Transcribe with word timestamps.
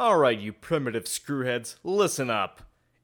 Alright, 0.00 0.38
you 0.38 0.52
primitive 0.52 1.06
screwheads, 1.06 1.74
listen 1.82 2.30
up. 2.30 2.62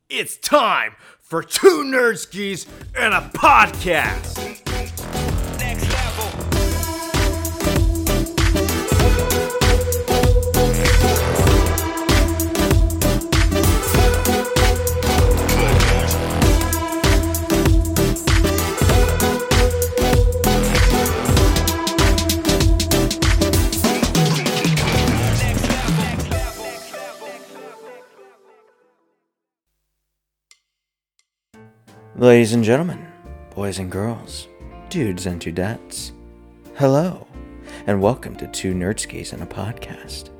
It's 0.08 0.36
time 0.36 0.94
for 1.20 1.42
two 1.42 1.82
nerdskis 1.82 2.68
and 2.96 3.12
a 3.12 3.30
podcast. 3.36 4.73
Ladies 32.24 32.54
and 32.54 32.64
gentlemen, 32.64 33.06
boys 33.54 33.78
and 33.78 33.92
girls, 33.92 34.48
dudes 34.88 35.26
and 35.26 35.38
dudettes, 35.38 36.12
hello, 36.74 37.26
and 37.86 38.00
welcome 38.00 38.34
to 38.36 38.46
Two 38.46 38.72
Nerdskis 38.72 39.34
and 39.34 39.42
a 39.42 39.46
Podcast, 39.46 40.30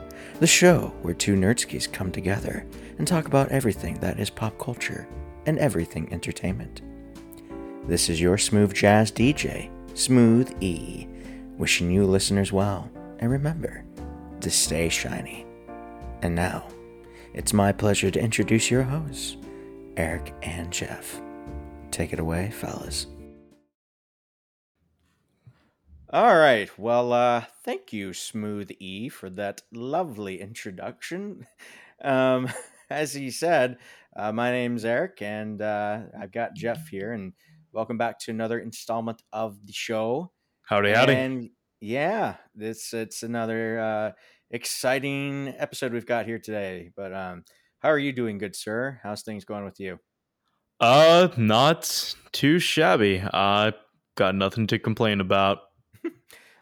the 0.41 0.47
show 0.47 0.95
where 1.03 1.13
two 1.13 1.35
nerdskis 1.37 1.93
come 1.93 2.11
together 2.11 2.65
and 2.97 3.07
talk 3.07 3.27
about 3.27 3.51
everything 3.51 3.97
that 3.97 4.19
is 4.19 4.31
pop 4.31 4.59
culture 4.59 5.07
and 5.45 5.59
everything 5.59 6.11
entertainment. 6.11 6.81
This 7.87 8.09
is 8.09 8.19
your 8.19 8.39
smooth 8.39 8.73
jazz 8.73 9.13
DJ, 9.13 9.69
Smooth 9.93 10.57
E, 10.63 11.07
wishing 11.59 11.91
you 11.91 12.07
listeners 12.07 12.51
well, 12.51 12.91
and 13.19 13.31
remember 13.31 13.85
to 14.41 14.51
stay 14.51 14.89
shiny. 14.89 15.45
And 16.23 16.35
now, 16.35 16.67
it's 17.35 17.53
my 17.53 17.73
pleasure 17.73 18.11
to 18.11 18.23
introduce 18.23 18.71
your 18.71 18.85
hosts, 18.85 19.37
Eric 19.99 20.33
and 20.43 20.73
Jeff. 20.73 21.21
Take 21.95 22.13
it 22.13 22.19
away, 22.19 22.51
fellas. 22.51 23.07
All 26.11 26.37
right. 26.37 26.69
Well, 26.77 27.13
uh, 27.13 27.45
thank 27.63 27.93
you, 27.93 28.13
Smooth 28.13 28.73
E, 28.81 29.09
for 29.09 29.31
that 29.31 29.63
lovely 29.73 30.41
introduction. 30.41 31.47
Um, 32.03 32.49
as 32.91 33.15
he 33.15 33.31
said, 33.31 33.79
uh, 34.17 34.33
my 34.33 34.51
name's 34.51 34.85
Eric, 34.85 35.23
and 35.23 35.63
uh, 35.63 36.01
I've 36.21 36.33
got 36.33 36.57
Jeff 36.57 36.89
here, 36.89 37.13
and 37.13 37.33
welcome 37.73 37.97
back 37.97 38.19
to 38.21 38.33
another 38.33 38.59
installment 38.59 39.23
of 39.33 39.65
the 39.65 39.73
show. 39.73 40.33
Howdy, 40.63 40.93
howdy. 40.93 41.13
And 41.15 41.51
yeah, 41.81 42.35
this 42.55 42.93
it's 42.93 43.23
another 43.23 43.79
uh, 43.79 44.13
exciting 44.51 45.55
episode 45.57 45.93
we've 45.93 46.05
got 46.05 46.27
here 46.27 46.41
today. 46.41 46.91
But 46.95 47.15
um, 47.15 47.45
how 47.79 47.91
are 47.91 47.99
you 47.99 48.13
doing, 48.13 48.37
good 48.39 48.57
sir? 48.57 48.99
How's 49.05 49.23
things 49.23 49.45
going 49.45 49.65
with 49.65 49.79
you? 49.79 50.01
Uh, 50.81 51.29
not 51.37 52.15
too 52.33 52.59
shabby. 52.59 53.21
I 53.21 53.73
got 54.17 54.35
nothing 54.35 54.67
to 54.69 54.79
complain 54.79 55.21
about. 55.21 55.59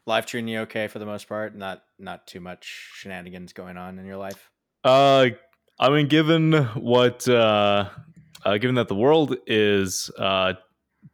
Life 0.07 0.27
treating 0.27 0.49
you 0.49 0.61
okay 0.61 0.89
for 0.89 0.99
the 0.99 1.07
most 1.07 1.29
part? 1.29 1.57
Not 1.57 1.83
not 1.99 2.27
too 2.27 2.41
much 2.41 2.91
shenanigans 2.95 3.53
going 3.53 3.77
on 3.77 3.99
in 3.99 4.07
your 4.07 4.17
life. 4.17 4.51
Uh, 4.83 5.29
I 5.79 5.91
mean, 5.91 6.09
given 6.09 6.53
what, 6.75 7.29
uh, 7.29 7.89
uh, 8.45 8.59
given 8.59 8.75
that 8.75 8.89
the 8.89 8.97
world 8.97 9.37
is 9.47 10.11
uh 10.19 10.55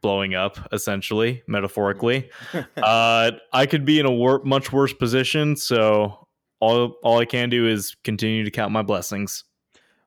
blowing 0.01 0.35
up, 0.35 0.57
essentially, 0.71 1.43
metaphorically, 1.47 2.29
uh, 2.77 3.31
I 3.53 3.65
could 3.65 3.85
be 3.85 3.99
in 3.99 4.05
a 4.05 4.11
wor- 4.11 4.43
much 4.43 4.71
worse 4.71 4.93
position. 4.93 5.55
So 5.55 6.27
all 6.59 6.95
all 7.03 7.19
I 7.19 7.25
can 7.25 7.49
do 7.49 7.67
is 7.67 7.95
continue 8.03 8.43
to 8.43 8.51
count 8.51 8.71
my 8.71 8.81
blessings. 8.81 9.43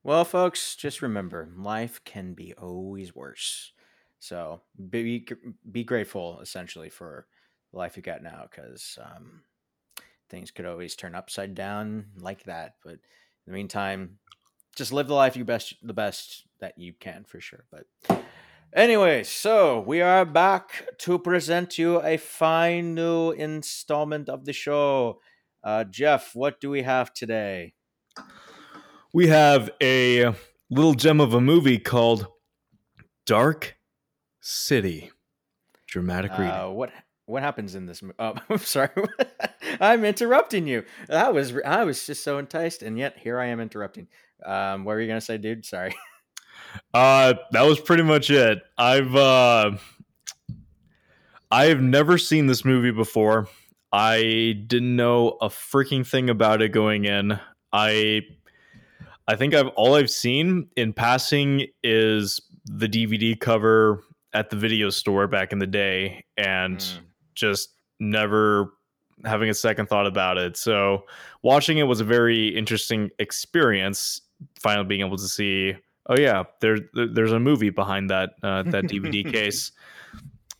Well, 0.04 0.24
folks, 0.24 0.74
just 0.74 1.00
remember, 1.00 1.48
life 1.56 2.02
can 2.04 2.34
be 2.34 2.54
always 2.54 3.14
worse. 3.14 3.72
So 4.18 4.62
be 4.90 5.26
be 5.70 5.84
grateful, 5.84 6.40
essentially, 6.40 6.88
for 6.88 7.26
the 7.70 7.78
life 7.78 7.96
you 7.96 8.02
got 8.02 8.22
now, 8.22 8.48
because 8.50 8.98
um, 9.00 9.42
things 10.28 10.50
could 10.50 10.66
always 10.66 10.96
turn 10.96 11.14
upside 11.14 11.54
down 11.54 12.06
like 12.18 12.44
that. 12.44 12.74
But 12.82 12.94
in 12.94 13.00
the 13.46 13.52
meantime, 13.52 14.18
just 14.74 14.92
live 14.92 15.06
the 15.06 15.14
life 15.14 15.36
you 15.36 15.44
best 15.44 15.74
the 15.84 15.94
best 15.94 16.46
that 16.58 16.78
you 16.78 16.94
can 16.98 17.24
for 17.24 17.40
sure. 17.40 17.64
But 17.70 17.86
anyway, 18.74 19.22
so 19.22 19.80
we 19.80 20.00
are 20.00 20.24
back 20.24 20.98
to 20.98 21.18
present 21.18 21.78
you 21.78 22.02
a 22.02 22.16
fine 22.16 22.96
new 22.96 23.30
installment 23.30 24.28
of 24.28 24.46
the 24.46 24.52
show. 24.52 25.20
Uh, 25.62 25.84
Jeff, 25.84 26.34
what 26.34 26.60
do 26.60 26.70
we 26.70 26.82
have 26.82 27.14
today? 27.14 27.74
We 29.12 29.28
have 29.28 29.70
a 29.82 30.32
little 30.70 30.94
gem 30.94 31.20
of 31.20 31.34
a 31.34 31.40
movie 31.40 31.78
called 31.78 32.26
Dark 33.26 33.76
City. 34.40 35.10
Dramatic 35.86 36.32
reading. 36.32 36.54
Uh, 36.54 36.68
what 36.70 36.90
what 37.26 37.42
happens 37.42 37.74
in 37.74 37.86
this? 37.86 38.02
mo- 38.02 38.14
Oh, 38.18 38.34
I'm 38.48 38.58
sorry. 38.58 38.88
I'm 39.80 40.04
interrupting 40.04 40.66
you. 40.66 40.84
I 41.10 41.28
was 41.30 41.52
I 41.64 41.84
was 41.84 42.04
just 42.06 42.24
so 42.24 42.38
enticed, 42.38 42.82
and 42.82 42.98
yet 42.98 43.18
here 43.18 43.38
I 43.38 43.46
am 43.46 43.60
interrupting. 43.60 44.08
Um, 44.44 44.84
what 44.84 44.94
were 44.94 45.00
you 45.00 45.08
gonna 45.08 45.20
say, 45.20 45.38
dude? 45.38 45.64
Sorry. 45.64 45.94
Uh, 46.94 47.34
that 47.50 47.62
was 47.62 47.78
pretty 47.78 48.02
much 48.02 48.30
it. 48.30 48.62
I've 48.78 49.14
uh, 49.14 49.72
I 51.50 51.64
have 51.66 51.82
never 51.82 52.16
seen 52.16 52.46
this 52.46 52.64
movie 52.64 52.92
before. 52.92 53.46
I 53.92 54.54
didn't 54.66 54.96
know 54.96 55.36
a 55.42 55.48
freaking 55.50 56.06
thing 56.06 56.30
about 56.30 56.62
it 56.62 56.70
going 56.70 57.04
in. 57.04 57.38
I 57.74 58.22
I 59.28 59.36
think 59.36 59.54
I've 59.54 59.68
all 59.68 59.94
I've 59.94 60.10
seen 60.10 60.68
in 60.76 60.92
passing 60.92 61.66
is 61.82 62.40
the 62.64 62.88
DVD 62.88 63.38
cover 63.38 64.02
at 64.34 64.50
the 64.50 64.56
video 64.56 64.90
store 64.90 65.26
back 65.28 65.52
in 65.52 65.58
the 65.58 65.66
day, 65.66 66.24
and 66.36 66.78
Mm. 66.78 66.98
just 67.34 67.70
never 68.00 68.72
having 69.24 69.48
a 69.50 69.54
second 69.54 69.86
thought 69.86 70.06
about 70.06 70.38
it. 70.38 70.56
So 70.56 71.04
watching 71.42 71.78
it 71.78 71.84
was 71.84 72.00
a 72.00 72.04
very 72.04 72.48
interesting 72.48 73.10
experience. 73.18 74.22
Finally 74.58 74.86
being 74.88 75.00
able 75.02 75.16
to 75.18 75.28
see, 75.28 75.74
oh 76.08 76.16
yeah, 76.18 76.42
there, 76.60 76.78
there- 76.94 77.06
there's 77.06 77.30
a 77.32 77.38
movie 77.38 77.70
behind 77.70 78.10
that 78.10 78.30
uh, 78.42 78.62
that 78.64 78.84
DVD 78.86 79.22
case. 79.32 79.70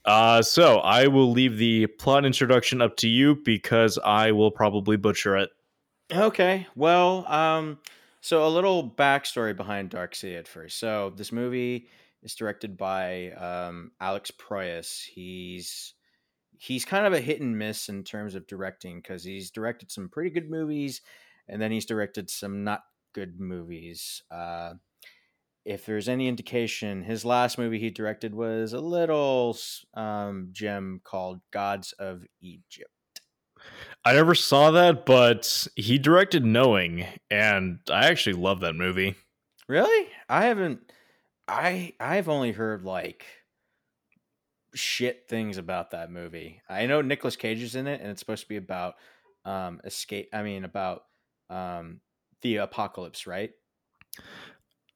Uh, 0.05 0.43
so 0.43 0.79
I 0.79 1.07
will 1.09 1.31
leave 1.33 1.57
the 1.59 1.87
plot 1.87 2.25
introduction 2.25 2.81
up 2.83 2.97
to 2.99 3.09
you 3.09 3.37
because 3.45 3.99
I 4.05 4.33
will 4.33 4.51
probably 4.51 4.97
butcher 4.97 5.37
it. 5.37 5.51
Okay. 6.13 6.67
Well, 6.77 7.25
um, 7.27 7.79
so 8.23 8.47
a 8.47 8.49
little 8.49 8.89
backstory 8.89 9.55
behind 9.55 9.91
Dark 9.91 10.15
City 10.15 10.37
at 10.37 10.47
first. 10.49 10.79
So 10.79 11.13
this 11.15 11.33
movie 11.33 11.89
is 12.23 12.37
directed 12.37 12.77
by 12.77 13.33
um, 13.33 13.91
Alex 14.01 14.31
Proyas. 14.31 15.05
He's 15.05 15.95
he's 16.57 16.85
kind 16.85 17.05
of 17.05 17.13
a 17.13 17.21
hit 17.21 17.41
and 17.41 17.59
miss 17.59 17.89
in 17.89 18.05
terms 18.05 18.37
of 18.37 18.47
directing 18.47 18.99
because 18.99 19.25
he's 19.25 19.51
directed 19.51 19.91
some 19.91 20.09
pretty 20.09 20.31
good 20.31 20.49
movies, 20.49 21.03
and 21.49 21.61
then 21.61 21.73
he's 21.73 21.85
directed 21.85 22.31
some 22.31 22.63
not 22.63 22.83
good 23.13 23.41
movies. 23.41 24.23
Uh, 24.31 24.75
if 25.65 25.85
there's 25.85 26.09
any 26.09 26.29
indication, 26.29 27.03
his 27.03 27.25
last 27.25 27.59
movie 27.59 27.81
he 27.81 27.91
directed 27.91 28.37
was 28.37 28.73
a 28.73 28.81
little 28.81 29.57
um, 29.95 30.49
gem 30.53 31.01
called 31.03 31.41
Gods 31.53 31.93
of 31.99 32.23
Egypt. 32.41 32.91
I 34.05 34.15
never 34.15 34.35
saw 34.35 34.71
that, 34.73 35.07
but 35.07 35.69
he 35.77 35.99
directed 35.99 36.45
Knowing, 36.45 37.07
and 37.31 37.79
I 37.89 38.07
actually 38.07 38.33
love 38.35 38.61
that 38.61 38.75
movie. 38.75 39.15
Really? 39.69 40.09
I 40.29 40.47
haven't 40.47 40.81
I 41.49 41.95
I've 42.01 42.29
only 42.29 42.53
heard 42.53 42.83
like 42.83 43.25
shit 44.75 45.29
things 45.29 45.59
about 45.59 45.91
that 45.91 46.11
movie. 46.11 46.63
I 46.69 46.87
know 46.87 47.03
Nicolas 47.03 47.37
Cage 47.37 47.63
is 47.63 47.75
in 47.75 47.87
it 47.87 48.01
and 48.01 48.11
it's 48.11 48.21
supposed 48.21 48.43
to 48.43 48.49
be 48.49 48.57
about 48.57 48.95
um 49.45 49.81
escape 49.85 50.29
I 50.33 50.43
mean 50.43 50.65
about 50.65 51.05
um 51.51 52.01
the 52.43 52.57
apocalypse, 52.57 53.27
right? 53.27 53.51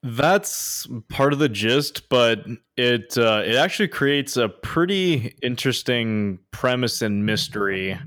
That's 0.02 0.86
part 1.08 1.32
of 1.32 1.38
the 1.38 1.48
gist, 1.48 2.08
but 2.08 2.46
it 2.76 3.18
uh, 3.18 3.42
it 3.44 3.56
actually 3.56 3.88
creates 3.88 4.36
a 4.36 4.48
pretty 4.48 5.34
interesting 5.42 6.38
premise 6.52 7.02
and 7.02 7.26
mystery, 7.26 7.98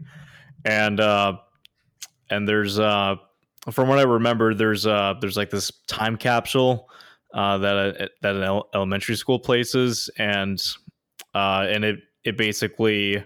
and 0.66 1.00
uh, 1.00 1.38
and 2.30 2.48
there's 2.48 2.80
uh, 2.80 3.16
from 3.72 3.88
what 3.88 4.00
I 4.00 4.04
remember, 4.04 4.54
there's 4.54 4.86
uh, 4.86 5.16
there's 5.20 5.38
like 5.38 5.50
this 5.50 5.72
time 5.88 6.18
capsule 6.18 6.90
uh, 7.34 7.58
that 7.58 7.76
a, 7.76 8.10
that 8.22 8.36
an 8.36 8.44
el- 8.44 8.70
elementary 8.74 9.16
school 9.16 9.40
places, 9.40 10.10
and 10.18 10.62
uh, 11.34 11.66
and 11.70 11.84
it 11.84 12.00
it 12.24 12.38
basically 12.38 13.18
uh, 13.18 13.22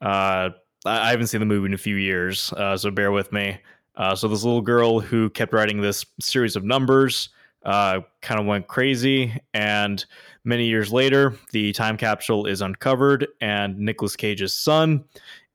I 0.00 0.50
I 0.84 1.10
haven't 1.10 1.26
seen 1.28 1.40
the 1.40 1.46
movie 1.46 1.66
in 1.66 1.74
a 1.74 1.78
few 1.78 1.96
years, 1.96 2.52
uh, 2.54 2.76
so 2.76 2.90
bear 2.90 3.12
with 3.12 3.32
me. 3.32 3.58
Uh, 3.96 4.14
so 4.14 4.28
this 4.28 4.44
little 4.44 4.62
girl 4.62 5.00
who 5.00 5.28
kept 5.30 5.52
writing 5.52 5.80
this 5.80 6.06
series 6.20 6.54
of 6.54 6.62
numbers 6.62 7.30
uh, 7.64 8.00
kind 8.22 8.40
of 8.40 8.46
went 8.46 8.68
crazy, 8.68 9.38
and 9.54 10.04
many 10.44 10.66
years 10.66 10.92
later, 10.92 11.34
the 11.50 11.72
time 11.72 11.96
capsule 11.96 12.46
is 12.46 12.60
uncovered, 12.60 13.26
and 13.40 13.76
Nicolas 13.76 14.14
Cage's 14.14 14.56
son 14.56 15.04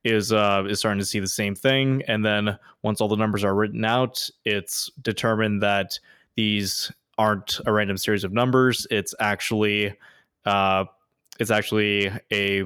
is 0.03 0.31
uh, 0.31 0.63
is 0.67 0.79
starting 0.79 0.99
to 0.99 1.05
see 1.05 1.19
the 1.19 1.27
same 1.27 1.55
thing, 1.55 2.03
and 2.07 2.25
then 2.25 2.57
once 2.81 3.01
all 3.01 3.07
the 3.07 3.15
numbers 3.15 3.43
are 3.43 3.55
written 3.55 3.85
out, 3.85 4.29
it's 4.45 4.91
determined 5.01 5.61
that 5.61 5.99
these 6.35 6.91
aren't 7.17 7.59
a 7.65 7.71
random 7.71 7.97
series 7.97 8.23
of 8.23 8.33
numbers. 8.33 8.87
It's 8.91 9.13
actually 9.19 9.95
uh, 10.45 10.85
it's 11.39 11.51
actually 11.51 12.11
a 12.31 12.65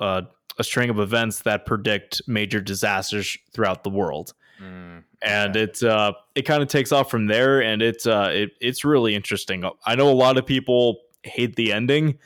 uh, 0.00 0.22
a 0.58 0.64
string 0.64 0.90
of 0.90 0.98
events 0.98 1.40
that 1.40 1.66
predict 1.66 2.22
major 2.26 2.60
disasters 2.60 3.38
throughout 3.52 3.84
the 3.84 3.90
world 3.90 4.34
Mm, 4.62 5.02
and 5.22 5.56
okay. 5.56 5.64
it 5.64 5.82
uh, 5.82 6.12
it 6.34 6.42
kind 6.42 6.62
of 6.62 6.68
takes 6.68 6.92
off 6.92 7.10
from 7.10 7.26
there, 7.26 7.62
and 7.62 7.82
it's 7.82 8.06
uh, 8.06 8.30
it, 8.32 8.52
it's 8.60 8.84
really 8.84 9.14
interesting. 9.14 9.64
I 9.84 9.94
know 9.94 10.10
a 10.10 10.12
lot 10.12 10.38
of 10.38 10.46
people 10.46 11.00
hate 11.24 11.56
the 11.56 11.72
ending. 11.72 12.18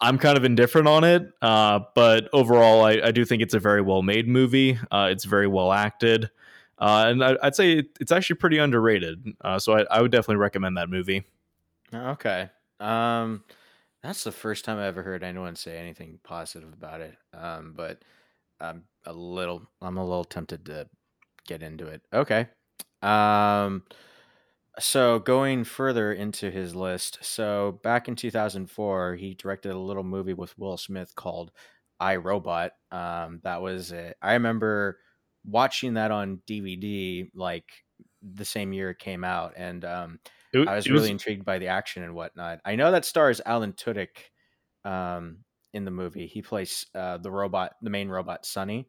I'm 0.00 0.18
kind 0.18 0.38
of 0.38 0.44
indifferent 0.44 0.86
on 0.86 1.04
it, 1.04 1.32
uh, 1.42 1.80
but 1.94 2.28
overall, 2.32 2.84
I, 2.84 3.00
I 3.04 3.10
do 3.10 3.24
think 3.24 3.42
it's 3.42 3.54
a 3.54 3.58
very 3.58 3.82
well 3.82 4.02
made 4.02 4.28
movie. 4.28 4.78
Uh, 4.90 5.08
it's 5.10 5.24
very 5.24 5.46
well 5.46 5.72
acted, 5.72 6.30
uh, 6.78 7.06
and 7.08 7.24
I, 7.24 7.36
I'd 7.42 7.56
say 7.56 7.78
it, 7.78 7.98
it's 8.00 8.12
actually 8.12 8.36
pretty 8.36 8.58
underrated. 8.58 9.24
Uh, 9.40 9.58
so 9.58 9.72
I, 9.74 9.86
I 9.90 10.00
would 10.00 10.12
definitely 10.12 10.36
recommend 10.36 10.76
that 10.76 10.88
movie. 10.88 11.24
Okay. 11.92 12.50
Um, 12.80 13.44
that's 14.02 14.22
the 14.24 14.32
first 14.32 14.64
time 14.64 14.78
I 14.78 14.86
ever 14.86 15.02
heard 15.02 15.24
anyone 15.24 15.56
say 15.56 15.76
anything 15.78 16.20
positive 16.22 16.72
about 16.72 17.00
it. 17.00 17.16
Um, 17.34 17.72
but 17.76 18.02
I'm 18.60 18.84
a 19.06 19.12
little, 19.12 19.62
I'm 19.82 19.98
a 19.98 20.04
little 20.04 20.24
tempted 20.24 20.66
to 20.66 20.88
get 21.46 21.62
into 21.62 21.86
it. 21.86 22.02
Okay. 22.12 22.46
Um, 23.02 23.82
so 24.78 25.18
going 25.18 25.64
further 25.64 26.12
into 26.12 26.50
his 26.50 26.74
list, 26.74 27.18
so 27.22 27.80
back 27.82 28.08
in 28.08 28.16
2004, 28.16 29.16
he 29.16 29.34
directed 29.34 29.72
a 29.72 29.78
little 29.78 30.04
movie 30.04 30.34
with 30.34 30.56
Will 30.58 30.76
Smith 30.76 31.14
called 31.14 31.52
I 32.00 32.16
Robot. 32.16 32.72
Um, 32.90 33.40
that 33.44 33.62
was 33.62 33.92
it. 33.92 34.16
I 34.22 34.34
remember 34.34 35.00
watching 35.44 35.94
that 35.94 36.10
on 36.10 36.42
DVD 36.46 37.30
like 37.34 37.84
the 38.22 38.44
same 38.44 38.72
year 38.72 38.90
it 38.90 38.98
came 38.98 39.24
out, 39.24 39.54
and 39.56 39.84
um, 39.84 40.20
It, 40.52 40.58
I 40.66 40.76
was 40.76 40.90
really 40.90 41.10
was 41.10 41.10
intrigued 41.10 41.44
by 41.44 41.58
the 41.58 41.68
action 41.68 42.02
and 42.02 42.14
whatnot. 42.14 42.60
I 42.64 42.76
know 42.76 42.90
that 42.92 43.04
stars 43.04 43.40
Alan 43.44 43.72
Tudyk 43.72 44.30
um, 44.84 45.44
in 45.72 45.84
the 45.84 45.90
movie. 45.90 46.26
He 46.26 46.42
plays 46.42 46.86
uh, 46.94 47.18
the 47.18 47.30
robot, 47.30 47.74
the 47.82 47.90
main 47.90 48.08
robot, 48.08 48.46
Sonny. 48.46 48.88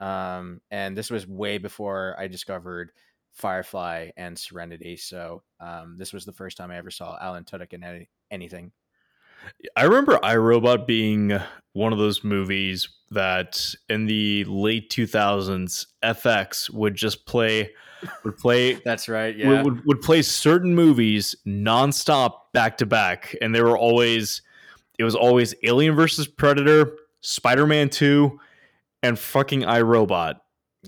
Um, 0.00 0.60
and 0.70 0.96
this 0.96 1.10
was 1.10 1.26
way 1.26 1.58
before 1.58 2.14
I 2.18 2.28
discovered 2.28 2.92
Firefly 3.38 4.10
and 4.16 4.36
Serenity. 4.36 4.96
So 4.96 5.42
um, 5.60 5.96
this 5.96 6.12
was 6.12 6.24
the 6.24 6.32
first 6.32 6.56
time 6.56 6.70
I 6.72 6.76
ever 6.76 6.90
saw 6.90 7.16
Alan 7.20 7.44
Tudyk 7.44 7.72
in 7.72 7.84
any, 7.84 8.08
anything. 8.32 8.72
I 9.76 9.84
remember 9.84 10.18
iRobot 10.18 10.86
being 10.86 11.38
one 11.72 11.92
of 11.92 11.98
those 12.00 12.24
movies 12.24 12.88
that 13.12 13.64
in 13.88 14.06
the 14.06 14.44
late 14.44 14.90
2000s 14.90 15.86
FX 16.04 16.68
would 16.70 16.96
just 16.96 17.24
play 17.26 17.70
would 18.24 18.36
play 18.36 18.74
That's 18.84 19.08
right. 19.08 19.34
would- 19.36 19.44
Yeah. 19.44 19.62
would, 19.62 19.84
would 19.86 20.00
play 20.00 20.22
certain 20.22 20.74
movies 20.74 21.36
nonstop 21.46 22.32
back 22.52 22.76
to 22.78 22.86
back 22.86 23.36
and 23.40 23.54
they 23.54 23.62
were 23.62 23.78
always 23.78 24.42
it 24.98 25.04
was 25.04 25.14
always 25.14 25.54
Alien 25.62 25.94
versus 25.94 26.26
Predator, 26.26 26.96
Spider-Man 27.20 27.88
2 27.90 28.40
and 29.04 29.16
fucking 29.16 29.60
iRobot. 29.62 30.34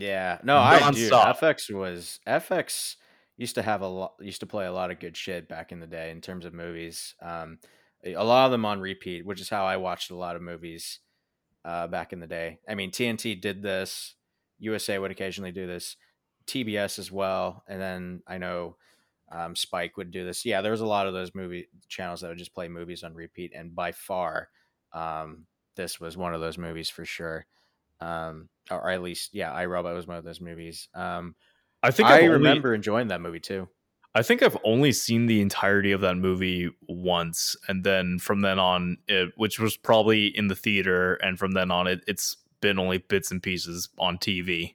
Yeah. 0.00 0.38
No, 0.43 0.56
I 0.56 0.91
do. 0.91 1.11
FX 1.11 1.73
was 1.73 2.20
FX 2.26 2.97
used 3.37 3.55
to 3.55 3.62
have 3.62 3.82
a 3.82 3.87
lot 3.87 4.14
used 4.20 4.41
to 4.41 4.47
play 4.47 4.67
a 4.67 4.73
lot 4.73 4.91
of 4.91 4.99
good 4.99 5.17
shit 5.17 5.49
back 5.49 5.73
in 5.73 5.81
the 5.81 5.87
day 5.87 6.11
in 6.11 6.20
terms 6.20 6.44
of 6.44 6.55
movies. 6.55 7.14
Um 7.23 7.58
a 8.05 8.25
lot 8.25 8.47
of 8.47 8.50
them 8.50 8.64
on 8.64 8.81
repeat, 8.81 9.26
which 9.26 9.43
is 9.43 9.50
how 9.50 9.67
I 9.67 9.76
watched 9.76 10.11
a 10.11 10.17
lot 10.17 10.37
of 10.37 10.43
movies 10.43 11.00
uh 11.64 11.87
back 11.87 12.12
in 12.12 12.20
the 12.20 12.26
day. 12.26 12.58
I 12.69 12.75
mean 12.75 12.91
TNT 12.91 13.41
did 13.41 13.62
this, 13.62 14.14
USA 14.58 14.99
would 14.99 15.11
occasionally 15.11 15.52
do 15.52 15.67
this, 15.67 15.97
TBS 16.46 16.99
as 16.99 17.12
well, 17.12 17.62
and 17.69 17.81
then 17.81 18.23
I 18.26 18.38
know 18.38 18.76
um, 19.32 19.55
Spike 19.55 19.96
would 19.96 20.11
do 20.11 20.25
this. 20.25 20.44
Yeah, 20.44 20.61
there 20.61 20.73
was 20.73 20.81
a 20.81 20.87
lot 20.87 21.06
of 21.06 21.12
those 21.12 21.37
movie 21.37 21.69
channels 21.88 22.20
that 22.20 22.29
would 22.29 22.38
just 22.38 22.53
play 22.53 22.67
movies 22.67 23.05
on 23.05 23.14
repeat, 23.14 23.53
and 23.55 23.76
by 23.76 23.93
far, 23.93 24.49
um, 24.93 25.46
this 25.76 26.00
was 26.00 26.17
one 26.17 26.35
of 26.35 26.41
those 26.41 26.58
movies 26.58 26.91
for 26.91 27.05
sure 27.05 27.46
um, 28.00 28.49
or 28.70 28.88
at 28.90 29.02
least 29.02 29.31
yeah, 29.32 29.52
I 29.55 29.64
iRobot 29.67 29.94
was 29.94 30.06
one 30.06 30.17
of 30.17 30.25
those 30.25 30.40
movies. 30.40 30.88
Um, 30.94 31.34
I 31.82 31.90
think 31.90 32.08
I 32.08 32.17
I've 32.17 32.22
only- 32.25 32.34
remember 32.34 32.75
enjoying 32.75 33.08
that 33.08 33.20
movie 33.20 33.40
too. 33.40 33.69
I 34.12 34.22
think 34.22 34.43
I've 34.43 34.58
only 34.64 34.90
seen 34.90 35.26
the 35.26 35.40
entirety 35.40 35.93
of 35.93 36.00
that 36.00 36.17
movie 36.17 36.69
once, 36.88 37.55
and 37.69 37.84
then 37.84 38.19
from 38.19 38.40
then 38.40 38.58
on, 38.58 38.96
it, 39.06 39.31
which 39.37 39.61
was 39.61 39.76
probably 39.76 40.26
in 40.37 40.49
the 40.49 40.56
theater, 40.56 41.14
and 41.14 41.38
from 41.38 41.52
then 41.52 41.70
on, 41.70 41.87
it, 41.87 42.00
it's 42.08 42.37
been 42.61 42.81
only 42.81 42.99
bits 42.99 43.31
and 43.31 43.40
pieces 43.40 43.88
on 44.00 44.19
TV. 44.19 44.75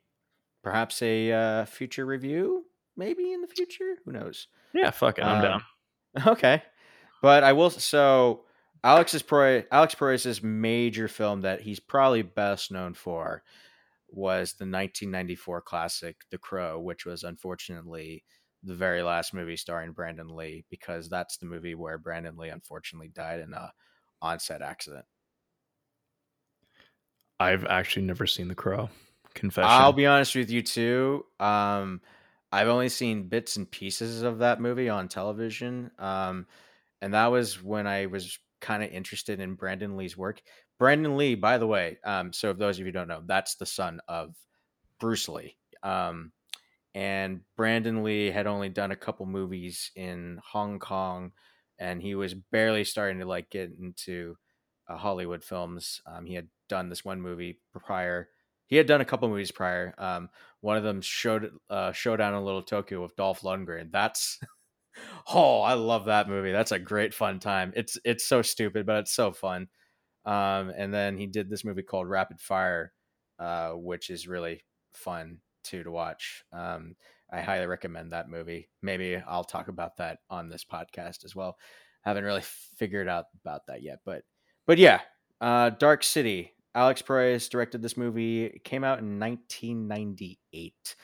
Perhaps 0.63 1.01
a 1.01 1.31
uh, 1.33 1.65
future 1.65 2.05
review, 2.05 2.65
maybe 2.95 3.33
in 3.33 3.41
the 3.41 3.47
future. 3.47 3.97
Who 4.05 4.13
knows? 4.13 4.47
Yeah, 4.73 4.91
fuck 4.91 5.17
it, 5.19 5.25
I'm 5.25 5.37
Um, 5.37 5.41
down. 5.41 5.63
Okay, 6.27 6.63
but 7.21 7.43
I 7.43 7.51
will. 7.51 7.69
So 7.71 8.45
Alex's 8.85 9.21
Pro, 9.21 9.63
Alex 9.69 9.95
Proyas's 9.95 10.41
major 10.41 11.09
film 11.09 11.41
that 11.41 11.59
he's 11.59 11.81
probably 11.81 12.21
best 12.21 12.71
known 12.71 12.93
for 12.93 13.43
was 14.15 14.53
the 14.53 14.63
1994 14.63 15.61
classic 15.61 16.21
The 16.31 16.37
Crow, 16.37 16.79
which 16.79 17.05
was 17.05 17.23
unfortunately 17.23 18.23
the 18.63 18.73
very 18.73 19.03
last 19.03 19.33
movie 19.33 19.57
starring 19.57 19.91
Brandon 19.91 20.29
Lee, 20.35 20.65
because 20.69 21.09
that's 21.09 21.37
the 21.37 21.45
movie 21.45 21.75
where 21.75 21.97
Brandon 21.97 22.37
Lee 22.37 22.49
unfortunately 22.49 23.09
died 23.09 23.41
in 23.41 23.53
a 23.53 23.73
on-set 24.21 24.61
accident. 24.61 25.05
I've 27.39 27.65
actually 27.65 28.05
never 28.05 28.25
seen 28.25 28.47
The 28.47 28.55
Crow. 28.55 28.89
Confession. 29.33 29.69
I'll 29.69 29.91
be 29.91 30.05
honest 30.05 30.33
with 30.33 30.49
you 30.49 30.61
too. 30.61 31.25
Um, 31.41 32.01
I've 32.51 32.69
only 32.69 32.87
seen 32.87 33.27
bits 33.27 33.57
and 33.57 33.69
pieces 33.69 34.21
of 34.21 34.39
that 34.39 34.61
movie 34.61 34.87
on 34.87 35.09
television. 35.09 35.91
Um, 35.99 36.47
and 37.01 37.13
that 37.13 37.27
was 37.27 37.61
when 37.61 37.85
I 37.85 38.05
was 38.05 38.39
kind 38.61 38.81
of 38.81 38.89
interested 38.91 39.41
in 39.41 39.55
Brandon 39.55 39.97
Lee's 39.97 40.17
work. 40.17 40.41
Brandon 40.77 41.17
Lee, 41.17 41.35
by 41.35 41.57
the 41.57 41.67
way, 41.67 41.97
um, 42.03 42.33
so 42.33 42.49
if 42.51 42.57
those 42.57 42.79
of 42.79 42.85
you 42.85 42.91
don't 42.91 43.07
know, 43.07 43.23
that's 43.25 43.55
the 43.55 43.65
son 43.65 44.01
of 44.07 44.35
Bruce 44.99 45.29
Lee. 45.29 45.57
Um, 45.83 46.31
and 46.93 47.41
Brandon 47.57 48.03
Lee 48.03 48.31
had 48.31 48.47
only 48.47 48.69
done 48.69 48.91
a 48.91 48.95
couple 48.95 49.25
movies 49.25 49.91
in 49.95 50.39
Hong 50.51 50.79
Kong, 50.79 51.31
and 51.77 52.01
he 52.01 52.15
was 52.15 52.33
barely 52.33 52.83
starting 52.83 53.19
to 53.19 53.25
like 53.25 53.49
get 53.49 53.71
into 53.79 54.37
uh, 54.87 54.97
Hollywood 54.97 55.43
films. 55.43 56.01
Um, 56.05 56.25
he 56.25 56.35
had 56.35 56.47
done 56.69 56.89
this 56.89 57.03
one 57.03 57.21
movie 57.21 57.59
prior. 57.73 58.29
He 58.67 58.77
had 58.77 58.87
done 58.87 59.01
a 59.01 59.05
couple 59.05 59.27
movies 59.29 59.51
prior. 59.51 59.93
Um, 59.97 60.29
one 60.61 60.77
of 60.77 60.83
them 60.83 61.01
showed 61.01 61.51
uh, 61.69 61.91
Showdown 61.91 62.33
in 62.33 62.43
Little 62.43 62.63
Tokyo 62.63 63.03
with 63.03 63.15
Dolph 63.15 63.41
Lundgren. 63.41 63.91
That's 63.91 64.39
oh, 65.33 65.61
I 65.61 65.73
love 65.73 66.05
that 66.05 66.29
movie. 66.29 66.51
That's 66.51 66.71
a 66.71 66.79
great 66.79 67.13
fun 67.13 67.39
time. 67.39 67.73
It's 67.75 67.97
it's 68.05 68.25
so 68.25 68.41
stupid, 68.41 68.85
but 68.85 68.99
it's 68.99 69.13
so 69.13 69.31
fun. 69.31 69.67
Um, 70.25 70.71
and 70.75 70.93
then 70.93 71.17
he 71.17 71.27
did 71.27 71.49
this 71.49 71.63
movie 71.63 71.83
called 71.83 72.09
Rapid 72.09 72.39
Fire, 72.39 72.91
uh, 73.39 73.71
which 73.71 74.09
is 74.09 74.27
really 74.27 74.63
fun 74.93 75.39
too 75.63 75.83
to 75.83 75.91
watch. 75.91 76.43
Um, 76.51 76.95
I 77.31 77.41
highly 77.41 77.67
recommend 77.67 78.11
that 78.11 78.29
movie. 78.29 78.69
Maybe 78.81 79.17
I'll 79.17 79.43
talk 79.43 79.67
about 79.67 79.97
that 79.97 80.19
on 80.29 80.49
this 80.49 80.63
podcast 80.63 81.25
as 81.25 81.35
well. 81.35 81.57
Haven't 82.01 82.23
really 82.23 82.43
figured 82.77 83.07
out 83.07 83.25
about 83.43 83.67
that 83.67 83.81
yet, 83.81 83.99
but 84.05 84.23
but 84.67 84.77
yeah, 84.77 85.01
uh, 85.41 85.71
Dark 85.71 86.03
City. 86.03 86.51
Alex 86.73 87.01
Proyas 87.01 87.49
directed 87.49 87.81
this 87.81 87.95
movie. 87.95 88.45
It 88.45 88.63
came 88.65 88.83
out 88.83 88.99
in 88.99 89.17
1998. 89.17 90.95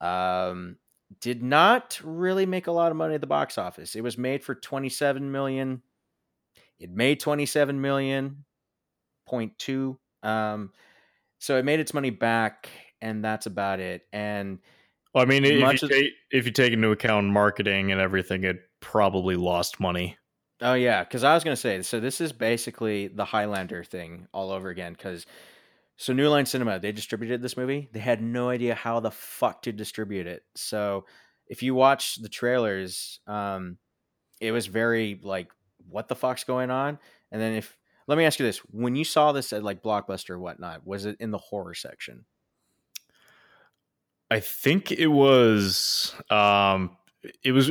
Um, 0.00 0.76
did 1.20 1.42
not 1.42 2.00
really 2.02 2.46
make 2.46 2.68
a 2.68 2.72
lot 2.72 2.90
of 2.90 2.96
money 2.96 3.14
at 3.16 3.20
the 3.20 3.26
box 3.26 3.58
office. 3.58 3.94
It 3.94 4.00
was 4.02 4.16
made 4.16 4.42
for 4.42 4.54
27 4.54 5.30
million. 5.30 5.82
It 6.78 6.90
made 6.90 7.20
27 7.20 7.80
million 7.80 8.44
point 9.30 9.58
two. 9.58 9.98
Um, 10.22 10.72
so 11.38 11.56
it 11.56 11.64
made 11.64 11.80
its 11.80 11.94
money 11.94 12.10
back, 12.10 12.68
and 13.00 13.24
that's 13.24 13.46
about 13.46 13.80
it. 13.80 14.02
And 14.12 14.58
Well, 15.14 15.22
I 15.22 15.26
mean, 15.26 15.44
if 15.44 15.60
much 15.60 15.82
you, 15.82 15.88
take, 15.88 16.12
if 16.30 16.44
you 16.44 16.52
take 16.52 16.72
into 16.72 16.90
account 16.90 17.28
marketing 17.28 17.92
and 17.92 18.00
everything, 18.00 18.44
it 18.44 18.58
probably 18.80 19.36
lost 19.36 19.80
money. 19.80 20.18
Oh 20.60 20.74
yeah, 20.74 21.04
because 21.04 21.24
I 21.24 21.32
was 21.32 21.44
gonna 21.44 21.56
say, 21.56 21.80
so 21.82 22.00
this 22.00 22.20
is 22.20 22.32
basically 22.32 23.08
the 23.08 23.24
Highlander 23.24 23.84
thing 23.84 24.26
all 24.34 24.50
over 24.50 24.68
again. 24.68 24.92
Because 24.92 25.24
so 25.96 26.12
New 26.12 26.28
Line 26.28 26.46
Cinema, 26.46 26.78
they 26.78 26.92
distributed 26.92 27.40
this 27.40 27.56
movie. 27.56 27.88
They 27.92 28.00
had 28.00 28.22
no 28.22 28.50
idea 28.50 28.74
how 28.74 29.00
the 29.00 29.10
fuck 29.10 29.62
to 29.62 29.72
distribute 29.72 30.26
it. 30.26 30.42
So 30.56 31.06
if 31.46 31.62
you 31.62 31.74
watch 31.74 32.16
the 32.16 32.28
trailers, 32.28 33.20
um, 33.26 33.78
it 34.40 34.52
was 34.52 34.66
very 34.66 35.20
like, 35.22 35.50
what 35.88 36.08
the 36.08 36.16
fuck's 36.16 36.44
going 36.44 36.70
on? 36.70 36.98
And 37.32 37.40
then 37.40 37.54
if 37.54 37.76
let 38.10 38.18
me 38.18 38.24
ask 38.24 38.40
you 38.40 38.44
this: 38.44 38.58
when 38.72 38.96
you 38.96 39.04
saw 39.04 39.30
this 39.30 39.52
at 39.52 39.62
like 39.62 39.84
Blockbuster 39.84 40.30
or 40.30 40.40
whatnot, 40.40 40.84
was 40.84 41.06
it 41.06 41.16
in 41.20 41.30
the 41.30 41.38
horror 41.38 41.74
section? 41.74 42.24
I 44.28 44.40
think 44.40 44.90
it 44.90 45.06
was. 45.06 46.12
Um, 46.28 46.96
it 47.44 47.52
was. 47.52 47.70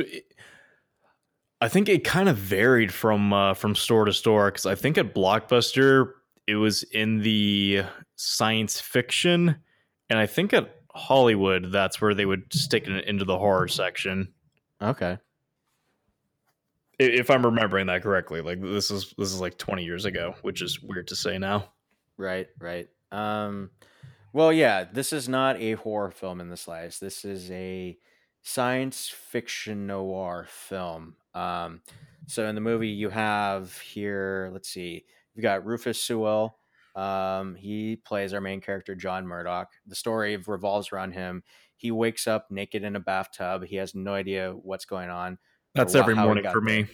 I 1.60 1.68
think 1.68 1.90
it 1.90 2.04
kind 2.04 2.30
of 2.30 2.38
varied 2.38 2.90
from 2.90 3.34
uh, 3.34 3.52
from 3.52 3.74
store 3.74 4.06
to 4.06 4.14
store 4.14 4.50
because 4.50 4.64
I 4.64 4.74
think 4.76 4.96
at 4.96 5.14
Blockbuster 5.14 6.12
it 6.46 6.54
was 6.54 6.84
in 6.84 7.18
the 7.18 7.82
science 8.16 8.80
fiction, 8.80 9.56
and 10.08 10.18
I 10.18 10.24
think 10.24 10.54
at 10.54 10.74
Hollywood 10.94 11.70
that's 11.70 12.00
where 12.00 12.14
they 12.14 12.24
would 12.24 12.50
stick 12.50 12.88
it 12.88 13.04
into 13.04 13.26
the 13.26 13.38
horror 13.38 13.68
section. 13.68 14.32
Okay. 14.80 15.18
If 17.02 17.30
I'm 17.30 17.44
remembering 17.44 17.86
that 17.86 18.02
correctly, 18.02 18.42
like 18.42 18.60
this 18.60 18.90
is 18.90 19.14
this 19.16 19.32
is 19.32 19.40
like 19.40 19.56
20 19.56 19.84
years 19.84 20.04
ago, 20.04 20.34
which 20.42 20.60
is 20.60 20.82
weird 20.82 21.08
to 21.08 21.16
say 21.16 21.38
now. 21.38 21.72
Right, 22.18 22.48
right. 22.58 22.88
Um, 23.10 23.70
well, 24.32 24.52
yeah, 24.52 24.84
this 24.84 25.12
is 25.12 25.28
not 25.28 25.60
a 25.60 25.72
horror 25.72 26.10
film 26.10 26.40
in 26.40 26.50
the 26.50 26.56
slightest. 26.56 27.00
This 27.00 27.24
is 27.24 27.50
a 27.50 27.96
science 28.42 29.08
fiction 29.08 29.86
noir 29.86 30.46
film. 30.48 31.16
Um, 31.34 31.80
so 32.26 32.46
in 32.46 32.54
the 32.54 32.60
movie, 32.60 32.88
you 32.88 33.08
have 33.08 33.78
here, 33.78 34.50
let's 34.52 34.68
see, 34.68 35.04
you've 35.34 35.42
got 35.42 35.64
Rufus 35.64 36.02
Sewell. 36.02 36.58
Um, 36.94 37.54
he 37.54 37.96
plays 37.96 38.34
our 38.34 38.40
main 38.40 38.60
character, 38.60 38.94
John 38.94 39.26
Murdoch. 39.26 39.68
The 39.86 39.94
story 39.94 40.36
revolves 40.36 40.92
around 40.92 41.12
him. 41.12 41.42
He 41.76 41.90
wakes 41.90 42.26
up 42.26 42.50
naked 42.50 42.84
in 42.84 42.94
a 42.94 43.00
bathtub. 43.00 43.64
He 43.64 43.76
has 43.76 43.94
no 43.94 44.12
idea 44.12 44.52
what's 44.52 44.84
going 44.84 45.08
on. 45.08 45.38
That's 45.74 45.94
every 45.94 46.14
morning 46.14 46.44
for 46.50 46.60
me. 46.60 46.86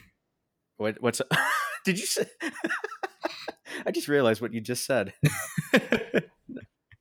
What? 0.76 1.00
What's? 1.00 1.22
did 1.84 1.98
you 1.98 2.06
say? 2.06 2.26
I 3.86 3.90
just 3.90 4.08
realized 4.08 4.40
what 4.40 4.52
you 4.52 4.60
just 4.60 4.84
said. 4.84 5.14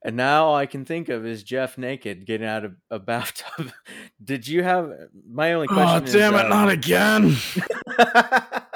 And 0.05 0.15
now 0.17 0.45
all 0.45 0.55
I 0.55 0.67
can 0.67 0.85
think 0.85 1.09
of 1.09 1.25
is 1.25 1.41
Jeff 1.41 1.79
naked 1.79 2.27
getting 2.27 2.45
out 2.45 2.63
of 2.63 2.75
a 2.91 2.99
bathtub. 2.99 3.71
Did 4.23 4.47
you 4.47 4.61
have 4.61 4.91
my 5.27 5.53
only 5.53 5.65
question? 5.65 6.03
oh 6.03 6.05
is, 6.05 6.13
damn 6.13 6.35
it! 6.35 6.45
uh, 6.45 6.47
Not 6.47 6.69
again. 6.69 7.35
that 7.97 8.67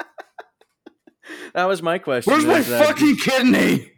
was 1.54 1.82
my 1.82 1.98
question. 1.98 2.32
Where's 2.32 2.44
my 2.44 2.58
is, 2.58 2.72
uh, 2.72 2.84
fucking 2.84 3.16
kidney? 3.18 3.92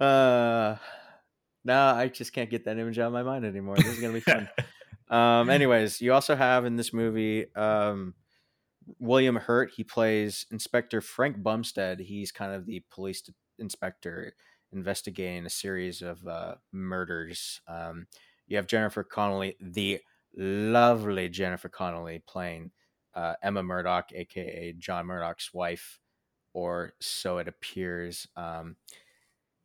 uh, 0.00 0.74
now 1.68 1.94
I 1.94 2.08
just 2.08 2.32
can't 2.32 2.50
get 2.50 2.64
that 2.64 2.78
image 2.78 2.98
out 2.98 3.08
of 3.08 3.12
my 3.12 3.22
mind 3.22 3.44
anymore. 3.44 3.76
This 3.76 3.86
is 3.86 4.00
gonna 4.00 4.14
be 4.14 4.20
fun. 4.20 4.48
um, 5.08 5.50
anyways, 5.50 6.00
you 6.00 6.12
also 6.12 6.34
have 6.34 6.64
in 6.64 6.74
this 6.74 6.92
movie 6.92 7.54
um, 7.54 8.14
William 8.98 9.36
Hurt. 9.36 9.70
He 9.76 9.84
plays 9.84 10.46
Inspector 10.50 11.00
Frank 11.02 11.40
Bumstead. 11.40 12.00
He's 12.00 12.32
kind 12.32 12.52
of 12.52 12.66
the 12.66 12.82
police 12.90 13.22
inspector 13.60 14.34
investigating 14.72 15.46
a 15.46 15.50
series 15.50 16.02
of 16.02 16.26
uh, 16.26 16.54
murders. 16.72 17.60
Um, 17.68 18.06
you 18.46 18.56
have 18.56 18.66
Jennifer 18.66 19.04
Connelly, 19.04 19.56
the 19.60 20.00
lovely 20.36 21.28
Jennifer 21.28 21.68
Connelly, 21.68 22.22
playing 22.26 22.70
uh, 23.14 23.34
Emma 23.42 23.62
Murdoch, 23.62 24.10
aka 24.14 24.74
John 24.78 25.06
Murdoch's 25.06 25.50
wife, 25.52 26.00
or 26.54 26.94
so 27.00 27.38
it 27.38 27.48
appears. 27.48 28.26
Um, 28.36 28.76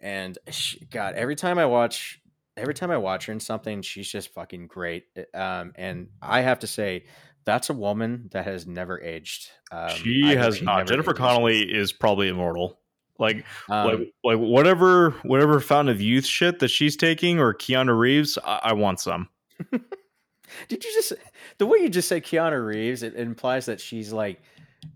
and 0.04 0.38
she, 0.52 0.86
God, 0.86 1.16
every 1.16 1.36
time 1.36 1.58
I 1.58 1.66
watch, 1.66 2.20
every 2.58 2.74
time 2.74 2.92
I 2.92 2.98
watch 2.98 3.26
her 3.26 3.34
in 3.34 3.40
something, 3.40 3.82
she's 3.82 4.08
just 4.08 4.34
fucking 4.34 4.68
great. 4.68 5.06
Um, 5.34 5.72
and 5.76 6.10
I 6.22 6.42
have 6.42 6.60
to 6.60 6.68
say, 6.68 7.06
that's 7.46 7.70
a 7.70 7.74
woman 7.74 8.30
that 8.34 8.46
has 8.46 8.68
never 8.68 9.02
aged. 9.02 9.50
Um, 9.72 9.90
she 9.90 10.24
I 10.26 10.36
has 10.36 10.58
she 10.58 10.66
not. 10.66 10.88
Jennifer 10.88 11.12
ages. 11.12 11.20
Connelly 11.20 11.62
is 11.62 11.94
probably 11.94 12.28
immortal. 12.28 12.80
Like, 13.18 13.46
Um, 13.70 13.88
like, 13.88 14.14
like 14.24 14.40
whatever, 14.40 15.12
whatever 15.24 15.60
fountain 15.62 15.96
of 15.96 16.02
youth 16.02 16.26
shit 16.26 16.60
that 16.60 16.68
she's 16.70 16.98
taking, 16.98 17.40
or 17.40 17.54
Keanu 17.54 17.98
Reeves, 17.98 18.38
I, 18.44 18.60
I 18.64 18.74
want 18.74 19.00
some. 19.00 19.30
Did 20.68 20.84
you 20.84 20.94
just 20.94 21.14
the 21.58 21.66
way 21.66 21.80
you 21.80 21.90
just 21.90 22.08
say 22.08 22.22
Keanu 22.22 22.64
Reeves? 22.66 23.04
It 23.04 23.16
implies 23.16 23.66
that 23.68 23.80
she's 23.80 24.12
like 24.14 24.42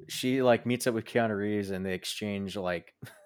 she 0.08 0.42
like 0.42 0.66
meets 0.66 0.86
up 0.88 0.94
with 0.94 1.06
Keanu 1.06 1.38
Reeves 1.38 1.70
and 1.70 1.86
they 1.86 1.94
exchange 1.94 2.56
like 2.56 2.94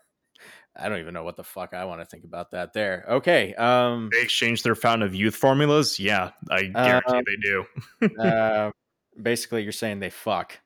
I 0.82 0.90
don't 0.90 1.00
even 1.00 1.14
know 1.14 1.24
what 1.24 1.38
the 1.38 1.44
fuck 1.44 1.74
I 1.74 1.86
want 1.86 2.02
to 2.02 2.06
think 2.06 2.24
about 2.24 2.52
that. 2.52 2.74
There, 2.74 3.06
okay. 3.08 3.54
Um, 3.56 4.10
They 4.12 4.22
exchange 4.22 4.64
their 4.64 4.76
fountain 4.76 5.08
of 5.08 5.14
youth 5.16 5.36
formulas. 5.36 6.00
Yeah, 6.00 6.32
I 6.50 6.64
guarantee 6.64 7.18
Um, 7.18 7.24
they 7.26 8.08
do. 8.08 8.20
uh, 8.22 8.72
basically, 9.22 9.64
you're 9.64 9.72
saying 9.72 10.00
they 10.00 10.10
fuck. 10.10 10.60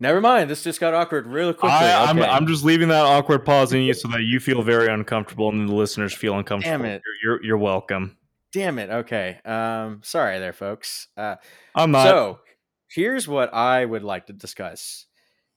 Never 0.00 0.20
mind. 0.20 0.50
This 0.50 0.62
just 0.62 0.80
got 0.80 0.92
awkward 0.92 1.26
really 1.26 1.52
quickly. 1.52 1.70
I, 1.70 2.04
I'm. 2.04 2.20
I'm 2.20 2.46
just 2.46 2.64
leaving 2.64 2.88
that 2.88 3.04
awkward 3.04 3.44
pause 3.44 3.72
in 3.72 3.82
you 3.82 3.94
so 3.94 4.08
that 4.08 4.22
you 4.22 4.40
feel 4.40 4.62
very 4.62 4.88
uncomfortable 4.88 5.48
and 5.48 5.68
the 5.68 5.74
listeners 5.74 6.12
feel 6.12 6.36
uncomfortable. 6.36 6.78
Damn 6.78 6.84
it. 6.84 7.02
You're, 7.22 7.36
you're, 7.36 7.44
you're 7.44 7.58
welcome. 7.58 8.16
Damn 8.52 8.78
it. 8.78 8.90
Okay. 8.90 9.40
Um, 9.44 10.00
sorry 10.04 10.38
there, 10.38 10.52
folks. 10.52 11.08
Uh, 11.16 11.36
I'm 11.74 11.90
not. 11.90 12.04
So, 12.04 12.40
here's 12.88 13.26
what 13.26 13.54
I 13.54 13.84
would 13.84 14.02
like 14.02 14.26
to 14.26 14.32
discuss. 14.32 15.06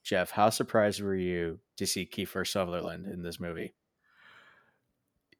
Jeff, 0.08 0.30
how 0.30 0.48
surprised 0.48 1.02
were 1.02 1.14
you 1.14 1.58
to 1.76 1.86
see 1.86 2.06
Kiefer 2.06 2.46
Sutherland 2.46 3.06
in 3.06 3.22
this 3.22 3.38
movie? 3.38 3.74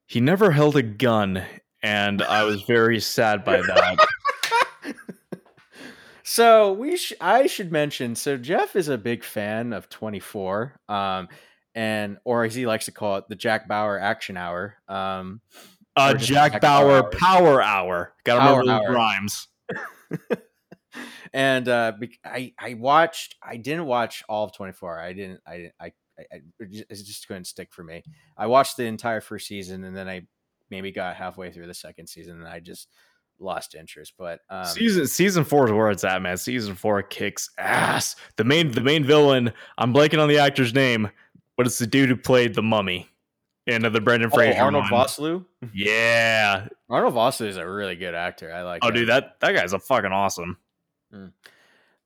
he 0.05 0.21
never 0.21 0.51
held 0.51 0.77
a 0.77 0.83
gun, 0.83 1.43
and 1.83 2.23
I 2.23 2.45
was 2.45 2.63
very 2.63 3.01
sad 3.01 3.45
by 3.45 3.63
that. 3.63 4.07
so 6.23 6.73
we 6.75 6.99
sh- 6.99 7.15
I 7.19 7.47
should 7.47 7.73
mention 7.73 8.15
so 8.15 8.37
Jeff 8.37 8.77
is 8.77 8.89
a 8.89 8.99
big 8.99 9.25
fan 9.25 9.73
of 9.73 9.89
24 9.89 10.75
um 10.89 11.29
and 11.75 12.19
or 12.25 12.45
as 12.45 12.55
he 12.55 12.67
likes 12.67 12.85
to 12.87 12.93
call 12.93 13.17
it 13.17 13.25
the 13.29 13.37
Jack 13.37 13.69
Bauer 13.69 13.99
action 13.99 14.37
hour 14.37 14.77
um 14.89 15.41
Uh, 15.97 16.13
Jack 16.15 16.53
Jack 16.53 16.63
Bauer 16.63 17.03
Bauer. 17.03 17.11
Power 17.11 17.63
Hour. 17.63 18.13
Gotta 18.25 18.59
remember 18.59 18.87
those 18.87 18.95
rhymes. 18.95 19.49
and 21.33 21.69
uh 21.69 21.93
I 22.25 22.53
I 22.59 22.75
watched 22.75 23.37
I 23.43 23.57
didn't 23.57 23.87
watch 23.87 24.23
all 24.29 24.45
of 24.45 24.53
24 24.55 25.01
I 25.01 25.13
didn't 25.13 25.41
I 25.47 25.57
didn't 25.57 25.75
I, 25.81 25.93
I, 26.19 26.41
it 26.59 26.89
just 26.89 27.29
couldn't 27.29 27.45
stick 27.45 27.73
for 27.73 27.85
me 27.85 28.03
I 28.37 28.47
watched 28.47 28.77
the 28.77 28.85
entire 28.85 29.21
first 29.21 29.47
season 29.47 29.85
and 29.85 29.97
then 29.97 30.09
I 30.09 30.27
maybe 30.71 30.91
got 30.91 31.17
halfway 31.17 31.51
through 31.53 31.67
the 31.67 31.75
second 31.75 32.07
season 32.09 32.39
and 32.39 32.49
I 32.49 32.61
just 32.61 32.89
lost 33.41 33.75
interest 33.75 34.15
but 34.19 34.41
um 34.51 34.65
season 34.65 35.07
season 35.07 35.45
four 35.45 35.67
is 35.67 35.73
where 35.73 35.91
it's 35.91 36.05
at, 36.05 36.21
man. 36.23 36.37
Season 36.37 36.75
four 36.75 37.03
kicks 37.03 37.51
ass. 37.59 38.17
The 38.37 38.45
main 38.45 38.73
the 38.73 38.81
main 38.81 39.05
villain. 39.05 39.53
I'm 39.77 39.95
blanking 39.95 40.21
on 40.21 40.29
the 40.29 40.39
actor's 40.39 40.75
name, 40.75 41.09
but 41.57 41.67
it's 41.67 41.79
the 41.79 41.87
dude 41.87 42.09
who 42.09 42.17
played 42.17 42.55
the 42.55 42.63
Mummy 42.63 43.09
in 43.69 43.83
the 43.83 44.01
Brendan 44.01 44.31
oh, 44.33 44.35
Fraser 44.35 44.61
Arnold 44.61 44.91
one. 44.91 45.07
Vosloo 45.07 45.45
Yeah. 45.75 46.67
Arnold 46.89 47.15
Vosloo 47.15 47.47
is 47.47 47.59
a 47.59 47.69
really 47.69 47.97
good 47.97 48.15
actor 48.15 48.53
I 48.53 48.63
like 48.63 48.83
Oh, 48.83 48.89
him. 48.89 48.95
dude, 48.95 49.09
that 49.11 49.39
that 49.41 49.53
guy's 49.53 49.73
a 49.73 49.79
fucking 49.79 50.11
awesome. 50.11 50.57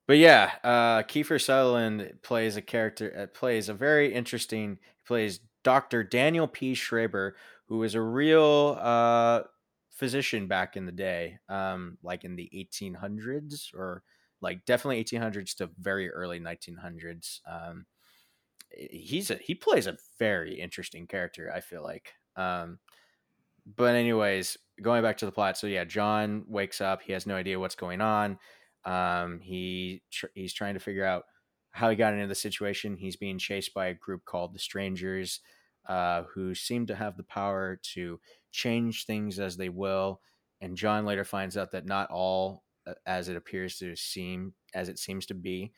But 0.07 0.19
yeah, 0.19 0.53
uh, 0.65 1.03
Kiefer 1.05 1.43
Sutherland 1.43 2.19
plays 2.23 2.57
a 2.57 2.63
character, 2.63 3.15
uh, 3.17 3.27
plays 3.39 3.69
a 3.69 3.75
very 3.75 4.13
interesting, 4.13 4.79
plays 5.07 5.41
Dr. 5.63 6.03
Daniel 6.03 6.49
P. 6.49 6.75
Schreber, 6.75 7.33
who 7.67 7.79
was 7.79 7.95
a 7.95 8.01
real 8.01 8.77
uh, 8.81 9.43
physician 9.91 10.49
back 10.49 10.77
in 10.77 10.87
the 10.87 10.93
day, 10.93 11.39
um, 11.49 11.99
like 12.03 12.25
in 12.25 12.37
the 12.37 12.51
1800s 12.53 13.73
or 13.75 14.03
like 14.41 14.65
definitely 14.65 15.03
1800s 15.05 15.55
to 15.57 15.71
very 15.79 16.11
early 16.11 16.41
1900s. 16.41 17.41
Um, 17.47 17.87
he's 18.71 19.31
a, 19.31 19.37
he 19.37 19.55
plays 19.55 19.87
a 19.87 19.99
very 20.19 20.59
interesting 20.59 21.07
character, 21.07 21.53
I 21.55 21.61
feel 21.61 21.83
like. 21.83 22.15
Um, 22.35 22.81
but 23.77 23.95
anyways, 23.95 24.59
going 24.81 25.03
back 25.03 25.19
to 25.19 25.27
the 25.27 25.33
plot. 25.33 25.57
So 25.57 25.69
yeah, 25.69 25.85
John 25.85 26.45
wakes 26.49 26.81
up. 26.81 27.03
He 27.03 27.13
has 27.13 27.27
no 27.27 27.37
idea 27.37 27.61
what's 27.61 27.77
going 27.77 28.01
on. 28.01 28.39
Um, 28.85 29.41
he 29.41 30.03
tr- 30.11 30.27
he's 30.35 30.53
trying 30.53 30.75
to 30.75 30.81
figure 30.81 31.05
out 31.05 31.25
how 31.71 31.91
he 31.91 31.97
got 31.97 32.15
into 32.15 32.27
the 32.27 32.35
situation. 32.35 32.97
He's 32.97 33.17
being 33.17 33.39
chased 33.39 33.75
by 33.75 33.87
a 33.87 33.95
group 33.95 34.25
called 34.25 34.55
the 34.55 34.59
Strangers, 34.59 35.41
uh, 35.89 36.25
who 36.35 36.55
seem 36.55 36.87
to 36.87 36.95
have 36.95 37.17
the 37.17 37.23
power 37.23 37.81
to 37.95 38.21
change 38.51 39.07
things 39.07 39.39
as 39.41 39.57
they 39.57 39.69
will. 39.69 40.21
And 40.61 40.77
John 40.77 41.05
later 41.05 41.25
finds 41.25 41.57
out 41.57 41.73
that 41.73 41.87
not 41.87 42.11
all 42.11 42.63
uh, 42.87 42.95
as 43.07 43.29
it 43.29 43.37
appears 43.37 43.79
to 43.79 43.97
seem 43.97 44.55
as 44.75 44.89
it 44.89 44.99
seems 44.99 45.27
to 45.27 45.35
be. 45.35 45.73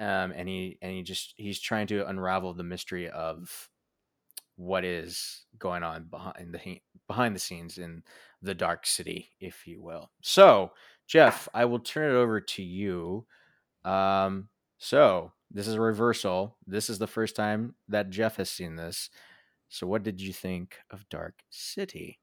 Um, 0.00 0.32
and 0.34 0.48
he 0.48 0.78
and 0.80 0.92
he 0.92 1.02
just 1.02 1.34
he's 1.36 1.60
trying 1.60 1.86
to 1.88 2.06
unravel 2.06 2.54
the 2.54 2.62
mystery 2.64 3.08
of 3.08 3.68
what 4.56 4.84
is 4.84 5.44
going 5.58 5.82
on 5.82 6.04
behind 6.04 6.52
the 6.52 6.80
behind 7.06 7.34
the 7.34 7.40
scenes 7.40 7.78
in 7.78 8.02
the 8.42 8.54
dark 8.54 8.86
city, 8.86 9.30
if 9.40 9.66
you 9.66 9.80
will. 9.82 10.10
So, 10.22 10.72
Jeff, 11.08 11.48
I 11.54 11.64
will 11.64 11.80
turn 11.80 12.14
it 12.14 12.16
over 12.16 12.40
to 12.40 12.62
you. 12.62 13.26
Um, 13.84 14.48
so 14.76 15.32
this 15.50 15.66
is 15.66 15.74
a 15.74 15.80
reversal. 15.80 16.56
This 16.66 16.90
is 16.90 16.98
the 16.98 17.06
first 17.06 17.34
time 17.34 17.74
that 17.88 18.10
Jeff 18.10 18.36
has 18.36 18.50
seen 18.50 18.76
this. 18.76 19.10
So, 19.70 19.86
what 19.86 20.02
did 20.02 20.20
you 20.20 20.32
think 20.32 20.76
of 20.90 21.08
Dark 21.08 21.42
City? 21.50 22.20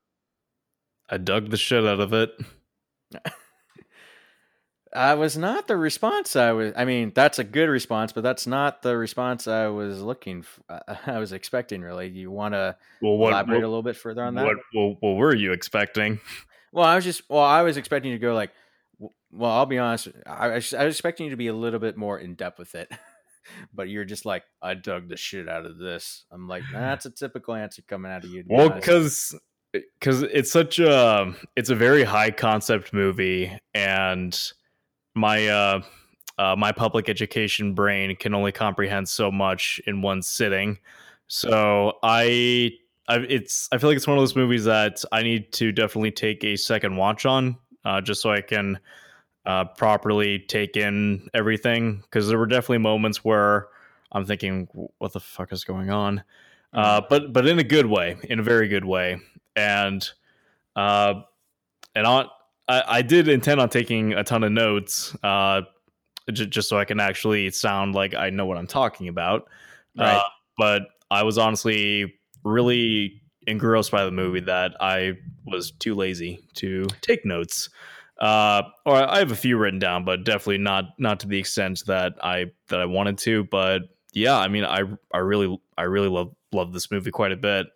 I 1.10 1.18
dug 1.18 1.50
the 1.50 1.58
shit 1.58 1.86
out 1.86 2.00
of 2.00 2.13
it. 2.13 2.32
I 4.94 5.15
was 5.15 5.38
not 5.38 5.68
the 5.68 5.75
response 5.75 6.36
I 6.36 6.54
was. 6.54 6.74
I 6.75 6.86
mean, 6.86 7.12
that's 7.13 7.38
a 7.38 7.44
good 7.44 7.68
response, 7.68 8.13
but 8.13 8.24
that's 8.24 8.48
not 8.48 8.82
the 8.82 8.96
response 8.98 9.48
I 9.48 9.68
was 9.68 10.01
looking. 10.01 10.44
For, 10.44 10.62
I 11.06 11.20
was 11.20 11.34
expecting. 11.34 11.82
Really, 11.82 12.08
you 12.08 12.32
want 12.32 12.54
to 12.54 12.77
Well, 13.01 13.18
what 13.18 13.32
elaborate 13.34 13.63
a 13.63 13.68
little 13.68 13.84
bit 13.84 13.98
further 13.98 14.24
on 14.24 14.36
that? 14.36 14.46
what, 14.46 14.58
what, 14.74 14.98
what 15.01 15.15
were 15.15 15.36
you 15.36 15.51
expecting? 15.51 16.20
Well, 16.72 16.86
I 16.86 16.96
was 16.96 17.06
just 17.06 17.22
well, 17.30 17.39
I 17.39 17.62
was 17.62 17.77
expecting 17.77 18.12
you 18.12 18.18
to 18.18 18.22
go 18.22 18.34
like, 18.34 18.51
Well, 18.99 19.51
I'll 19.51 19.65
be 19.65 19.77
honest. 19.77 20.07
I, 20.25 20.31
I 20.31 20.55
was 20.55 20.73
I 20.73 20.85
was 20.85 20.95
expecting 20.95 21.25
you 21.25 21.31
to 21.31 21.37
be 21.37 21.47
a 21.47 21.53
little 21.53 21.79
bit 21.79 21.97
more 21.97 22.17
in 22.17 22.35
depth 22.35 22.59
with 22.59 22.75
it, 22.75 22.89
but 23.73 23.89
you're 23.89 24.05
just 24.05 24.25
like, 24.25 24.43
I 24.61 24.73
dug 24.73 25.09
the 25.09 25.17
shit 25.17 25.49
out 25.49 25.65
of 25.65 25.77
this. 25.77 26.25
I'm 26.31 26.47
like, 26.47 26.63
that's 26.71 27.05
a 27.05 27.11
typical 27.11 27.53
answer 27.53 27.81
coming 27.81 28.11
out 28.11 28.23
of 28.23 28.29
you. 28.29 28.43
be 28.43 28.53
Well, 28.53 28.69
because 28.69 29.35
because 29.71 30.21
it's 30.23 30.51
such 30.51 30.79
a 30.79 31.33
it's 31.55 31.69
a 31.69 31.75
very 31.75 32.03
high 32.03 32.31
concept 32.31 32.93
movie, 32.93 33.57
and 33.73 34.39
my 35.15 35.47
uh, 35.47 35.81
uh 36.37 36.55
my 36.57 36.71
public 36.71 37.09
education 37.09 37.73
brain 37.73 38.15
can 38.15 38.33
only 38.33 38.51
comprehend 38.51 39.09
so 39.09 39.31
much 39.31 39.81
in 39.85 40.01
one 40.01 40.21
sitting. 40.21 40.79
So 41.27 41.93
I. 42.03 42.71
I, 43.07 43.17
it's. 43.17 43.69
I 43.71 43.77
feel 43.77 43.91
like 43.91 43.97
it's 43.97 44.07
one 44.07 44.17
of 44.17 44.21
those 44.23 44.35
movies 44.35 44.63
that 44.63 45.05
I 45.11 45.21
need 45.21 45.53
to 45.53 45.71
definitely 45.71 46.09
take 46.09 46.43
a 46.43 46.55
second 46.55 46.97
watch 46.97 47.27
on, 47.27 47.55
uh, 47.86 48.01
just 48.01 48.22
so 48.22 48.32
I 48.32 48.42
can 48.42 48.80
uh, 49.46 49.65
properly 49.65 50.39
take 50.39 50.75
in 50.75 51.30
everything. 51.34 52.01
Because 52.01 52.27
there 52.27 52.38
were 52.38 52.48
definitely 52.48 52.80
moments 52.80 53.24
where 53.24 53.68
I'm 54.12 54.25
thinking, 54.25 54.68
"What 54.98 55.13
the 55.13 55.20
fuck 55.20 55.54
is 55.54 55.63
going 55.63 55.89
on?" 55.89 56.24
uh, 56.74 57.01
but 57.10 57.32
but 57.32 57.48
in 57.48 57.60
a 57.60 57.63
good 57.63 57.86
way, 57.86 58.18
in 58.24 58.39
a 58.39 58.44
very 58.44 58.68
good 58.68 58.86
way, 58.86 59.20
and 59.56 60.08
uh, 60.75 61.22
and 61.96 62.06
on 62.06 62.27
I, 62.68 62.84
I 62.88 63.01
did 63.01 63.27
intend 63.27 63.62
on 63.62 63.70
taking 63.70 64.13
a 64.13 64.24
ton 64.24 64.44
of 64.44 64.51
notes, 64.51 65.15
uh, 65.24 65.62
j- 66.32 66.48
just 66.48 66.68
so 66.68 66.77
I 66.77 66.86
can 66.86 67.00
actually 67.00 67.50
sound 67.51 67.96
like 67.96 68.13
I 68.13 68.30
know 68.30 68.46
what 68.46 68.58
I'm 68.58 68.68
talking 68.68 69.08
about. 69.08 69.48
Right. 69.98 70.18
Uh, 70.18 70.24
but 70.58 70.82
I 71.12 71.24
was 71.24 71.38
honestly 71.38 72.15
really 72.44 73.22
engrossed 73.47 73.91
by 73.91 74.05
the 74.05 74.11
movie 74.11 74.41
that 74.41 74.75
I 74.79 75.13
was 75.45 75.71
too 75.71 75.95
lazy 75.95 76.39
to 76.55 76.85
take 77.01 77.25
notes. 77.25 77.69
Uh, 78.19 78.63
or 78.85 78.95
I 78.95 79.19
have 79.19 79.31
a 79.31 79.35
few 79.35 79.57
written 79.57 79.79
down, 79.79 80.05
but 80.05 80.23
definitely 80.23 80.59
not 80.59 80.85
not 80.97 81.19
to 81.21 81.27
the 81.27 81.37
extent 81.37 81.83
that 81.87 82.13
I 82.23 82.51
that 82.69 82.79
I 82.79 82.85
wanted 82.85 83.17
to. 83.19 83.43
But 83.45 83.83
yeah, 84.13 84.37
I 84.37 84.47
mean, 84.47 84.63
I 84.63 84.83
I 85.13 85.17
really 85.17 85.59
I 85.77 85.83
really 85.83 86.07
love 86.07 86.33
love 86.53 86.73
this 86.73 86.89
movie 86.91 87.11
quite 87.11 87.33
a 87.33 87.37
bit. 87.37 87.67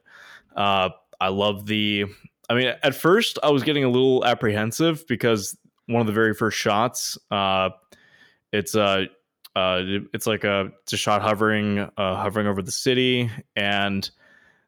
Uh, 0.56 0.90
I 1.20 1.28
love 1.30 1.66
the. 1.66 2.06
I 2.50 2.56
mean, 2.56 2.74
at 2.82 2.96
first 2.96 3.38
I 3.44 3.50
was 3.52 3.64
getting 3.64 3.84
a 3.84 3.90
little 3.90 4.26
apprehensive 4.26 5.06
because 5.08 5.56
one 5.86 6.02
of 6.02 6.08
the 6.08 6.14
very 6.14 6.34
first 6.34 6.58
shots, 6.58 7.18
uh, 7.30 7.70
it's 8.52 8.76
uh, 8.76 9.06
uh, 9.56 9.82
it's 10.14 10.26
like 10.26 10.44
a 10.44 10.72
it's 10.84 10.94
a 10.94 10.98
shot 10.98 11.22
hovering 11.22 11.80
uh, 11.80 12.16
hovering 12.16 12.48
over 12.48 12.62
the 12.62 12.72
city, 12.72 13.30
and 13.56 14.10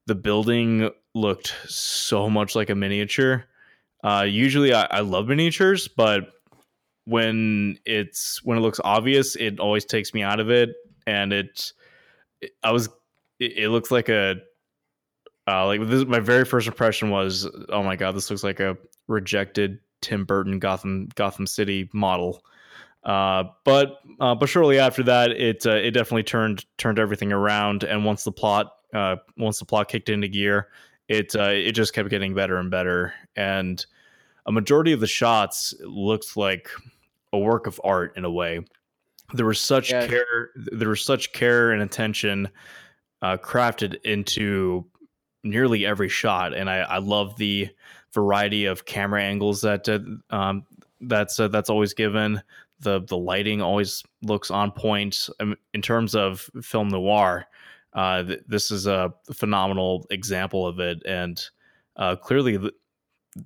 the 0.08 0.16
building 0.16 0.90
looked 1.14 1.56
so 1.68 2.30
much 2.30 2.56
like 2.56 2.70
a 2.70 2.76
miniature. 2.76 3.46
Uh, 4.04 4.26
usually, 4.28 4.74
I, 4.74 4.84
I 4.90 5.00
love 5.02 5.28
miniatures, 5.28 5.88
but 5.88 6.32
when 7.06 7.78
it's 7.86 8.44
when 8.44 8.58
it 8.58 8.62
looks 8.62 8.80
obvious, 8.84 9.36
it 9.36 9.60
always 9.60 9.86
takes 9.86 10.14
me 10.14 10.24
out 10.24 10.40
of 10.40 10.50
it, 10.50 10.70
and 11.06 11.34
it, 11.34 11.72
I 12.64 12.72
was 12.72 12.90
it, 13.40 13.58
it 13.58 13.70
looks 13.70 13.92
like 13.92 14.10
a 14.10 14.36
uh, 15.48 15.66
like 15.66 15.88
this. 15.88 16.06
My 16.06 16.20
very 16.20 16.46
first 16.46 16.68
impression 16.68 17.10
was, 17.10 17.50
oh 17.70 17.84
my 17.84 17.96
god, 17.96 18.16
this 18.16 18.30
looks 18.30 18.44
like 18.44 18.60
a 18.60 18.78
rejected 19.08 19.80
Tim 20.02 20.26
Burton 20.26 20.60
Gotham 20.60 21.10
Gotham 21.16 21.48
City 21.48 21.90
model. 21.94 22.44
Uh, 23.04 23.46
but 23.66 23.98
uh, 24.20 24.36
but 24.36 24.48
shortly 24.48 24.80
after 24.80 25.04
that, 25.04 25.32
it 25.32 25.66
uh, 25.66 25.72
it 25.72 25.92
definitely 25.92 26.24
turned 26.24 26.66
turned 26.78 27.00
everything 27.00 27.32
around. 27.32 27.84
And 27.84 28.06
once 28.06 28.24
the 28.24 28.32
plot 28.32 28.72
uh, 28.94 29.18
once 29.38 29.60
the 29.60 29.66
plot 29.66 29.90
kicked 29.90 30.10
into 30.10 30.28
gear, 30.28 30.70
it 31.08 31.36
uh, 31.36 31.50
it 31.50 31.74
just 31.74 31.94
kept 31.94 32.10
getting 32.10 32.34
better 32.34 32.58
and 32.58 32.72
better. 32.72 33.14
And 33.36 33.86
a 34.46 34.52
majority 34.52 34.92
of 34.92 35.00
the 35.00 35.08
shots 35.08 35.74
looked 35.82 36.36
like 36.38 36.70
a 37.34 37.40
work 37.40 37.68
of 37.68 37.80
art 37.84 38.18
in 38.18 38.26
a 38.26 38.32
way. 38.32 38.62
There 39.34 39.46
was 39.46 39.60
such 39.60 39.92
Yeah. 39.92 40.08
care. 40.08 40.50
There 40.56 40.90
was 40.90 41.02
such 41.02 41.32
care 41.34 41.72
and 41.72 41.82
attention 41.82 42.50
uh, 43.22 43.38
crafted 43.38 44.02
into 44.04 44.86
nearly 45.44 45.86
every 45.86 46.10
shot, 46.10 46.54
and 46.54 46.70
I, 46.70 46.80
I 46.80 46.98
love 46.98 47.38
the 47.38 47.70
variety 48.14 48.66
of 48.66 48.86
camera 48.86 49.24
angles 49.24 49.62
that 49.62 49.88
uh, 49.88 50.00
um, 50.36 50.66
that's 51.02 51.40
uh, 51.40 51.48
that's 51.48 51.70
always 51.70 51.94
given. 51.94 52.42
The 52.80 53.02
the 53.02 53.18
lighting 53.18 53.62
always 53.62 54.04
looks 54.22 54.52
on 54.52 54.72
point 54.72 55.30
Um, 55.40 55.56
in 55.74 55.82
terms 55.82 56.16
of 56.16 56.50
film 56.62 56.90
noir. 56.90 57.46
Uh, 57.94 58.24
th- 58.24 58.42
this 58.48 58.72
is 58.72 58.88
a 58.88 59.14
phenomenal 59.34 60.06
example 60.10 60.66
of 60.66 60.80
it, 60.80 61.02
and 61.06 61.44
uh, 61.98 62.16
clearly 62.16 62.58
th- 62.58 62.74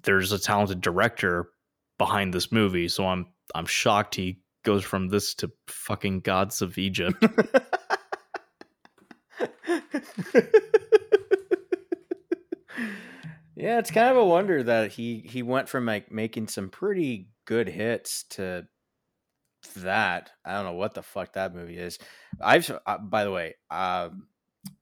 there's 0.04 0.32
a 0.32 0.40
talented 0.40 0.82
director 0.82 1.50
behind 1.98 2.34
this 2.34 2.52
movie. 2.52 2.88
So 2.88 3.08
I'm 3.08 3.28
I'm 3.54 3.66
shocked 3.66 4.16
he 4.16 4.42
goes 4.64 4.84
from 4.84 5.10
this 5.10 5.34
to 5.36 5.52
fucking 5.68 6.22
Gods 6.22 6.62
of 6.62 6.78
Egypt. 6.78 7.16
yeah, 13.56 13.80
it's 13.80 13.92
kind 13.92 14.10
of 14.10 14.18
a 14.18 14.26
wonder 14.26 14.64
that 14.64 14.92
he 14.92 15.20
he 15.20 15.44
went 15.44 15.70
from 15.70 15.86
like 15.86 16.12
making 16.12 16.48
some 16.48 16.70
pretty 16.70 17.30
good 17.46 17.68
hits 17.68 18.24
to 18.32 18.68
that. 19.78 20.32
I 20.44 20.54
don't 20.54 20.66
know 20.66 20.74
what 20.74 20.94
the 20.94 21.04
fuck 21.04 21.34
that 21.34 21.54
movie 21.54 21.78
is. 21.78 22.00
I've 22.42 22.70
uh, 22.86 22.98
by 22.98 23.24
the 23.24 23.32
way, 23.32 23.56
um, 23.70 24.28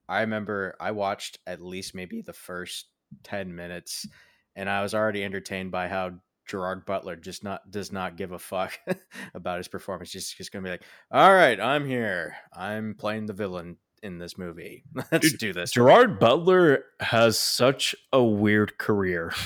I 0.08 0.20
remember 0.20 0.74
I 0.80 0.90
watched 0.92 1.38
at 1.46 1.60
least 1.60 1.94
maybe 1.94 2.22
the 2.22 2.32
first 2.32 2.86
ten 3.22 3.54
minutes, 3.54 4.06
and 4.54 4.68
I 4.68 4.82
was 4.82 4.94
already 4.94 5.24
entertained 5.24 5.70
by 5.70 5.88
how 5.88 6.12
Gerard 6.46 6.84
Butler 6.84 7.16
just 7.16 7.42
not 7.42 7.70
does 7.70 7.92
not 7.92 8.16
give 8.16 8.32
a 8.32 8.38
fuck 8.38 8.78
about 9.34 9.58
his 9.58 9.68
performance. 9.68 10.10
Just 10.10 10.36
just 10.36 10.52
gonna 10.52 10.64
be 10.64 10.70
like, 10.70 10.84
all 11.10 11.32
right, 11.32 11.58
I'm 11.60 11.86
here. 11.86 12.36
I'm 12.52 12.94
playing 12.94 13.26
the 13.26 13.32
villain 13.32 13.78
in 14.02 14.18
this 14.18 14.36
movie. 14.36 14.84
Let's 15.12 15.30
Dude, 15.30 15.40
do 15.40 15.52
this. 15.52 15.72
Gerard 15.72 16.18
Butler 16.20 16.84
has 17.00 17.38
such 17.38 17.94
a 18.12 18.22
weird 18.22 18.78
career. 18.78 19.32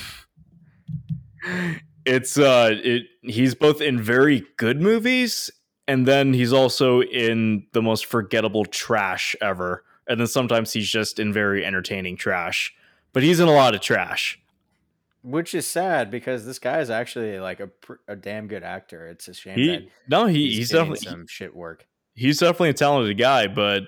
It's 2.05 2.37
uh 2.37 2.71
it 2.73 3.03
he's 3.21 3.53
both 3.53 3.81
in 3.81 4.01
very 4.01 4.43
good 4.57 4.81
movies 4.81 5.51
and 5.87 6.07
then 6.07 6.33
he's 6.33 6.51
also 6.51 7.01
in 7.01 7.67
the 7.73 7.81
most 7.81 8.05
forgettable 8.05 8.65
trash 8.65 9.35
ever. 9.41 9.83
And 10.09 10.19
then 10.19 10.27
sometimes 10.27 10.73
he's 10.73 10.89
just 10.89 11.19
in 11.19 11.31
very 11.31 11.63
entertaining 11.65 12.17
trash. 12.17 12.73
But 13.13 13.23
he's 13.23 13.39
in 13.39 13.47
a 13.47 13.53
lot 13.53 13.73
of 13.75 13.81
trash. 13.81 14.39
which 15.23 15.53
is 15.53 15.67
sad 15.67 16.09
because 16.11 16.45
this 16.45 16.59
guy 16.59 16.79
is 16.79 16.89
actually 16.89 17.39
like 17.39 17.59
a, 17.59 17.69
a 18.07 18.15
damn 18.15 18.47
good 18.47 18.63
actor. 18.63 19.07
It's 19.07 19.27
a 19.27 19.33
shame 19.33 19.55
that 19.55 19.81
He 19.81 19.89
no, 20.07 20.25
he, 20.25 20.45
he's, 20.47 20.57
he's, 20.57 20.69
definitely 20.71 21.07
some 21.07 21.27
shit 21.27 21.55
work. 21.55 21.85
he's 22.15 22.39
definitely 22.39 22.69
a 22.69 22.73
talented 22.73 23.17
guy, 23.17 23.47
but 23.47 23.83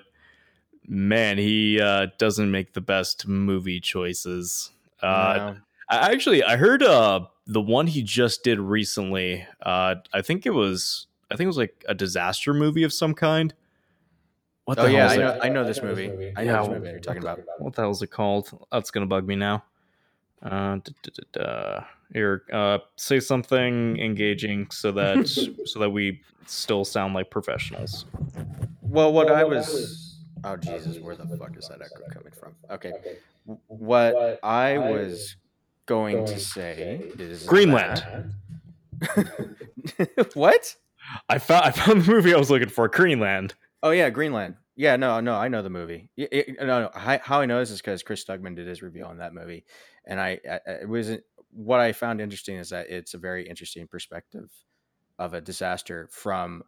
man, 0.86 1.38
he 1.38 1.80
uh 1.80 2.06
doesn't 2.18 2.50
make 2.50 2.72
the 2.74 2.80
best 2.80 3.26
movie 3.26 3.80
choices. 3.80 4.70
Uh 5.00 5.54
No. 5.54 5.56
I 5.88 6.12
actually 6.12 6.42
I 6.42 6.56
heard 6.56 6.82
uh 6.82 7.20
the 7.46 7.60
one 7.60 7.86
he 7.86 8.02
just 8.02 8.44
did 8.44 8.58
recently. 8.60 9.46
Uh 9.60 9.96
I 10.12 10.22
think 10.22 10.46
it 10.46 10.50
was 10.50 11.06
I 11.30 11.36
think 11.36 11.46
it 11.46 11.48
was 11.48 11.56
like 11.56 11.84
a 11.88 11.94
disaster 11.94 12.52
movie 12.52 12.82
of 12.82 12.92
some 12.92 13.14
kind. 13.14 13.54
What 14.72 14.86
oh 14.86 14.86
yeah, 14.86 15.06
is 15.06 15.12
I 15.12 15.14
it? 15.14 15.18
know, 15.18 15.38
I 15.42 15.48
know 15.50 15.64
this 15.64 15.82
movie. 15.82 16.32
I 16.34 16.44
know 16.44 16.52
Yeah, 16.52 16.58
this 16.60 16.68
movie 16.68 16.88
you're 16.88 16.98
talking 16.98 17.22
about. 17.22 17.40
What 17.58 17.74
the 17.74 17.82
hell 17.82 17.90
is 17.90 18.00
it 18.00 18.10
called? 18.10 18.66
That's 18.72 18.90
gonna 18.90 19.06
bug 19.06 19.26
me 19.26 19.36
now. 19.36 19.64
Uh. 20.42 20.78
Here, 22.14 22.42
uh, 22.52 22.78
say 22.96 23.20
something 23.20 23.98
engaging 23.98 24.70
so 24.70 24.92
that 24.92 25.26
so 25.64 25.78
that 25.78 25.90
we 25.90 26.20
still 26.46 26.84
sound 26.84 27.14
like 27.14 27.30
professionals. 27.30 28.04
Well, 28.82 29.12
what 29.12 29.30
I 29.30 29.44
was. 29.44 30.18
Oh 30.44 30.56
Jesus, 30.56 30.98
where 30.98 31.16
the 31.16 31.26
fuck 31.36 31.56
is 31.56 31.68
that 31.68 31.80
echo 31.80 32.02
coming 32.12 32.32
from? 32.32 32.54
Okay, 32.70 32.92
what 33.68 34.40
I 34.42 34.78
was 34.78 35.36
going 35.86 36.24
to 36.26 36.38
say 36.38 37.10
is 37.18 37.44
Greenland. 37.44 38.04
what? 40.34 40.76
I 41.28 41.38
found 41.38 41.64
I 41.64 41.70
found 41.70 42.02
the 42.02 42.10
movie 42.10 42.34
I 42.34 42.38
was 42.38 42.50
looking 42.50 42.68
for. 42.68 42.88
Greenland. 42.88 43.54
Oh 43.82 43.90
yeah, 43.90 44.10
Greenland. 44.10 44.56
Yeah, 44.74 44.96
no, 44.96 45.20
no, 45.20 45.34
I 45.34 45.48
know 45.48 45.62
the 45.62 45.70
movie. 45.70 46.08
Y- 46.16 46.28
y- 46.32 46.44
no, 46.60 46.82
no. 46.82 46.90
How, 46.94 47.18
how 47.18 47.40
I 47.40 47.46
know 47.46 47.58
this 47.58 47.70
is 47.70 47.80
because 47.80 48.02
Chris 48.02 48.24
Stuckmann 48.24 48.56
did 48.56 48.66
his 48.66 48.82
review 48.82 49.04
on 49.04 49.18
that 49.18 49.34
movie, 49.34 49.64
and 50.06 50.18
I, 50.20 50.38
I 50.50 50.60
it 50.82 50.88
wasn't 50.88 51.22
what 51.50 51.80
I 51.80 51.92
found 51.92 52.20
interesting 52.20 52.56
is 52.56 52.70
that 52.70 52.88
it's 52.88 53.12
a 53.14 53.18
very 53.18 53.46
interesting 53.46 53.86
perspective 53.86 54.50
of 55.18 55.34
a 55.34 55.40
disaster 55.42 56.08
from 56.10 56.62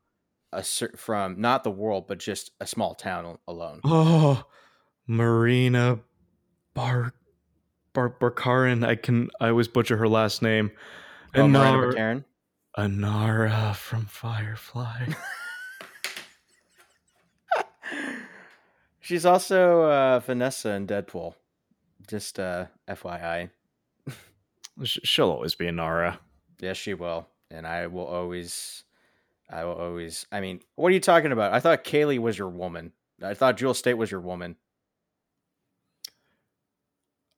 a 0.53 0.63
from 0.63 1.41
not 1.41 1.65
the 1.65 1.71
world, 1.71 2.07
but 2.07 2.19
just 2.19 2.51
a 2.61 2.67
small 2.67 2.95
town 2.95 3.39
alone. 3.49 3.81
Oh, 3.85 4.45
Morena 5.07 6.01
Bar 6.75 7.15
Bar 7.95 8.11
Barkarin. 8.21 8.87
I 8.87 8.97
can 8.97 9.31
I 9.41 9.49
always 9.49 9.69
butcher 9.69 9.97
her 9.97 10.09
last 10.09 10.43
name. 10.43 10.71
Oh, 11.35 11.49
Miranda 11.49 11.79
Anar- 11.79 11.95
Baccarin? 11.95 12.25
Inara 12.77 13.75
from 13.75 14.07
Firefly. 14.07 15.07
She's 19.05 19.27
also 19.27 19.83
uh, 19.83 20.21
Vanessa 20.21 20.71
in 20.71 20.87
Deadpool. 20.87 21.35
Just 22.09 22.41
uh, 22.41 22.67
FYI. 22.89 23.51
She'll 24.83 25.31
always 25.31 25.55
be 25.55 25.67
Inara. 25.67 26.17
Yes, 26.59 26.79
she 26.79 26.95
will. 26.95 27.29
and 27.51 27.67
I 27.67 27.87
will 27.87 28.07
always, 28.07 28.85
I 29.51 29.65
will 29.65 29.75
always. 29.75 30.25
I 30.33 30.41
mean, 30.41 30.61
what 30.77 30.89
are 30.89 30.95
you 30.95 31.01
talking 31.01 31.33
about? 31.33 31.53
I 31.53 31.61
thought 31.61 31.85
Kaylee 31.85 32.19
was 32.19 32.39
your 32.39 32.49
woman. 32.49 32.93
I 33.23 33.35
thought 33.35 33.59
Jewel 33.59 33.75
Staite 33.75 33.99
was 33.99 34.11
your 34.11 34.21
woman. 34.21 34.57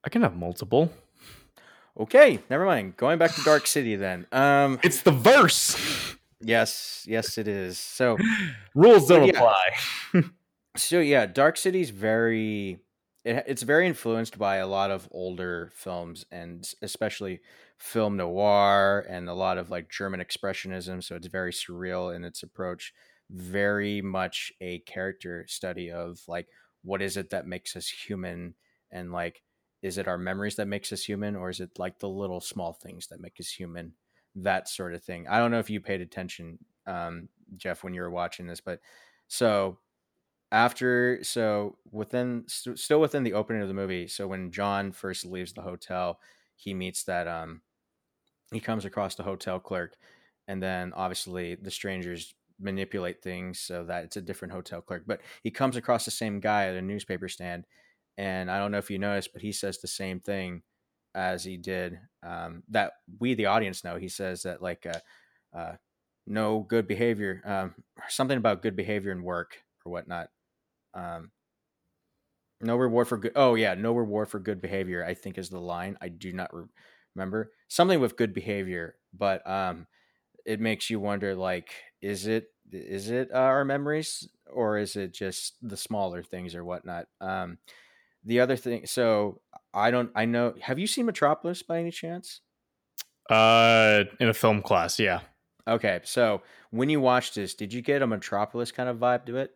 I 0.05 0.09
can 0.09 0.23
have 0.23 0.37
multiple. 0.37 0.93
Okay, 1.99 2.39
never 2.49 2.65
mind. 2.65 2.97
Going 2.97 3.19
back 3.19 3.35
to 3.35 3.43
Dark 3.43 3.67
City 3.77 3.97
then. 3.97 4.27
Um, 4.31 4.79
It's 4.85 5.03
the 5.03 5.11
verse. 5.11 6.15
yes, 6.41 7.05
yes, 7.09 7.39
it 7.39 7.49
is. 7.49 7.77
So, 7.79 8.17
Rules 8.75 9.09
don't 9.09 9.27
Yeah. 9.27 9.33
apply. 9.35 10.23
so 10.77 11.01
yeah, 11.01 11.27
Dark 11.27 11.57
City's 11.57 11.91
very 11.91 12.79
it, 13.25 13.45
it's 13.47 13.63
very 13.63 13.87
influenced 13.87 14.39
by 14.39 14.57
a 14.57 14.67
lot 14.67 14.91
of 14.91 15.09
older 15.11 15.71
films 15.75 16.25
and 16.31 16.73
especially 16.83 17.41
film 17.79 18.17
noir 18.17 19.05
and 19.09 19.29
a 19.29 19.35
lot 19.35 19.59
of 19.59 19.71
like 19.71 19.91
German 19.91 20.21
expressionism. 20.21 21.03
So 21.03 21.17
it's 21.17 21.27
very 21.27 21.53
surreal 21.53 22.15
in 22.15 22.25
its 22.25 22.43
approach. 22.43 22.95
Very 23.31 24.01
much 24.01 24.53
a 24.61 24.79
character 24.81 25.45
study 25.49 25.91
of 25.91 26.21
like 26.29 26.47
what 26.83 27.03
is 27.03 27.17
it 27.17 27.31
that 27.31 27.47
makes 27.47 27.75
us 27.75 27.89
human 27.89 28.55
and 28.93 29.13
like 29.13 29.43
is 29.83 29.99
it 29.99 30.09
our 30.09 30.19
memories 30.19 30.57
that 30.57 30.69
makes 30.69 30.93
us 30.93 31.03
human 31.03 31.37
or 31.37 31.51
is 31.51 31.61
it 31.61 31.79
like 31.79 31.99
the 31.99 32.09
little 32.09 32.41
small 32.41 32.73
things 32.73 33.09
that 33.09 33.21
make 33.21 33.39
us 33.41 33.49
human 33.49 33.93
that 34.37 34.69
sort 34.69 34.95
of 34.95 35.03
thing 35.03 35.27
i 35.29 35.39
don't 35.39 35.51
know 35.51 35.59
if 35.59 35.69
you 35.69 35.81
paid 35.81 36.01
attention 36.01 36.59
um, 36.87 37.29
jeff 37.57 37.83
when 37.83 37.93
you 37.93 38.01
were 38.01 38.11
watching 38.11 38.47
this 38.47 38.61
but 38.61 38.81
so 39.27 39.79
after 40.53 41.19
so 41.23 41.77
within 41.91 42.45
st- 42.47 42.79
still 42.79 43.01
within 43.01 43.25
the 43.25 43.33
opening 43.33 43.63
of 43.63 43.69
the 43.69 43.75
movie 43.75 44.07
so 44.07 44.27
when 44.27 44.51
john 44.51 44.93
first 44.93 45.25
leaves 45.25 45.53
the 45.53 45.63
hotel 45.63 46.19
he 46.55 46.73
meets 46.73 47.05
that 47.05 47.27
um 47.27 47.61
he 48.53 48.61
comes 48.61 48.85
across 48.85 49.15
the 49.17 49.23
hotel 49.23 49.59
clerk 49.59 49.97
and 50.47 50.63
then 50.63 50.93
obviously 50.95 51.57
the 51.57 51.71
strangers 51.71 52.35
manipulate 52.61 53.23
things 53.23 53.59
so 53.61 53.85
that 53.85 54.05
it's 54.05 54.17
a 54.17 54.23
different 54.23 54.53
hotel 54.53 54.81
clerk 54.81 55.03
but 55.07 55.21
he 55.43 55.51
comes 55.51 55.77
across 55.77 56.05
the 56.05 56.11
same 56.11 56.41
guy 56.41 56.67
at 56.67 56.75
a 56.77 56.83
newspaper 56.83 57.29
stand 57.29 57.67
and 58.17 58.51
i 58.51 58.59
don't 58.59 58.71
know 58.71 58.79
if 58.79 58.91
you 58.91 58.99
noticed 58.99 59.33
but 59.33 59.43
he 59.43 59.53
says 59.53 59.79
the 59.79 59.89
same 59.89 60.21
thing 60.21 60.63
as 61.17 61.43
he 61.43 61.57
did 61.57 61.99
um, 62.23 62.63
that 62.69 62.93
we 63.19 63.35
the 63.35 63.47
audience 63.47 63.83
know. 63.83 63.97
He 63.97 64.09
says 64.09 64.43
that 64.43 64.61
like 64.63 64.87
uh, 64.87 65.59
uh, 65.59 65.77
no 66.27 66.61
good 66.61 66.87
behavior 66.87 67.43
um, 67.45 67.75
something 68.09 68.37
about 68.37 68.63
good 68.63 68.77
behavior 68.77 69.13
in 69.13 69.23
work 69.23 69.57
or 69.85 69.93
whatnot 69.93 70.29
um, 70.97 71.31
no 72.61 72.77
reward 72.77 73.09
for 73.09 73.19
good. 73.19 73.33
Oh 73.37 73.55
yeah, 73.55 73.75
no 73.75 73.93
reward 73.93 74.29
for 74.29 74.39
good 74.39 74.61
behavior. 74.61 75.05
I 75.05 75.15
think 75.15 75.39
is 75.39 75.51
the 75.51 75.61
line. 75.61 75.99
I 76.01 76.09
do 76.09 76.33
not 76.33 76.55
re- 76.55 76.65
remember 77.15 77.53
something 77.69 78.01
with 78.01 78.17
good 78.17 78.33
behavior, 78.33 78.97
but 79.13 79.47
um, 79.49 79.87
it 80.45 80.61
makes 80.61 80.89
you 80.89 80.99
wonder. 80.99 81.35
Like, 81.35 81.75
is 82.01 82.27
it 82.27 82.49
is 82.73 83.11
it 83.11 83.31
uh, 83.33 83.39
our 83.39 83.65
memories 83.65 84.29
or 84.47 84.79
is 84.79 84.97
it 84.97 85.13
just 85.13 85.57
the 85.63 85.77
smaller 85.77 86.23
things 86.23 86.55
or 86.55 86.65
whatnot? 86.65 87.07
Um, 87.21 87.59
the 88.25 88.41
other 88.41 88.57
thing. 88.57 88.87
So 88.87 89.43
I 89.75 89.91
don't. 89.91 90.11
I 90.15 90.25
know. 90.25 90.55
Have 90.63 90.79
you 90.79 90.87
seen 90.87 91.07
Metropolis 91.07 91.63
by 91.63 91.79
any 91.79 91.91
chance? 91.91 92.41
Uh, 93.29 94.05
in 94.21 94.29
a 94.29 94.35
film 94.35 94.63
class, 94.63 94.99
yeah. 94.99 95.21
Okay, 95.69 96.01
so 96.05 96.43
when 96.71 96.89
you 96.89 97.01
watched 97.01 97.35
this, 97.35 97.55
did 97.55 97.73
you 97.73 97.83
get 97.83 98.03
a 98.03 98.07
Metropolis 98.07 98.71
kind 98.71 98.89
of 98.89 98.99
vibe 98.99 99.27
to 99.27 99.37
it? 99.37 99.53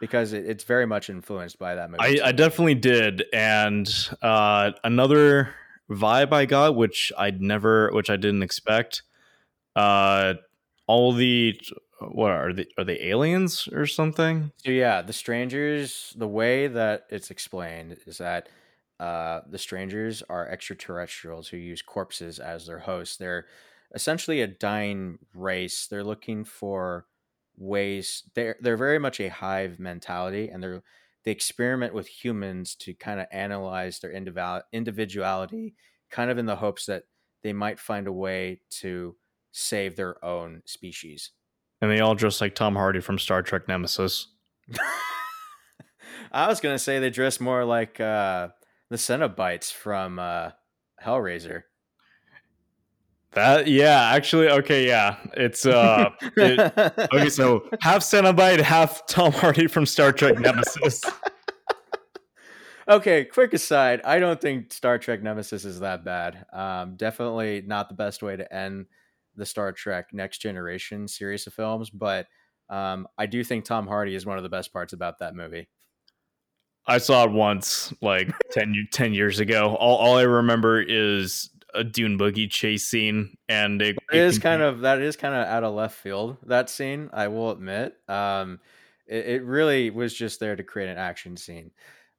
Because 0.00 0.32
it, 0.32 0.46
it's 0.46 0.64
very 0.64 0.86
much 0.86 1.10
influenced 1.10 1.58
by 1.58 1.74
that 1.74 1.90
movie. 1.90 2.20
I. 2.20 2.28
I 2.28 2.32
definitely 2.32 2.74
did, 2.74 3.24
and 3.32 3.88
uh, 4.22 4.72
another 4.82 5.54
vibe 5.90 6.32
I 6.32 6.46
got, 6.46 6.74
which 6.74 7.12
I'd 7.18 7.40
never, 7.40 7.90
which 7.92 8.10
I 8.10 8.16
didn't 8.16 8.42
expect. 8.42 9.02
Uh, 9.76 10.34
all 10.86 11.12
the 11.12 11.60
what 12.00 12.30
are 12.30 12.52
they? 12.52 12.66
Are 12.78 12.84
they 12.84 13.00
aliens 13.00 13.68
or 13.68 13.86
something? 13.86 14.52
So 14.64 14.70
yeah, 14.70 15.02
the 15.02 15.12
strangers. 15.12 16.14
The 16.16 16.28
way 16.28 16.66
that 16.66 17.06
it's 17.10 17.30
explained 17.30 17.98
is 18.06 18.18
that 18.18 18.48
uh, 18.98 19.40
the 19.48 19.58
strangers 19.58 20.22
are 20.28 20.48
extraterrestrials 20.48 21.48
who 21.48 21.56
use 21.56 21.82
corpses 21.82 22.38
as 22.38 22.66
their 22.66 22.80
hosts. 22.80 23.16
They're 23.16 23.46
essentially 23.94 24.40
a 24.40 24.46
dying 24.46 25.18
race. 25.34 25.86
They're 25.86 26.04
looking 26.04 26.44
for 26.44 27.06
ways. 27.60 28.24
They're 28.34 28.56
they're 28.60 28.76
very 28.76 28.98
much 28.98 29.20
a 29.20 29.28
hive 29.28 29.78
mentality, 29.78 30.48
and 30.48 30.62
they're 30.62 30.82
they 31.24 31.30
experiment 31.30 31.92
with 31.92 32.08
humans 32.08 32.74
to 32.76 32.94
kind 32.94 33.20
of 33.20 33.26
analyze 33.30 34.00
their 34.00 34.10
individual 34.10 34.62
individuality, 34.72 35.74
kind 36.10 36.30
of 36.30 36.38
in 36.38 36.46
the 36.46 36.56
hopes 36.56 36.86
that 36.86 37.04
they 37.42 37.52
might 37.52 37.78
find 37.78 38.06
a 38.06 38.12
way 38.12 38.60
to 38.70 39.14
save 39.52 39.96
their 39.96 40.22
own 40.24 40.62
species. 40.64 41.30
And 41.80 41.90
they 41.90 42.00
all 42.00 42.14
dress 42.14 42.40
like 42.40 42.54
Tom 42.54 42.74
Hardy 42.74 43.00
from 43.00 43.18
Star 43.18 43.42
Trek 43.42 43.68
Nemesis. 43.68 44.28
I 46.32 46.48
was 46.48 46.60
gonna 46.60 46.78
say 46.78 46.98
they 46.98 47.10
dress 47.10 47.40
more 47.40 47.64
like 47.64 48.00
uh, 48.00 48.48
the 48.88 48.96
Cenobites 48.96 49.72
from 49.72 50.18
uh, 50.18 50.50
Hellraiser. 51.02 51.64
That 53.32 53.68
yeah, 53.68 54.10
actually, 54.12 54.48
okay, 54.48 54.88
yeah, 54.88 55.16
it's 55.34 55.64
uh, 55.64 56.10
it- 56.36 56.58
okay. 57.14 57.28
So 57.28 57.68
half 57.80 58.02
Cenobite, 58.02 58.60
half 58.60 59.06
Tom 59.06 59.32
Hardy 59.32 59.68
from 59.68 59.86
Star 59.86 60.12
Trek 60.12 60.38
Nemesis. 60.40 61.00
okay, 62.88 63.24
quick 63.24 63.54
aside. 63.54 64.00
I 64.04 64.18
don't 64.18 64.40
think 64.40 64.72
Star 64.72 64.98
Trek 64.98 65.22
Nemesis 65.22 65.64
is 65.64 65.78
that 65.80 66.04
bad. 66.04 66.44
Um, 66.52 66.96
definitely 66.96 67.62
not 67.64 67.88
the 67.88 67.94
best 67.94 68.20
way 68.20 68.36
to 68.36 68.52
end 68.52 68.86
the 69.36 69.46
Star 69.46 69.70
Trek 69.70 70.06
Next 70.12 70.38
Generation 70.38 71.06
series 71.06 71.46
of 71.46 71.54
films, 71.54 71.88
but 71.88 72.26
um, 72.68 73.06
I 73.16 73.26
do 73.26 73.44
think 73.44 73.64
Tom 73.64 73.86
Hardy 73.86 74.16
is 74.16 74.26
one 74.26 74.38
of 74.38 74.42
the 74.42 74.48
best 74.48 74.72
parts 74.72 74.92
about 74.92 75.20
that 75.20 75.36
movie. 75.36 75.68
I 76.86 76.98
saw 76.98 77.24
it 77.24 77.30
once, 77.30 77.92
like 78.00 78.28
10, 78.52 78.88
10 78.90 79.14
years 79.14 79.38
ago. 79.38 79.76
All, 79.76 79.96
all 79.96 80.16
I 80.16 80.22
remember 80.22 80.82
is 80.82 81.50
a 81.74 81.84
Dune 81.84 82.18
boogie 82.18 82.50
chase 82.50 82.86
scene, 82.88 83.36
and 83.48 83.80
it, 83.82 83.96
It 84.12 84.18
is 84.18 84.38
kind 84.38 84.62
of 84.62 84.80
that 84.80 85.00
is 85.00 85.16
kind 85.16 85.34
of 85.34 85.46
out 85.46 85.64
of 85.64 85.74
left 85.74 85.96
field 85.98 86.36
that 86.46 86.70
scene. 86.70 87.10
I 87.12 87.28
will 87.28 87.50
admit, 87.50 87.94
um, 88.08 88.60
it, 89.06 89.26
it 89.26 89.44
really 89.44 89.90
was 89.90 90.14
just 90.14 90.40
there 90.40 90.56
to 90.56 90.62
create 90.62 90.88
an 90.88 90.98
action 90.98 91.36
scene. 91.36 91.70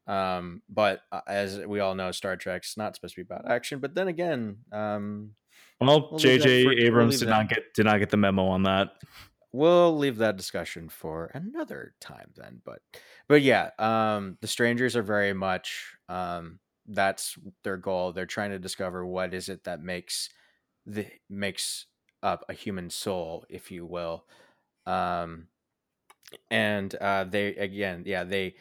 Um, 0.08 0.62
but 0.70 1.02
uh, 1.12 1.22
as 1.28 1.60
we 1.60 1.80
all 1.80 1.96
know, 1.96 2.12
Star 2.12 2.36
Trek's 2.36 2.76
not 2.78 2.96
supposed 2.96 3.16
to 3.16 3.24
be 3.24 3.26
about 3.26 3.50
action. 3.50 3.80
But 3.80 3.94
then 3.96 4.08
again, 4.08 4.58
um, 4.72 5.32
well. 5.80 6.10
we'll 6.12 6.20
J.J. 6.20 6.64
for- 6.64 6.70
we'll 6.70 6.80
Abrams 6.80 7.20
did 7.20 7.28
that. 7.28 7.32
not 7.32 7.50
get 7.50 7.74
did 7.76 7.86
not 7.86 8.00
get 8.00 8.10
the 8.10 8.18
memo 8.18 8.46
on 8.48 8.64
that. 8.64 8.90
we'll 9.54 9.98
leave 9.98 10.18
that 10.18 10.38
discussion 10.38 10.88
for 10.90 11.30
another 11.34 11.94
time 12.00 12.30
then 12.38 12.62
but 12.64 12.80
but 13.28 13.42
yeah 13.42 13.70
um 13.80 14.38
the 14.40 14.48
strangers 14.48 14.96
are 14.96 15.04
very 15.04 15.34
much 15.34 15.94
um 16.08 16.58
that's 16.94 17.38
their 17.64 17.78
goal 17.78 18.12
they're 18.12 18.26
trying 18.26 18.52
to 18.52 18.60
discover 18.60 19.06
what 19.06 19.34
is 19.34 19.50
it 19.50 19.64
that 19.64 19.82
makes 19.82 20.30
the 20.86 21.08
makes 21.30 21.88
up 22.24 22.46
a 22.50 22.54
human 22.54 22.90
soul 22.90 23.46
if 23.50 23.72
you 23.72 23.86
will 23.86 24.26
um 24.86 25.48
and 26.50 26.96
uh 26.96 27.24
they 27.24 27.48
again 27.56 28.04
yeah 28.06 28.24
they 28.24 28.56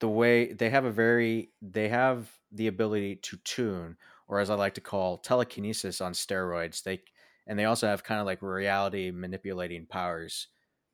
the 0.00 0.08
way 0.08 0.52
they 0.52 0.70
have 0.70 0.84
a 0.84 0.90
very 0.90 1.50
they 1.62 1.88
have 1.88 2.38
the 2.52 2.66
ability 2.66 3.16
to 3.16 3.36
tune 3.38 3.96
or 4.28 4.40
as 4.40 4.50
i 4.50 4.54
like 4.54 4.74
to 4.74 4.80
call 4.80 5.18
telekinesis 5.18 6.00
on 6.00 6.12
steroids 6.12 6.82
they 6.82 7.00
and 7.46 7.58
they 7.58 7.64
also 7.64 7.86
have 7.86 8.04
kind 8.04 8.20
of 8.20 8.26
like 8.26 8.42
reality 8.42 9.10
manipulating 9.10 9.86
powers 9.86 10.48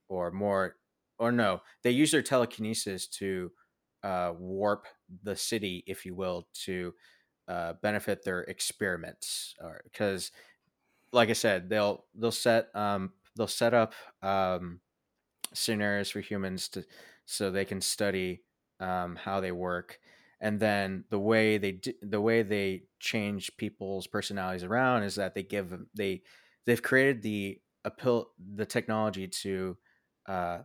or 0.09 0.31
more 0.31 0.77
or 1.19 1.33
no 1.33 1.61
they 1.83 1.91
use 1.91 2.11
their 2.11 2.23
telekinesis 2.23 3.07
to 3.07 3.51
uh, 4.03 4.33
warp 4.37 4.87
the 5.23 5.37
city 5.37 5.85
if 5.87 6.05
you 6.07 6.15
will 6.15 6.49
to 6.53 6.95
uh, 7.49 7.75
benefit 7.83 8.25
their 8.25 8.43
experiments 8.43 9.55
because 9.85 10.33
like 11.13 11.29
i 11.29 11.33
said 11.35 11.69
they'll 11.69 12.07
they'll 12.15 12.31
set 12.33 12.75
um 12.75 13.13
they'll 13.37 13.47
set 13.47 13.75
up 13.75 13.95
um 14.23 14.81
scenarios 15.55 16.11
for 16.11 16.21
humans 16.21 16.69
to 16.69 16.85
so 17.25 17.51
they 17.51 17.65
can 17.65 17.81
study 17.81 18.43
um, 18.81 19.17
how 19.17 19.41
they 19.41 19.53
work 19.53 20.01
and 20.41 20.59
then 20.59 21.05
the 21.11 21.19
way 21.19 21.59
they 21.59 21.81
the 22.03 22.21
way 22.21 22.43
they 22.43 22.85
change 22.99 23.57
people's 23.57 24.07
personalities 24.07 24.65
around 24.65 25.05
is 25.05 25.15
that 25.15 25.35
they 25.35 25.43
give 25.43 25.73
they 25.95 26.23
they've 26.67 26.83
created 26.83 27.23
the 27.23 27.61
appeal 27.85 28.31
the 28.55 28.67
technology 28.67 29.29
to 29.29 29.77
uh, 30.27 30.61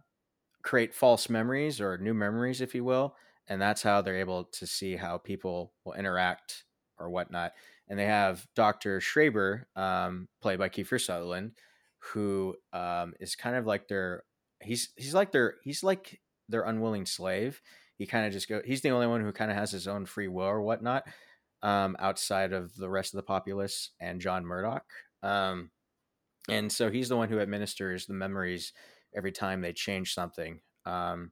create 0.64 0.94
false 0.94 1.30
memories 1.30 1.80
or 1.82 1.98
new 1.98 2.14
memories 2.14 2.62
if 2.62 2.76
you 2.76 2.84
will 2.84 3.16
and 3.48 3.62
that's 3.62 3.82
how 3.82 4.02
they're 4.02 4.20
able 4.20 4.46
to 4.46 4.68
see 4.68 4.96
how 4.96 5.18
people 5.18 5.74
will 5.86 5.94
interact 5.94 6.66
or 7.00 7.10
whatnot 7.10 7.54
and 7.88 7.98
they 7.98 8.06
have 8.06 8.46
dr 8.56 9.00
schreber 9.00 9.64
um, 9.76 10.28
played 10.42 10.60
by 10.60 10.70
kiefer 10.70 11.00
sutherland 11.00 11.52
who 12.00 12.56
um, 12.74 13.14
is 13.20 13.36
kind 13.36 13.56
of 13.56 13.66
like 13.66 13.88
their 13.88 14.24
he's 14.62 14.90
he's 14.96 15.14
like 15.14 15.32
their 15.32 15.56
he's 15.64 15.84
like 15.84 16.20
their 16.50 16.64
unwilling 16.64 17.06
slave 17.06 17.62
he 17.98 18.06
kind 18.06 18.26
of 18.26 18.34
just 18.34 18.48
go 18.48 18.62
he's 18.66 18.82
the 18.82 18.92
only 18.92 19.08
one 19.08 19.22
who 19.22 19.32
kind 19.32 19.52
of 19.52 19.58
has 19.58 19.72
his 19.72 19.88
own 19.88 20.06
free 20.06 20.28
will 20.28 20.46
or 20.46 20.62
whatnot 20.62 21.04
um, 21.64 21.96
outside 22.00 22.54
of 22.54 22.76
the 22.76 22.90
rest 22.90 23.14
of 23.14 23.18
the 23.18 23.24
populace 23.24 23.92
and 24.00 24.22
john 24.22 24.46
murdoch 24.46 24.86
um, 25.24 25.72
and 26.50 26.72
so 26.72 26.90
he's 26.90 27.10
the 27.10 27.18
one 27.18 27.30
who 27.30 27.40
administers 27.40 28.06
the 28.06 28.14
memories 28.14 28.74
every 29.16 29.32
time 29.32 29.62
they 29.62 29.74
change 29.74 30.14
something. 30.14 30.60
Um, 30.86 31.32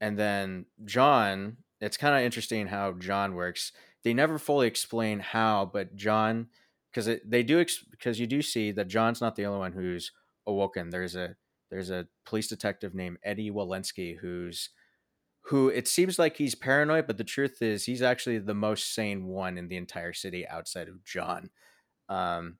and 0.00 0.18
then 0.18 0.66
John, 0.84 1.58
it's 1.80 1.96
kind 1.96 2.14
of 2.14 2.22
interesting 2.22 2.66
how 2.66 2.92
John 2.92 3.34
works. 3.34 3.72
They 4.02 4.14
never 4.14 4.38
fully 4.38 4.66
explain 4.66 5.20
how, 5.20 5.70
but 5.72 5.94
John, 5.94 6.48
because 6.90 7.20
they 7.24 7.42
do, 7.42 7.64
because 7.90 8.18
you 8.18 8.26
do 8.26 8.42
see 8.42 8.72
that 8.72 8.88
John's 8.88 9.20
not 9.20 9.36
the 9.36 9.46
only 9.46 9.58
one 9.58 9.72
who's 9.72 10.12
awoken. 10.46 10.90
There's 10.90 11.16
a 11.16 11.36
there's 11.70 11.90
a 11.90 12.06
police 12.24 12.48
detective 12.48 12.94
named 12.94 13.18
Eddie 13.22 13.50
Walenski 13.50 14.18
who's 14.18 14.70
who 15.42 15.68
it 15.68 15.88
seems 15.88 16.18
like 16.18 16.36
he's 16.36 16.54
paranoid, 16.54 17.06
but 17.06 17.18
the 17.18 17.24
truth 17.24 17.62
is 17.62 17.84
he's 17.84 18.02
actually 18.02 18.38
the 18.38 18.54
most 18.54 18.94
sane 18.94 19.26
one 19.26 19.58
in 19.58 19.68
the 19.68 19.76
entire 19.76 20.12
city 20.12 20.46
outside 20.48 20.88
of 20.88 21.04
John. 21.04 21.50
Um, 22.08 22.56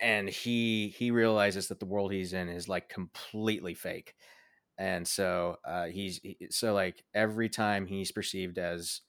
and 0.00 0.28
he 0.28 0.94
he 0.96 1.10
realizes 1.10 1.68
that 1.68 1.80
the 1.80 1.86
world 1.86 2.12
he's 2.12 2.32
in 2.32 2.48
is 2.48 2.68
like 2.68 2.88
completely 2.88 3.74
fake 3.74 4.14
and 4.78 5.06
so 5.06 5.56
uh, 5.64 5.86
he's 5.86 6.18
he, 6.18 6.36
so 6.50 6.74
like 6.74 7.04
every 7.14 7.48
time 7.48 7.86
he's 7.86 8.12
perceived 8.12 8.58
as 8.58 9.00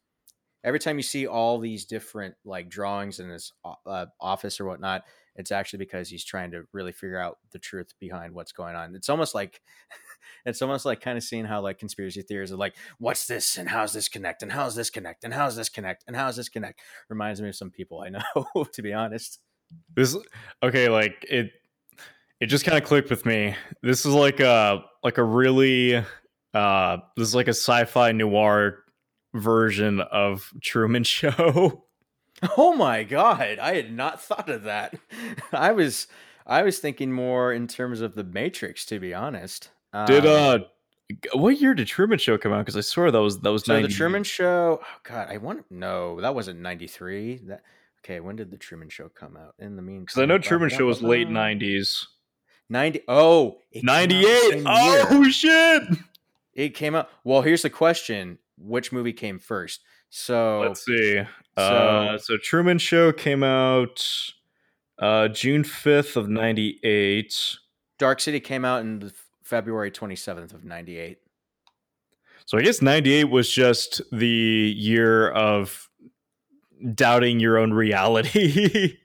every 0.63 0.79
time 0.79 0.97
you 0.97 1.03
see 1.03 1.27
all 1.27 1.59
these 1.59 1.85
different 1.85 2.35
like 2.43 2.69
drawings 2.69 3.19
in 3.19 3.29
his 3.29 3.51
uh, 3.85 4.05
office 4.19 4.59
or 4.59 4.65
whatnot 4.65 5.03
it's 5.35 5.51
actually 5.51 5.79
because 5.79 6.09
he's 6.09 6.23
trying 6.23 6.51
to 6.51 6.63
really 6.71 6.91
figure 6.91 7.19
out 7.19 7.39
the 7.51 7.59
truth 7.59 7.93
behind 7.99 8.33
what's 8.33 8.53
going 8.53 8.75
on. 8.75 8.95
It's 8.95 9.09
almost 9.09 9.35
like 9.35 9.61
it's 10.45 10.61
almost 10.61 10.85
like 10.85 11.01
kind 11.01 11.17
of 11.17 11.23
seeing 11.23 11.45
how 11.45 11.61
like 11.61 11.77
conspiracy 11.77 12.21
theories 12.21 12.51
are 12.51 12.57
like 12.57 12.75
what's 12.99 13.27
this? 13.27 13.57
And 13.57 13.69
how's 13.69 13.93
this 13.93 14.07
connect? 14.07 14.43
And 14.43 14.51
how's 14.51 14.75
this 14.75 14.89
connect? 14.89 15.23
And 15.23 15.33
how's 15.33 15.55
this 15.55 15.69
connect? 15.69 16.03
And 16.07 16.15
how's 16.15 16.37
this 16.37 16.49
connect? 16.49 16.79
Reminds 17.09 17.41
me 17.41 17.49
of 17.49 17.55
some 17.55 17.69
people 17.69 18.01
i 18.01 18.09
know 18.09 18.63
to 18.63 18.81
be 18.81 18.93
honest. 18.93 19.39
This 19.95 20.15
okay 20.63 20.89
like 20.89 21.25
it 21.29 21.51
it 22.41 22.47
just 22.47 22.65
kind 22.65 22.77
of 22.77 22.83
clicked 22.83 23.09
with 23.09 23.25
me. 23.25 23.55
This 23.81 24.05
is 24.05 24.13
like 24.13 24.39
a 24.39 24.83
like 25.03 25.17
a 25.17 25.23
really 25.23 25.95
uh 26.53 26.97
this 27.15 27.27
is 27.27 27.35
like 27.35 27.47
a 27.47 27.51
sci-fi 27.51 28.11
noir 28.11 28.83
version 29.33 30.01
of 30.01 30.51
truman 30.61 31.03
show. 31.15 31.85
Oh 32.57 32.75
my 32.75 33.03
god 33.03 33.59
i 33.59 33.75
had 33.75 33.91
not 33.93 34.21
thought 34.21 34.49
of 34.49 34.63
that. 34.63 34.95
I 35.53 35.71
was 35.71 36.07
i 36.45 36.61
was 36.63 36.79
thinking 36.79 37.11
more 37.11 37.53
in 37.53 37.67
terms 37.67 38.01
of 38.01 38.15
the 38.15 38.23
matrix 38.23 38.85
to 38.87 38.99
be 38.99 39.13
honest. 39.13 39.69
Did 40.05 40.25
Um, 40.25 40.61
uh 40.61 40.65
what 41.35 41.61
year 41.61 41.75
did 41.75 41.87
truman 41.87 42.17
show 42.17 42.37
come 42.37 42.51
out? 42.51 42.59
Because 42.65 42.75
i 42.75 42.81
swear 42.81 43.11
that 43.11 43.21
was 43.21 43.39
that 43.41 43.51
was 43.51 43.65
so 43.65 43.73
90 43.73 43.87
the 43.87 43.93
truman 43.93 44.23
show 44.23 44.79
oh 44.81 44.99
god 45.03 45.27
i 45.29 45.37
want 45.37 45.63
no 45.69 46.19
that 46.21 46.33
wasn't 46.33 46.59
93 46.59 47.41
that 47.45 47.61
okay 48.03 48.19
when 48.19 48.35
did 48.35 48.49
the 48.51 48.57
truman 48.57 48.89
show 48.89 49.07
come 49.09 49.37
out? 49.37 49.53
In 49.59 49.75
the 49.75 49.81
meantime 49.81 50.05
because 50.05 50.17
i 50.21 50.25
know 50.25 50.37
truman 50.37 50.69
show 50.69 50.85
was 50.85 51.01
late 51.01 51.27
90s 51.29 52.05
90 52.69 53.01
oh 53.07 53.57
it 53.71 53.81
came 53.81 53.89
out 53.89 54.09
the 54.09 54.61
98 54.63 54.63
oh 54.65 55.21
year. 55.21 55.31
shit. 55.31 55.83
It 56.53 56.69
came 56.69 56.95
out 56.95 57.09
well 57.23 57.41
here's 57.41 57.61
the 57.61 57.69
question 57.69 58.39
which 58.57 58.91
movie 58.91 59.13
came 59.13 59.39
first? 59.39 59.81
So 60.09 60.61
let's 60.61 60.85
see. 60.85 61.21
uh 61.57 62.17
so 62.17 62.37
truman 62.37 62.77
show 62.77 63.11
came 63.11 63.43
out 63.43 64.05
uh 64.99 65.27
june 65.29 65.63
5th 65.63 66.15
of 66.15 66.29
98 66.29 67.57
dark 67.97 68.19
city 68.19 68.39
came 68.39 68.63
out 68.65 68.81
in 68.81 68.99
the 68.99 69.13
february 69.43 69.91
27th 69.91 70.53
of 70.53 70.63
98 70.63 71.17
so 72.45 72.57
i 72.57 72.61
guess 72.61 72.81
98 72.81 73.25
was 73.25 73.49
just 73.49 74.01
the 74.11 74.73
year 74.77 75.29
of 75.31 75.89
doubting 76.93 77.39
your 77.39 77.57
own 77.57 77.73
reality 77.73 78.97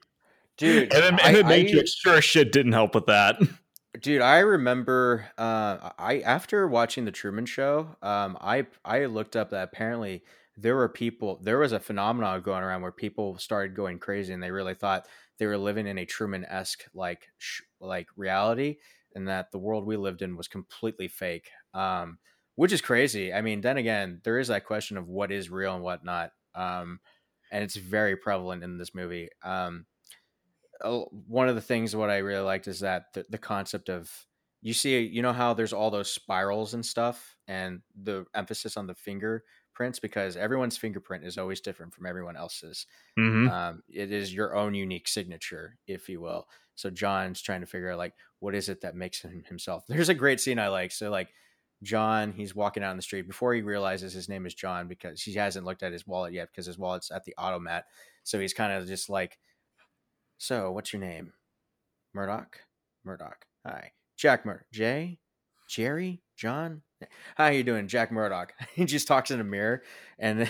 dude 0.57 0.93
and 0.93 1.03
then, 1.03 1.19
I- 1.19 1.27
and 1.27 1.35
then 1.35 1.45
I- 1.45 1.49
matrix 1.49 1.93
sure 1.95 2.21
shit 2.21 2.51
didn't 2.51 2.73
help 2.73 2.95
with 2.95 3.05
that. 3.07 3.37
Dude 4.01 4.21
i 4.21 4.39
remember 4.39 5.27
uh 5.37 5.89
i 5.99 6.21
after 6.21 6.65
watching 6.67 7.03
the 7.05 7.11
truman 7.11 7.45
show 7.45 7.95
um 8.01 8.37
i 8.39 8.65
i 8.85 9.05
looked 9.05 9.35
up 9.35 9.49
that 9.49 9.65
apparently 9.65 10.23
there 10.55 10.75
were 10.77 10.87
people 10.87 11.39
there 11.43 11.59
was 11.59 11.73
a 11.73 11.79
phenomenon 11.79 12.41
going 12.41 12.63
around 12.63 12.81
where 12.83 12.91
people 12.93 13.37
started 13.37 13.75
going 13.75 13.99
crazy 13.99 14.33
and 14.33 14.41
they 14.41 14.49
really 14.51 14.75
thought 14.75 15.07
they 15.39 15.45
were 15.45 15.57
living 15.57 15.87
in 15.87 15.97
a 15.97 16.05
truman-esque 16.05 16.85
like 16.93 17.27
sh- 17.37 17.61
like 17.81 18.07
reality 18.15 18.77
and 19.13 19.27
that 19.27 19.51
the 19.51 19.59
world 19.59 19.85
we 19.85 19.97
lived 19.97 20.21
in 20.21 20.37
was 20.37 20.47
completely 20.47 21.09
fake 21.09 21.49
um 21.73 22.17
which 22.55 22.71
is 22.73 22.81
crazy. 22.81 23.33
I 23.33 23.41
mean 23.41 23.59
then 23.61 23.77
again 23.77 24.21
there 24.23 24.39
is 24.39 24.47
that 24.47 24.65
question 24.65 24.97
of 24.97 25.07
what 25.07 25.31
is 25.33 25.49
real 25.49 25.73
and 25.75 25.83
what 25.83 26.05
not 26.05 26.31
um 26.55 26.99
and 27.51 27.61
it's 27.63 27.75
very 27.75 28.15
prevalent 28.15 28.63
in 28.63 28.77
this 28.77 28.95
movie 28.95 29.29
um 29.43 29.85
one 30.83 31.49
of 31.49 31.55
the 31.55 31.61
things 31.61 31.95
what 31.95 32.09
I 32.09 32.17
really 32.17 32.43
liked 32.43 32.67
is 32.67 32.79
that 32.81 33.13
the, 33.13 33.25
the 33.29 33.37
concept 33.37 33.89
of 33.89 34.11
you 34.61 34.73
see 34.73 34.99
you 34.99 35.21
know 35.21 35.33
how 35.33 35.53
there's 35.53 35.73
all 35.73 35.89
those 35.91 36.11
spirals 36.11 36.73
and 36.73 36.85
stuff 36.85 37.35
and 37.47 37.81
the 37.95 38.25
emphasis 38.35 38.77
on 38.77 38.87
the 38.87 38.95
fingerprints? 38.95 39.99
Because 39.99 40.37
everyone's 40.37 40.77
fingerprint 40.77 41.25
is 41.25 41.37
always 41.37 41.61
different 41.61 41.93
from 41.93 42.05
everyone 42.05 42.35
else's. 42.37 42.85
Hmm 43.17 43.47
um, 43.47 43.83
it 43.89 44.11
is 44.11 44.33
your 44.33 44.55
own 44.55 44.73
unique 44.73 45.07
signature 45.07 45.77
if 45.87 46.09
you 46.09 46.21
will. 46.21 46.47
So 46.75 46.89
john's 46.89 47.41
trying 47.41 47.61
to 47.61 47.67
figure 47.67 47.91
out 47.91 47.97
like 47.97 48.13
what 48.39 48.55
is 48.55 48.69
it 48.69 48.81
that 48.81 48.95
makes 48.95 49.21
him 49.21 49.43
himself? 49.47 49.83
There's 49.89 50.09
a 50.09 50.13
great 50.13 50.39
scene 50.39 50.59
i 50.59 50.67
like. 50.67 50.91
So 50.91 51.09
like 51.09 51.29
john 51.83 52.31
he's 52.31 52.55
walking 52.55 52.83
out 52.83 52.91
in 52.91 52.97
the 52.97 53.03
street. 53.03 53.27
Before 53.27 53.53
he 53.53 53.61
realizes 53.61 54.13
his 54.13 54.29
name 54.29 54.45
is 54.45 54.53
john 54.53 54.87
because 54.87 55.21
he 55.21 55.33
hasn't 55.33 55.65
looked 55.65 55.83
at 55.83 55.93
his 55.93 56.05
wallet 56.05 56.33
yet 56.33 56.49
because 56.51 56.67
his 56.67 56.77
wallet's 56.77 57.11
at 57.11 57.23
the 57.25 57.33
automat. 57.37 57.85
So 58.23 58.39
he's 58.39 58.53
kind 58.53 58.71
of 58.73 58.87
just 58.87 59.09
like 59.09 59.39
so 60.41 60.71
what's 60.71 60.91
your 60.91 60.99
name? 60.99 61.33
Murdoch? 62.15 62.57
Murdoch. 63.05 63.45
Hi. 63.63 63.91
Jack 64.17 64.43
murdoch 64.43 64.65
jay? 64.73 65.19
Jerry? 65.69 66.23
John? 66.35 66.81
How 67.35 67.49
you 67.49 67.63
doing? 67.63 67.87
Jack 67.87 68.11
murdoch. 68.11 68.51
He 68.73 68.85
just 68.85 69.07
talks 69.07 69.29
in 69.29 69.39
a 69.39 69.43
mirror 69.43 69.83
and 70.17 70.39
then, 70.39 70.49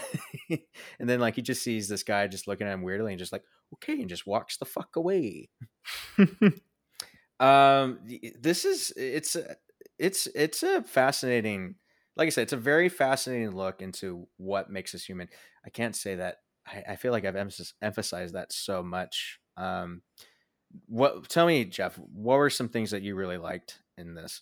and 1.00 1.10
then 1.10 1.20
like 1.20 1.36
he 1.36 1.42
just 1.42 1.62
sees 1.62 1.90
this 1.90 2.04
guy 2.04 2.28
just 2.28 2.48
looking 2.48 2.68
at 2.68 2.74
him 2.74 2.84
weirdly 2.84 3.12
and 3.12 3.20
just 3.20 3.34
like 3.34 3.44
okay 3.74 4.00
and 4.00 4.08
just 4.08 4.26
walks 4.26 4.56
the 4.58 4.66
fuck 4.66 4.96
away. 4.96 5.50
Um 7.42 8.00
this 8.40 8.66
is 8.66 8.94
it's 8.96 9.36
it's 9.98 10.28
it's 10.36 10.62
a 10.62 10.84
fascinating 10.84 11.74
like 12.16 12.28
i 12.28 12.30
said 12.30 12.44
it's 12.44 12.54
a 12.54 12.58
very 12.58 12.88
fascinating 12.88 13.50
look 13.50 13.82
into 13.82 14.28
what 14.38 14.70
makes 14.70 14.94
us 14.94 15.04
human. 15.04 15.28
I 15.66 15.72
can't 15.72 15.96
say 15.96 16.14
that 16.18 16.36
i, 16.68 16.84
I 16.90 16.96
feel 16.98 17.12
like 17.12 17.26
i've 17.26 17.36
emphasized 17.82 18.36
that 18.36 18.54
so 18.54 18.84
much 18.84 19.41
um 19.62 20.02
what 20.88 21.30
tell 21.30 21.45
me 21.45 21.65
jeff 21.65 21.97
what 21.97 22.38
were 22.38 22.50
some 22.50 22.69
things 22.69 22.91
that 22.91 23.02
you 23.02 23.15
really 23.15 23.38
liked 23.38 23.80
in 23.97 24.13
this 24.15 24.41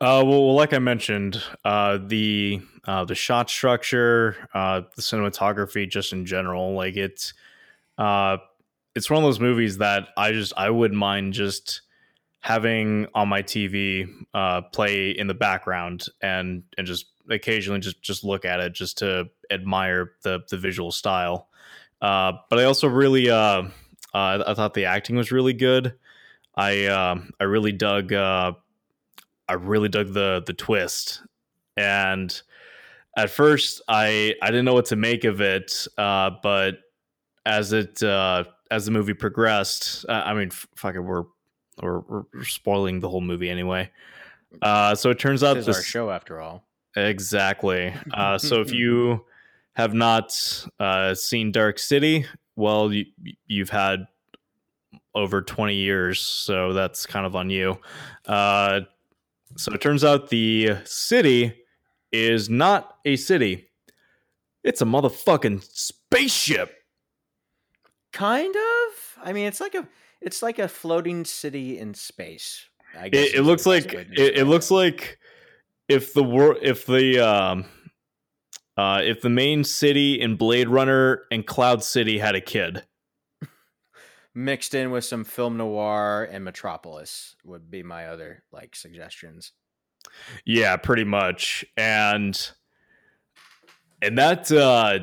Uh, 0.00 0.22
well, 0.24 0.54
like 0.54 0.72
I 0.72 0.78
mentioned, 0.78 1.42
uh, 1.64 1.98
the 1.98 2.62
uh, 2.84 3.04
the 3.04 3.14
shot 3.14 3.50
structure, 3.50 4.48
uh, 4.54 4.82
the 4.96 5.02
cinematography, 5.02 5.88
just 5.88 6.12
in 6.14 6.24
general, 6.24 6.72
like 6.74 6.96
it's 6.96 7.34
uh, 7.98 8.38
it's 8.94 9.10
one 9.10 9.22
of 9.22 9.28
those 9.28 9.40
movies 9.40 9.78
that 9.78 10.08
I 10.16 10.32
just 10.32 10.54
I 10.56 10.70
wouldn't 10.70 10.98
mind 10.98 11.34
just 11.34 11.82
having 12.40 13.06
on 13.14 13.28
my 13.28 13.42
TV 13.42 14.06
uh, 14.34 14.62
play 14.62 15.10
in 15.10 15.26
the 15.26 15.34
background 15.34 16.06
and 16.22 16.64
and 16.78 16.86
just 16.86 17.06
occasionally 17.28 17.80
just 17.80 18.02
just 18.02 18.24
look 18.24 18.46
at 18.46 18.60
it 18.60 18.72
just 18.72 18.98
to 18.98 19.28
admire 19.50 20.12
the 20.22 20.40
the 20.50 20.56
visual 20.56 20.92
style. 20.92 21.48
Uh, 22.00 22.32
but 22.48 22.58
I 22.58 22.64
also 22.64 22.88
really 22.88 23.28
uh, 24.14 24.42
I 24.46 24.54
thought 24.54 24.74
the 24.74 24.86
acting 24.86 25.16
was 25.16 25.32
really 25.32 25.52
good. 25.52 25.94
I 26.54 26.86
uh, 26.86 27.20
I 27.38 27.44
really 27.44 27.72
dug. 27.72 28.12
Uh, 28.12 28.52
I 29.48 29.52
really 29.54 29.88
dug 29.88 30.12
the 30.12 30.42
the 30.46 30.52
twist, 30.52 31.22
and 31.76 32.40
at 33.16 33.30
first 33.30 33.82
I 33.88 34.34
I 34.42 34.46
didn't 34.46 34.64
know 34.64 34.74
what 34.74 34.86
to 34.86 34.96
make 34.96 35.24
of 35.24 35.40
it, 35.40 35.86
uh, 35.98 36.30
but 36.42 36.78
as 37.46 37.72
it 37.72 38.02
uh, 38.02 38.44
as 38.70 38.84
the 38.84 38.90
movie 38.90 39.14
progressed, 39.14 40.04
uh, 40.08 40.22
I 40.24 40.34
mean, 40.34 40.48
f- 40.48 40.66
fuck 40.76 40.94
we're, 40.96 41.24
we're 41.82 42.00
we're 42.00 42.44
spoiling 42.44 43.00
the 43.00 43.08
whole 43.08 43.20
movie 43.20 43.50
anyway. 43.50 43.90
Uh, 44.62 44.94
so 44.94 45.10
it 45.10 45.18
turns 45.18 45.42
out 45.42 45.54
this 45.54 45.62
is 45.62 45.66
this 45.66 45.76
our 45.76 45.82
show 45.82 46.10
after 46.10 46.40
all 46.40 46.64
exactly. 46.96 47.94
Uh, 48.12 48.38
so 48.38 48.60
if 48.60 48.72
you 48.72 49.24
have 49.74 49.94
not 49.94 50.32
uh, 50.78 51.14
seen 51.14 51.52
Dark 51.52 51.78
City, 51.78 52.26
well, 52.56 52.92
you, 52.92 53.06
you've 53.46 53.70
had 53.70 54.06
over 55.14 55.42
20 55.42 55.74
years, 55.74 56.20
so 56.20 56.72
that's 56.72 57.06
kind 57.06 57.26
of 57.26 57.34
on 57.34 57.50
you. 57.50 57.78
Uh, 58.26 58.80
so 59.56 59.72
it 59.72 59.80
turns 59.80 60.04
out 60.04 60.28
the 60.30 60.76
city 60.84 61.54
is 62.12 62.48
not 62.48 62.96
a 63.04 63.16
city, 63.16 63.68
it's 64.62 64.82
a 64.82 64.84
motherfucking 64.84 65.62
spaceship. 65.62 66.72
kind 68.12 68.54
of 68.54 69.18
i 69.22 69.32
mean 69.32 69.46
it's 69.46 69.60
like 69.60 69.74
a 69.76 69.86
it's 70.20 70.42
like 70.42 70.58
a 70.58 70.66
floating 70.66 71.24
city 71.24 71.78
in 71.78 71.94
space 71.94 72.66
I 72.98 73.08
guess 73.08 73.28
It, 73.28 73.34
it 73.36 73.42
looks 73.42 73.66
like 73.66 73.94
it, 73.94 74.10
it 74.18 74.46
looks 74.46 74.68
like 74.70 75.18
if 75.88 76.12
the 76.12 76.24
world 76.24 76.56
if 76.60 76.86
the 76.86 77.20
um 77.20 77.64
uh 78.80 79.02
if 79.02 79.20
the 79.20 79.28
main 79.28 79.62
city 79.62 80.18
in 80.18 80.36
Blade 80.36 80.68
Runner 80.68 81.22
and 81.30 81.46
Cloud 81.46 81.84
City 81.84 82.18
had 82.18 82.34
a 82.34 82.40
kid. 82.40 82.82
mixed 84.34 84.74
in 84.74 84.90
with 84.90 85.04
some 85.04 85.24
film 85.24 85.56
noir 85.56 86.28
and 86.30 86.44
Metropolis 86.44 87.36
would 87.44 87.70
be 87.70 87.82
my 87.82 88.06
other 88.06 88.44
like 88.52 88.74
suggestions. 88.74 89.52
Yeah, 90.46 90.76
pretty 90.76 91.04
much. 91.04 91.64
And 91.76 92.50
and 94.00 94.16
that 94.16 94.50
uh 94.50 95.00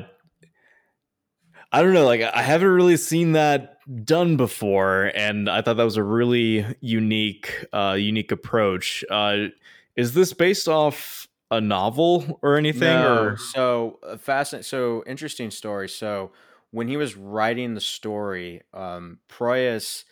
I 1.70 1.82
don't 1.82 1.92
know, 1.92 2.06
like 2.06 2.22
I 2.22 2.42
haven't 2.42 2.68
really 2.68 2.96
seen 2.96 3.32
that 3.32 3.76
done 4.04 4.36
before 4.36 5.12
and 5.14 5.48
I 5.48 5.62
thought 5.62 5.76
that 5.76 5.84
was 5.84 5.98
a 5.98 6.02
really 6.02 6.66
unique 6.80 7.66
uh 7.72 7.96
unique 7.98 8.32
approach. 8.32 9.04
Uh 9.08 9.48
is 9.94 10.14
this 10.14 10.32
based 10.32 10.68
off 10.68 11.27
a 11.50 11.60
novel 11.60 12.38
or 12.42 12.56
anything 12.56 13.04
No, 13.04 13.06
or 13.06 13.36
so 13.36 13.98
uh, 14.02 14.16
fascinating. 14.16 14.64
So 14.64 15.02
interesting 15.06 15.50
story. 15.50 15.88
So 15.88 16.32
when 16.70 16.88
he 16.88 16.96
was 16.96 17.16
writing 17.16 17.74
the 17.74 17.80
story, 17.80 18.62
um, 18.74 19.20
Proyas, 19.28 20.04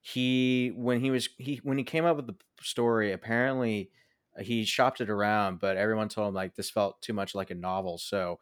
he 0.00 0.72
when 0.76 1.00
he 1.00 1.10
was 1.10 1.28
he 1.38 1.56
when 1.64 1.78
he 1.78 1.84
came 1.84 2.04
up 2.04 2.16
with 2.16 2.26
the 2.28 2.36
story, 2.60 3.12
apparently 3.12 3.90
uh, 4.38 4.42
he 4.42 4.64
shopped 4.64 5.00
it 5.00 5.10
around, 5.10 5.60
but 5.60 5.76
everyone 5.76 6.08
told 6.08 6.28
him 6.28 6.34
like 6.34 6.54
this 6.54 6.70
felt 6.70 7.02
too 7.02 7.12
much 7.12 7.34
like 7.34 7.50
a 7.50 7.54
novel. 7.56 7.98
So 7.98 8.40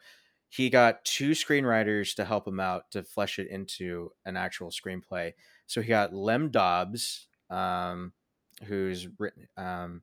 he 0.49 0.71
got 0.71 1.05
two 1.05 1.31
screenwriters 1.31 2.15
to 2.17 2.25
help 2.25 2.47
him 2.47 2.61
out 2.61 2.91
to 2.93 3.03
flesh 3.05 3.39
it 3.39 3.49
into 3.49 4.13
an 4.25 4.37
actual 4.37 4.71
screenplay. 4.71 5.33
So 5.67 5.83
he 5.83 5.89
got 5.89 6.15
Lem 6.15 6.51
Dobbs, 6.51 7.29
um, 7.51 8.13
who's 8.65 9.09
written. 9.19 9.49
Um, 9.57 10.03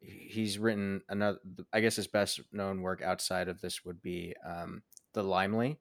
he's 0.00 0.58
written 0.58 1.02
another 1.08 1.38
i 1.72 1.80
guess 1.80 1.96
his 1.96 2.06
best 2.06 2.40
known 2.52 2.80
work 2.80 3.02
outside 3.02 3.48
of 3.48 3.60
this 3.60 3.84
would 3.84 4.00
be 4.02 4.34
um 4.46 4.82
the 5.12 5.22
Limey 5.22 5.78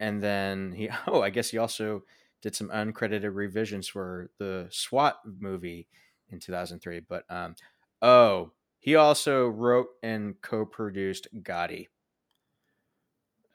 and 0.00 0.22
then 0.22 0.72
he 0.72 0.90
oh 1.06 1.22
i 1.22 1.30
guess 1.30 1.50
he 1.50 1.58
also 1.58 2.02
did 2.40 2.54
some 2.56 2.68
uncredited 2.68 3.34
revisions 3.34 3.86
for 3.86 4.30
the 4.38 4.66
swat 4.70 5.20
movie 5.24 5.86
in 6.30 6.40
2003 6.40 7.00
but 7.08 7.24
um 7.30 7.54
oh 8.00 8.50
he 8.78 8.96
also 8.96 9.46
wrote 9.46 9.88
and 10.02 10.40
co-produced 10.42 11.28
gotti 11.42 11.86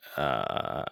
uh, 0.18 0.84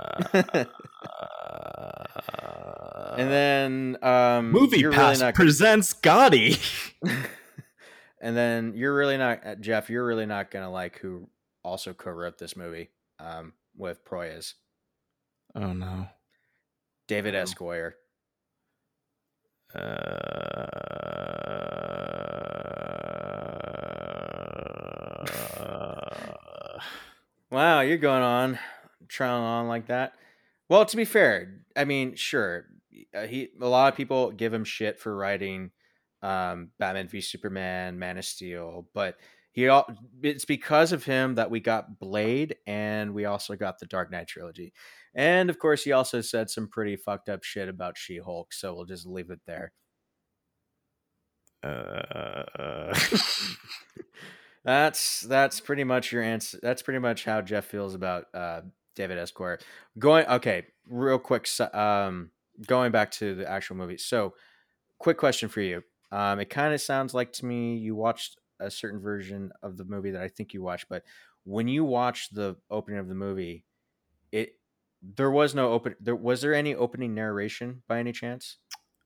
and 3.17 3.31
then 3.31 3.97
um 4.01 4.51
Movie 4.51 4.83
Pass 4.89 5.21
really 5.21 5.31
presents 5.31 5.93
Gotti. 5.93 6.59
and 8.21 8.35
then 8.35 8.73
you're 8.75 8.95
really 8.95 9.17
not 9.17 9.45
uh, 9.45 9.55
jeff 9.55 9.89
you're 9.89 10.05
really 10.05 10.25
not 10.25 10.51
gonna 10.51 10.71
like 10.71 10.99
who 10.99 11.27
also 11.63 11.93
co-wrote 11.93 12.37
this 12.37 12.55
movie 12.55 12.89
um 13.19 13.53
with 13.75 14.03
proyas 14.05 14.53
oh 15.55 15.73
no. 15.73 16.07
david 17.07 17.35
s 17.35 17.53
goyer 17.53 17.93
Uh, 19.73 20.65
Wow, 27.51 27.81
you're 27.81 27.97
going 27.97 28.21
on, 28.21 28.59
trailing 29.07 29.43
on 29.43 29.67
like 29.67 29.87
that. 29.87 30.13
Well, 30.67 30.85
to 30.85 30.97
be 30.97 31.05
fair, 31.05 31.61
I 31.75 31.85
mean, 31.85 32.15
sure, 32.15 32.65
uh, 33.13 33.27
he 33.27 33.49
a 33.61 33.67
lot 33.67 33.93
of 33.93 33.95
people 33.95 34.31
give 34.31 34.53
him 34.53 34.65
shit 34.65 34.99
for 34.99 35.15
writing 35.15 35.71
um, 36.21 36.71
Batman 36.79 37.07
v 37.07 37.21
Superman, 37.21 37.99
Man 37.99 38.17
of 38.17 38.25
Steel, 38.25 38.87
but 38.93 39.17
he 39.51 39.67
al- 39.67 39.87
it's 40.21 40.45
because 40.45 40.91
of 40.91 41.03
him 41.05 41.35
that 41.35 41.49
we 41.51 41.59
got 41.59 41.99
Blade 41.99 42.55
and 42.67 43.13
we 43.13 43.25
also 43.25 43.55
got 43.55 43.79
the 43.79 43.85
Dark 43.85 44.11
Knight 44.11 44.27
trilogy. 44.27 44.73
And 45.13 45.49
of 45.49 45.59
course, 45.59 45.83
he 45.83 45.91
also 45.93 46.21
said 46.21 46.49
some 46.49 46.67
pretty 46.67 46.95
fucked 46.97 47.29
up 47.29 47.43
shit 47.43 47.69
about 47.69 47.97
She 47.97 48.17
Hulk, 48.19 48.53
so 48.53 48.73
we'll 48.75 48.85
just 48.85 49.05
leave 49.05 49.29
it 49.29 49.39
there. 49.47 49.71
uh, 51.63 52.93
That's 54.63 55.21
that's 55.21 55.59
pretty 55.59 55.83
much 55.83 56.11
your 56.11 56.23
answer. 56.23 56.57
That's 56.61 56.81
pretty 56.81 56.99
much 56.99 57.23
how 57.23 57.41
Jeff 57.41 57.65
feels 57.65 57.93
about 57.93 58.25
uh, 58.33 58.61
David 58.95 59.19
S. 59.19 59.31
Goyer. 59.31 59.61
Going 59.99 60.25
okay, 60.25 60.63
real 60.87 61.19
quick. 61.19 61.43
s- 61.45 61.61
Um, 61.73 62.31
going 62.65 62.91
back 62.91 63.11
to 63.11 63.35
the 63.35 63.47
actual 63.49 63.75
movie. 63.75 63.97
So, 63.97 64.33
quick 64.99 65.17
question 65.17 65.49
for 65.49 65.61
you. 65.61 65.83
Um, 66.11 66.39
it 66.39 66.49
kind 66.49 66.73
of 66.73 66.81
sounds 66.81 67.13
like 67.13 67.33
to 67.33 67.45
me 67.45 67.77
you 67.77 67.95
watched 67.95 68.37
a 68.59 68.71
certain 68.71 68.99
version 68.99 69.51
of 69.61 69.77
the 69.77 69.85
movie 69.85 70.11
that 70.11 70.21
I 70.21 70.27
think 70.27 70.53
you 70.53 70.61
watched, 70.61 70.87
but 70.89 71.03
when 71.43 71.67
you 71.67 71.83
watched 71.83 72.33
the 72.33 72.55
opening 72.69 72.99
of 72.99 73.07
the 73.07 73.15
movie, 73.15 73.65
it 74.31 74.55
there 75.01 75.29
was 75.31 75.53
no 75.53 75.71
open. 75.71 75.95
There 75.99 76.15
was 76.15 76.41
there 76.41 76.53
any 76.53 76.73
opening 76.73 77.13
narration 77.13 77.83
by 77.87 77.99
any 77.99 78.11
chance? 78.11 78.57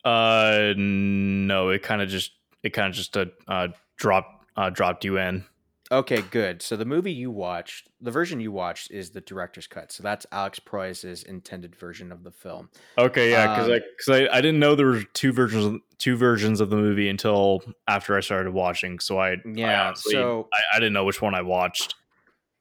uh, 0.05 0.73
no, 0.77 1.69
it 1.69 1.83
kind 1.83 2.01
of 2.01 2.09
just 2.09 2.31
it 2.63 2.71
kind 2.71 2.89
of 2.89 2.95
just 2.95 3.17
uh, 3.17 3.25
uh 3.47 3.67
dropped 3.97 4.45
uh 4.55 4.69
dropped 4.69 5.05
you 5.05 5.17
in. 5.17 5.45
Okay, 5.91 6.21
good. 6.21 6.62
So 6.62 6.75
the 6.78 6.86
movie 6.86 7.12
you 7.12 7.32
watched, 7.32 7.89
the 7.99 8.12
version 8.12 8.39
you 8.39 8.52
watched, 8.52 8.91
is 8.91 9.10
the 9.10 9.21
director's 9.21 9.65
cut. 9.65 9.91
So 9.91 10.04
that's 10.04 10.25
Alex 10.32 10.60
Proyas's 10.60 11.23
intended 11.23 11.75
version 11.75 12.12
of 12.12 12.23
the 12.23 12.32
film. 12.32 12.69
Okay, 12.97 13.32
yeah, 13.32 13.47
because 13.47 13.67
Um, 13.67 13.73
I 13.73 13.80
because 13.97 14.10
I, 14.30 14.38
I 14.38 14.41
didn't 14.41 14.60
know 14.60 14.75
there 14.75 14.86
were 14.88 15.04
two 15.13 15.32
versions 15.32 15.65
of, 15.65 15.82
two 15.97 16.15
versions 16.15 16.62
of 16.62 16.69
the 16.69 16.75
movie 16.75 17.10
until 17.10 17.62
after 17.88 18.15
I 18.15 18.19
started 18.19 18.54
watching. 18.54 18.99
So 18.99 19.19
I 19.19 19.32
I 19.32 19.36
Yeah. 19.43 19.88
honestly- 19.88 20.13
so 20.13 20.49
I, 20.54 20.78
I 20.78 20.80
didn't 20.80 20.93
know 20.93 21.06
which 21.06 21.21
one 21.21 21.34
I 21.34 21.41
watched. 21.41 21.95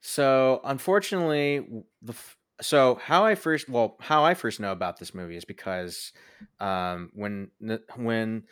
so 0.01 0.61
unfortunately, 0.65 1.67
the 2.03 2.15
so 2.61 2.97
how 2.97 3.25
I 3.25 3.35
first 3.35 3.69
well 3.69 3.97
how 4.01 4.25
I 4.25 4.35
first 4.35 4.61
know 4.61 4.73
about 4.73 4.99
this 4.99 5.15
movie 5.15 5.37
is 5.37 5.45
because 5.45 6.13
um, 6.61 7.11
when 7.15 7.51
when 7.97 8.45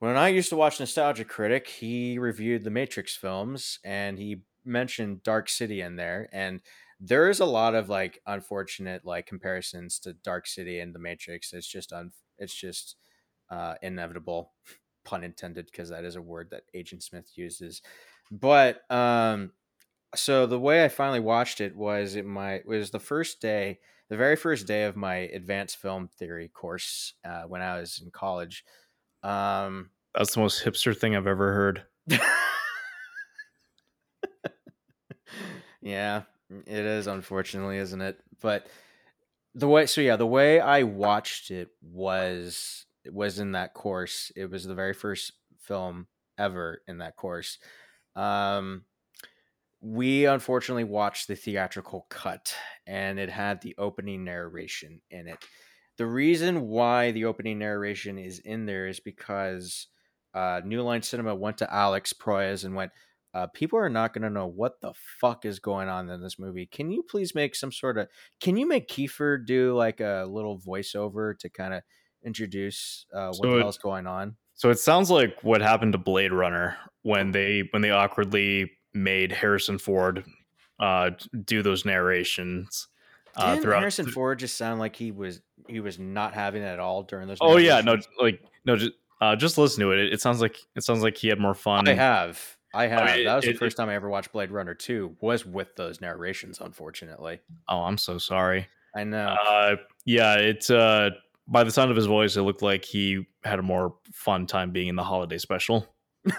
when 0.00 0.16
I 0.16 0.28
used 0.28 0.48
to 0.48 0.56
watch 0.56 0.80
Nostalgia 0.80 1.24
Critic, 1.24 1.68
he 1.68 2.18
reviewed 2.18 2.64
the 2.64 2.70
Matrix 2.70 3.14
films 3.14 3.78
and 3.84 4.18
he 4.18 4.42
mentioned 4.64 5.22
Dark 5.22 5.48
City 5.48 5.82
in 5.82 5.96
there, 5.96 6.28
and 6.32 6.60
there 6.98 7.30
is 7.30 7.40
a 7.40 7.46
lot 7.46 7.74
of 7.74 7.88
like 7.88 8.20
unfortunate 8.26 9.04
like 9.04 9.26
comparisons 9.26 9.98
to 10.00 10.14
Dark 10.14 10.46
City 10.46 10.80
and 10.80 10.94
the 10.94 10.98
Matrix. 10.98 11.52
It's 11.52 11.66
just 11.66 11.92
un 11.92 12.12
it's 12.38 12.54
just 12.54 12.96
uh, 13.50 13.74
inevitable, 13.82 14.52
pun 15.04 15.22
intended, 15.22 15.66
because 15.66 15.90
that 15.90 16.04
is 16.04 16.16
a 16.16 16.22
word 16.22 16.48
that 16.50 16.64
Agent 16.74 17.02
Smith 17.02 17.30
uses. 17.36 17.82
But 18.30 18.90
um, 18.90 19.52
so 20.14 20.46
the 20.46 20.58
way 20.60 20.84
I 20.84 20.88
finally 20.88 21.20
watched 21.20 21.60
it 21.60 21.76
was 21.76 22.16
it 22.16 22.26
my 22.26 22.62
was 22.66 22.90
the 22.90 23.00
first 23.00 23.40
day, 23.40 23.80
the 24.08 24.16
very 24.16 24.36
first 24.36 24.66
day 24.66 24.84
of 24.84 24.96
my 24.96 25.16
advanced 25.16 25.76
film 25.76 26.08
theory 26.08 26.48
course 26.48 27.14
uh, 27.24 27.42
when 27.42 27.62
I 27.62 27.78
was 27.80 28.00
in 28.04 28.10
college. 28.10 28.64
Um, 29.22 29.90
That's 30.14 30.34
the 30.34 30.40
most 30.40 30.64
hipster 30.64 30.96
thing 30.96 31.14
I've 31.16 31.26
ever 31.26 31.52
heard. 31.52 31.84
yeah, 35.80 36.22
it 36.50 36.84
is 36.84 37.06
unfortunately, 37.06 37.78
isn't 37.78 38.00
it? 38.00 38.18
But 38.40 38.66
the 39.54 39.68
way 39.68 39.86
so 39.86 40.00
yeah, 40.00 40.16
the 40.16 40.26
way 40.26 40.60
I 40.60 40.82
watched 40.84 41.50
it 41.50 41.68
was 41.82 42.86
it 43.04 43.12
was 43.12 43.38
in 43.38 43.52
that 43.52 43.74
course. 43.74 44.32
It 44.36 44.50
was 44.50 44.64
the 44.64 44.74
very 44.74 44.94
first 44.94 45.32
film 45.58 46.06
ever 46.38 46.82
in 46.86 46.98
that 46.98 47.16
course. 47.16 47.58
Um 48.16 48.84
we 49.82 50.26
unfortunately 50.26 50.84
watched 50.84 51.26
the 51.26 51.34
theatrical 51.34 52.06
cut 52.10 52.54
and 52.86 53.18
it 53.18 53.30
had 53.30 53.62
the 53.62 53.74
opening 53.78 54.24
narration 54.24 55.00
in 55.10 55.26
it. 55.26 55.38
The 56.00 56.06
reason 56.06 56.68
why 56.68 57.10
the 57.10 57.26
opening 57.26 57.58
narration 57.58 58.16
is 58.16 58.38
in 58.38 58.64
there 58.64 58.86
is 58.86 59.00
because 59.00 59.86
uh, 60.32 60.62
New 60.64 60.80
Line 60.80 61.02
Cinema 61.02 61.34
went 61.34 61.58
to 61.58 61.70
Alex 61.70 62.14
Proyas 62.14 62.64
and 62.64 62.74
went, 62.74 62.90
uh, 63.34 63.48
people 63.48 63.78
are 63.78 63.90
not 63.90 64.14
going 64.14 64.22
to 64.22 64.30
know 64.30 64.46
what 64.46 64.80
the 64.80 64.94
fuck 65.20 65.44
is 65.44 65.58
going 65.58 65.90
on 65.90 66.08
in 66.08 66.22
this 66.22 66.38
movie. 66.38 66.64
Can 66.64 66.90
you 66.90 67.02
please 67.02 67.34
make 67.34 67.54
some 67.54 67.70
sort 67.70 67.98
of, 67.98 68.08
can 68.40 68.56
you 68.56 68.66
make 68.66 68.88
Kiefer 68.88 69.44
do 69.44 69.76
like 69.76 70.00
a 70.00 70.24
little 70.26 70.58
voiceover 70.58 71.38
to 71.38 71.50
kind 71.50 71.74
of 71.74 71.82
introduce 72.24 73.04
uh, 73.14 73.26
what 73.26 73.36
So 73.36 73.50
the 73.56 73.60
hell's 73.60 73.76
going 73.76 74.06
on? 74.06 74.36
So 74.54 74.70
it 74.70 74.78
sounds 74.78 75.10
like 75.10 75.44
what 75.44 75.60
happened 75.60 75.92
to 75.92 75.98
Blade 75.98 76.32
Runner 76.32 76.78
when 77.02 77.32
they 77.32 77.64
when 77.72 77.82
they 77.82 77.90
awkwardly 77.90 78.70
made 78.94 79.32
Harrison 79.32 79.76
Ford 79.76 80.24
uh, 80.80 81.10
do 81.44 81.60
those 81.60 81.84
narrations 81.84 82.88
uh, 83.36 83.54
Didn't. 83.54 83.70
Harrison 83.70 84.06
Ford 84.06 84.38
just 84.38 84.56
sound 84.56 84.80
like 84.80 84.96
he 84.96 85.12
was 85.12 85.40
he 85.68 85.80
was 85.80 85.98
not 85.98 86.34
having 86.34 86.62
it 86.62 86.66
at 86.66 86.78
all 86.80 87.02
during 87.02 87.28
those? 87.28 87.38
oh 87.40 87.56
yeah, 87.56 87.80
no, 87.80 87.96
like 88.20 88.42
no, 88.64 88.76
just 88.76 88.92
uh, 89.20 89.36
just 89.36 89.58
listen 89.58 89.80
to 89.80 89.92
it. 89.92 89.98
it. 89.98 90.12
It 90.14 90.20
sounds 90.20 90.40
like 90.40 90.56
it 90.74 90.82
sounds 90.84 91.02
like 91.02 91.16
he 91.16 91.28
had 91.28 91.38
more 91.38 91.54
fun. 91.54 91.88
I 91.88 91.94
have. 91.94 92.56
I 92.72 92.86
have. 92.86 93.16
mean, 93.16 93.24
that 93.26 93.36
was 93.36 93.44
it- 93.44 93.54
the 93.54 93.58
first 93.58 93.76
time 93.76 93.88
I 93.88 93.94
ever 93.94 94.08
watched 94.08 94.32
Blade 94.32 94.50
Runner 94.52 94.74
2 94.74 95.16
was 95.20 95.44
with 95.44 95.74
those 95.76 96.00
narrations, 96.00 96.60
unfortunately. 96.60 97.40
Oh, 97.68 97.80
I'm 97.82 97.98
so 97.98 98.18
sorry. 98.18 98.68
I 98.94 99.02
know. 99.04 99.26
Uh, 99.48 99.76
yeah, 100.04 100.34
it's 100.36 100.70
uh, 100.70 101.10
by 101.48 101.64
the 101.64 101.70
sound 101.72 101.90
of 101.90 101.96
his 101.96 102.06
voice, 102.06 102.36
it 102.36 102.42
looked 102.42 102.62
like 102.62 102.84
he 102.84 103.26
had 103.44 103.58
a 103.58 103.62
more 103.62 103.96
fun 104.12 104.46
time 104.46 104.70
being 104.70 104.86
in 104.88 104.94
the 104.96 105.02
holiday 105.02 105.38
special. 105.38 105.86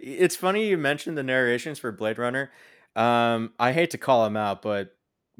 it's 0.00 0.36
funny 0.36 0.66
you 0.68 0.76
mentioned 0.78 1.16
the 1.16 1.22
narrations 1.22 1.78
for 1.78 1.92
Blade 1.92 2.18
Runner. 2.18 2.50
Um, 2.96 3.52
I 3.58 3.72
hate 3.72 3.90
to 3.90 3.98
call 3.98 4.24
him 4.26 4.36
out, 4.36 4.62
but 4.62 4.90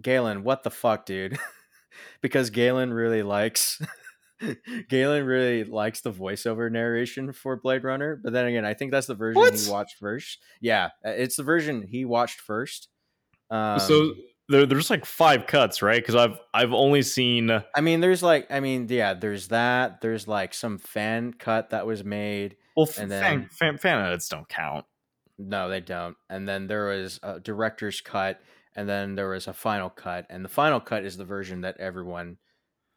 Galen, 0.00 0.42
what 0.44 0.62
the 0.62 0.70
fuck, 0.70 1.06
dude? 1.06 1.38
because 2.20 2.50
Galen 2.50 2.92
really 2.92 3.22
likes 3.22 3.80
Galen 4.88 5.24
really 5.24 5.64
likes 5.64 6.00
the 6.00 6.12
voiceover 6.12 6.70
narration 6.70 7.32
for 7.32 7.56
Blade 7.56 7.84
Runner. 7.84 8.20
But 8.22 8.32
then 8.32 8.46
again, 8.46 8.64
I 8.64 8.74
think 8.74 8.90
that's 8.90 9.06
the 9.06 9.14
version 9.14 9.40
What? 9.40 9.54
he 9.54 9.70
watched 9.70 9.96
first. 9.98 10.38
Yeah, 10.60 10.86
uh, 11.06 11.10
it's 11.10 11.36
the 11.36 11.42
version 11.44 11.82
he 11.82 12.04
watched 12.04 12.40
first. 12.40 12.88
Um, 13.50 13.78
so 13.78 14.12
there, 14.48 14.66
there's 14.66 14.90
like 14.90 15.04
five 15.04 15.46
cuts, 15.46 15.80
right? 15.82 16.00
Because 16.02 16.16
I've 16.16 16.38
I've 16.52 16.72
only 16.72 17.02
seen 17.02 17.50
I 17.50 17.80
mean, 17.80 18.00
there's 18.00 18.22
like, 18.22 18.48
I 18.50 18.60
mean, 18.60 18.86
yeah, 18.90 19.14
there's 19.14 19.48
that. 19.48 20.00
There's 20.00 20.26
like 20.26 20.52
some 20.54 20.78
fan 20.78 21.32
cut 21.34 21.70
that 21.70 21.86
was 21.86 22.04
made. 22.04 22.56
well, 22.76 22.86
And 22.86 22.94
fan, 22.96 23.08
then- 23.08 23.48
fan 23.50 23.78
fan 23.78 24.04
edits 24.04 24.28
don't 24.28 24.48
count. 24.48 24.84
No, 25.38 25.68
they 25.68 25.80
don't. 25.80 26.16
And 26.30 26.48
then 26.48 26.66
there 26.68 26.86
was 26.86 27.18
a 27.22 27.40
director's 27.40 28.00
cut, 28.00 28.40
and 28.76 28.88
then 28.88 29.14
there 29.16 29.28
was 29.28 29.46
a 29.48 29.52
final 29.52 29.90
cut, 29.90 30.26
and 30.30 30.44
the 30.44 30.48
final 30.48 30.80
cut 30.80 31.04
is 31.04 31.16
the 31.16 31.24
version 31.24 31.62
that 31.62 31.76
everyone 31.78 32.38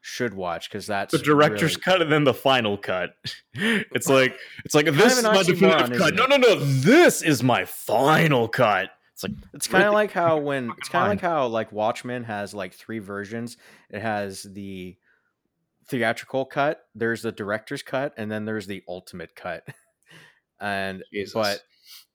should 0.00 0.32
watch 0.34 0.70
because 0.70 0.86
that's 0.86 1.10
The 1.12 1.18
director's 1.18 1.72
really- 1.74 1.82
cut 1.82 2.02
and 2.02 2.12
then 2.12 2.24
the 2.24 2.32
final 2.34 2.78
cut. 2.78 3.10
It's 3.54 4.08
like 4.08 4.36
it's 4.64 4.74
like 4.74 4.86
this 4.86 5.18
is 5.18 5.24
my 5.24 5.42
definitive 5.42 5.98
cut. 5.98 6.14
No, 6.14 6.26
no, 6.26 6.36
no. 6.36 6.54
This 6.56 7.22
is 7.22 7.42
my 7.42 7.64
final 7.64 8.46
cut. 8.48 8.90
It's 9.14 9.24
like 9.24 9.32
It's 9.52 9.66
kind 9.66 9.82
of 9.82 9.86
Really? 9.88 9.94
like 9.96 10.12
how 10.12 10.38
when 10.38 10.70
it's 10.78 10.88
kind 10.88 11.04
of 11.04 11.08
like 11.10 11.20
how 11.20 11.48
like 11.48 11.72
Watchmen 11.72 12.22
has 12.24 12.54
like 12.54 12.72
three 12.74 13.00
versions. 13.00 13.56
It 13.90 14.00
has 14.00 14.44
the 14.44 14.96
theatrical 15.88 16.44
cut, 16.44 16.82
there's 16.94 17.22
the 17.22 17.32
director's 17.32 17.82
cut, 17.82 18.14
and 18.16 18.30
then 18.30 18.44
there's 18.44 18.66
the 18.68 18.82
ultimate 18.86 19.34
cut. 19.34 19.66
and 20.60 21.02
Jesus. 21.12 21.32
but 21.34 21.62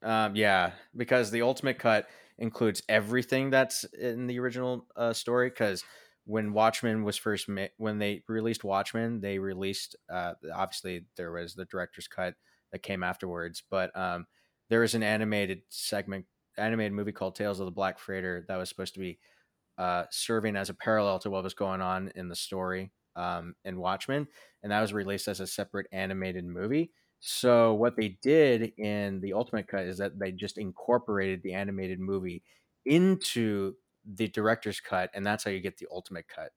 um, 0.03 0.35
yeah, 0.35 0.71
because 0.95 1.31
the 1.31 1.41
ultimate 1.41 1.79
cut 1.79 2.07
includes 2.37 2.81
everything 2.89 3.49
that's 3.49 3.83
in 3.85 4.27
the 4.27 4.39
original 4.39 4.85
uh, 4.95 5.13
story. 5.13 5.49
Because 5.49 5.83
when 6.25 6.53
Watchmen 6.53 7.03
was 7.03 7.17
first 7.17 7.49
ma- 7.49 7.67
when 7.77 7.99
they 7.99 8.23
released 8.27 8.63
Watchmen, 8.63 9.21
they 9.21 9.39
released 9.39 9.95
uh, 10.11 10.33
obviously 10.53 11.05
there 11.17 11.31
was 11.31 11.53
the 11.53 11.65
director's 11.65 12.07
cut 12.07 12.35
that 12.71 12.83
came 12.83 13.03
afterwards, 13.03 13.63
but 13.69 13.95
um, 13.97 14.25
there 14.69 14.81
was 14.81 14.95
an 14.95 15.03
animated 15.03 15.61
segment, 15.69 16.25
animated 16.57 16.93
movie 16.93 17.11
called 17.11 17.35
Tales 17.35 17.59
of 17.59 17.65
the 17.65 17.71
Black 17.71 17.99
Freighter 17.99 18.45
that 18.47 18.57
was 18.57 18.69
supposed 18.69 18.93
to 18.95 18.99
be 18.99 19.19
uh, 19.77 20.05
serving 20.11 20.55
as 20.55 20.69
a 20.69 20.73
parallel 20.73 21.19
to 21.19 21.29
what 21.29 21.43
was 21.43 21.53
going 21.53 21.81
on 21.81 22.11
in 22.15 22.29
the 22.29 22.35
story 22.35 22.91
um, 23.15 23.55
in 23.65 23.77
Watchmen, 23.77 24.27
and 24.61 24.71
that 24.71 24.81
was 24.81 24.93
released 24.93 25.27
as 25.27 25.39
a 25.39 25.47
separate 25.47 25.87
animated 25.91 26.45
movie. 26.45 26.91
So 27.25 27.73
what 27.75 27.95
they 27.95 28.17
did 28.21 28.73
in 28.77 29.21
the 29.21 29.31
ultimate 29.31 29.69
cut 29.69 29.85
is 29.85 29.97
that 29.99 30.19
they 30.19 30.33
just 30.33 30.57
incorporated 30.57 31.41
the 31.41 31.53
animated 31.53 31.97
movie 32.01 32.43
into 32.85 33.75
the 34.15 34.27
director's 34.27 34.81
cut, 34.81 35.09
and 35.13 35.25
that's 35.25 35.45
how 35.45 35.51
you 35.51 35.61
get 35.61 35.77
the 35.77 35.87
ultimate 35.89 36.27
cut. 36.27 36.51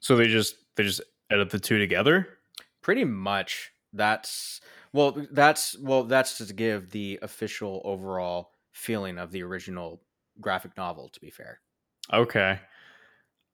so 0.00 0.16
they 0.16 0.26
just 0.26 0.56
they 0.76 0.82
just 0.82 1.00
edit 1.30 1.48
the 1.48 1.58
two 1.58 1.78
together. 1.78 2.36
Pretty 2.82 3.02
much. 3.02 3.72
That's 3.94 4.60
well. 4.92 5.26
That's 5.32 5.78
well. 5.78 6.04
That's 6.04 6.36
to 6.36 6.52
give 6.52 6.90
the 6.90 7.18
official 7.22 7.80
overall 7.86 8.50
feeling 8.72 9.16
of 9.16 9.32
the 9.32 9.42
original 9.42 10.02
graphic 10.38 10.76
novel. 10.76 11.08
To 11.08 11.20
be 11.20 11.30
fair. 11.30 11.60
Okay. 12.12 12.60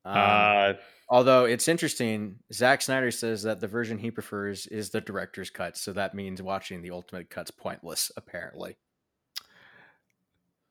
Um, 0.05 0.17
uh, 0.17 0.73
Although 1.09 1.45
it's 1.45 1.69
interesting, 1.69 2.37
Zack 2.53 2.83
Snyder 2.83 3.13
says 3.13 3.45
that 3.45 3.61
the 3.61 3.69
version 3.69 3.99
he 3.99 4.11
prefers 4.11 4.67
is 4.67 4.91
the 4.91 5.01
director's 5.01 5.51
cut, 5.51 5.77
so 5.77 5.93
that 5.93 6.15
means 6.15 6.43
watching 6.43 6.83
the 6.83 6.91
ultimate 6.91 7.31
cut's 7.31 7.53
pointless. 7.53 8.11
Apparently, 8.17 8.77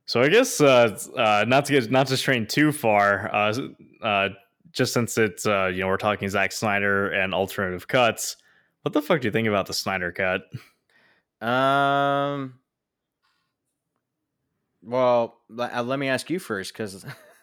so 0.06 0.22
I 0.22 0.28
guess 0.28 0.60
uh, 0.60 0.98
uh, 1.16 1.46
not 1.48 1.66
to 1.66 1.72
get 1.74 1.90
not 1.90 2.08
to 2.08 2.18
strain 2.18 2.48
too 2.48 2.72
far. 2.72 3.34
Uh, 3.34 3.54
uh, 4.02 4.30
just 4.72 4.94
since 4.94 5.18
it's 5.18 5.48
uh, 5.48 5.68
you 5.68 5.80
know 5.80 5.88
we're 5.88 5.98
talking 5.98 6.28
Zack 6.30 6.52
Snyder 6.52 7.10
and 7.10 7.34
alternative 7.34 7.88
cuts. 7.88 8.36
What 8.82 8.94
the 8.94 9.02
fuck 9.02 9.22
do 9.22 9.28
you 9.28 9.32
think 9.32 9.48
about 9.48 9.66
the 9.66 9.74
Snyder 9.74 10.12
cut? 10.12 10.42
um, 11.48 12.56
well, 14.84 15.40
uh, 15.58 15.82
let 15.82 15.98
me 15.98 16.08
ask 16.08 16.30
you 16.30 16.38
first, 16.38 16.74
because 16.74 17.04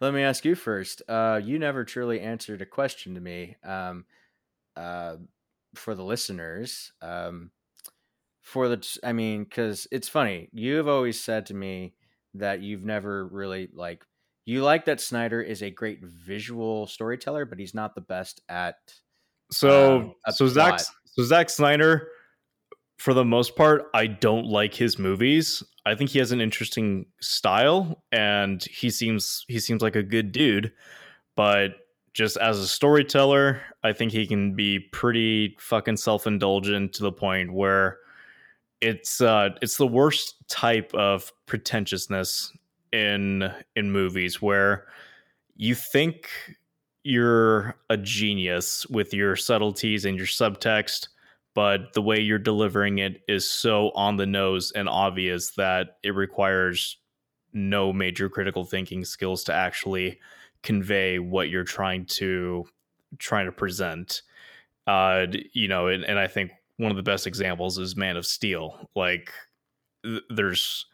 let 0.00 0.14
me 0.14 0.22
ask 0.22 0.44
you 0.44 0.54
first. 0.54 1.02
Uh, 1.08 1.40
you 1.42 1.58
never 1.58 1.84
truly 1.84 2.20
answered 2.20 2.62
a 2.62 2.66
question 2.66 3.14
to 3.14 3.20
me. 3.20 3.56
Um, 3.64 4.04
uh, 4.76 5.16
for 5.74 5.94
the 5.94 6.04
listeners, 6.04 6.92
um, 7.02 7.50
for 8.42 8.68
the, 8.68 8.98
I 9.04 9.12
mean, 9.12 9.44
because 9.44 9.86
it's 9.92 10.08
funny. 10.08 10.48
You've 10.52 10.88
always 10.88 11.20
said 11.20 11.46
to 11.46 11.54
me 11.54 11.94
that 12.34 12.60
you've 12.60 12.84
never 12.84 13.26
really 13.26 13.68
like 13.72 14.04
you 14.46 14.62
like 14.62 14.86
that 14.86 15.00
Snyder 15.00 15.40
is 15.40 15.62
a 15.62 15.70
great 15.70 16.02
visual 16.02 16.86
storyteller, 16.86 17.44
but 17.44 17.58
he's 17.58 17.74
not 17.74 17.94
the 17.94 18.00
best 18.00 18.40
at 18.48 18.76
So 19.52 19.96
Um, 19.96 20.14
so 20.30 20.48
Zack 20.48 20.80
so 20.80 21.22
Zack 21.22 21.50
Snyder, 21.50 22.08
for 23.00 23.14
the 23.14 23.24
most 23.24 23.56
part, 23.56 23.86
I 23.94 24.06
don't 24.06 24.44
like 24.44 24.74
his 24.74 24.98
movies. 24.98 25.62
I 25.86 25.94
think 25.94 26.10
he 26.10 26.18
has 26.18 26.32
an 26.32 26.42
interesting 26.42 27.06
style, 27.18 28.04
and 28.12 28.62
he 28.64 28.90
seems 28.90 29.46
he 29.48 29.58
seems 29.58 29.80
like 29.80 29.96
a 29.96 30.02
good 30.02 30.32
dude. 30.32 30.70
But 31.34 31.76
just 32.12 32.36
as 32.36 32.58
a 32.58 32.68
storyteller, 32.68 33.62
I 33.82 33.94
think 33.94 34.12
he 34.12 34.26
can 34.26 34.54
be 34.54 34.80
pretty 34.80 35.56
fucking 35.58 35.96
self 35.96 36.26
indulgent 36.26 36.92
to 36.92 37.02
the 37.02 37.10
point 37.10 37.54
where 37.54 37.96
it's 38.82 39.22
uh 39.22 39.48
it's 39.62 39.78
the 39.78 39.86
worst 39.86 40.34
type 40.48 40.92
of 40.92 41.32
pretentiousness 41.46 42.52
in 42.92 43.50
in 43.76 43.92
movies 43.92 44.42
where 44.42 44.84
you 45.56 45.74
think 45.74 46.28
you're 47.02 47.76
a 47.88 47.96
genius 47.96 48.86
with 48.88 49.14
your 49.14 49.36
subtleties 49.36 50.04
and 50.04 50.18
your 50.18 50.26
subtext, 50.26 51.08
but 51.54 51.92
the 51.94 52.02
way 52.02 52.18
you're 52.20 52.38
delivering 52.38 52.98
it 52.98 53.22
is 53.28 53.48
so 53.50 53.90
on 53.90 54.16
the 54.16 54.26
nose 54.26 54.72
and 54.72 54.88
obvious 54.88 55.50
that 55.52 55.98
it 56.02 56.14
requires 56.14 56.98
no 57.52 57.92
major 57.92 58.28
critical 58.28 58.64
thinking 58.64 59.04
skills 59.04 59.44
to 59.44 59.52
actually 59.52 60.18
convey 60.62 61.18
what 61.18 61.48
you're 61.48 61.64
trying 61.64 62.04
to 62.04 62.64
trying 63.18 63.46
to 63.46 63.52
present. 63.52 64.22
Uh, 64.86 65.26
you 65.52 65.68
know, 65.68 65.88
and, 65.88 66.04
and 66.04 66.18
I 66.18 66.26
think 66.26 66.52
one 66.76 66.90
of 66.90 66.96
the 66.96 67.02
best 67.02 67.26
examples 67.26 67.78
is 67.78 67.96
Man 67.96 68.16
of 68.16 68.24
Steel. 68.24 68.88
Like, 68.94 69.32
th- 70.04 70.22
there's 70.30 70.86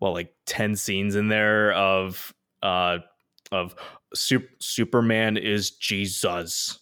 well, 0.00 0.12
like 0.12 0.32
ten 0.46 0.76
scenes 0.76 1.16
in 1.16 1.28
there 1.28 1.72
of 1.72 2.32
uh 2.62 2.98
of 3.52 3.74
Sup- 4.14 4.42
Superman 4.60 5.36
is 5.36 5.72
Jesus. 5.72 6.78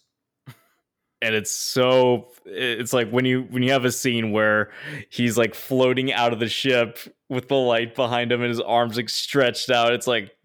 And 1.23 1.33
it's 1.35 1.51
so 1.51 2.27
it's 2.45 2.91
like 2.93 3.09
when 3.09 3.25
you 3.25 3.43
when 3.49 3.63
you 3.63 3.71
have 3.71 3.85
a 3.85 3.91
scene 3.91 4.31
where 4.31 4.71
he's 5.09 5.37
like 5.37 5.55
floating 5.55 6.11
out 6.11 6.33
of 6.33 6.39
the 6.39 6.49
ship 6.49 6.99
with 7.29 7.47
the 7.47 7.55
light 7.55 7.95
behind 7.95 8.31
him 8.31 8.41
and 8.41 8.49
his 8.49 8.59
arms 8.59 8.97
like 8.97 9.09
stretched 9.09 9.69
out. 9.69 9.93
It's 9.93 10.05
like 10.07 10.35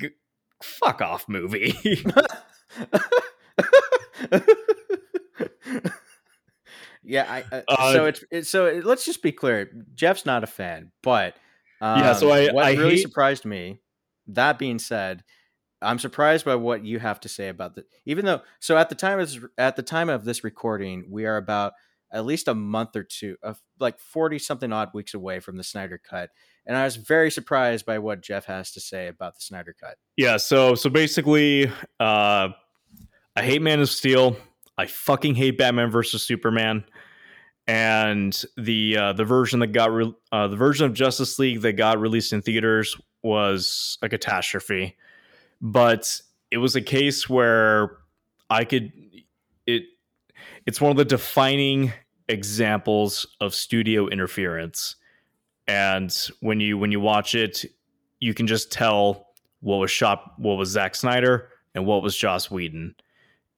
fuck 0.62 1.00
off 1.02 1.28
movie. 1.28 1.74
yeah, 7.02 7.24
I, 7.28 7.56
uh, 7.56 7.62
Uh, 7.68 7.92
so 7.92 8.06
it's, 8.06 8.24
it's 8.30 8.48
so 8.50 8.66
it, 8.66 8.84
let's 8.84 9.04
just 9.04 9.22
be 9.22 9.32
clear. 9.32 9.70
Jeff's 9.94 10.26
not 10.26 10.44
a 10.44 10.46
fan, 10.46 10.90
but 11.02 11.34
um, 11.80 12.00
Yeah, 12.00 12.12
so 12.12 12.30
I- 12.30 12.50
what 12.52 12.64
I 12.66 12.72
really 12.72 12.90
hate- 12.96 13.02
surprised 13.02 13.44
me. 13.44 13.80
That 14.28 14.58
being 14.58 14.78
said, 14.78 15.24
I'm 15.80 15.98
surprised 15.98 16.44
by 16.44 16.56
what 16.56 16.84
you 16.84 16.98
have 16.98 17.20
to 17.20 17.28
say 17.28 17.48
about 17.48 17.74
the. 17.74 17.84
Even 18.04 18.24
though, 18.24 18.42
so 18.58 18.76
at 18.76 18.88
the 18.88 18.94
time 18.94 19.20
of 19.20 19.46
at 19.56 19.76
the 19.76 19.82
time 19.82 20.08
of 20.08 20.24
this 20.24 20.42
recording, 20.42 21.06
we 21.10 21.24
are 21.24 21.36
about 21.36 21.74
at 22.10 22.24
least 22.24 22.48
a 22.48 22.54
month 22.54 22.96
or 22.96 23.02
two 23.02 23.36
of 23.42 23.60
like 23.78 23.98
40 23.98 24.38
something 24.38 24.72
odd 24.72 24.90
weeks 24.94 25.14
away 25.14 25.40
from 25.40 25.56
the 25.56 25.64
Snyder 25.64 25.98
cut, 25.98 26.30
and 26.66 26.76
I 26.76 26.84
was 26.84 26.96
very 26.96 27.30
surprised 27.30 27.86
by 27.86 27.98
what 27.98 28.22
Jeff 28.22 28.46
has 28.46 28.72
to 28.72 28.80
say 28.80 29.08
about 29.08 29.36
the 29.36 29.40
Snyder 29.40 29.74
cut. 29.78 29.96
Yeah, 30.16 30.36
so 30.36 30.74
so 30.74 30.90
basically, 30.90 31.70
uh, 32.00 32.48
I 33.36 33.42
hate 33.42 33.62
Man 33.62 33.80
of 33.80 33.88
Steel. 33.88 34.36
I 34.76 34.86
fucking 34.86 35.34
hate 35.34 35.58
Batman 35.58 35.90
versus 35.90 36.24
Superman, 36.24 36.84
and 37.68 38.44
the 38.56 38.96
uh, 38.96 39.12
the 39.12 39.24
version 39.24 39.60
that 39.60 39.68
got 39.68 39.92
re- 39.92 40.14
uh, 40.32 40.48
the 40.48 40.56
version 40.56 40.86
of 40.86 40.94
Justice 40.94 41.38
League 41.38 41.60
that 41.60 41.74
got 41.74 42.00
released 42.00 42.32
in 42.32 42.42
theaters 42.42 42.96
was 43.22 43.98
a 44.02 44.08
catastrophe. 44.08 44.96
But 45.60 46.20
it 46.50 46.58
was 46.58 46.76
a 46.76 46.80
case 46.80 47.28
where 47.28 47.98
I 48.50 48.64
could 48.64 48.92
it. 49.66 49.82
It's 50.66 50.80
one 50.80 50.90
of 50.90 50.96
the 50.96 51.04
defining 51.04 51.92
examples 52.28 53.26
of 53.40 53.54
studio 53.54 54.06
interference, 54.08 54.96
and 55.66 56.14
when 56.40 56.60
you 56.60 56.78
when 56.78 56.92
you 56.92 57.00
watch 57.00 57.34
it, 57.34 57.64
you 58.20 58.34
can 58.34 58.46
just 58.46 58.70
tell 58.70 59.28
what 59.60 59.76
was 59.76 59.90
shot 59.90 60.34
what 60.38 60.54
was 60.54 60.70
Zack 60.70 60.94
Snyder 60.94 61.50
and 61.74 61.86
what 61.86 62.02
was 62.02 62.16
Joss 62.16 62.50
Whedon. 62.50 62.94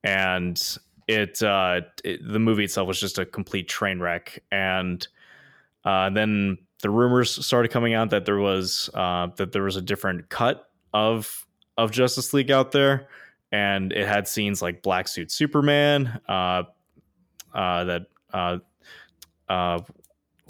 And 0.03 0.61
it, 1.09 1.43
uh, 1.43 1.83
it 2.05 2.21
the 2.27 2.39
movie 2.39 2.65
itself 2.65 2.89
was 2.89 3.01
just 3.01 3.19
a 3.19 3.27
complete 3.27 3.69
train 3.69 4.01
wreck. 4.01 4.43
And 4.51 5.07
uh, 5.85 6.11
then 6.11 6.59
the 6.83 6.91
rumors 6.91 7.45
started 7.45 7.71
coming 7.71 7.95
out 7.95 8.11
that 8.11 8.25
there 8.25 8.39
was 8.39 8.89
uh, 8.95 9.29
that 9.37 9.53
there 9.53 9.63
was 9.63 9.77
a 9.77 9.83
different 9.83 10.29
cut 10.29 10.71
of 10.93 11.47
of 11.77 11.91
Justice 11.91 12.33
League 12.35 12.51
out 12.51 12.73
there. 12.73 13.09
and 13.53 13.93
it 13.93 14.07
had 14.07 14.29
scenes 14.29 14.63
like 14.63 14.83
Black 14.83 15.09
Suit 15.09 15.31
Superman, 15.31 16.21
uh, 16.29 16.63
uh, 17.53 17.85
that 17.85 18.03
uh, 18.33 18.59
uh, 19.49 19.81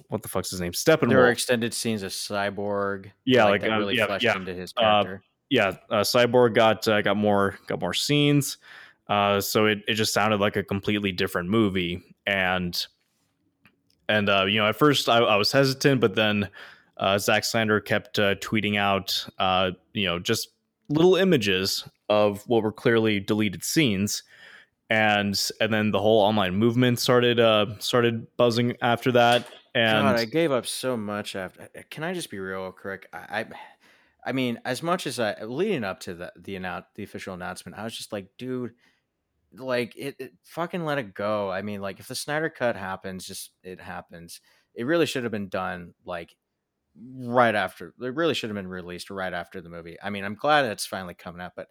what 0.08 0.22
the 0.22 0.28
fuck's 0.28 0.50
his 0.50 0.60
name? 0.60 0.72
Steppenwolf. 0.72 1.08
There 1.08 1.18
were 1.18 1.30
extended 1.30 1.72
scenes 1.72 2.02
of 2.02 2.10
Cyborg. 2.12 3.10
Yeah, 3.24 3.44
like, 3.44 3.62
that 3.62 3.70
uh, 3.72 3.78
really 3.78 3.96
yeah, 3.96 4.06
fleshed 4.06 4.24
yeah. 4.24 4.36
into 4.36 4.52
his 4.52 4.72
Uh, 4.76 4.80
character. 4.80 5.22
yeah, 5.48 5.76
uh, 5.88 6.00
Cyborg 6.00 6.54
got 6.54 6.86
uh, 6.88 7.00
got 7.00 7.16
more 7.16 7.58
got 7.66 7.80
more 7.80 7.94
scenes, 7.94 8.58
uh, 9.08 9.40
so 9.40 9.66
it, 9.66 9.78
it 9.88 9.94
just 9.94 10.12
sounded 10.12 10.40
like 10.40 10.56
a 10.56 10.62
completely 10.62 11.12
different 11.12 11.48
movie. 11.48 12.02
And 12.26 12.86
and 14.08 14.28
uh, 14.28 14.44
you 14.44 14.58
know, 14.60 14.68
at 14.68 14.76
first 14.76 15.08
I, 15.08 15.18
I 15.18 15.36
was 15.36 15.50
hesitant, 15.52 16.00
but 16.02 16.14
then 16.16 16.50
uh, 16.98 17.16
Zack 17.16 17.44
Snyder 17.44 17.80
kept 17.80 18.18
uh, 18.18 18.34
tweeting 18.36 18.76
out, 18.76 19.26
uh, 19.38 19.70
you 19.94 20.04
know, 20.04 20.18
just 20.18 20.50
little 20.90 21.16
images 21.16 21.88
of 22.10 22.42
what 22.46 22.62
were 22.62 22.72
clearly 22.72 23.20
deleted 23.20 23.64
scenes. 23.64 24.22
And 24.90 25.40
and 25.60 25.72
then 25.72 25.92
the 25.92 26.00
whole 26.00 26.20
online 26.20 26.56
movement 26.56 26.98
started 26.98 27.38
uh, 27.38 27.78
started 27.78 28.26
buzzing 28.36 28.76
after 28.82 29.12
that. 29.12 29.46
And 29.72 30.04
God, 30.04 30.16
I 30.16 30.24
gave 30.24 30.50
up 30.50 30.66
so 30.66 30.96
much 30.96 31.36
after. 31.36 31.68
Can 31.90 32.02
I 32.02 32.12
just 32.12 32.28
be 32.28 32.40
real 32.40 32.72
quick? 32.72 33.06
I, 33.12 33.18
I, 33.40 33.46
I 34.26 34.32
mean, 34.32 34.60
as 34.64 34.82
much 34.82 35.06
as 35.06 35.20
I 35.20 35.44
leading 35.44 35.84
up 35.84 36.00
to 36.00 36.14
the 36.14 36.32
the 36.36 36.56
announce 36.56 36.86
the 36.96 37.04
official 37.04 37.34
announcement, 37.34 37.78
I 37.78 37.84
was 37.84 37.96
just 37.96 38.12
like, 38.12 38.26
dude, 38.36 38.72
like 39.54 39.94
it, 39.96 40.16
it 40.18 40.32
fucking 40.42 40.84
let 40.84 40.98
it 40.98 41.14
go. 41.14 41.52
I 41.52 41.62
mean, 41.62 41.80
like 41.80 42.00
if 42.00 42.08
the 42.08 42.16
Snyder 42.16 42.50
cut 42.50 42.74
happens, 42.74 43.24
just 43.24 43.52
it 43.62 43.80
happens. 43.80 44.40
It 44.74 44.86
really 44.86 45.06
should 45.06 45.22
have 45.22 45.32
been 45.32 45.48
done 45.48 45.94
like 46.04 46.34
right 47.14 47.54
after. 47.54 47.94
It 48.00 48.14
really 48.14 48.34
should 48.34 48.50
have 48.50 48.54
been 48.56 48.68
released 48.68 49.10
right 49.10 49.32
after 49.32 49.60
the 49.60 49.68
movie. 49.68 49.96
I 50.02 50.10
mean, 50.10 50.24
I'm 50.24 50.34
glad 50.34 50.64
it's 50.66 50.86
finally 50.86 51.14
coming 51.14 51.40
out, 51.40 51.52
but 51.56 51.68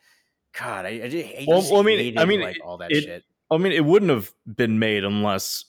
God, 0.57 0.85
I, 0.85 1.01
I, 1.03 1.09
just, 1.09 1.27
I 1.27 1.45
Well, 1.47 1.61
well, 1.71 1.79
I 1.81 1.83
mean- 1.83 1.99
hated, 1.99 2.17
I 2.19 2.25
mean, 2.25 2.41
like 2.41 2.57
all 2.63 2.77
that 2.77 2.91
it- 2.91 3.03
shit. 3.03 3.23
I 3.51 3.57
mean, 3.57 3.71
it 3.71 3.83
wouldn't 3.83 4.11
have 4.11 4.31
been 4.45 4.77
made 4.77 5.03
unless, 5.03 5.65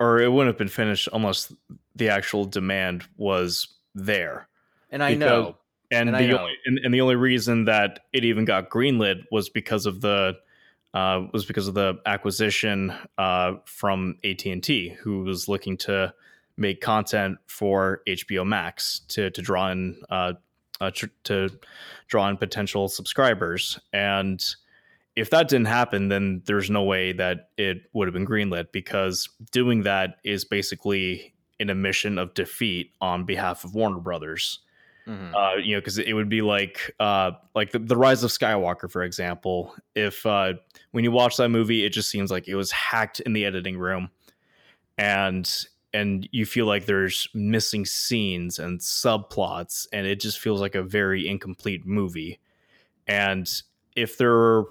or 0.00 0.18
it 0.18 0.32
wouldn't 0.32 0.48
have 0.54 0.58
been 0.58 0.68
finished 0.68 1.08
unless 1.12 1.52
the 1.94 2.08
actual 2.08 2.46
demand 2.46 3.04
was 3.18 3.68
there. 3.94 4.48
And 4.90 5.02
I 5.02 5.14
because- 5.14 5.20
know, 5.28 5.56
And, 5.90 6.08
And 6.08 6.16
I 6.16 6.22
the 6.22 6.28
know. 6.28 6.38
only 6.40 6.52
and, 6.66 6.78
and 6.84 6.92
the 6.94 7.00
only 7.00 7.16
reason 7.16 7.64
that 7.66 8.00
it 8.12 8.24
even 8.24 8.44
got 8.44 8.68
greenlit 8.70 9.22
was 9.30 9.48
because 9.48 9.86
of 9.86 10.00
the 10.02 10.36
uh, 10.94 11.22
was 11.32 11.44
because 11.46 11.68
of 11.68 11.74
the 11.74 11.98
acquisition 12.06 12.92
uh, 13.18 13.54
from 13.66 14.16
AT 14.24 14.44
and 14.46 14.62
T, 14.62 14.90
who 15.00 15.22
was 15.24 15.48
looking 15.48 15.76
to 15.78 16.12
make 16.58 16.80
content 16.80 17.38
for 17.46 18.02
HBO 18.06 18.46
Max 18.46 19.00
to 19.08 19.30
to 19.30 19.40
draw 19.42 19.70
in 19.70 20.00
uh, 20.10 20.34
uh, 20.80 20.90
tr- 20.90 21.06
to 21.24 21.48
draw 22.08 22.28
in 22.28 22.36
potential 22.36 22.88
subscribers. 22.88 23.78
And 23.92 24.44
if 25.16 25.30
that 25.30 25.48
didn't 25.48 25.66
happen, 25.66 26.08
then 26.08 26.42
there's 26.46 26.70
no 26.70 26.82
way 26.84 27.12
that 27.12 27.50
it 27.56 27.82
would 27.92 28.06
have 28.06 28.12
been 28.14 28.26
greenlit 28.26 28.70
because 28.72 29.28
doing 29.50 29.82
that 29.82 30.18
is 30.24 30.44
basically 30.44 31.34
an 31.58 31.70
admission 31.70 32.18
of 32.18 32.34
defeat 32.34 32.92
on 33.00 33.24
behalf 33.24 33.64
of 33.64 33.74
Warner 33.74 33.98
Brothers 33.98 34.60
Mhm. 35.08 35.34
uh, 35.34 35.56
you 35.56 35.74
know, 35.74 35.80
because 35.80 35.96
it 35.96 36.12
would 36.12 36.28
be 36.28 36.42
like 36.42 36.94
uh, 37.00 37.30
like 37.54 37.72
the, 37.72 37.78
the 37.78 37.96
Rise 37.96 38.22
of 38.22 38.30
Skywalker, 38.30 38.90
for 38.90 39.02
example. 39.02 39.74
If 39.94 40.24
uh, 40.26 40.52
when 40.90 41.02
you 41.02 41.10
watch 41.10 41.38
that 41.38 41.48
movie, 41.48 41.84
it 41.86 41.90
just 41.94 42.10
seems 42.10 42.30
like 42.30 42.46
it 42.46 42.54
was 42.56 42.70
hacked 42.70 43.18
in 43.20 43.32
the 43.32 43.46
editing 43.46 43.78
room, 43.78 44.10
and 44.98 45.50
and 45.98 46.28
you 46.32 46.46
feel 46.46 46.66
like 46.66 46.86
there's 46.86 47.28
missing 47.34 47.84
scenes 47.84 48.58
and 48.58 48.80
subplots, 48.80 49.86
and 49.92 50.06
it 50.06 50.20
just 50.20 50.38
feels 50.38 50.60
like 50.60 50.74
a 50.74 50.82
very 50.82 51.26
incomplete 51.26 51.84
movie. 51.86 52.38
And 53.06 53.50
if 53.96 54.16
there 54.18 54.64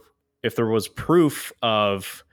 if 0.43 0.55
there 0.55 0.67
was 0.67 0.87
proof 0.87 1.51
of 1.61 2.23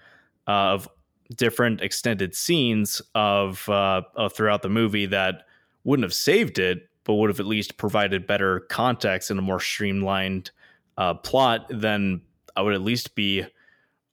of 0.47 0.89
different 1.37 1.81
extended 1.81 2.35
scenes 2.35 3.01
of, 3.15 3.69
uh, 3.69 4.03
of 4.15 4.33
throughout 4.35 4.63
the 4.63 4.69
movie 4.69 5.07
that 5.07 5.47
wouldn't 5.85 6.05
have 6.05 6.15
saved 6.15 6.59
it, 6.59 6.89
but 7.05 7.15
would 7.15 7.31
have 7.31 7.41
at 7.41 7.47
least 7.47 7.77
provided 7.77 8.27
better 8.27 8.61
context 8.61 9.31
and 9.31 9.39
a 9.39 9.43
more 9.43 9.61
streamlined 9.61 10.51
uh, 10.99 11.15
plot, 11.15 11.67
then 11.71 12.21
I 12.57 12.63
would 12.63 12.75
at 12.75 12.83
least 12.83 13.15
be 13.15 13.45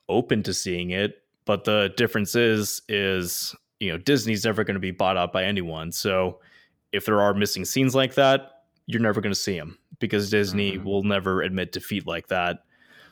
open 0.10 0.44
to 0.44 0.54
seeing 0.54 0.92
it. 0.92 1.22
But 1.46 1.64
the 1.64 1.94
difference 1.98 2.36
is, 2.36 2.82
is 2.88 3.56
you 3.82 3.92
know, 3.92 3.98
Disney's 3.98 4.46
never 4.46 4.64
going 4.64 4.76
to 4.76 4.80
be 4.80 4.92
bought 4.92 5.18
out 5.18 5.34
by 5.34 5.44
anyone. 5.44 5.92
So 5.92 6.40
if 6.92 7.06
there 7.06 7.20
are 7.20 7.34
missing 7.34 7.66
scenes 7.66 7.96
like 7.96 8.14
that, 8.16 8.64
you're 8.86 9.02
never 9.02 9.22
going 9.22 9.34
to 9.34 9.40
see 9.40 9.58
them 9.58 9.78
because 10.00 10.30
Disney 10.30 10.78
Mhm. 10.78 10.84
will 10.84 11.04
never 11.04 11.42
admit 11.42 11.72
defeat 11.72 12.06
like 12.06 12.28
that. 12.28 12.64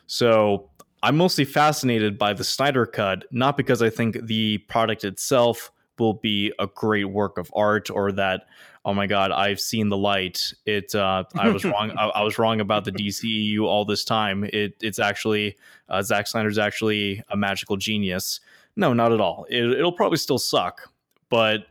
So 0.06 0.70
I'm 1.02 1.16
mostly 1.16 1.44
fascinated 1.44 2.18
by 2.18 2.32
the 2.34 2.44
Snyder 2.44 2.86
Cut, 2.86 3.24
not 3.30 3.56
because 3.56 3.82
I 3.82 3.90
think 3.90 4.18
the 4.26 4.58
product 4.68 5.04
itself 5.04 5.72
will 5.98 6.14
be 6.14 6.52
a 6.58 6.66
great 6.66 7.04
work 7.06 7.36
of 7.38 7.50
art 7.54 7.90
or 7.90 8.10
that 8.12 8.46
oh 8.86 8.94
my 8.94 9.06
god 9.06 9.30
I've 9.32 9.60
seen 9.60 9.90
the 9.90 9.96
light. 9.96 10.54
It 10.64 10.94
uh, 10.94 11.24
I 11.36 11.50
was 11.50 11.64
wrong. 11.64 11.90
I, 11.98 12.06
I 12.08 12.22
was 12.22 12.38
wrong 12.38 12.60
about 12.60 12.84
the 12.86 12.92
DCEU 12.92 13.64
all 13.64 13.84
this 13.84 14.04
time. 14.04 14.44
It 14.44 14.74
it's 14.80 14.98
actually 14.98 15.56
uh, 15.90 16.00
Zack 16.02 16.26
Snyder's 16.26 16.58
actually 16.58 17.22
a 17.28 17.36
magical 17.36 17.76
genius. 17.76 18.40
No, 18.76 18.92
not 18.92 19.12
at 19.12 19.20
all. 19.20 19.46
It, 19.50 19.64
it'll 19.64 19.92
probably 19.92 20.18
still 20.18 20.38
suck, 20.38 20.80
but 21.28 21.66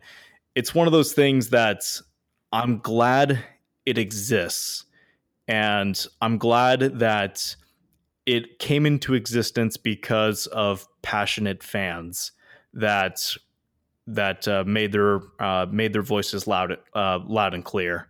it's 0.55 0.75
one 0.75 0.87
of 0.87 0.93
those 0.93 1.13
things 1.13 1.49
that 1.49 1.83
I'm 2.51 2.79
glad 2.79 3.43
it 3.85 3.97
exists, 3.97 4.85
and 5.47 6.05
I'm 6.21 6.37
glad 6.37 6.99
that 6.99 7.55
it 8.25 8.59
came 8.59 8.85
into 8.85 9.13
existence 9.13 9.77
because 9.77 10.47
of 10.47 10.87
passionate 11.01 11.63
fans 11.63 12.31
that 12.73 13.19
that 14.05 14.47
uh, 14.47 14.63
made 14.65 14.91
their 14.91 15.21
uh, 15.39 15.65
made 15.71 15.93
their 15.93 16.01
voices 16.01 16.47
loud 16.47 16.77
uh, 16.93 17.19
loud 17.25 17.53
and 17.53 17.63
clear. 17.63 18.07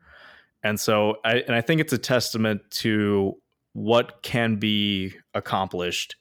And 0.63 0.79
so, 0.79 1.15
I, 1.23 1.35
and 1.35 1.55
I 1.55 1.61
think 1.61 1.79
it's 1.79 1.93
a 1.93 1.97
testament 1.97 2.61
to 2.71 3.37
what 3.73 4.21
can 4.23 4.57
be 4.57 5.13
accomplished 5.33 6.15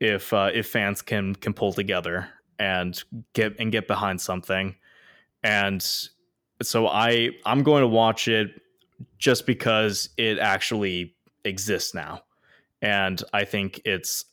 if 0.00 0.32
uh, 0.32 0.50
if 0.52 0.68
fans 0.68 1.02
can 1.02 1.34
can 1.34 1.52
pull 1.52 1.72
together 1.72 2.28
and 2.58 3.02
get 3.32 3.56
and 3.58 3.72
get 3.72 3.86
behind 3.86 4.20
something. 4.20 4.76
And 5.42 5.84
so, 6.62 6.88
I 6.88 7.30
I'm 7.46 7.62
going 7.62 7.82
to 7.82 7.88
watch 7.88 8.28
it 8.28 8.60
just 9.18 9.46
because 9.46 10.08
it 10.16 10.38
actually 10.38 11.14
exists 11.44 11.94
now 11.94 12.22
and 12.82 13.22
I 13.32 13.44
think 13.44 13.80
it's 13.84 14.24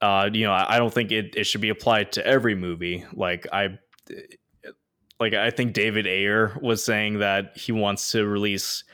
uh 0.00 0.28
you 0.32 0.44
know 0.44 0.52
I 0.52 0.76
I 0.76 0.78
don't 0.78 0.92
think 0.92 1.12
it, 1.12 1.34
it 1.36 1.44
should 1.44 1.60
be 1.60 1.68
applied 1.68 2.12
to 2.12 2.26
every 2.26 2.54
movie 2.54 3.04
like 3.12 3.46
I 3.52 3.78
like 5.20 5.34
I 5.34 5.50
think 5.50 5.72
David 5.72 6.06
Ayer 6.06 6.58
was 6.60 6.84
saying 6.84 7.20
that 7.20 7.56
he 7.56 7.72
wants 7.72 8.10
to 8.12 8.26
release 8.26 8.84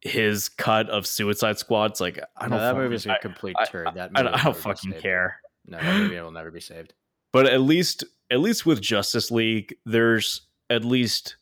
his 0.00 0.48
cut 0.48 0.88
of 0.90 1.06
Suicide 1.06 1.58
Squad 1.58 1.90
it's 1.92 2.00
like 2.00 2.20
I 2.36 2.48
don't 2.48 2.58
that 2.58 2.70
fucking- 2.74 2.82
movie's 2.82 3.06
a 3.06 3.12
I, 3.14 3.18
complete 3.18 3.56
I- 3.58 3.64
turd. 3.66 3.88
That 3.94 4.10
I, 4.14 4.22
movie 4.22 4.34
I 4.34 4.36
will 4.46 4.52
don't 4.52 4.56
fucking 4.56 4.92
care 4.94 5.40
No, 5.66 5.78
that 5.78 5.96
movie 5.98 6.20
will 6.20 6.30
never 6.30 6.50
be 6.50 6.60
saved. 6.60 6.94
but 7.32 7.46
at 7.46 7.60
least 7.60 8.04
at 8.30 8.40
least 8.40 8.64
with 8.66 8.80
Justice 8.80 9.30
League, 9.30 9.74
there's 9.86 10.42
at 10.70 10.84
least 10.84 11.36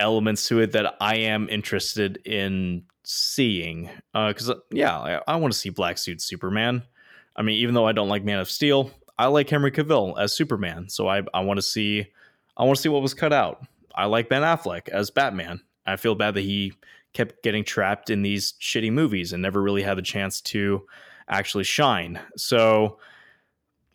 elements 0.00 0.46
to 0.48 0.60
it 0.60 0.72
that 0.72 0.94
I 1.00 1.16
am 1.16 1.48
interested 1.48 2.18
in 2.24 2.84
seeing. 3.04 3.90
Uh, 4.14 4.28
because 4.28 4.50
uh, 4.50 4.56
yeah, 4.70 4.96
I, 4.98 5.20
I 5.26 5.36
want 5.36 5.52
to 5.52 5.58
see 5.58 5.70
Black 5.70 5.98
Suit 5.98 6.20
Superman. 6.20 6.82
I 7.36 7.42
mean, 7.42 7.56
even 7.56 7.74
though 7.74 7.86
I 7.86 7.92
don't 7.92 8.08
like 8.08 8.24
Man 8.24 8.38
of 8.38 8.50
Steel, 8.50 8.90
I 9.18 9.26
like 9.26 9.48
Henry 9.48 9.70
Cavill 9.72 10.18
as 10.18 10.36
Superman, 10.36 10.88
so 10.88 11.08
I 11.08 11.22
I 11.34 11.40
want 11.40 11.58
to 11.58 11.62
see 11.62 12.06
I 12.56 12.64
want 12.64 12.76
to 12.76 12.82
see 12.82 12.88
what 12.88 13.02
was 13.02 13.14
cut 13.14 13.32
out. 13.32 13.66
I 13.94 14.04
like 14.06 14.28
Ben 14.28 14.42
Affleck 14.42 14.88
as 14.88 15.10
Batman. 15.10 15.60
I 15.86 15.96
feel 15.96 16.14
bad 16.14 16.34
that 16.34 16.42
he 16.42 16.74
kept 17.14 17.42
getting 17.42 17.64
trapped 17.64 18.10
in 18.10 18.22
these 18.22 18.54
shitty 18.60 18.92
movies 18.92 19.32
and 19.32 19.42
never 19.42 19.62
really 19.62 19.82
had 19.82 19.96
the 19.98 20.02
chance 20.02 20.40
to 20.40 20.84
actually 21.28 21.64
shine. 21.64 22.20
So 22.36 22.98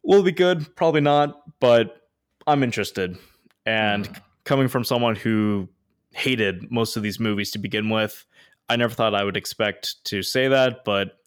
will 0.04 0.20
it 0.22 0.26
be 0.26 0.32
good? 0.32 0.76
Probably 0.76 1.02
not, 1.02 1.42
but 1.60 2.02
I'm 2.48 2.64
interested. 2.64 3.18
And 3.66 4.08
Mm. 4.10 4.22
coming 4.44 4.68
from 4.68 4.84
someone 4.84 5.16
who 5.16 5.70
hated 6.12 6.70
most 6.72 6.98
of 6.98 7.04
these 7.04 7.20
movies 7.20 7.52
to 7.52 7.60
begin 7.60 7.90
with, 7.90 8.26
I 8.70 8.76
never 8.76 8.94
thought 8.94 9.16
I 9.16 9.24
would 9.24 9.38
expect 9.38 10.04
to 10.06 10.22
say 10.22 10.48
that, 10.50 10.84
but 10.86 11.18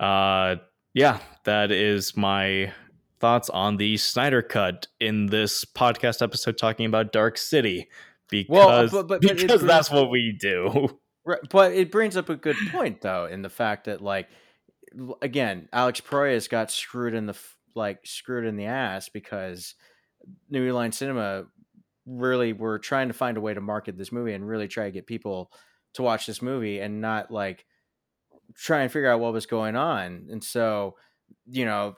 uh 0.00 0.56
yeah, 0.94 1.18
that 1.44 1.70
is 1.70 2.16
my 2.16 2.72
thoughts 3.18 3.48
on 3.50 3.76
the 3.78 3.96
Snyder 3.96 4.42
cut 4.42 4.86
in 5.00 5.26
this 5.26 5.64
podcast 5.64 6.22
episode 6.22 6.56
talking 6.58 6.86
about 6.86 7.12
Dark 7.12 7.36
City 7.38 7.88
because 8.28 8.90
but- 8.92 9.08
but- 9.08 9.20
but 9.22 9.36
because 9.36 9.62
that's 9.62 9.90
what 9.90 10.10
we 10.10 10.32
do. 10.32 10.98
Right, 11.26 11.40
but 11.50 11.72
it 11.72 11.90
brings 11.90 12.16
up 12.16 12.28
a 12.28 12.36
good 12.36 12.56
point 12.70 13.00
though, 13.00 13.26
in 13.26 13.42
the 13.42 13.50
fact 13.50 13.86
that 13.86 14.00
like, 14.00 14.28
again, 15.20 15.68
Alex 15.72 16.00
Proyas 16.00 16.48
got 16.48 16.70
screwed 16.70 17.14
in 17.14 17.26
the 17.26 17.36
like 17.74 18.06
screwed 18.06 18.46
in 18.46 18.56
the 18.56 18.66
ass 18.66 19.08
because 19.08 19.74
New 20.48 20.72
Line 20.72 20.92
Cinema 20.92 21.46
really 22.06 22.52
were 22.52 22.78
trying 22.78 23.08
to 23.08 23.14
find 23.14 23.36
a 23.36 23.40
way 23.40 23.52
to 23.52 23.60
market 23.60 23.98
this 23.98 24.12
movie 24.12 24.34
and 24.34 24.46
really 24.46 24.68
try 24.68 24.84
to 24.84 24.92
get 24.92 25.06
people 25.08 25.50
to 25.94 26.02
watch 26.02 26.26
this 26.26 26.40
movie 26.40 26.78
and 26.78 27.00
not 27.00 27.30
like 27.32 27.66
try 28.54 28.82
and 28.82 28.92
figure 28.92 29.10
out 29.10 29.20
what 29.20 29.32
was 29.32 29.46
going 29.46 29.74
on. 29.74 30.28
And 30.30 30.42
so, 30.42 30.94
you 31.46 31.64
know, 31.64 31.96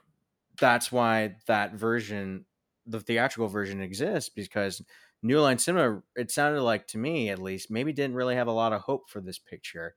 that's 0.58 0.90
why 0.90 1.36
that 1.46 1.74
version, 1.74 2.46
the 2.86 3.00
theatrical 3.00 3.48
version 3.48 3.82
exists 3.82 4.30
because 4.30 4.82
New 5.22 5.40
Line 5.40 5.58
Cinema, 5.58 6.02
it 6.16 6.30
sounded 6.30 6.62
like 6.62 6.86
to 6.88 6.98
me 6.98 7.30
at 7.30 7.38
least, 7.40 7.70
maybe 7.70 7.92
didn't 7.92 8.16
really 8.16 8.36
have 8.36 8.46
a 8.46 8.52
lot 8.52 8.72
of 8.72 8.82
hope 8.82 9.10
for 9.10 9.20
this 9.20 9.38
picture. 9.38 9.94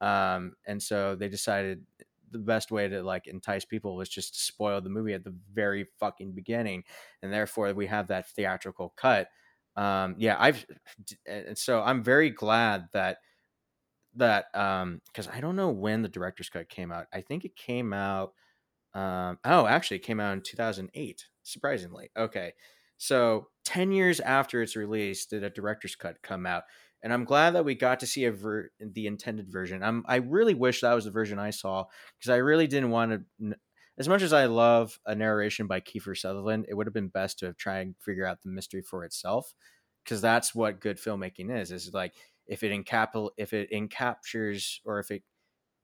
Um, 0.00 0.54
and 0.66 0.82
so 0.82 1.14
they 1.14 1.28
decided 1.28 1.84
the 2.30 2.38
best 2.38 2.70
way 2.70 2.88
to 2.88 3.02
like 3.02 3.26
entice 3.26 3.64
people 3.64 3.94
was 3.94 4.08
just 4.08 4.34
to 4.34 4.40
spoil 4.40 4.80
the 4.80 4.88
movie 4.88 5.12
at 5.12 5.24
the 5.24 5.34
very 5.52 5.86
fucking 6.00 6.32
beginning. 6.32 6.84
And 7.22 7.32
therefore 7.32 7.72
we 7.74 7.86
have 7.86 8.08
that 8.08 8.30
theatrical 8.30 8.94
cut. 8.96 9.28
Um, 9.76 10.16
yeah, 10.18 10.36
I've, 10.38 10.64
and 11.26 11.56
so 11.56 11.82
I'm 11.82 12.02
very 12.02 12.30
glad 12.30 12.88
that 12.92 13.18
that 14.14 14.54
um 14.54 15.00
because 15.06 15.28
I 15.28 15.40
don't 15.40 15.56
know 15.56 15.70
when 15.70 16.02
the 16.02 16.08
director's 16.08 16.48
cut 16.50 16.68
came 16.68 16.92
out. 16.92 17.06
I 17.12 17.20
think 17.22 17.44
it 17.44 17.56
came 17.56 17.92
out 17.92 18.34
um 18.94 19.38
oh 19.44 19.66
actually 19.66 19.98
it 19.98 20.04
came 20.04 20.20
out 20.20 20.34
in 20.34 20.42
2008 20.42 21.26
surprisingly 21.44 22.10
okay 22.16 22.54
so 22.98 23.48
10 23.64 23.92
years 23.92 24.20
after 24.20 24.62
its 24.62 24.76
release 24.76 25.26
did 25.26 25.44
a 25.44 25.50
director's 25.50 25.94
cut 25.96 26.22
come 26.22 26.46
out 26.46 26.64
and 27.02 27.12
i'm 27.12 27.24
glad 27.24 27.52
that 27.52 27.64
we 27.64 27.74
got 27.74 28.00
to 28.00 28.06
see 28.06 28.26
ver- 28.28 28.70
the 28.80 29.06
intended 29.06 29.50
version. 29.50 29.82
I'm 29.82 30.04
i 30.06 30.16
really 30.16 30.54
wish 30.54 30.80
that 30.80 30.94
was 30.94 31.04
the 31.04 31.10
version 31.10 31.38
i 31.38 31.50
saw 31.50 31.84
because 32.18 32.30
i 32.30 32.36
really 32.36 32.66
didn't 32.66 32.90
want 32.90 33.24
to 33.40 33.54
as 33.98 34.08
much 34.08 34.22
as 34.22 34.32
i 34.32 34.46
love 34.46 34.98
a 35.06 35.14
narration 35.14 35.66
by 35.66 35.80
kiefer 35.80 36.16
sutherland 36.16 36.66
it 36.68 36.74
would 36.74 36.86
have 36.86 36.94
been 36.94 37.08
best 37.08 37.38
to 37.40 37.46
have 37.46 37.56
tried 37.56 37.86
and 37.86 37.96
figure 37.98 38.26
out 38.26 38.42
the 38.42 38.48
mystery 38.48 38.82
for 38.82 39.04
itself 39.04 39.54
because 40.04 40.20
that's 40.20 40.54
what 40.54 40.80
good 40.80 40.98
filmmaking 40.98 41.56
is 41.56 41.70
is 41.70 41.92
like 41.92 42.14
if 42.46 42.62
it 42.62 42.72
encap 42.72 43.30
if 43.36 43.52
it 43.52 43.70
encaptures 43.70 44.78
or 44.84 44.98
if 44.98 45.10
it 45.10 45.22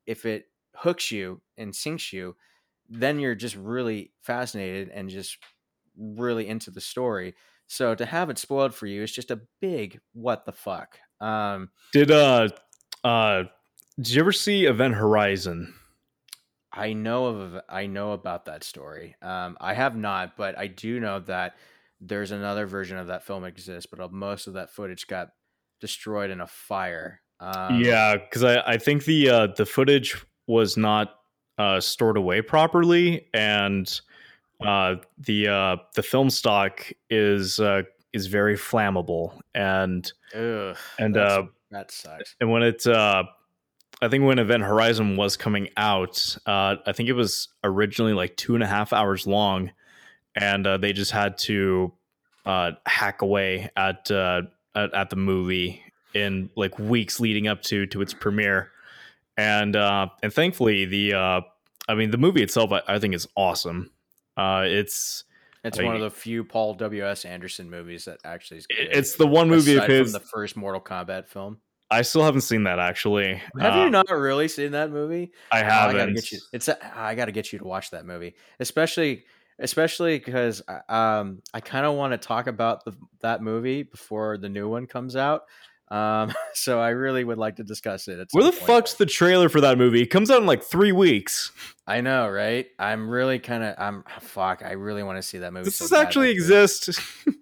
if 0.07 0.24
it 0.26 0.47
hooks 0.74 1.11
you 1.11 1.43
and 1.57 1.74
sinks 1.74 2.12
you 2.12 2.37
then 2.89 3.18
you're 3.18 3.35
just 3.35 3.57
really 3.57 4.12
fascinated 4.22 4.89
and 4.89 5.11
just 5.11 5.39
really 5.97 6.49
into 6.49 6.70
the 6.70 6.81
story 6.81 7.35
so 7.69 7.95
to 7.95 8.05
have 8.05 8.31
it 8.31 8.39
spoiled 8.39 8.75
for 8.75 8.87
you 8.87 9.03
is 9.03 9.12
just 9.12 9.31
a 9.31 9.41
big 9.61 10.01
what 10.12 10.45
the 10.45 10.53
fuck 10.53 10.99
um 11.21 11.71
Did 11.93 12.11
uh 12.11 12.49
uh 13.05 13.45
did 13.97 14.11
you 14.11 14.21
ever 14.21 14.33
see 14.33 14.66
Event 14.66 14.95
Horizon? 14.95 15.75
i 16.73 16.93
know 16.93 17.27
of 17.27 17.61
i 17.69 17.87
know 17.87 18.12
about 18.12 18.45
that 18.45 18.62
story 18.64 19.14
um 19.23 19.57
i 19.61 19.73
have 19.73 19.97
not 19.97 20.37
but 20.37 20.59
i 20.59 20.66
do 20.66 21.01
know 21.01 21.21
that 21.21 21.55
there's 22.01 22.31
another 22.31 22.66
version 22.66 22.99
of 22.99 23.07
that 23.07 23.23
film 23.25 23.45
exists 23.45 23.87
but 23.91 24.01
uh, 24.01 24.09
most 24.11 24.47
of 24.47 24.55
that 24.55 24.71
footage 24.71 25.07
got 25.07 25.31
destroyed 25.81 26.31
in 26.31 26.41
a 26.41 26.47
fire 26.47 27.23
um 27.41 27.81
yeah, 27.81 28.16
because 28.16 28.43
I, 28.43 28.61
I 28.73 28.79
think 28.79 29.05
the 29.05 29.31
uh, 29.31 29.47
the 29.57 29.64
footage 29.64 30.16
was 30.47 30.77
not 30.77 31.14
uh, 31.57 31.81
stored 31.81 32.16
away 32.16 32.43
properly, 32.43 33.29
and 33.33 34.01
uh, 34.64 34.96
the 35.18 35.48
uh, 35.48 35.76
the 35.94 36.02
film 36.02 36.30
stock 36.30 36.90
is 37.11 37.61
uh, 37.61 37.82
is 38.12 38.26
very 38.26 38.56
flammable, 38.56 39.38
and 39.54 40.12
ugh, 40.34 40.76
and 40.98 41.16
uh, 41.16 41.44
that 41.70 41.90
sucks 41.90 42.34
and 42.40 42.50
when 42.50 42.62
it 42.62 42.86
uh, 42.86 43.24
I 44.00 44.09
think 44.09 44.24
when 44.24 44.38
Event 44.38 44.62
Horizon 44.62 45.16
was 45.16 45.36
coming 45.36 45.70
out, 45.76 46.36
uh, 46.46 46.76
I 46.86 46.92
think 46.92 47.09
it 47.09 47.14
was 47.14 47.48
originally 47.64 48.12
like 48.12 48.36
two 48.36 48.54
and 48.54 48.62
a 48.62 48.66
half 48.66 48.92
hours 48.92 49.26
long, 49.26 49.72
and 50.36 50.66
uh, 50.66 50.76
they 50.76 50.92
just 50.92 51.11
had 51.11 51.36
to 51.38 51.92
uh, 52.46 52.72
hack 52.86 53.22
away 53.22 53.70
at, 53.76 54.11
uh, 54.11 54.42
at 54.74 54.94
at 54.94 55.11
the 55.11 55.16
movie 55.16 55.82
in 56.14 56.48
like 56.56 56.78
weeks 56.78 57.18
leading 57.18 57.48
up 57.48 57.62
to 57.62 57.86
to 57.86 58.00
its 58.00 58.14
premiere, 58.14 58.70
and 59.36 59.74
uh, 59.74 60.09
and 60.22 60.32
thankfully 60.32 60.84
the 60.84 61.14
uh, 61.14 61.40
I 61.88 61.94
mean 61.96 62.12
the 62.12 62.18
movie 62.18 62.42
itself 62.42 62.70
I, 62.70 62.82
I 62.86 62.98
think 63.00 63.14
is 63.14 63.26
awesome. 63.36 63.90
Uh, 64.39 64.62
it's 64.66 65.24
It's 65.64 65.78
one 65.82 65.97
of 65.97 66.01
the 66.01 66.11
few 66.11 66.45
Paul 66.45 66.74
W. 66.74 67.05
S. 67.07 67.24
Anderson 67.24 67.68
movies 67.68 68.05
that 68.07 68.18
actually 68.24 68.59
is 68.59 68.66
good. 68.66 68.89
it's 68.93 69.16
the 69.16 69.26
one 69.26 69.49
movie 69.51 69.76
of 69.76 69.84
his 69.84 70.12
from 70.12 70.12
the 70.12 70.26
first 70.32 70.57
Mortal 70.57 70.80
Kombat 70.80 71.26
film. 71.28 71.59
I 71.91 72.03
still 72.03 72.22
haven't 72.22 72.43
seen 72.43 72.64
that 72.64 72.78
actually. 72.78 73.34
Have 73.61 73.74
Uh, 73.74 73.84
you 73.84 73.91
not 73.91 74.09
really 74.11 74.47
seen 74.49 74.72
that 74.72 74.91
movie? 74.91 75.32
I 75.51 75.62
Oh, 75.62 75.64
haven't. 75.64 75.97
I 75.97 75.99
gotta 76.01 76.12
get 76.12 76.30
you. 76.32 76.39
It's 76.53 76.68
a, 76.68 76.97
I 76.99 77.14
gotta 77.14 77.32
get 77.32 77.53
you 77.53 77.59
to 77.59 77.64
watch 77.64 77.91
that 77.91 78.05
movie, 78.07 78.36
especially 78.61 79.24
especially 79.59 80.18
because 80.18 80.62
um 80.89 81.43
I 81.53 81.61
kind 81.61 81.84
of 81.84 81.95
want 81.97 82.12
to 82.12 82.18
talk 82.18 82.47
about 82.47 82.84
the, 82.84 82.93
that 83.22 83.43
movie 83.43 83.82
before 83.82 84.39
the 84.39 84.49
new 84.49 84.68
one 84.68 84.86
comes 84.86 85.16
out. 85.16 85.43
Um, 85.91 86.32
so 86.55 86.80
I 86.80 86.91
really 86.91 87.24
would 87.24 87.39
like 87.39 87.57
to 87.57 87.64
discuss 87.64 88.09
it. 88.09 88.28
Where 88.32 88.45
the 88.45 88.51
point. 88.53 88.62
fuck's 88.62 88.95
the 88.95 89.07
trailer 89.07 89.49
for 89.49 89.61
that 89.62 89.78
movie? 89.78 90.03
It 90.03 90.07
comes 90.09 90.30
out 90.30 90.41
in 90.41 90.47
like 90.47 90.62
three 90.62 90.93
weeks. 90.93 91.51
I 91.86 92.01
know, 92.03 92.28
right? 92.28 92.66
I'm 92.78 93.09
really 93.09 93.39
kind 93.39 93.64
of. 93.64 93.74
I'm 93.78 94.05
fuck. 94.20 94.62
I 94.64 94.72
really 94.72 95.03
want 95.03 95.16
to 95.18 95.22
see 95.22 95.39
that 95.39 95.53
movie. 95.53 95.64
This 95.64 95.76
so 95.76 95.84
does 95.84 95.93
actually 95.95 96.30
exist. 96.30 96.91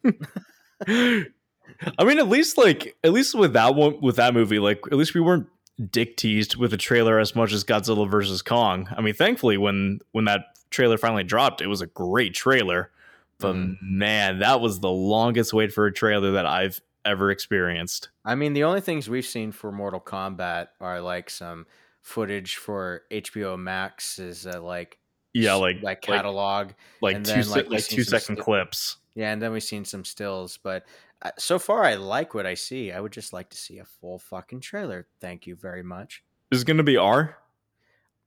I 0.89 2.05
mean, 2.05 2.19
at 2.19 2.29
least 2.29 2.57
like 2.59 2.97
at 3.05 3.13
least 3.13 3.35
with 3.35 3.53
that 3.55 3.75
one 3.75 4.01
with 4.01 4.17
that 4.17 4.35
movie, 4.35 4.59
like 4.59 4.81
at 4.91 4.95
least 4.97 5.15
we 5.15 5.21
weren't 5.21 5.47
dick 5.91 6.17
teased 6.17 6.57
with 6.57 6.71
the 6.71 6.77
trailer 6.77 7.19
as 7.19 7.35
much 7.35 7.53
as 7.53 7.65
Godzilla 7.65 8.09
versus 8.11 8.43
Kong. 8.43 8.89
I 8.97 9.01
mean, 9.03 9.15
thankfully 9.15 9.57
when 9.59 10.01
when 10.13 10.25
that 10.27 10.41
trailer 10.71 10.97
finally 10.99 11.25
dropped, 11.25 11.61
it 11.61 11.67
was 11.67 11.81
a 11.81 11.87
great 11.87 12.35
trailer. 12.35 12.91
But 13.39 13.55
Mhm. 13.57 13.77
man, 13.83 14.39
that 14.39 14.61
was 14.63 14.81
the 14.81 14.91
longest 14.91 15.53
wait 15.53 15.71
for 15.73 15.85
a 15.87 15.93
trailer 15.93 16.33
that 16.33 16.47
I've 16.47 16.81
ever 17.07 17.31
experienced. 17.31 18.11
I 18.25 18.35
mean, 18.35 18.53
the 18.53 18.65
only 18.65 18.81
things 18.81 19.09
we've 19.09 19.25
seen 19.25 19.53
for 19.53 19.73
Mortal 19.73 20.01
Kombat 20.01 20.69
are 20.81 21.01
like 21.01 21.31
some 21.31 21.67
footage 22.03 22.57
for 22.57 23.03
HBO 23.11 23.59
Max 23.59 24.19
is 24.19 24.47
uh, 24.47 24.61
like 24.63 24.99
Yeah, 25.33 25.55
like 25.55 25.77
like 25.77 25.83
like 25.85 26.03
catalog. 26.03 26.73
like 27.01 27.17
and 27.17 27.25
two 27.25 27.33
then, 27.43 27.49
like, 27.51 27.71
like, 27.71 27.85
two 27.85 28.05
second 28.05 28.37
sti- 28.37 28.45
clips. 28.45 28.97
Yeah, 29.15 29.33
and 29.33 29.41
then 29.41 29.53
we've 29.53 29.63
seen 29.63 29.85
some 29.87 30.05
stills, 30.05 30.59
but 30.63 30.85
uh, 31.23 31.31
so 31.39 31.59
far 31.59 31.85
I 31.85 31.95
like 31.95 32.35
what 32.35 32.45
I 32.45 32.53
see. 32.55 32.93
I 32.93 33.01
would 33.01 33.13
just 33.13 33.33
like 33.33 33.49
to 33.51 33.57
see 33.57 33.79
a 33.79 33.85
full 33.85 34.19
fucking 34.19 34.61
trailer. 34.61 35.07
Thank 35.21 35.47
you 35.47 35.57
very 35.57 35.83
much. 35.83 36.23
Is 36.51 36.63
it 36.63 36.67
going 36.67 36.77
to 36.77 36.83
be 36.83 36.97
R? 36.99 37.39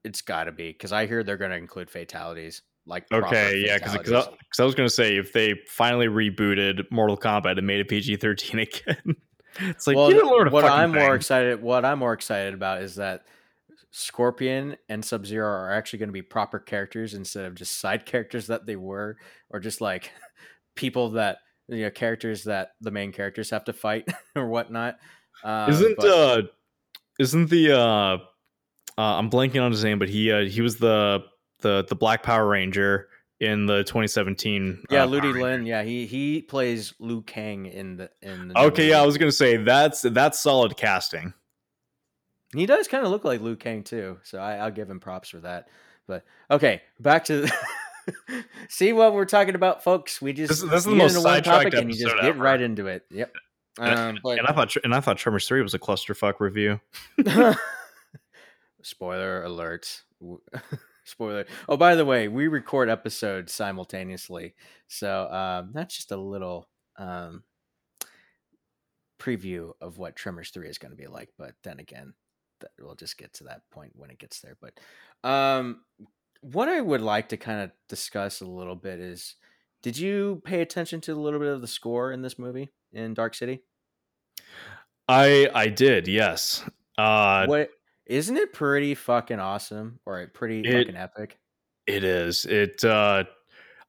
It's 0.03 0.21
got 0.21 0.45
to 0.45 0.51
be 0.51 0.71
because 0.71 0.91
I 0.91 1.05
hear 1.05 1.23
they're 1.23 1.37
going 1.37 1.51
to 1.51 1.57
include 1.57 1.89
fatalities. 1.89 2.63
Like 2.85 3.05
Okay, 3.11 3.63
yeah, 3.65 3.77
because 3.77 3.93
fatalities. 3.93 4.39
I, 4.59 4.63
was 4.63 4.73
going 4.73 4.87
to 4.87 4.93
say 4.93 5.17
if 5.17 5.31
they 5.31 5.53
finally 5.67 6.07
rebooted 6.07 6.89
Mortal 6.89 7.17
Kombat 7.17 7.57
and 7.57 7.67
made 7.67 7.79
it 7.79 7.87
PG 7.87 8.15
thirteen 8.15 8.59
again, 8.61 9.15
it's 9.59 9.85
like 9.85 9.95
well, 9.95 10.09
you 10.09 10.15
didn't 10.15 10.31
learn 10.31 10.47
a 10.47 10.51
what 10.51 10.65
I'm 10.65 10.91
more 10.91 11.15
excited, 11.15 11.61
what 11.61 11.85
I'm 11.85 11.99
more 11.99 12.13
excited 12.13 12.53
about 12.53 12.81
is 12.81 12.95
that 12.95 13.25
Scorpion 13.91 14.77
and 14.87 15.03
Sub 15.03 15.25
Zero 15.25 15.47
are 15.47 15.71
actually 15.71 15.99
going 15.99 16.09
to 16.09 16.13
be 16.13 16.21
proper 16.21 16.59
characters 16.59 17.13
instead 17.13 17.45
of 17.45 17.55
just 17.55 17.79
side 17.79 18.05
characters 18.07 18.47
that 18.47 18.65
they 18.65 18.75
were, 18.75 19.17
or 19.49 19.59
just 19.59 19.81
like 19.81 20.11
people 20.75 21.11
that 21.11 21.39
you 21.67 21.83
know 21.83 21.91
characters 21.91 22.43
that 22.45 22.71
the 22.81 22.91
main 22.91 23.11
characters 23.11 23.49
have 23.49 23.65
to 23.65 23.73
fight 23.73 24.07
or 24.35 24.47
whatnot. 24.47 24.97
Um, 25.43 25.69
isn't 25.69 25.97
but- 25.97 26.07
uh 26.07 26.41
isn't 27.19 27.49
the 27.49 27.77
uh, 27.77 28.17
uh 28.17 28.17
I'm 28.97 29.29
blanking 29.29 29.61
on 29.61 29.71
his 29.71 29.83
name, 29.83 29.99
but 29.99 30.09
he 30.09 30.31
uh, 30.31 30.45
he 30.45 30.61
was 30.61 30.77
the 30.77 31.23
the 31.61 31.85
the 31.87 31.95
Black 31.95 32.23
Power 32.23 32.47
Ranger 32.47 33.07
in 33.39 33.65
the 33.67 33.83
2017. 33.85 34.83
yeah, 34.89 35.03
uh, 35.03 35.05
Ludi 35.05 35.29
Lin. 35.33 35.65
Yeah, 35.65 35.83
he 35.83 36.05
he 36.05 36.41
plays 36.41 36.93
Liu 36.99 37.21
Kang 37.21 37.65
in 37.65 37.97
the 37.97 38.09
in 38.21 38.49
the. 38.49 38.59
Okay, 38.59 38.89
yeah, 38.89 39.01
I 39.01 39.05
was 39.05 39.17
gonna 39.17 39.31
say 39.31 39.57
that's 39.57 40.01
that's 40.01 40.39
solid 40.39 40.75
casting. 40.77 41.33
He 42.55 42.65
does 42.65 42.87
kind 42.87 43.05
of 43.05 43.11
look 43.11 43.23
like 43.23 43.41
Liu 43.41 43.55
Kang 43.55 43.83
too, 43.83 44.17
so 44.23 44.39
I, 44.39 44.55
I'll 44.55 44.71
give 44.71 44.89
him 44.89 44.99
props 44.99 45.29
for 45.29 45.39
that. 45.41 45.67
But 46.07 46.23
okay, 46.49 46.81
back 46.99 47.25
to 47.25 47.47
see 48.69 48.91
what 48.91 49.13
we're 49.13 49.25
talking 49.25 49.53
about, 49.55 49.83
folks. 49.83 50.19
We 50.21 50.33
just 50.33 50.49
This 50.49 50.63
is- 50.63 50.69
this 50.69 50.79
is 50.79 50.85
the 50.85 50.95
most 50.95 51.21
sidetracked 51.21 51.45
topic 51.45 51.73
and 51.75 51.93
you 51.93 51.99
just 52.03 52.15
get 52.15 52.25
ever. 52.25 52.39
right 52.43 52.59
into 52.59 52.87
it. 52.87 53.05
Yep. 53.11 53.33
Um, 53.77 54.19
but 54.21 54.37
and 54.39 54.45
I 54.45 54.51
thought 54.51 54.75
and 54.83 54.93
I 54.93 54.99
thought 54.99 55.15
Tremors 55.15 55.47
Three 55.47 55.61
was 55.61 55.73
a 55.73 55.79
clusterfuck 55.79 56.41
review. 56.41 56.81
spoiler 58.81 59.43
alert. 59.43 60.03
Spoiler. 61.09 61.45
Oh, 61.67 61.77
by 61.77 61.95
the 61.95 62.05
way, 62.05 62.27
we 62.27 62.47
record 62.47 62.89
episodes 62.89 63.53
simultaneously, 63.53 64.55
so 64.87 65.29
um, 65.31 65.71
that's 65.73 65.95
just 65.95 66.11
a 66.11 66.17
little 66.17 66.69
um, 66.97 67.43
preview 69.19 69.73
of 69.81 69.97
what 69.97 70.15
Tremors 70.15 70.51
Three 70.51 70.69
is 70.69 70.77
going 70.77 70.91
to 70.91 70.97
be 70.97 71.07
like. 71.07 71.29
But 71.37 71.55
then 71.63 71.79
again, 71.79 72.13
that 72.61 72.71
we'll 72.79 72.95
just 72.95 73.17
get 73.17 73.33
to 73.33 73.45
that 73.45 73.61
point 73.71 73.93
when 73.95 74.09
it 74.09 74.19
gets 74.19 74.39
there. 74.41 74.57
But 74.59 74.79
um, 75.27 75.81
what 76.41 76.69
I 76.69 76.81
would 76.81 77.01
like 77.01 77.29
to 77.29 77.37
kind 77.37 77.61
of 77.61 77.71
discuss 77.87 78.41
a 78.41 78.45
little 78.45 78.75
bit 78.75 78.99
is, 78.99 79.35
did 79.81 79.97
you 79.97 80.41
pay 80.45 80.61
attention 80.61 81.01
to 81.01 81.13
a 81.13 81.15
little 81.15 81.39
bit 81.39 81.49
of 81.49 81.61
the 81.61 81.67
score 81.67 82.11
in 82.11 82.21
this 82.21 82.39
movie 82.39 82.69
in 82.91 83.13
Dark 83.13 83.35
City? 83.35 83.63
I 85.07 85.49
I 85.53 85.67
did, 85.67 86.07
yes. 86.07 86.63
Uh, 86.97 87.45
what 87.45 87.71
isn't 88.09 88.35
it 88.35 88.51
pretty 88.51 88.95
fucking 88.95 89.39
awesome 89.39 89.99
or 90.05 90.27
pretty 90.33 90.61
It- 90.67 90.73
fucking 90.87 90.97
epic? 90.97 91.37
It 91.87 92.03
is. 92.03 92.45
It. 92.45 92.83
uh 92.83 93.23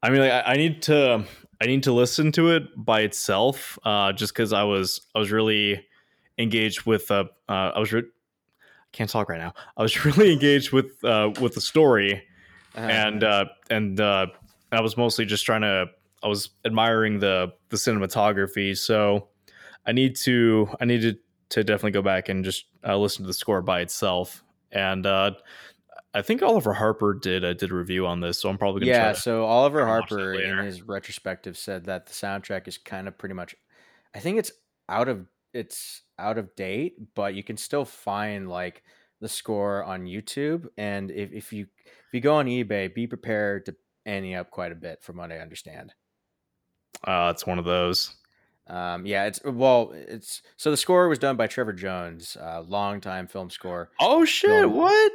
I 0.03 0.09
mean, 0.09 0.21
like, 0.21 0.33
I, 0.33 0.53
I 0.53 0.57
need 0.57 0.81
to. 0.83 1.25
I 1.61 1.67
need 1.67 1.83
to 1.83 1.93
listen 1.93 2.33
to 2.33 2.49
it 2.53 2.63
by 2.75 3.03
itself, 3.03 3.79
uh, 3.85 4.13
just 4.15 4.33
because 4.33 4.55
I 4.55 4.63
was 4.63 5.03
I 5.15 5.19
was 5.19 5.31
really 5.31 5.85
engaged 6.39 6.87
with. 6.87 7.11
Uh, 7.11 7.25
uh 7.51 7.73
I 7.75 7.79
was. 7.79 7.93
Re- 7.93 8.05
can't 8.93 9.11
talk 9.11 9.29
right 9.29 9.39
now. 9.39 9.53
I 9.77 9.83
was 9.83 10.03
really 10.07 10.33
engaged 10.33 10.73
with 10.73 11.05
uh, 11.05 11.33
with 11.39 11.55
the 11.55 11.61
story, 11.61 12.23
Uh-huh. 12.75 12.87
and 12.87 13.23
uh, 13.23 13.45
and 13.69 14.01
uh, 14.01 14.29
I 14.73 14.81
was 14.81 14.97
mostly 14.97 15.27
just 15.27 15.45
trying 15.45 15.61
to. 15.63 15.87
I 16.23 16.29
was 16.29 16.49
admiring 16.65 17.19
the 17.19 17.53
the 17.69 17.77
cinematography, 17.77 18.75
so 18.79 19.29
I 19.87 19.93
need 19.93 20.17
to 20.25 20.69
I 20.81 20.87
need 20.87 21.03
to 21.03 21.15
definitely 21.57 21.91
go 21.93 22.03
back 22.03 22.29
and 22.29 22.45
just 22.45 22.67
uh, 22.87 22.97
listen 22.97 23.25
to 23.25 23.27
the 23.27 23.35
score 23.35 23.63
by 23.63 23.81
itself. 23.81 24.43
And 24.73 25.05
uh, 25.05 25.33
I 26.15 26.23
think 26.23 26.43
Oliver 26.43 26.73
Harper 26.73 27.15
did 27.15 27.45
uh, 27.45 27.55
did 27.55 27.71
a 27.71 27.75
review 27.75 28.07
on 28.07 28.21
this, 28.21 28.41
so 28.41 28.49
I'm 28.49 28.59
probably 28.59 28.81
gonna 28.81 28.93
yeah, 28.93 29.05
try 29.05 29.13
to 29.13 29.21
so 29.21 29.45
Oliver 29.45 29.81
try 29.81 29.87
to 29.87 30.01
watch 30.01 30.11
that 30.11 30.17
Harper 30.17 30.41
in 30.41 30.59
his 30.59 30.83
retrospective 30.83 31.57
said 31.57 31.85
that 31.85 32.07
the 32.07 32.13
soundtrack 32.13 32.67
is 32.69 32.79
kind 32.79 33.09
of 33.09 33.19
pretty 33.19 33.35
much 33.35 33.55
I 34.15 34.19
think 34.19 34.39
it's 34.39 34.53
out 34.89 35.09
of 35.09 35.27
it's 35.53 36.03
out 36.19 36.39
of 36.39 36.55
date, 36.57 37.15
but 37.15 37.35
you 37.35 37.43
can 37.43 37.57
still 37.57 37.85
find 37.85 38.49
like 38.49 38.83
the 39.21 39.29
score 39.29 39.85
on 39.85 40.05
YouTube 40.05 40.67
and 40.79 41.11
if, 41.11 41.33
if 41.33 41.53
you 41.53 41.67
if 41.83 42.15
you 42.15 42.21
go 42.21 42.37
on 42.37 42.47
eBay, 42.47 42.93
be 42.93 43.07
prepared 43.07 43.67
to 43.67 43.77
ante 44.07 44.35
up 44.35 44.51
quite 44.51 44.73
a 44.73 44.77
bit 44.77 45.03
from 45.03 45.19
what 45.19 45.31
I 45.31 45.39
understand. 45.39 45.95
Uh, 47.05 47.31
it's 47.33 47.47
one 47.47 47.59
of 47.59 47.65
those. 47.65 48.17
Um, 48.71 49.05
yeah, 49.05 49.25
it's 49.27 49.41
well, 49.45 49.93
it's 49.95 50.43
so 50.57 50.71
the 50.71 50.77
score 50.77 51.09
was 51.09 51.19
done 51.19 51.37
by 51.37 51.49
Trevor 51.49 51.73
Jones, 51.73 52.37
uh, 52.41 52.63
longtime 52.63 53.27
film 53.27 53.51
score. 53.51 53.91
Oh 54.01 54.25
shit! 54.25 54.49
Film. 54.51 54.75
What? 54.75 55.13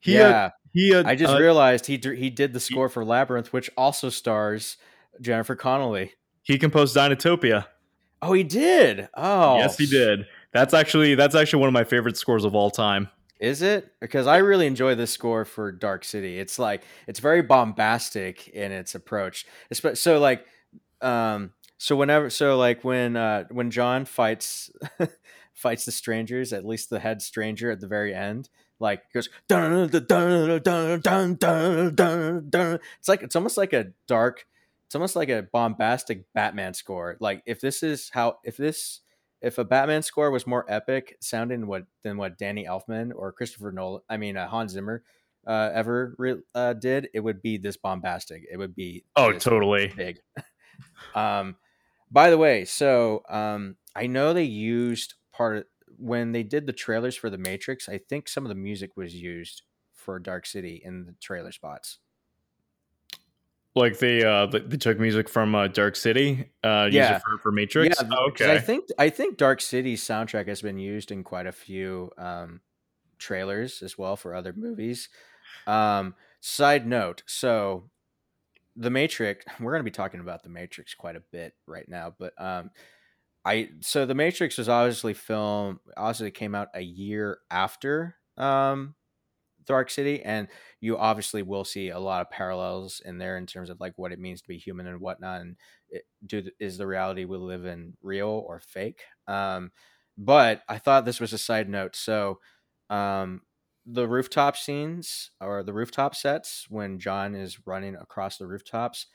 He, 0.00 0.12
yeah, 0.14 0.50
he. 0.74 0.94
Uh, 0.94 1.04
I 1.06 1.14
just 1.14 1.34
uh, 1.34 1.38
realized 1.38 1.86
he 1.86 1.96
d- 1.96 2.16
he 2.16 2.28
did 2.28 2.52
the 2.52 2.60
score 2.60 2.90
for 2.90 3.04
Labyrinth, 3.04 3.52
which 3.52 3.70
also 3.78 4.10
stars 4.10 4.76
Jennifer 5.22 5.56
Connelly. 5.56 6.12
he 6.42 6.58
composed 6.58 6.94
Dinotopia. 6.94 7.64
Oh, 8.20 8.32
he 8.34 8.42
did. 8.44 9.08
Oh, 9.14 9.56
Yes, 9.58 9.78
he 9.78 9.86
did. 9.86 10.26
That's 10.52 10.74
actually 10.74 11.14
that's 11.14 11.34
actually 11.34 11.60
one 11.60 11.68
of 11.68 11.72
my 11.72 11.84
favorite 11.84 12.16
scores 12.18 12.44
of 12.44 12.54
all 12.54 12.70
time. 12.70 13.08
Is 13.40 13.62
it? 13.62 13.92
Because 14.00 14.26
I 14.26 14.38
really 14.38 14.66
enjoy 14.66 14.96
this 14.96 15.12
score 15.12 15.44
for 15.44 15.70
Dark 15.72 16.04
City. 16.04 16.38
It's 16.38 16.58
like 16.58 16.82
it's 17.06 17.20
very 17.20 17.40
bombastic 17.42 18.48
in 18.48 18.70
its 18.72 18.94
approach. 18.94 19.46
So 19.94 20.18
like, 20.18 20.44
um, 21.00 21.52
so 21.78 21.94
whenever, 21.94 22.28
so 22.28 22.58
like 22.58 22.82
when 22.82 23.16
uh, 23.16 23.44
when 23.50 23.70
John 23.70 24.04
fights 24.04 24.70
fights 25.54 25.84
the 25.84 25.92
strangers, 25.92 26.52
at 26.52 26.66
least 26.66 26.90
the 26.90 26.98
head 26.98 27.22
stranger 27.22 27.70
at 27.70 27.80
the 27.80 27.86
very 27.86 28.12
end, 28.12 28.48
like 28.80 29.10
goes 29.12 29.28
dun 29.48 29.88
dun 29.88 30.06
dun 30.06 31.00
dun 31.00 31.34
dun 31.34 31.94
dun 31.94 32.50
dun. 32.50 32.78
It's 32.98 33.08
like 33.08 33.22
it's 33.22 33.36
almost 33.36 33.56
like 33.56 33.72
a 33.72 33.92
dark, 34.08 34.46
it's 34.86 34.96
almost 34.96 35.14
like 35.14 35.28
a 35.28 35.46
bombastic 35.52 36.24
Batman 36.32 36.74
score. 36.74 37.16
Like 37.20 37.42
if 37.46 37.60
this 37.60 37.84
is 37.84 38.10
how 38.12 38.38
if 38.42 38.56
this 38.56 39.00
if 39.40 39.58
a 39.58 39.64
Batman 39.64 40.02
score 40.02 40.32
was 40.32 40.48
more 40.48 40.64
epic 40.68 41.16
sounding 41.20 41.68
what 41.68 41.84
than 42.02 42.16
what 42.16 42.38
Danny 42.38 42.64
Elfman 42.64 43.12
or 43.14 43.30
Christopher 43.30 43.70
Nolan, 43.70 44.02
I 44.08 44.16
mean 44.16 44.36
uh, 44.36 44.48
Hans 44.48 44.72
Zimmer, 44.72 45.04
uh, 45.46 45.70
ever 45.72 46.16
re- 46.18 46.42
uh, 46.56 46.72
did, 46.72 47.08
it 47.14 47.20
would 47.20 47.40
be 47.40 47.56
this 47.56 47.76
bombastic. 47.76 48.42
It 48.50 48.56
would 48.56 48.74
be 48.74 49.04
oh 49.14 49.32
totally 49.32 49.92
big. 49.96 50.18
um, 51.14 51.54
by 52.10 52.30
the 52.30 52.38
way, 52.38 52.64
so 52.64 53.22
um, 53.28 53.76
I 53.94 54.06
know 54.06 54.32
they 54.32 54.44
used 54.44 55.14
part 55.32 55.56
of, 55.58 55.64
when 55.96 56.32
they 56.32 56.42
did 56.42 56.66
the 56.66 56.72
trailers 56.72 57.16
for 57.16 57.30
the 57.30 57.38
Matrix. 57.38 57.88
I 57.88 57.98
think 57.98 58.28
some 58.28 58.44
of 58.44 58.48
the 58.48 58.54
music 58.54 58.96
was 58.96 59.14
used 59.14 59.62
for 59.94 60.18
Dark 60.18 60.46
City 60.46 60.80
in 60.84 61.06
the 61.06 61.12
trailer 61.20 61.52
spots. 61.52 61.98
Like 63.74 63.98
they 63.98 64.24
uh 64.24 64.46
they 64.46 64.76
took 64.76 64.98
music 64.98 65.28
from 65.28 65.54
uh, 65.54 65.68
Dark 65.68 65.94
City, 65.94 66.50
uh, 66.64 66.88
used 66.90 66.96
Yeah. 66.96 67.16
it 67.16 67.20
for, 67.22 67.38
for 67.38 67.52
Matrix. 67.52 68.00
Yeah, 68.00 68.08
Oh, 68.10 68.28
okay. 68.30 68.54
I 68.54 68.58
think 68.58 68.88
I 68.98 69.10
think 69.10 69.36
Dark 69.36 69.60
City's 69.60 70.02
soundtrack 70.02 70.48
has 70.48 70.62
been 70.62 70.78
used 70.78 71.12
in 71.12 71.22
quite 71.22 71.46
a 71.46 71.52
few 71.52 72.10
um, 72.18 72.60
trailers 73.18 73.82
as 73.82 73.96
well 73.96 74.16
for 74.16 74.34
other 74.34 74.52
movies. 74.52 75.08
Um, 75.66 76.14
side 76.40 76.86
note, 76.86 77.22
so 77.26 77.90
the 78.78 78.90
Matrix, 78.90 79.44
we're 79.60 79.72
going 79.72 79.80
to 79.80 79.84
be 79.84 79.90
talking 79.90 80.20
about 80.20 80.42
the 80.42 80.48
Matrix 80.48 80.94
quite 80.94 81.16
a 81.16 81.22
bit 81.32 81.54
right 81.66 81.88
now, 81.88 82.14
but 82.18 82.32
um, 82.42 82.70
I 83.44 83.70
so 83.80 84.06
the 84.06 84.14
Matrix 84.14 84.58
was 84.58 84.68
obviously 84.68 85.14
film 85.14 85.80
obviously 85.96 86.30
came 86.30 86.54
out 86.54 86.68
a 86.74 86.80
year 86.82 87.38
after 87.50 88.16
um, 88.36 88.94
Dark 89.66 89.90
City, 89.90 90.22
and 90.22 90.48
you 90.80 90.98
obviously 90.98 91.42
will 91.42 91.64
see 91.64 91.90
a 91.90 91.98
lot 91.98 92.20
of 92.22 92.30
parallels 92.30 93.00
in 93.04 93.18
there 93.18 93.36
in 93.36 93.46
terms 93.46 93.70
of 93.70 93.80
like 93.80 93.94
what 93.96 94.12
it 94.12 94.18
means 94.18 94.42
to 94.42 94.48
be 94.48 94.58
human 94.58 94.86
and 94.86 95.00
whatnot, 95.00 95.40
and 95.40 95.56
it, 95.90 96.02
do 96.26 96.42
is 96.60 96.78
the 96.78 96.86
reality 96.86 97.24
we 97.24 97.36
live 97.36 97.66
in 97.66 97.94
real 98.02 98.44
or 98.46 98.60
fake? 98.60 99.00
Um, 99.26 99.72
but 100.16 100.62
I 100.68 100.78
thought 100.78 101.04
this 101.04 101.20
was 101.20 101.32
a 101.32 101.38
side 101.38 101.68
note. 101.68 101.94
So, 101.96 102.40
um, 102.90 103.42
the 103.90 104.06
rooftop 104.06 104.56
scenes 104.56 105.30
or 105.40 105.62
the 105.62 105.72
rooftop 105.72 106.14
sets 106.14 106.66
when 106.68 106.98
John 106.98 107.34
is 107.34 107.66
running 107.66 107.94
across 107.96 108.36
the 108.36 108.46
rooftops, 108.46 109.06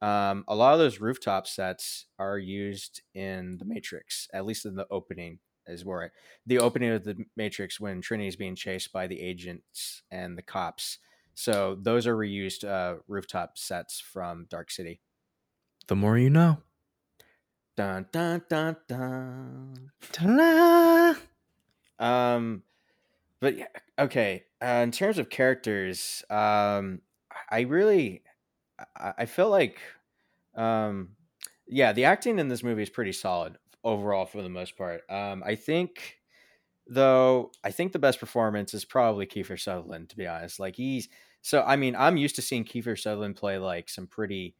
um, 0.00 0.44
a 0.46 0.54
lot 0.54 0.72
of 0.72 0.78
those 0.78 1.00
rooftop 1.00 1.46
sets 1.46 2.06
are 2.18 2.38
used 2.38 3.02
in 3.14 3.58
the 3.58 3.64
Matrix, 3.64 4.28
at 4.32 4.46
least 4.46 4.64
in 4.66 4.76
the 4.76 4.86
opening. 4.90 5.38
Is 5.66 5.84
where 5.84 6.02
it, 6.02 6.12
the 6.46 6.58
opening 6.58 6.90
of 6.90 7.04
the 7.04 7.16
Matrix 7.36 7.78
when 7.78 8.00
Trinity 8.00 8.28
is 8.28 8.34
being 8.36 8.56
chased 8.56 8.92
by 8.92 9.06
the 9.06 9.20
agents 9.20 10.02
and 10.10 10.36
the 10.36 10.42
cops. 10.42 10.98
So 11.34 11.76
those 11.80 12.06
are 12.06 12.16
reused 12.16 12.64
uh, 12.64 13.00
rooftop 13.06 13.56
sets 13.56 14.00
from 14.00 14.46
Dark 14.48 14.70
City. 14.70 15.00
the 15.86 15.94
more 15.96 16.18
you 16.18 16.30
know. 16.30 16.58
Dun 17.76 18.06
dun 18.10 18.42
dun 18.48 18.76
dun. 18.88 19.90
Ta-da! 20.12 21.14
Um, 22.04 22.62
but 23.40 23.56
yeah, 23.56 23.66
okay. 23.98 24.44
Uh, 24.62 24.82
in 24.84 24.90
terms 24.90 25.18
of 25.18 25.30
characters, 25.30 26.22
um, 26.30 27.00
I 27.50 27.60
really, 27.60 28.22
I, 28.96 29.14
I 29.18 29.26
feel 29.26 29.50
like, 29.50 29.78
um, 30.54 31.10
yeah, 31.66 31.92
the 31.92 32.04
acting 32.04 32.38
in 32.38 32.48
this 32.48 32.62
movie 32.62 32.82
is 32.82 32.90
pretty 32.90 33.12
solid 33.12 33.56
overall 33.84 34.26
for 34.26 34.42
the 34.42 34.48
most 34.48 34.76
part. 34.76 35.02
Um, 35.08 35.42
I 35.44 35.54
think, 35.54 36.18
though, 36.86 37.52
I 37.64 37.70
think 37.70 37.92
the 37.92 37.98
best 37.98 38.20
performance 38.20 38.74
is 38.74 38.84
probably 38.84 39.26
Kiefer 39.26 39.60
Sutherland. 39.60 40.10
To 40.10 40.16
be 40.16 40.26
honest, 40.26 40.60
like 40.60 40.76
he's 40.76 41.08
so. 41.42 41.62
I 41.62 41.76
mean, 41.76 41.96
I'm 41.96 42.16
used 42.16 42.36
to 42.36 42.42
seeing 42.42 42.64
Kiefer 42.64 42.98
Sutherland 42.98 43.36
play 43.36 43.58
like 43.58 43.88
some 43.88 44.06
pretty 44.06 44.56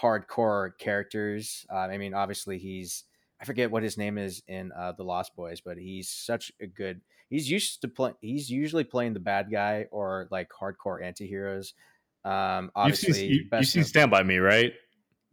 hardcore 0.00 0.76
characters. 0.78 1.66
Uh, 1.72 1.76
I 1.78 1.98
mean, 1.98 2.14
obviously 2.14 2.58
he's 2.58 3.04
I 3.40 3.44
forget 3.44 3.70
what 3.70 3.82
his 3.82 3.96
name 3.96 4.18
is 4.18 4.42
in 4.48 4.70
uh, 4.72 4.92
the 4.92 5.04
Lost 5.04 5.34
Boys, 5.34 5.60
but 5.60 5.78
he's 5.78 6.08
such 6.08 6.52
a 6.60 6.66
good. 6.66 7.00
He's 7.30 7.50
used 7.50 7.80
to 7.82 7.88
play. 7.88 8.12
He's 8.20 8.50
usually 8.50 8.84
playing 8.84 9.14
the 9.14 9.20
bad 9.20 9.50
guy 9.50 9.86
or 9.90 10.28
like 10.30 10.50
hardcore 10.50 11.02
antiheroes. 11.02 11.72
Um, 12.24 12.64
You've 12.64 12.70
obviously, 12.74 13.12
seen, 13.14 13.30
you, 13.30 13.44
you've 13.52 13.66
seen 13.66 13.84
Stand 13.84 14.10
by 14.10 14.22
Me, 14.22 14.36
right? 14.36 14.74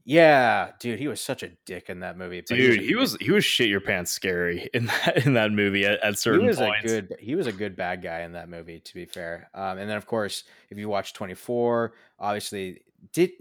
yeah, 0.10 0.72
dude, 0.80 1.00
he 1.00 1.10
was 1.10 1.20
such 1.20 1.44
a 1.44 1.50
dick 1.66 1.90
in 1.90 2.00
that 2.00 2.18
movie. 2.18 2.42
Dude, 2.42 2.80
he 2.80 2.96
was 2.96 3.18
he 3.20 3.32
was 3.32 3.44
shit 3.44 3.68
your 3.68 3.82
pants 3.82 4.10
scary 4.10 4.70
in 4.74 4.86
that 4.86 5.26
in 5.26 5.34
that 5.34 5.52
movie 5.52 5.86
at, 5.86 6.02
at 6.02 6.12
he 6.12 6.16
certain 6.16 6.46
was 6.46 6.56
points. 6.58 6.86
a 6.86 7.02
good 7.02 7.16
he 7.20 7.36
was 7.36 7.46
a 7.46 7.52
good 7.52 7.76
bad 7.76 8.02
guy 8.02 8.22
in 8.22 8.32
that 8.32 8.48
movie 8.48 8.80
to 8.80 8.94
be 8.94 9.04
fair 9.04 9.50
um, 9.54 9.78
and 9.78 9.90
then 9.90 9.98
of 9.98 10.06
course 10.06 10.46
if 10.70 10.78
you 10.78 10.88
watch 10.88 11.12
24 11.12 11.92
obviously 12.20 12.84
did 13.12 13.32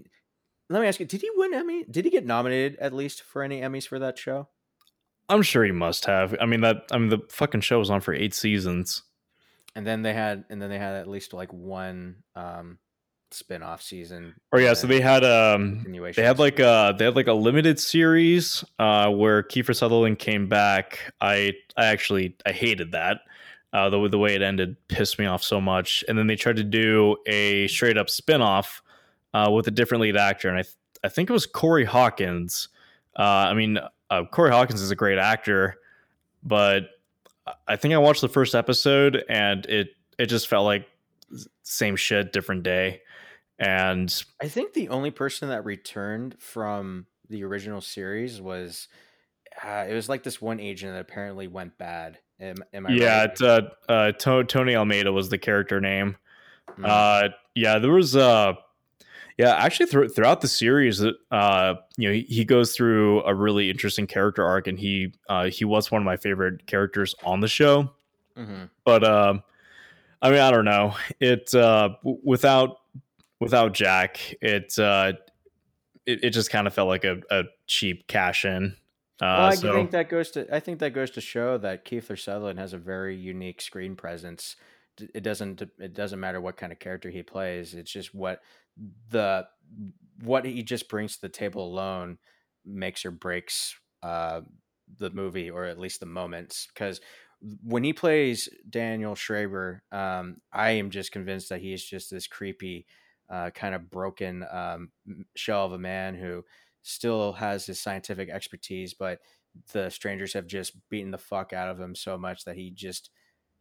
let 0.69 0.83
me 0.83 0.89
ask 0.89 0.99
you 0.99 1.07
did 1.07 1.21
he 1.21 1.31
win 1.37 1.55
emmy 1.55 1.85
did 1.85 2.05
he 2.05 2.11
get 2.11 2.27
nominated 2.27 2.77
at 2.81 2.93
least 2.93 3.23
for 3.23 3.45
any 3.45 3.61
emmys 3.61 3.87
for 3.87 4.01
that 4.01 4.19
show 4.19 4.49
I'm 5.29 5.43
sure 5.43 5.65
he 5.65 5.73
must 5.73 6.05
have. 6.07 6.37
I 6.41 6.47
mean 6.47 6.61
that 6.61 6.85
I 6.93 6.99
mean 6.99 7.09
the 7.09 7.21
fucking 7.31 7.61
show 7.63 7.79
was 7.79 7.91
on 7.91 8.01
for 8.01 8.15
eight 8.15 8.35
seasons. 8.35 9.03
and 9.75 9.87
then 9.87 10.03
they 10.03 10.15
had 10.15 10.45
and 10.51 10.61
then 10.63 10.71
they 10.71 10.79
had 10.79 10.95
at 10.95 11.09
least 11.09 11.33
like 11.33 11.53
one 11.53 12.17
um 12.35 12.79
spin-off 13.33 13.83
season 13.83 14.35
Or 14.53 14.61
yeah, 14.61 14.73
so 14.75 14.87
they 14.87 15.01
had 15.01 15.25
um 15.25 15.85
they 16.15 16.23
had 16.23 16.39
like 16.39 16.61
uh 16.61 16.93
they 16.93 17.05
had 17.07 17.17
like 17.17 17.27
a 17.27 17.33
limited 17.33 17.79
series 17.81 18.65
uh 18.79 19.11
where 19.11 19.43
Kiefer 19.43 19.75
Sutherland 19.75 20.19
came 20.21 20.49
back. 20.49 21.13
I 21.21 21.55
I 21.77 21.87
actually 21.87 22.37
I 22.47 22.53
hated 22.53 22.93
that. 22.93 23.19
Uh 23.73 23.91
the 23.91 24.09
the 24.09 24.19
way 24.19 24.35
it 24.37 24.43
ended 24.43 24.77
pissed 24.89 25.19
me 25.19 25.27
off 25.27 25.43
so 25.43 25.61
much. 25.61 26.05
And 26.09 26.17
then 26.17 26.29
they 26.29 26.37
tried 26.37 26.57
to 26.57 26.65
do 26.65 27.17
a 27.27 27.67
straight 27.67 27.99
up 27.99 28.09
spin-off 28.09 28.81
uh 29.35 29.51
with 29.53 29.67
a 29.67 29.73
different 29.73 30.03
lead 30.03 30.17
actor 30.17 30.49
and 30.49 30.57
I 30.59 30.63
th- 30.63 30.75
I 31.03 31.09
think 31.09 31.29
it 31.29 31.33
was 31.33 31.47
Corey 31.47 31.85
Hawkins. 31.85 32.69
Uh 33.19 33.23
I 33.51 33.55
mean 33.55 33.79
uh, 34.11 34.25
Corey 34.25 34.51
Hawkins 34.51 34.83
is 34.83 34.91
a 34.91 34.97
great 34.97 35.19
actor, 35.19 35.77
but 36.43 36.91
I 37.67 37.77
think 37.77 37.95
I 37.95 37.99
watched 37.99 38.21
the 38.21 38.29
first 38.29 38.55
episode 38.55 39.25
and 39.29 39.65
it 39.67 39.89
it 40.19 40.27
just 40.27 40.49
felt 40.49 40.65
like 40.65 40.87
same 41.63 41.97
shit 41.97 42.33
different 42.33 42.63
day. 42.63 43.03
And 43.59 44.13
i 44.41 44.49
think 44.49 44.75
the 44.75 44.91
only 44.91 45.11
person 45.11 45.49
that 45.49 45.65
returned 45.65 46.37
from 46.39 47.07
the 47.31 47.43
original 47.43 47.81
series 47.81 48.41
was 48.41 48.89
uh, 49.65 49.87
it 49.89 49.95
was 49.95 50.11
like 50.11 50.23
this 50.23 50.43
one 50.43 50.61
agent 50.61 50.93
that 50.93 51.01
apparently 51.01 51.49
went 51.49 51.79
bad 51.79 52.19
am, 52.39 52.57
am 52.75 52.87
i 52.87 52.93
yeah, 52.93 53.21
right? 53.21 53.41
uh, 53.41 53.63
uh, 53.89 54.13
To- 54.13 54.45
Tony 54.45 54.77
Almeida 54.77 55.11
was 55.11 55.31
the 55.31 55.39
character 55.39 55.81
name. 55.81 56.17
Mm. 56.79 56.85
Uh, 56.87 57.29
yeah, 57.55 57.79
there 57.79 57.93
was 57.93 58.15
uh, 58.15 58.53
yeah, 59.39 59.55
actually 59.55 59.87
thr- 59.87 60.07
throughout 60.07 60.41
the 60.41 60.49
series, 60.49 61.03
uh, 61.03 61.75
you 61.97 62.09
know, 62.09 62.15
he, 62.15 62.23
he 62.23 62.45
goes 62.45 62.75
through 62.75 63.23
a 63.25 63.35
really 63.35 63.71
interesting 63.71 64.07
character 64.07 64.45
arc, 64.45 64.67
and 64.67 64.79
he 64.79 65.13
uh, 65.29 65.47
he 65.47 65.65
was 65.65 65.91
one 65.91 66.01
of 66.01 66.07
my 66.07 66.17
favorite 66.17 66.67
characters 66.67 67.15
on 67.25 67.41
the 67.41 67.49
show. 67.49 67.91
Mhm. 68.37 68.71
But 68.85 69.05
um, 69.05 69.43
I 70.23 70.31
mean, 70.31 70.41
I 70.41 70.51
don't 70.51 70.65
know. 70.65 70.95
It 71.21 71.55
uh, 71.55 71.91
w- 72.03 72.21
without 72.25 72.79
without 73.41 73.75
Jack, 73.75 74.35
it 74.41 74.79
uh, 74.79 75.13
it, 76.07 76.25
it 76.25 76.31
just 76.31 76.51
kind 76.51 76.67
of 76.67 76.75
felt 76.75 76.89
like 76.89 77.05
a, 77.05 77.21
a 77.31 77.45
cheap 77.67 78.07
cash 78.07 78.45
in. 78.45 78.77
Uh, 79.21 79.25
well, 79.25 79.47
I 79.47 79.55
so 79.55 79.73
think 79.73 79.91
that 79.93 80.09
goes 80.09 80.31
to 80.33 80.55
I 80.55 80.61
think 80.61 80.79
that 80.79 80.95
goes 80.95 81.11
to 81.13 81.21
show 81.21 81.59
that 81.59 81.85
Kiefer 81.85 82.19
Sutherland 82.19 82.59
has 82.59 82.73
a 82.73 82.79
very 82.79 83.17
unique 83.17 83.61
screen 83.61 83.97
presence. 83.97 84.57
It 85.15 85.23
doesn't 85.23 85.63
it 85.79 85.95
doesn't 85.95 86.21
matter 86.21 86.41
what 86.41 86.57
kind 86.57 86.73
of 86.73 86.79
character 86.79 87.11
he 87.11 87.23
plays. 87.23 87.75
It's 87.75 87.93
just 87.93 88.15
what 88.15 88.41
the 89.11 89.47
what 90.23 90.45
he 90.45 90.63
just 90.63 90.89
brings 90.89 91.17
to 91.17 91.23
the 91.23 91.29
table 91.29 91.67
alone 91.67 92.19
makes 92.65 93.05
or 93.05 93.11
breaks 93.11 93.75
uh, 94.03 94.41
the 94.99 95.11
movie 95.11 95.51
or 95.51 95.65
at 95.65 95.79
least 95.79 96.01
the 96.01 96.07
moments 96.07 96.69
because 96.73 97.01
when 97.63 97.85
he 97.85 97.93
plays 97.93 98.49
Daniel 98.69 99.15
Schreber, 99.15 99.81
um, 99.93 100.39
I 100.53 100.71
am 100.71 100.91
just 100.91 101.13
convinced 101.13 101.51
that 101.51 101.61
he 101.61 101.73
is 101.73 101.85
just 101.85 102.11
this 102.11 102.27
creepy, 102.27 102.87
uh, 103.31 103.51
kind 103.51 103.75
of 103.75 103.91
broken 103.91 104.45
um, 104.51 104.91
shell 105.37 105.67
of 105.67 105.73
a 105.73 105.79
man 105.79 106.15
who 106.15 106.45
still 106.83 107.35
has 107.35 107.67
his 107.67 107.81
scientific 107.81 108.31
expertise, 108.31 108.95
but 108.95 109.21
the 109.73 109.91
strangers 109.91 110.33
have 110.33 110.47
just 110.47 110.77
beaten 110.89 111.11
the 111.11 111.19
fuck 111.19 111.53
out 111.53 111.69
of 111.69 111.79
him 111.81 111.95
so 111.95 112.17
much 112.17 112.45
that 112.45 112.57
he 112.57 112.71
just 112.71 113.11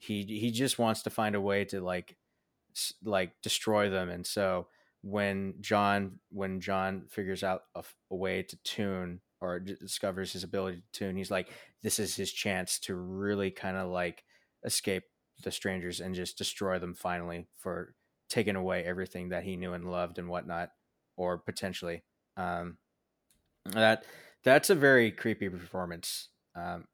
he 0.06 0.24
he 0.24 0.52
just 0.52 0.80
wants 0.80 1.04
to 1.04 1.10
find 1.10 1.36
a 1.36 1.42
way 1.42 1.66
to 1.66 1.82
like 1.82 2.18
like 3.04 3.34
destroy 3.42 3.90
them. 3.90 4.10
And 4.10 4.26
so 4.26 4.68
when 5.02 5.56
John 5.62 6.20
when 6.32 6.60
John 6.60 7.06
figures 7.10 7.44
out 7.44 7.64
a 7.76 7.84
way 8.10 8.44
to 8.44 8.58
tune 8.64 9.22
or 9.42 9.60
discovers 9.60 10.34
his 10.34 10.44
ability 10.44 10.78
to 10.78 11.00
tune, 11.00 11.16
he's 11.16 11.32
like, 11.32 11.50
this 11.84 12.00
is 12.00 12.16
his 12.16 12.32
chance 12.32 12.80
to 12.80 12.96
really 12.96 13.52
kind 13.52 13.78
of 13.78 13.90
like 13.90 14.24
escape 14.64 15.04
the 15.44 15.52
strangers 15.52 16.00
and 16.00 16.16
just 16.16 16.38
destroy 16.38 16.80
them 16.80 16.94
finally 16.94 17.48
for 17.58 17.94
taking 18.30 18.56
away 18.56 18.84
everything 18.84 19.30
that 19.30 19.44
he 19.44 19.56
knew 19.56 19.74
and 19.74 19.92
loved 19.92 20.18
and 20.18 20.28
whatnot, 20.28 20.70
or 21.18 21.38
potentially. 21.38 22.04
Um, 22.38 22.78
that 23.66 24.06
that's 24.44 24.70
a 24.70 24.76
very 24.76 25.12
creepy 25.12 25.50
performance. 25.50 26.30
Um, 26.56 26.86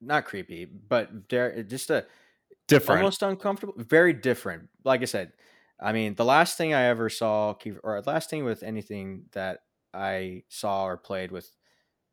not 0.00 0.24
creepy, 0.24 0.64
but 0.64 1.28
there 1.28 1.62
just 1.62 1.90
a 1.90 2.06
different. 2.70 3.00
almost 3.00 3.22
uncomfortable, 3.22 3.74
very 3.76 4.12
different. 4.12 4.68
Like 4.84 5.02
I 5.02 5.06
said, 5.06 5.32
I 5.80 5.92
mean, 5.92 6.14
the 6.14 6.24
last 6.24 6.56
thing 6.56 6.74
I 6.74 6.84
ever 6.84 7.08
saw, 7.08 7.54
or 7.82 8.02
last 8.06 8.30
thing 8.30 8.44
with 8.44 8.62
anything 8.62 9.24
that 9.32 9.60
I 9.92 10.44
saw 10.48 10.84
or 10.84 10.96
played 10.96 11.32
with, 11.32 11.50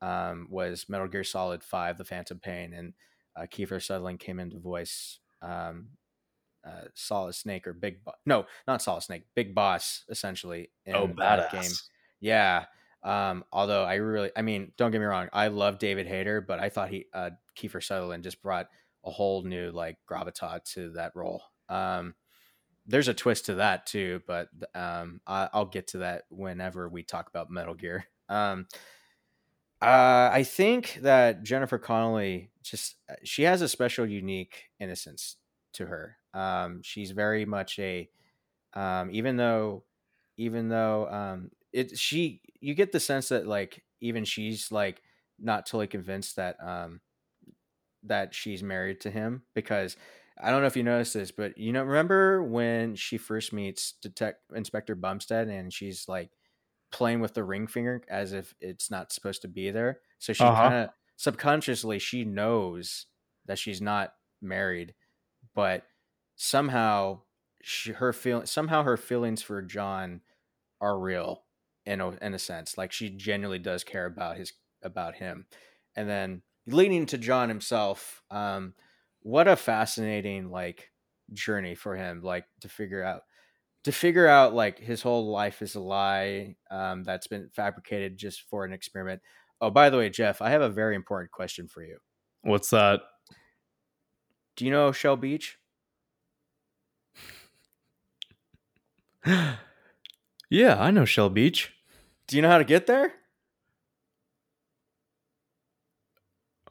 um, 0.01 0.47
was 0.49 0.85
Metal 0.89 1.07
Gear 1.07 1.23
Solid 1.23 1.63
Five: 1.63 1.97
The 1.97 2.05
Phantom 2.05 2.39
Pain, 2.39 2.73
and 2.73 2.93
uh, 3.35 3.45
Kiefer 3.47 3.81
Sutherland 3.81 4.19
came 4.19 4.39
in 4.39 4.49
to 4.51 4.59
voice 4.59 5.19
um, 5.41 5.89
uh, 6.65 6.85
Solid 6.93 7.33
Snake 7.33 7.67
or 7.67 7.73
Big, 7.73 8.03
Bo- 8.03 8.13
no, 8.25 8.45
not 8.67 8.81
Solid 8.81 9.01
Snake, 9.01 9.23
Big 9.35 9.55
Boss, 9.55 10.03
essentially. 10.09 10.71
In 10.85 10.95
oh, 10.95 11.07
that 11.17 11.51
badass. 11.51 11.83
yeah. 12.19 12.65
Um, 13.03 13.45
although 13.53 13.83
I 13.83 13.95
really, 13.95 14.31
I 14.35 14.41
mean, 14.41 14.73
don't 14.75 14.91
get 14.91 14.99
me 14.99 15.05
wrong, 15.05 15.29
I 15.31 15.47
love 15.47 15.79
David 15.79 16.07
Hayter, 16.07 16.41
but 16.41 16.59
I 16.59 16.69
thought 16.69 16.89
he, 16.89 17.05
uh, 17.13 17.29
Kiefer 17.57 17.81
Sutherland 17.81 18.23
just 18.23 18.41
brought 18.41 18.67
a 19.07 19.11
whole 19.11 19.43
new 19.43 19.71
like 19.71 19.97
gravitas 20.09 20.63
to 20.73 20.91
that 20.91 21.15
role. 21.15 21.41
Um, 21.69 22.13
there's 22.85 23.07
a 23.07 23.13
twist 23.13 23.47
to 23.47 23.55
that 23.55 23.85
too, 23.85 24.21
but 24.27 24.49
um, 24.75 25.21
I, 25.25 25.49
I'll 25.53 25.65
get 25.65 25.87
to 25.89 25.99
that 25.99 26.23
whenever 26.29 26.87
we 26.87 27.03
talk 27.03 27.27
about 27.29 27.49
Metal 27.49 27.73
Gear. 27.73 28.05
Um, 28.29 28.67
uh, 29.81 30.29
I 30.33 30.43
think 30.43 30.99
that 31.01 31.43
Jennifer 31.43 31.77
Connelly 31.77 32.51
just 32.63 32.95
uh, 33.09 33.15
she 33.23 33.43
has 33.43 33.61
a 33.61 33.67
special, 33.67 34.05
unique 34.05 34.69
innocence 34.79 35.37
to 35.73 35.85
her. 35.85 36.17
Um, 36.33 36.81
she's 36.81 37.11
very 37.11 37.45
much 37.45 37.77
a, 37.77 38.09
um, 38.73 39.09
even 39.11 39.37
though, 39.37 39.83
even 40.37 40.69
though 40.69 41.07
um, 41.09 41.51
it 41.73 41.97
she 41.97 42.41
you 42.59 42.73
get 42.73 42.91
the 42.91 42.99
sense 42.99 43.29
that 43.29 43.47
like 43.47 43.83
even 44.01 44.25
she's 44.25 44.71
like 44.71 45.01
not 45.39 45.65
totally 45.65 45.87
convinced 45.87 46.35
that 46.37 46.57
um 46.63 46.99
that 48.03 48.33
she's 48.35 48.63
married 48.63 49.01
to 49.01 49.11
him 49.11 49.43
because 49.53 49.97
I 50.39 50.51
don't 50.51 50.61
know 50.61 50.67
if 50.67 50.77
you 50.77 50.83
noticed 50.83 51.13
this, 51.15 51.31
but 51.31 51.57
you 51.57 51.71
know, 51.73 51.83
remember 51.83 52.43
when 52.43 52.95
she 52.95 53.17
first 53.17 53.53
meets 53.53 53.93
Detect 53.93 54.51
Inspector 54.53 54.93
Bumstead 54.95 55.47
and 55.49 55.73
she's 55.73 56.07
like 56.07 56.31
playing 56.91 57.19
with 57.19 57.33
the 57.33 57.43
ring 57.43 57.67
finger 57.67 58.01
as 58.07 58.33
if 58.33 58.53
it's 58.61 58.89
not 58.91 59.11
supposed 59.11 59.41
to 59.43 59.47
be 59.47 59.71
there. 59.71 60.01
So 60.19 60.33
she 60.33 60.49
Uh-huh. 60.49 60.71
kind 60.71 60.85
of 60.85 60.89
subconsciously 61.17 61.99
she 61.99 62.23
knows 62.25 63.07
that 63.45 63.59
she's 63.59 63.81
not 63.81 64.13
married, 64.41 64.95
but 65.53 65.87
somehow 66.35 67.23
she, 67.61 67.91
her 67.93 68.13
feel 68.13 68.45
somehow 68.45 68.83
her 68.83 68.97
feelings 68.97 69.41
for 69.41 69.61
John 69.61 70.21
are 70.81 70.99
real 70.99 71.45
in 71.85 72.01
a, 72.01 72.11
in 72.17 72.33
a 72.33 72.39
sense. 72.39 72.77
Like 72.77 72.91
she 72.91 73.09
genuinely 73.09 73.59
does 73.59 73.83
care 73.83 74.05
about 74.05 74.37
his 74.37 74.53
about 74.83 75.15
him, 75.15 75.47
and 75.95 76.09
then 76.09 76.43
leading 76.67 77.05
to 77.07 77.17
John 77.17 77.49
himself. 77.49 78.21
Um, 78.29 78.73
what 79.21 79.47
a 79.47 79.55
fascinating 79.55 80.49
like 80.49 80.91
journey 81.33 81.75
for 81.75 81.95
him, 81.95 82.21
like 82.21 82.45
to 82.61 82.69
figure 82.69 83.03
out 83.03 83.21
to 83.83 83.91
figure 83.91 84.27
out 84.27 84.53
like 84.53 84.79
his 84.79 85.01
whole 85.01 85.31
life 85.31 85.61
is 85.61 85.75
a 85.75 85.79
lie 85.79 86.55
um, 86.69 87.03
that's 87.03 87.27
been 87.27 87.49
fabricated 87.53 88.17
just 88.17 88.41
for 88.49 88.65
an 88.65 88.73
experiment. 88.73 89.21
Oh, 89.61 89.69
by 89.69 89.89
the 89.89 89.97
way, 89.97 90.09
Jeff, 90.09 90.41
I 90.41 90.49
have 90.49 90.61
a 90.61 90.69
very 90.69 90.95
important 90.95 91.31
question 91.31 91.67
for 91.67 91.83
you. 91.83 91.97
What's 92.41 92.69
that? 92.71 93.01
Do 94.55 94.65
you 94.65 94.71
know 94.71 94.91
Shell 94.91 95.17
Beach? 95.17 95.57
yeah, 99.25 99.57
I 100.79 100.91
know 100.91 101.05
Shell 101.05 101.29
Beach. 101.31 101.73
Do 102.27 102.35
you 102.35 102.41
know 102.41 102.49
how 102.49 102.57
to 102.57 102.63
get 102.63 102.87
there? 102.87 103.13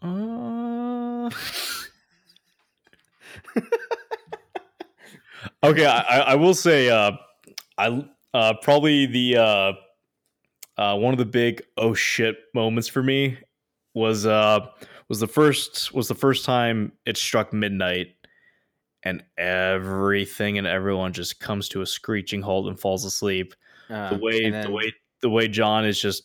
Uh... 0.07 1.31
okay, 5.65 5.87
I, 5.87 6.19
I 6.21 6.35
will 6.35 6.55
say, 6.55 6.89
uh, 6.91 7.13
I 7.79 8.09
uh, 8.35 8.55
probably 8.63 9.07
the 9.07 9.37
uh, 9.37 9.73
uh, 10.79 10.97
one 10.97 11.15
of 11.15 11.19
the 11.19 11.25
big 11.25 11.63
oh 11.77 11.95
shit 11.95 12.37
moments 12.55 12.89
for 12.89 13.03
me 13.03 13.39
was 13.95 14.27
uh 14.27 14.61
was 15.09 15.21
the 15.21 15.27
first 15.27 15.95
was 15.95 16.09
the 16.09 16.15
first 16.15 16.45
time 16.45 16.93
it 17.07 17.17
struck 17.17 17.53
midnight 17.53 18.09
and 19.03 19.23
everything 19.39 20.59
and 20.59 20.67
everyone 20.67 21.13
just 21.13 21.41
comes 21.41 21.69
to 21.69 21.81
a 21.81 21.87
screeching 21.87 22.43
halt 22.43 22.67
and 22.67 22.79
falls 22.79 23.05
asleep 23.05 23.55
Uh, 23.89 24.11
the 24.11 24.19
way 24.19 24.45
and 24.45 24.65
the 24.65 24.71
way 24.71 24.93
the 25.23 25.31
way 25.31 25.49
John 25.49 25.87
is 25.87 25.99
just 25.99 26.25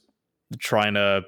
trying 0.59 0.95
to 0.95 1.21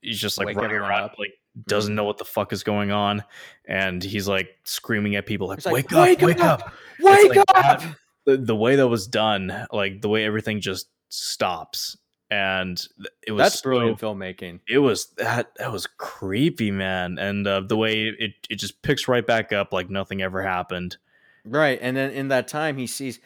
he's 0.00 0.20
just 0.20 0.38
like 0.38 0.56
running 0.56 0.76
around 0.76 1.04
up. 1.04 1.18
like 1.18 1.32
doesn't 1.66 1.94
know 1.94 2.04
what 2.04 2.18
the 2.18 2.24
fuck 2.24 2.52
is 2.52 2.62
going 2.62 2.90
on 2.90 3.24
and 3.66 4.02
he's 4.02 4.26
like 4.28 4.48
screaming 4.64 5.16
at 5.16 5.26
people 5.26 5.48
like, 5.48 5.58
He's 5.58 5.66
like, 5.66 5.72
wake, 5.90 5.92
up 5.92 5.98
"Wake 6.02 6.20
wake 6.22 6.40
up! 6.40 6.60
up 6.66 6.72
Wake 7.00 7.28
like 7.30 7.38
up! 7.38 7.46
that- 7.80 7.96
the, 8.26 8.36
the 8.36 8.56
way 8.56 8.76
that 8.76 8.86
was 8.88 9.06
done 9.06 9.66
like 9.72 10.02
the 10.02 10.08
way 10.08 10.24
everything 10.24 10.60
just 10.60 10.88
stops 11.08 11.96
and 12.30 12.80
it 13.26 13.32
was 13.32 13.40
That's 13.40 13.60
brilliant 13.62 13.98
so- 13.98 14.14
filmmaking. 14.14 14.60
it 14.68 14.78
was 14.78 15.06
that 15.16 15.52
that 15.56 15.72
was 15.72 15.86
creepy 15.86 16.70
man 16.70 17.18
and 17.18 17.46
uh, 17.46 17.60
the 17.60 17.76
way 17.76 18.08
it, 18.18 18.32
it 18.50 18.56
just 18.56 18.82
picks 18.82 19.08
right 19.08 19.26
back 19.26 19.52
up 19.52 19.72
like 19.72 19.88
nothing 19.90 20.22
ever 20.22 20.42
happened 20.42 20.96
Right. 21.42 21.78
And 21.80 21.96
then 21.96 22.10
in 22.10 22.28
that 22.28 22.48
time 22.48 22.76
he 22.76 22.86
sees 22.86 23.18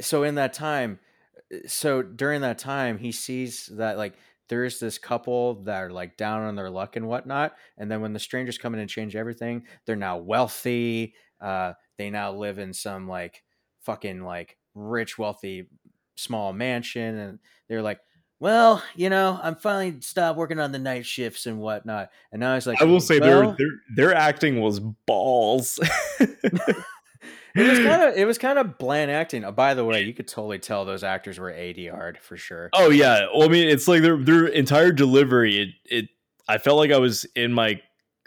so 0.00 0.22
in 0.24 0.34
that 0.34 0.52
time 0.52 0.98
so 1.66 2.02
during 2.02 2.42
that 2.42 2.58
time 2.58 2.98
he 2.98 3.12
sees 3.12 3.66
that 3.72 3.96
like 3.96 4.14
there's 4.52 4.78
this 4.78 4.98
couple 4.98 5.62
that 5.62 5.82
are 5.82 5.90
like 5.90 6.18
down 6.18 6.42
on 6.42 6.54
their 6.54 6.68
luck 6.68 6.96
and 6.96 7.08
whatnot. 7.08 7.54
And 7.78 7.90
then 7.90 8.02
when 8.02 8.12
the 8.12 8.18
strangers 8.18 8.58
come 8.58 8.74
in 8.74 8.80
and 8.80 8.90
change 8.90 9.16
everything, 9.16 9.64
they're 9.86 9.96
now 9.96 10.18
wealthy. 10.18 11.14
Uh 11.40 11.72
they 11.96 12.10
now 12.10 12.32
live 12.32 12.58
in 12.58 12.74
some 12.74 13.08
like 13.08 13.42
fucking 13.80 14.22
like 14.22 14.58
rich, 14.74 15.16
wealthy 15.16 15.68
small 16.16 16.52
mansion 16.52 17.16
and 17.16 17.38
they're 17.70 17.80
like 17.80 18.00
well, 18.40 18.82
you 18.94 19.08
know, 19.08 19.40
I'm 19.42 19.54
finally 19.54 20.00
stopped 20.02 20.36
working 20.36 20.58
on 20.58 20.72
the 20.72 20.78
night 20.78 21.06
shifts 21.06 21.46
and 21.46 21.60
whatnot. 21.60 22.10
And 22.32 22.40
now 22.40 22.54
he's 22.54 22.66
like, 22.66 22.82
i 22.82 22.84
will 22.84 23.00
say 23.00 23.20
well, 23.20 23.40
their, 23.40 23.56
their 23.56 23.68
their 23.94 24.14
acting 24.14 24.60
was 24.60 24.80
balls 24.80 25.80
It 27.54 27.68
was 27.68 27.78
kind 27.86 28.02
of 28.02 28.16
it 28.16 28.26
was 28.26 28.38
kind 28.38 28.58
of 28.58 28.78
bland 28.78 29.10
acting. 29.10 29.44
Oh, 29.44 29.52
by 29.52 29.74
the 29.74 29.84
way, 29.84 30.02
you 30.02 30.14
could 30.14 30.28
totally 30.28 30.58
tell 30.58 30.84
those 30.84 31.04
actors 31.04 31.38
were 31.38 31.52
ADR'd 31.52 32.18
for 32.18 32.36
sure. 32.36 32.70
Oh 32.72 32.90
yeah, 32.90 33.26
well, 33.34 33.48
I 33.48 33.48
mean, 33.48 33.68
it's 33.68 33.88
like 33.88 34.02
their 34.02 34.16
their 34.16 34.46
entire 34.46 34.92
delivery. 34.92 35.58
It 35.60 35.68
it 35.84 36.08
I 36.48 36.58
felt 36.58 36.78
like 36.78 36.92
I 36.92 36.98
was 36.98 37.24
in 37.36 37.52
my 37.52 37.80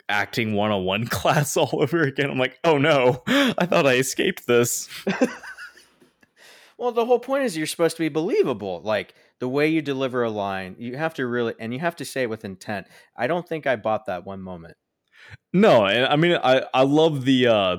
acting 0.07 0.53
one 0.53 0.71
on 0.71 0.85
one 0.85 1.07
class 1.07 1.57
all 1.57 1.69
over 1.73 2.01
again. 2.03 2.29
I'm 2.29 2.37
like, 2.37 2.57
oh 2.63 2.77
no, 2.77 3.23
I 3.27 3.65
thought 3.65 3.87
I 3.87 3.95
escaped 3.95 4.47
this. 4.47 4.89
Well, 6.77 6.91
the 6.91 7.05
whole 7.05 7.19
point 7.19 7.43
is 7.43 7.55
you're 7.55 7.67
supposed 7.67 7.95
to 7.97 8.03
be 8.03 8.09
believable. 8.09 8.81
Like 8.83 9.13
the 9.39 9.47
way 9.47 9.67
you 9.67 9.81
deliver 9.81 10.23
a 10.23 10.29
line, 10.29 10.75
you 10.77 10.97
have 10.97 11.13
to 11.15 11.25
really 11.25 11.53
and 11.59 11.73
you 11.73 11.79
have 11.79 11.95
to 11.97 12.05
say 12.05 12.23
it 12.23 12.29
with 12.29 12.45
intent. 12.45 12.87
I 13.15 13.27
don't 13.27 13.47
think 13.47 13.65
I 13.65 13.75
bought 13.75 14.07
that 14.07 14.25
one 14.25 14.41
moment. 14.41 14.75
No, 15.53 15.85
and 15.85 16.05
I 16.05 16.15
mean, 16.17 16.37
I 16.43 16.63
I 16.73 16.83
love 16.83 17.25
the 17.25 17.47
uh, 17.47 17.77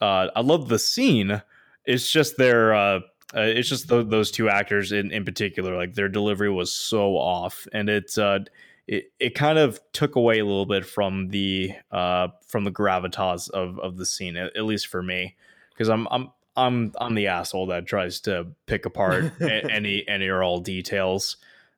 uh 0.00 0.28
I 0.34 0.40
love 0.40 0.68
the 0.68 0.78
scene 0.78 1.42
it's 1.84 2.10
just 2.10 2.36
their 2.36 2.74
uh, 2.74 3.00
uh, 3.34 3.40
it's 3.40 3.68
just 3.68 3.88
tho- 3.88 4.02
those 4.02 4.30
two 4.30 4.48
actors 4.48 4.92
in, 4.92 5.10
in 5.12 5.24
particular 5.24 5.76
like 5.76 5.94
their 5.94 6.08
delivery 6.08 6.50
was 6.50 6.72
so 6.72 7.16
off 7.16 7.66
and 7.72 7.88
it's 7.88 8.18
uh 8.18 8.38
it, 8.86 9.12
it 9.20 9.34
kind 9.34 9.58
of 9.58 9.78
took 9.92 10.16
away 10.16 10.38
a 10.38 10.44
little 10.44 10.66
bit 10.66 10.84
from 10.86 11.28
the 11.28 11.72
uh 11.90 12.28
from 12.46 12.64
the 12.64 12.70
gravitas 12.72 13.50
of 13.50 13.78
of 13.80 13.96
the 13.96 14.06
scene 14.06 14.36
at, 14.36 14.56
at 14.56 14.64
least 14.64 14.86
for 14.86 15.02
me 15.02 15.36
because 15.72 15.88
i'm 15.88 16.06
i'm 16.10 16.30
i'm 16.56 16.92
i'm 17.00 17.14
the 17.14 17.26
asshole 17.26 17.66
that 17.66 17.86
tries 17.86 18.20
to 18.20 18.46
pick 18.66 18.86
apart 18.86 19.32
a- 19.40 19.70
any 19.70 20.06
any 20.08 20.28
or 20.28 20.42
all 20.42 20.60
details 20.60 21.36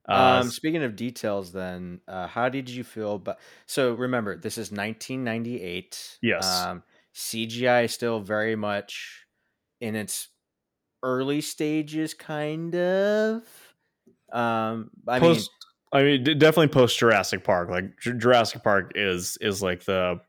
uh 0.09 0.41
Um, 0.43 0.51
speaking 0.51 0.83
of 0.83 0.97
details, 0.97 1.53
then, 1.53 2.01
uh, 2.09 2.27
how 2.27 2.49
did 2.49 2.68
you 2.68 2.83
feel? 2.83 3.18
But 3.18 3.39
so 3.66 3.93
remember, 3.95 4.35
this 4.35 4.57
is 4.59 4.73
1998. 4.73 6.18
Yes. 6.23 6.64
Um, 6.66 6.83
CGI 7.15 7.85
is 7.85 7.93
still 7.93 8.21
very 8.21 8.57
much 8.57 9.27
in 9.81 9.97
its 9.97 10.29
early 11.03 11.41
stages, 11.41 12.15
kind 12.15 12.75
of. 12.75 13.43
Um, 14.33 14.91
I 15.09 15.19
mean, 15.19 15.39
i 15.93 16.03
mean 16.03 16.23
definitely 16.23 16.69
post 16.69 16.99
jurassic 16.99 17.45
park 17.45 17.69
like 17.69 17.99
jurassic 17.99 18.63
park 18.63 18.93
is 18.95 19.37
is 19.41 19.63
like 19.63 19.85
the 19.85 20.21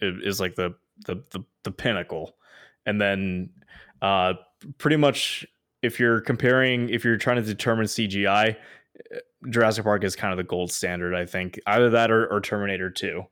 is 0.00 0.40
like 0.40 0.54
the 0.54 0.74
the 1.06 1.22
the, 1.30 1.44
the 1.64 1.70
pinnacle 1.70 2.36
and 2.86 3.00
then 3.00 3.50
uh 4.00 4.34
pretty 4.78 4.96
much 4.96 5.46
if 5.82 6.00
you're 6.00 6.20
comparing 6.20 6.88
if 6.88 7.04
you're 7.04 7.16
trying 7.16 7.36
to 7.36 7.42
determine 7.42 7.86
cgi 7.86 8.56
uh, 8.56 9.18
jurassic 9.50 9.84
park 9.84 10.04
is 10.04 10.16
kind 10.16 10.32
of 10.32 10.36
the 10.36 10.44
gold 10.44 10.70
standard 10.70 11.14
i 11.14 11.24
think 11.24 11.58
either 11.66 11.90
that 11.90 12.10
or, 12.10 12.26
or 12.26 12.40
terminator 12.40 12.90
2 12.90 13.22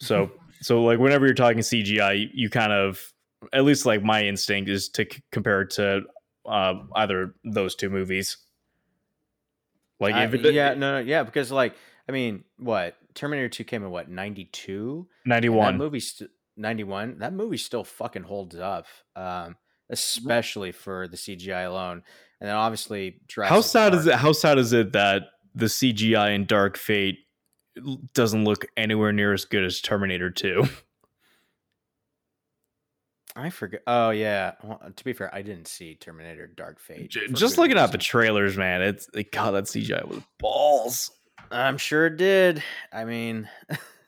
so 0.00 0.30
so 0.62 0.82
like 0.82 0.98
whenever 0.98 1.26
you're 1.26 1.34
talking 1.34 1.58
cgi 1.58 2.20
you, 2.20 2.28
you 2.32 2.50
kind 2.50 2.72
of 2.72 3.12
at 3.52 3.64
least 3.64 3.84
like 3.84 4.02
my 4.02 4.24
instinct 4.24 4.70
is 4.70 4.88
to 4.88 5.06
c- 5.10 5.22
compare 5.32 5.62
it 5.62 5.70
to 5.70 6.02
uh 6.46 6.74
either 6.96 7.34
those 7.44 7.74
two 7.74 7.90
movies 7.90 8.38
like 10.02 10.16
if 10.16 10.34
it, 10.34 10.52
yeah, 10.52 10.74
no, 10.74 10.94
no, 10.94 10.98
yeah, 10.98 11.22
because 11.22 11.52
like, 11.52 11.76
I 12.08 12.12
mean, 12.12 12.42
what 12.58 12.96
Terminator 13.14 13.48
2 13.48 13.62
came 13.62 13.84
in 13.84 13.90
what 13.90 14.10
92? 14.10 15.06
And 15.24 15.30
91 15.30 15.74
That 15.74 15.78
movie, 15.78 16.00
st- 16.00 16.30
91. 16.56 17.18
That 17.20 17.32
movie 17.32 17.56
still 17.56 17.84
fucking 17.84 18.24
holds 18.24 18.56
up, 18.56 18.86
um, 19.14 19.56
especially 19.90 20.72
for 20.72 21.06
the 21.06 21.16
CGI 21.16 21.68
alone. 21.68 22.02
And 22.40 22.48
then 22.48 22.56
obviously, 22.56 23.20
Jurassic 23.28 23.50
how 23.50 23.60
sad 23.60 23.94
is 23.94 24.08
it 24.08 24.14
how 24.16 24.32
sad 24.32 24.58
is 24.58 24.72
it 24.72 24.92
that 24.92 25.22
the 25.54 25.66
cgi 25.66 26.34
in 26.34 26.46
dark 26.46 26.76
fate 26.76 27.18
doesn't 28.14 28.44
look 28.44 28.66
anywhere 28.76 29.12
near 29.12 29.32
as 29.32 29.44
good 29.44 29.64
as 29.64 29.80
terminator 29.80 30.30
2 30.30 30.64
I 33.34 33.48
forget. 33.48 33.80
Oh 33.86 34.10
yeah. 34.10 34.52
Well, 34.62 34.78
to 34.94 35.04
be 35.04 35.14
fair, 35.14 35.34
I 35.34 35.40
didn't 35.40 35.66
see 35.66 35.94
Terminator: 35.94 36.46
Dark 36.46 36.78
Fate. 36.78 37.10
Just 37.32 37.56
looking 37.56 37.78
at 37.78 37.90
the 37.90 37.96
trailers 37.96 38.58
man 38.58 38.82
it's 38.82 39.08
like 39.14 39.32
god 39.32 39.52
that 39.52 39.64
cgi 39.64 40.06
was 40.06 40.20
balls 40.38 41.10
I'm 41.50 41.78
sure 41.78 42.06
it 42.06 42.16
did. 42.16 42.62
I 42.92 43.04
mean, 43.04 43.48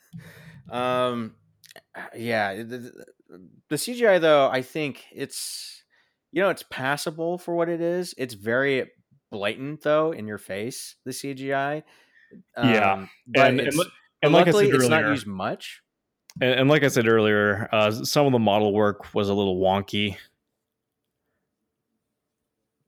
um, 0.70 1.34
yeah. 2.16 2.54
The- 2.54 3.04
the 3.68 3.76
CGI 3.76 4.20
though, 4.20 4.48
I 4.48 4.62
think 4.62 5.04
it's 5.10 5.82
you 6.30 6.40
know 6.40 6.50
it's 6.50 6.62
passable 6.70 7.38
for 7.38 7.54
what 7.56 7.68
it 7.68 7.80
is. 7.80 8.14
It's 8.16 8.34
very 8.34 8.90
blatant 9.32 9.82
though 9.82 10.12
in 10.12 10.26
your 10.28 10.38
face. 10.38 10.96
The 11.04 11.10
CGI. 11.10 11.82
Yeah, 12.56 12.92
Um, 12.92 13.10
and, 13.34 13.58
and, 13.58 13.60
it's, 13.60 13.76
li- 13.76 13.84
but 13.84 13.92
and 14.22 14.32
like 14.32 14.42
i 14.42 14.50
luckily 14.50 14.70
said 14.70 14.74
it's 14.80 14.88
not 14.88 15.08
used 15.10 15.26
much. 15.26 15.82
and, 16.40 16.60
and 16.60 16.68
like 16.70 16.82
i 16.82 16.88
said 16.88 17.06
earlier 17.08 17.68
uh, 17.72 17.90
some 17.90 18.26
of 18.26 18.32
the 18.32 18.38
model 18.38 18.72
work 18.72 19.14
was 19.14 19.28
a 19.28 19.34
little 19.34 19.58
wonky 19.60 20.16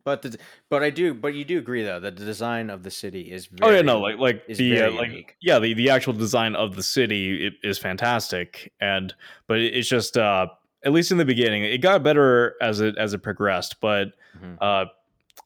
But 0.04 0.22
the, 0.22 0.38
but 0.70 0.84
I 0.84 0.90
do 0.90 1.14
but 1.14 1.34
you 1.34 1.44
do 1.44 1.58
agree 1.58 1.82
though 1.82 1.98
that 1.98 2.16
the 2.16 2.24
design 2.24 2.70
of 2.70 2.84
the 2.84 2.92
city 2.92 3.22
is 3.22 3.48
oh 3.60 3.66
very, 3.66 3.76
yeah 3.76 3.82
no 3.82 3.98
like 3.98 4.18
like 4.18 4.46
the 4.46 4.82
uh, 4.82 4.90
like 4.92 5.08
unique. 5.08 5.36
yeah 5.40 5.58
the, 5.58 5.74
the 5.74 5.90
actual 5.90 6.12
design 6.12 6.54
of 6.54 6.76
the 6.76 6.82
city 6.84 7.46
it, 7.48 7.54
is 7.64 7.76
fantastic 7.76 8.72
and 8.80 9.14
but 9.48 9.58
it's 9.58 9.88
just 9.88 10.16
uh 10.16 10.46
at 10.84 10.92
least 10.92 11.10
in 11.10 11.18
the 11.18 11.24
beginning 11.24 11.64
it 11.64 11.78
got 11.78 12.04
better 12.04 12.54
as 12.62 12.80
it 12.80 12.96
as 12.96 13.14
it 13.14 13.18
progressed 13.24 13.80
but 13.80 14.12
Mhm. 14.40 14.58
uh, 14.60 14.84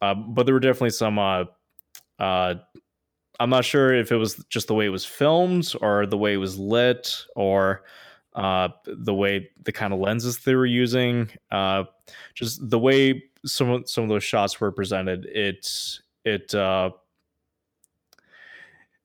uh 0.02 0.14
but 0.14 0.44
there 0.44 0.54
were 0.54 0.60
definitely 0.60 0.90
some 0.90 1.18
uh 1.18 1.44
uh 2.18 2.56
i'm 3.40 3.50
not 3.50 3.64
sure 3.64 3.92
if 3.92 4.12
it 4.12 4.16
was 4.16 4.36
just 4.48 4.68
the 4.68 4.74
way 4.74 4.86
it 4.86 4.90
was 4.90 5.04
filmed 5.04 5.72
or 5.80 6.06
the 6.06 6.16
way 6.16 6.34
it 6.34 6.36
was 6.36 6.56
lit 6.58 7.24
or 7.34 7.82
uh 8.36 8.68
the 8.84 9.12
way 9.14 9.48
the 9.64 9.72
kind 9.72 9.92
of 9.92 9.98
lenses 9.98 10.38
they 10.38 10.54
were 10.54 10.64
using. 10.64 11.28
Uh 11.50 11.82
just 12.34 12.70
the 12.70 12.78
way 12.78 13.24
some 13.44 13.70
of 13.70 13.90
some 13.90 14.04
of 14.04 14.10
those 14.10 14.22
shots 14.22 14.60
were 14.60 14.70
presented 14.70 15.24
it 15.24 15.66
it 16.24 16.54
uh 16.54 16.90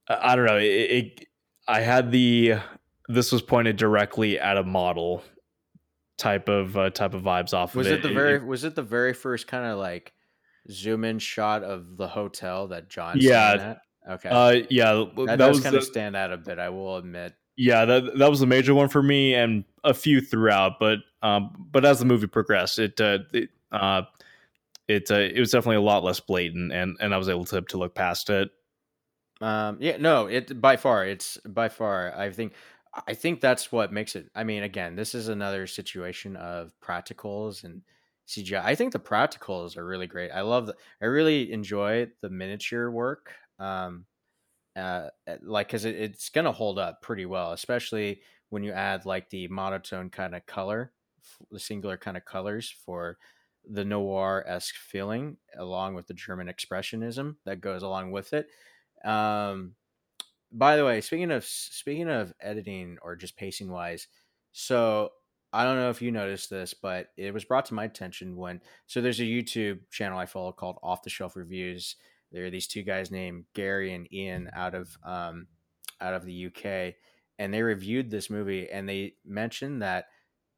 i 0.08 0.36
don't 0.36 0.44
know 0.44 0.58
it, 0.58 0.62
it 0.64 1.26
i 1.66 1.80
had 1.80 2.12
the 2.12 2.54
this 3.08 3.32
was 3.32 3.42
pointed 3.42 3.76
directly 3.76 4.38
at 4.38 4.56
a 4.56 4.62
model 4.62 5.24
type 6.18 6.48
of 6.48 6.76
uh, 6.76 6.90
type 6.90 7.14
of 7.14 7.22
vibes 7.22 7.52
off 7.52 7.74
Was 7.74 7.86
of 7.88 7.94
it. 7.94 8.02
the 8.02 8.10
very 8.12 8.38
was 8.38 8.64
it 8.64 8.74
the 8.74 8.82
very 8.82 9.12
first 9.12 9.46
kind 9.46 9.64
of 9.66 9.78
like 9.78 10.12
zoom 10.70 11.04
in 11.04 11.18
shot 11.18 11.62
of 11.62 11.96
the 11.96 12.08
hotel 12.08 12.68
that 12.68 12.88
John 12.88 13.16
Yeah, 13.18 13.76
Okay. 14.08 14.28
uh 14.28 14.62
yeah 14.70 14.92
that, 14.92 15.26
that, 15.26 15.38
does 15.38 15.56
was 15.56 15.62
kind 15.64 15.74
the, 15.74 15.78
of 15.78 15.84
stand 15.84 16.14
out 16.16 16.32
a 16.32 16.36
bit, 16.36 16.58
I 16.58 16.68
will 16.68 16.96
admit. 16.96 17.34
yeah 17.56 17.84
that 17.84 18.18
that 18.18 18.30
was 18.30 18.40
a 18.42 18.46
major 18.46 18.74
one 18.74 18.88
for 18.88 19.02
me 19.02 19.34
and 19.34 19.64
a 19.84 19.94
few 19.94 20.20
throughout 20.20 20.78
but 20.78 20.98
um 21.22 21.68
but 21.72 21.84
as 21.84 21.98
the 21.98 22.04
movie 22.04 22.26
progressed 22.26 22.78
it 22.78 23.00
uh 23.00 23.18
it 23.32 23.50
uh 23.72 24.02
it, 24.88 25.10
uh, 25.10 25.14
it 25.14 25.40
was 25.40 25.50
definitely 25.50 25.76
a 25.76 25.80
lot 25.80 26.04
less 26.04 26.20
blatant 26.20 26.72
and 26.72 26.96
and 27.00 27.12
i 27.14 27.16
was 27.18 27.28
able 27.28 27.44
to 27.44 27.60
to 27.62 27.78
look 27.78 27.94
past 27.94 28.30
it 28.30 28.50
Um, 29.40 29.76
yeah, 29.80 29.98
no, 29.98 30.26
it 30.28 30.60
by 30.60 30.76
far, 30.76 31.04
it's 31.04 31.36
by 31.44 31.68
far. 31.68 32.14
I 32.16 32.30
think, 32.30 32.54
I 33.06 33.12
think 33.14 33.40
that's 33.42 33.70
what 33.70 33.92
makes 33.92 34.16
it. 34.16 34.30
I 34.34 34.44
mean, 34.44 34.62
again, 34.62 34.96
this 34.96 35.14
is 35.14 35.28
another 35.28 35.66
situation 35.66 36.36
of 36.36 36.72
practicals 36.80 37.62
and 37.64 37.82
CGI. 38.26 38.62
I 38.64 38.74
think 38.74 38.92
the 38.92 38.98
practicals 38.98 39.76
are 39.76 39.84
really 39.84 40.06
great. 40.06 40.30
I 40.30 40.40
love 40.40 40.66
the. 40.66 40.74
I 41.02 41.06
really 41.06 41.52
enjoy 41.52 42.08
the 42.22 42.30
miniature 42.30 42.90
work. 42.90 43.32
Um, 43.58 44.06
uh, 44.74 45.08
like 45.42 45.68
because 45.68 45.84
it, 45.84 45.96
it's 45.96 46.28
gonna 46.28 46.52
hold 46.52 46.78
up 46.78 47.02
pretty 47.02 47.26
well, 47.26 47.52
especially 47.52 48.20
when 48.50 48.62
you 48.62 48.72
add 48.72 49.06
like 49.06 49.30
the 49.30 49.48
monotone 49.48 50.10
kind 50.10 50.34
of 50.34 50.44
color, 50.46 50.92
the 51.50 51.58
singular 51.58 51.96
kind 51.96 52.16
of 52.16 52.24
colors 52.24 52.74
for 52.84 53.18
the 53.68 53.84
noir 53.84 54.44
esque 54.46 54.76
feeling, 54.76 55.36
along 55.58 55.94
with 55.94 56.06
the 56.06 56.14
German 56.14 56.48
expressionism 56.48 57.36
that 57.44 57.60
goes 57.60 57.82
along 57.82 58.12
with 58.12 58.32
it. 58.32 58.48
Um, 59.04 59.74
by 60.52 60.76
the 60.76 60.84
way, 60.84 61.00
speaking 61.00 61.30
of 61.30 61.44
speaking 61.44 62.08
of 62.08 62.32
editing 62.40 62.98
or 63.02 63.16
just 63.16 63.36
pacing 63.36 63.70
wise, 63.70 64.08
so 64.52 65.10
I 65.52 65.64
don't 65.64 65.76
know 65.76 65.90
if 65.90 66.02
you 66.02 66.10
noticed 66.10 66.50
this, 66.50 66.74
but 66.74 67.08
it 67.16 67.32
was 67.32 67.44
brought 67.44 67.64
to 67.66 67.74
my 67.74 67.84
attention 67.84 68.36
when 68.36 68.60
so 68.86 69.00
there's 69.00 69.20
a 69.20 69.24
YouTube 69.24 69.80
channel 69.90 70.18
I 70.18 70.26
follow 70.26 70.52
called 70.52 70.78
Off 70.82 71.02
the 71.02 71.10
Shelf 71.10 71.34
Reviews. 71.36 71.96
There 72.32 72.44
are 72.44 72.50
these 72.50 72.66
two 72.66 72.82
guys 72.82 73.10
named 73.10 73.44
Gary 73.54 73.92
and 73.94 74.12
Ian 74.12 74.50
out 74.54 74.74
of 74.74 74.96
um, 75.04 75.46
out 76.00 76.14
of 76.14 76.24
the 76.24 76.46
UK, 76.46 76.94
and 77.38 77.52
they 77.52 77.62
reviewed 77.62 78.10
this 78.10 78.30
movie 78.30 78.68
and 78.70 78.88
they 78.88 79.14
mentioned 79.24 79.82
that 79.82 80.06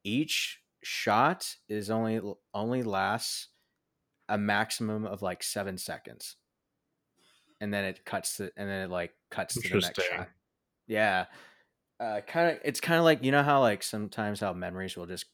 each 0.04 0.60
shot 0.82 1.56
is 1.68 1.90
only 1.90 2.20
only 2.54 2.82
lasts 2.82 3.48
a 4.28 4.38
maximum 4.38 5.04
of 5.04 5.22
like 5.22 5.42
seven 5.42 5.78
seconds. 5.78 6.36
And 7.60 7.74
then 7.74 7.84
it 7.84 8.04
cuts 8.04 8.36
to 8.36 8.52
and 8.56 8.68
then 8.68 8.82
it 8.82 8.90
like 8.90 9.12
cuts 9.30 9.58
to 9.60 9.68
the 9.68 9.78
next 9.80 10.02
shot. 10.02 10.28
Yeah. 10.86 11.26
Uh 11.98 12.20
kind 12.26 12.52
of 12.52 12.58
it's 12.64 12.80
kind 12.80 12.98
of 12.98 13.04
like 13.04 13.24
you 13.24 13.32
know 13.32 13.42
how 13.42 13.60
like 13.60 13.82
sometimes 13.82 14.40
how 14.40 14.52
memories 14.52 14.96
will 14.96 15.06
just 15.06 15.26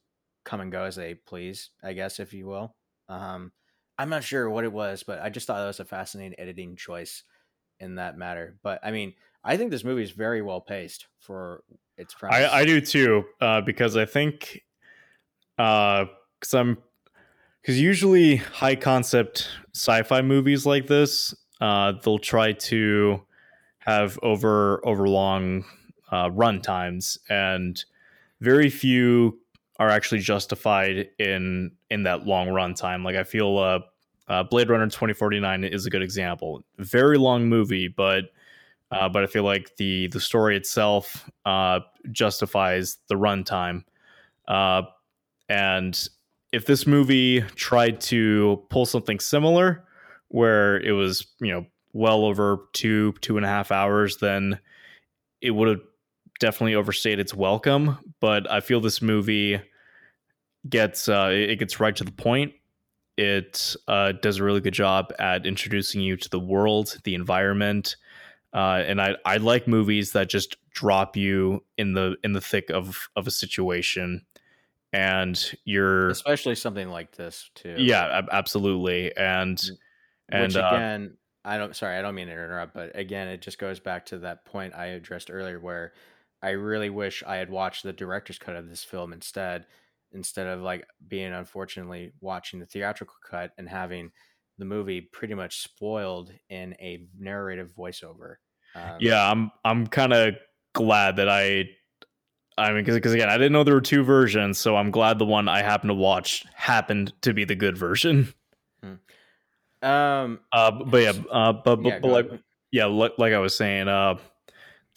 come 0.44 0.60
and 0.60 0.72
go 0.72 0.84
as 0.84 0.96
they 0.96 1.14
please 1.14 1.70
i 1.82 1.92
guess 1.92 2.20
if 2.20 2.32
you 2.32 2.46
will? 2.46 2.74
Um 3.08 3.52
i'm 3.98 4.08
not 4.08 4.24
sure 4.24 4.48
what 4.48 4.64
it 4.64 4.72
was 4.72 5.02
but 5.02 5.20
i 5.20 5.28
just 5.28 5.46
thought 5.46 5.58
that 5.58 5.66
was 5.66 5.80
a 5.80 5.84
fascinating 5.84 6.38
editing 6.38 6.76
choice 6.76 7.22
in 7.80 7.96
that 7.96 8.16
matter 8.16 8.56
but 8.62 8.78
i 8.82 8.90
mean 8.90 9.14
i 9.42 9.56
think 9.56 9.70
this 9.70 9.84
movie 9.84 10.02
is 10.02 10.10
very 10.10 10.42
well 10.42 10.60
paced 10.60 11.06
for 11.20 11.62
its 11.96 12.14
premise 12.14 12.50
I, 12.50 12.60
I 12.60 12.64
do 12.64 12.80
too, 12.80 13.24
uh, 13.40 13.60
because 13.60 13.96
I 13.96 14.04
think, 14.04 14.62
because 15.56 16.08
I'm, 16.52 16.78
because 17.60 17.80
usually 17.80 18.36
high 18.36 18.76
concept 18.76 19.48
sci-fi 19.74 20.22
movies 20.22 20.66
like 20.66 20.86
this, 20.86 21.34
uh, 21.60 21.92
they'll 22.02 22.18
try 22.18 22.52
to 22.52 23.22
have 23.78 24.18
over 24.22 24.86
over 24.86 25.08
long 25.08 25.64
uh, 26.12 26.30
run 26.32 26.60
times, 26.60 27.18
and 27.28 27.82
very 28.40 28.68
few 28.68 29.38
are 29.78 29.88
actually 29.88 30.20
justified 30.20 31.08
in 31.18 31.72
in 31.90 32.04
that 32.04 32.26
long 32.26 32.48
run 32.48 32.74
time. 32.74 33.04
Like 33.04 33.16
I 33.16 33.24
feel, 33.24 33.58
uh, 33.58 33.80
uh, 34.28 34.42
Blade 34.44 34.70
Runner 34.70 34.88
twenty 34.88 35.14
forty 35.14 35.40
nine 35.40 35.64
is 35.64 35.86
a 35.86 35.90
good 35.90 36.02
example. 36.02 36.64
Very 36.78 37.18
long 37.18 37.48
movie, 37.48 37.88
but 37.88 38.24
uh, 38.90 39.08
but 39.08 39.22
I 39.22 39.26
feel 39.26 39.44
like 39.44 39.76
the 39.76 40.06
the 40.08 40.20
story 40.20 40.56
itself 40.56 41.28
uh, 41.44 41.80
justifies 42.12 42.98
the 43.08 43.16
runtime, 43.16 43.84
uh, 44.46 44.82
and 45.48 46.08
if 46.52 46.66
this 46.66 46.86
movie 46.86 47.40
tried 47.56 48.00
to 48.02 48.62
pull 48.70 48.86
something 48.86 49.18
similar, 49.18 49.84
where 50.28 50.80
it 50.80 50.92
was 50.92 51.26
you 51.40 51.52
know 51.52 51.66
well 51.92 52.24
over 52.24 52.68
two 52.72 53.12
two 53.20 53.36
and 53.36 53.44
a 53.44 53.48
half 53.48 53.72
hours, 53.72 54.18
then 54.18 54.58
it 55.40 55.50
would 55.50 55.68
have 55.68 55.80
definitely 56.40 56.74
overstayed 56.74 57.18
its 57.18 57.34
welcome. 57.34 57.98
But 58.20 58.50
I 58.50 58.60
feel 58.60 58.80
this 58.80 59.02
movie 59.02 59.60
gets 60.68 61.08
uh, 61.08 61.30
it 61.32 61.58
gets 61.58 61.80
right 61.80 61.94
to 61.96 62.04
the 62.04 62.12
point. 62.12 62.54
It 63.16 63.76
uh, 63.86 64.12
does 64.12 64.38
a 64.38 64.44
really 64.44 64.60
good 64.60 64.74
job 64.74 65.12
at 65.18 65.46
introducing 65.46 66.00
you 66.00 66.16
to 66.16 66.28
the 66.28 66.40
world, 66.40 66.98
the 67.04 67.14
environment, 67.14 67.96
uh, 68.52 68.82
and 68.86 69.00
I 69.00 69.16
I 69.24 69.36
like 69.36 69.68
movies 69.68 70.12
that 70.12 70.28
just 70.28 70.56
drop 70.70 71.16
you 71.16 71.62
in 71.78 71.92
the 71.92 72.16
in 72.24 72.32
the 72.32 72.40
thick 72.40 72.70
of 72.70 73.08
of 73.14 73.26
a 73.26 73.30
situation, 73.30 74.26
and 74.92 75.52
you're 75.64 76.08
especially 76.08 76.56
something 76.56 76.88
like 76.88 77.12
this 77.12 77.50
too. 77.54 77.76
yeah 77.78 78.18
ab- 78.18 78.28
absolutely 78.32 79.16
and 79.16 79.62
and 80.28 80.54
Which 80.54 80.56
uh, 80.56 80.68
again, 80.68 81.16
I 81.44 81.58
don't. 81.58 81.76
Sorry, 81.76 81.98
I 81.98 82.02
don't 82.02 82.14
mean 82.14 82.26
to 82.28 82.32
interrupt, 82.32 82.74
but 82.74 82.98
again, 82.98 83.28
it 83.28 83.42
just 83.42 83.58
goes 83.58 83.80
back 83.80 84.06
to 84.06 84.18
that 84.18 84.44
point 84.44 84.74
I 84.74 84.86
addressed 84.86 85.30
earlier, 85.30 85.60
where 85.60 85.92
I 86.44 86.50
really 86.50 86.90
wish 86.90 87.22
I 87.26 87.36
had 87.36 87.50
watched 87.50 87.82
the 87.82 87.92
director's 87.92 88.38
cut 88.38 88.54
of 88.56 88.68
this 88.68 88.84
film 88.84 89.12
instead, 89.12 89.66
instead 90.12 90.46
of 90.46 90.60
like 90.60 90.86
being 91.08 91.32
unfortunately 91.32 92.12
watching 92.20 92.60
the 92.60 92.66
theatrical 92.66 93.16
cut 93.28 93.52
and 93.56 93.68
having 93.68 94.12
the 94.58 94.64
movie 94.64 95.00
pretty 95.00 95.34
much 95.34 95.62
spoiled 95.62 96.30
in 96.48 96.74
a 96.74 97.06
narrative 97.18 97.72
voiceover. 97.76 98.36
Um, 98.76 98.96
yeah 98.98 99.30
i'm 99.30 99.52
i'm 99.64 99.86
kind 99.86 100.12
of 100.12 100.34
glad 100.72 101.16
that 101.16 101.28
i 101.28 101.68
i 102.58 102.72
mean 102.72 102.84
because 102.84 103.12
again 103.12 103.28
i 103.28 103.36
didn't 103.36 103.52
know 103.52 103.62
there 103.62 103.74
were 103.74 103.80
two 103.80 104.02
versions 104.02 104.58
so 104.58 104.74
i'm 104.74 104.90
glad 104.90 105.20
the 105.20 105.24
one 105.24 105.48
i 105.48 105.62
happened 105.62 105.90
to 105.90 105.94
watch 105.94 106.44
happened 106.54 107.12
to 107.22 107.32
be 107.32 107.44
the 107.44 107.54
good 107.54 107.78
version 107.78 108.34
Um. 109.80 110.40
uh 110.50 110.72
but 110.72 111.02
yeah 111.02 111.12
uh 111.30 111.52
but, 111.52 111.76
but, 111.76 111.84
yeah, 111.84 111.98
but 112.00 112.08
like 112.08 112.30
yeah 112.72 112.86
like, 112.86 113.12
like 113.16 113.32
i 113.32 113.38
was 113.38 113.54
saying 113.54 113.86
uh 113.86 114.16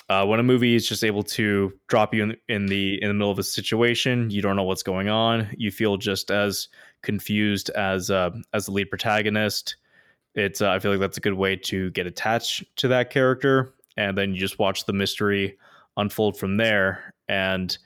uh, 0.09 0.25
when 0.25 0.39
a 0.39 0.43
movie 0.43 0.75
is 0.75 0.87
just 0.87 1.03
able 1.03 1.23
to 1.23 1.73
drop 1.87 2.13
you 2.13 2.23
in, 2.23 2.37
in 2.47 2.65
the 2.67 3.01
in 3.01 3.09
the 3.09 3.13
middle 3.13 3.31
of 3.31 3.39
a 3.39 3.43
situation, 3.43 4.29
you 4.29 4.41
don't 4.41 4.55
know 4.55 4.63
what's 4.63 4.83
going 4.83 5.09
on. 5.09 5.49
You 5.57 5.71
feel 5.71 5.97
just 5.97 6.31
as 6.31 6.69
confused 7.01 7.69
as 7.71 8.09
uh, 8.09 8.31
as 8.53 8.65
the 8.65 8.71
lead 8.71 8.89
protagonist. 8.89 9.75
It's 10.35 10.61
uh, 10.61 10.69
I 10.69 10.79
feel 10.79 10.91
like 10.91 10.99
that's 10.99 11.17
a 11.17 11.21
good 11.21 11.33
way 11.33 11.55
to 11.57 11.91
get 11.91 12.07
attached 12.07 12.63
to 12.77 12.87
that 12.89 13.09
character, 13.09 13.73
and 13.97 14.17
then 14.17 14.33
you 14.33 14.39
just 14.39 14.59
watch 14.59 14.85
the 14.85 14.93
mystery 14.93 15.57
unfold 15.97 16.37
from 16.37 16.57
there. 16.57 17.13
And 17.27 17.77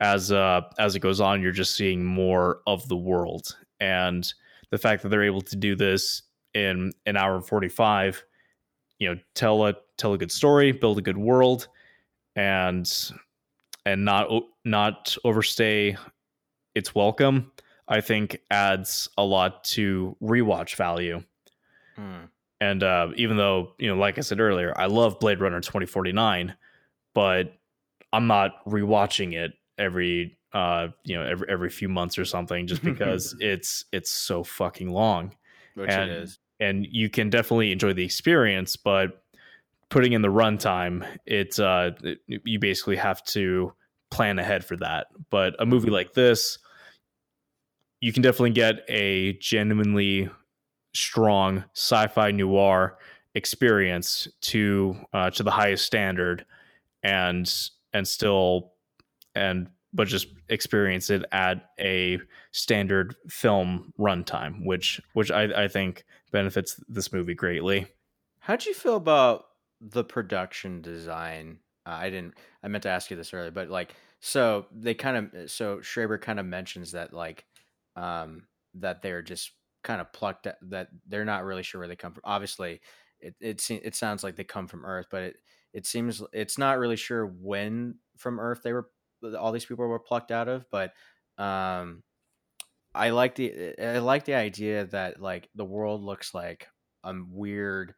as 0.00 0.30
uh, 0.30 0.62
as 0.78 0.96
it 0.96 1.00
goes 1.00 1.20
on, 1.20 1.40
you're 1.40 1.52
just 1.52 1.76
seeing 1.76 2.04
more 2.04 2.60
of 2.66 2.86
the 2.88 2.96
world, 2.96 3.56
and 3.78 4.30
the 4.70 4.78
fact 4.78 5.02
that 5.02 5.08
they're 5.08 5.22
able 5.22 5.42
to 5.42 5.56
do 5.56 5.76
this 5.76 6.22
in 6.52 6.92
an 7.06 7.16
hour 7.16 7.36
and 7.36 7.46
forty 7.46 7.68
five 7.68 8.22
you 9.00 9.08
know 9.12 9.20
tell 9.34 9.66
a 9.66 9.74
tell 9.96 10.12
a 10.12 10.18
good 10.18 10.30
story 10.30 10.70
build 10.70 10.98
a 10.98 11.02
good 11.02 11.18
world 11.18 11.66
and 12.36 13.10
and 13.84 14.04
not 14.04 14.28
not 14.64 15.16
overstay 15.24 15.96
its 16.74 16.94
welcome 16.94 17.50
i 17.88 18.00
think 18.00 18.38
adds 18.50 19.08
a 19.18 19.24
lot 19.24 19.64
to 19.64 20.16
rewatch 20.22 20.76
value 20.76 21.22
Hmm. 21.96 22.26
and 22.60 22.82
uh, 22.82 23.08
even 23.16 23.36
though 23.36 23.72
you 23.78 23.88
know 23.88 23.96
like 24.00 24.16
i 24.16 24.20
said 24.20 24.38
earlier 24.40 24.72
i 24.76 24.86
love 24.86 25.18
blade 25.18 25.40
runner 25.40 25.60
2049 25.60 26.54
but 27.14 27.54
i'm 28.12 28.26
not 28.26 28.64
rewatching 28.66 29.34
it 29.34 29.52
every 29.76 30.38
uh 30.52 30.88
you 31.04 31.16
know 31.16 31.24
every 31.24 31.48
every 31.48 31.68
few 31.68 31.88
months 31.88 32.16
or 32.18 32.24
something 32.24 32.66
just 32.66 32.82
because 32.92 33.34
it's 33.40 33.84
it's 33.92 34.10
so 34.10 34.44
fucking 34.44 34.90
long 34.90 35.34
Which 35.74 35.90
and- 35.90 36.10
it 36.10 36.16
is. 36.22 36.38
And 36.60 36.86
you 36.90 37.08
can 37.10 37.30
definitely 37.30 37.72
enjoy 37.72 37.92
the 37.92 38.04
experience 38.04 38.76
but 38.76 39.22
putting 39.88 40.12
in 40.12 40.22
the 40.22 40.28
runtime 40.28 41.06
it's 41.26 41.58
uh 41.58 41.90
it- 42.02 42.20
you 42.26 42.58
basically 42.58 42.96
have 42.96 43.22
to 43.24 43.72
plan 44.10 44.38
ahead 44.38 44.64
for 44.64 44.76
that. 44.76 45.06
But 45.30 45.54
a 45.58 45.66
movie 45.66 45.90
like 45.90 46.12
this 46.14 46.58
you 48.00 48.12
can 48.12 48.22
definitely 48.22 48.50
get 48.50 48.82
a 48.88 49.34
genuinely 49.34 50.30
strong 50.94 51.64
sci-fi 51.74 52.30
noir 52.30 52.98
experience 53.34 54.26
to 54.40 54.96
uh, 55.12 55.30
to 55.30 55.42
the 55.42 55.50
highest 55.50 55.84
standard 55.84 56.44
and 57.02 57.52
and 57.92 58.06
still 58.08 58.72
and 59.34 59.68
but 59.92 60.08
just 60.08 60.28
experience 60.48 61.10
it 61.10 61.24
at 61.30 61.70
a 61.78 62.18
standard 62.52 63.14
film 63.28 63.92
runtime 63.98 64.64
which 64.64 65.00
which 65.12 65.30
I, 65.30 65.64
I 65.64 65.68
think 65.68 66.04
benefits 66.30 66.82
this 66.88 67.12
movie 67.12 67.34
greatly 67.34 67.86
How'd 68.40 68.64
you 68.64 68.74
feel 68.74 68.96
about 68.96 69.44
the 69.80 70.02
production 70.02 70.80
design? 70.80 71.58
Uh, 71.86 71.90
I 71.90 72.10
didn't. 72.10 72.34
I 72.62 72.68
meant 72.68 72.82
to 72.82 72.88
ask 72.88 73.10
you 73.10 73.16
this 73.16 73.32
earlier, 73.32 73.50
but 73.50 73.68
like, 73.68 73.94
so 74.20 74.66
they 74.72 74.94
kind 74.94 75.16
of, 75.16 75.50
so 75.50 75.76
Schreber 75.78 76.20
kind 76.20 76.40
of 76.40 76.46
mentions 76.46 76.92
that 76.92 77.12
like, 77.12 77.44
um, 77.96 78.46
that 78.74 79.02
they're 79.02 79.22
just 79.22 79.52
kind 79.84 80.00
of 80.00 80.12
plucked. 80.12 80.46
At, 80.46 80.56
that 80.70 80.88
they're 81.06 81.24
not 81.24 81.44
really 81.44 81.62
sure 81.62 81.80
where 81.80 81.88
they 81.88 81.96
come 81.96 82.12
from. 82.12 82.22
Obviously, 82.24 82.80
it 83.20 83.34
it 83.40 83.60
se- 83.60 83.82
it 83.84 83.94
sounds 83.94 84.24
like 84.24 84.36
they 84.36 84.44
come 84.44 84.66
from 84.66 84.86
Earth, 84.86 85.06
but 85.10 85.22
it 85.22 85.36
it 85.72 85.86
seems 85.86 86.22
it's 86.32 86.58
not 86.58 86.78
really 86.78 86.96
sure 86.96 87.26
when 87.26 87.96
from 88.16 88.40
Earth 88.40 88.62
they 88.62 88.72
were 88.72 88.88
all 89.38 89.52
these 89.52 89.66
people 89.66 89.86
were 89.86 89.98
plucked 89.98 90.30
out 90.30 90.48
of. 90.48 90.64
But 90.70 90.92
um, 91.36 92.02
I 92.94 93.10
like 93.10 93.36
the 93.36 93.74
I 93.80 93.98
like 93.98 94.24
the 94.24 94.34
idea 94.34 94.84
that 94.86 95.20
like 95.20 95.48
the 95.54 95.64
world 95.64 96.02
looks 96.02 96.34
like 96.34 96.68
a 97.04 97.14
weird 97.28 97.94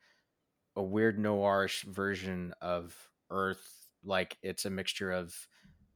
a 0.76 0.82
weird 0.82 1.18
noirish 1.18 1.84
version 1.84 2.54
of 2.60 3.10
Earth. 3.30 3.92
Like 4.04 4.38
it's 4.42 4.64
a 4.66 4.70
mixture 4.70 5.12
of 5.12 5.48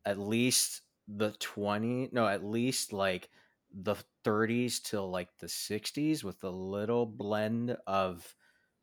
at 0.05 0.19
least 0.19 0.83
the 1.09 1.33
20, 1.33 2.11
no, 2.13 2.27
at 2.29 2.45
least 2.45 2.93
like 2.93 3.31
the 3.73 3.97
30s 4.25 4.81
till 4.81 5.11
like 5.11 5.37
the 5.39 5.49
60s 5.49 6.25
with 6.25 6.45
a 6.45 6.51
little 6.51 7.07
blend 7.07 7.77
of 7.87 8.37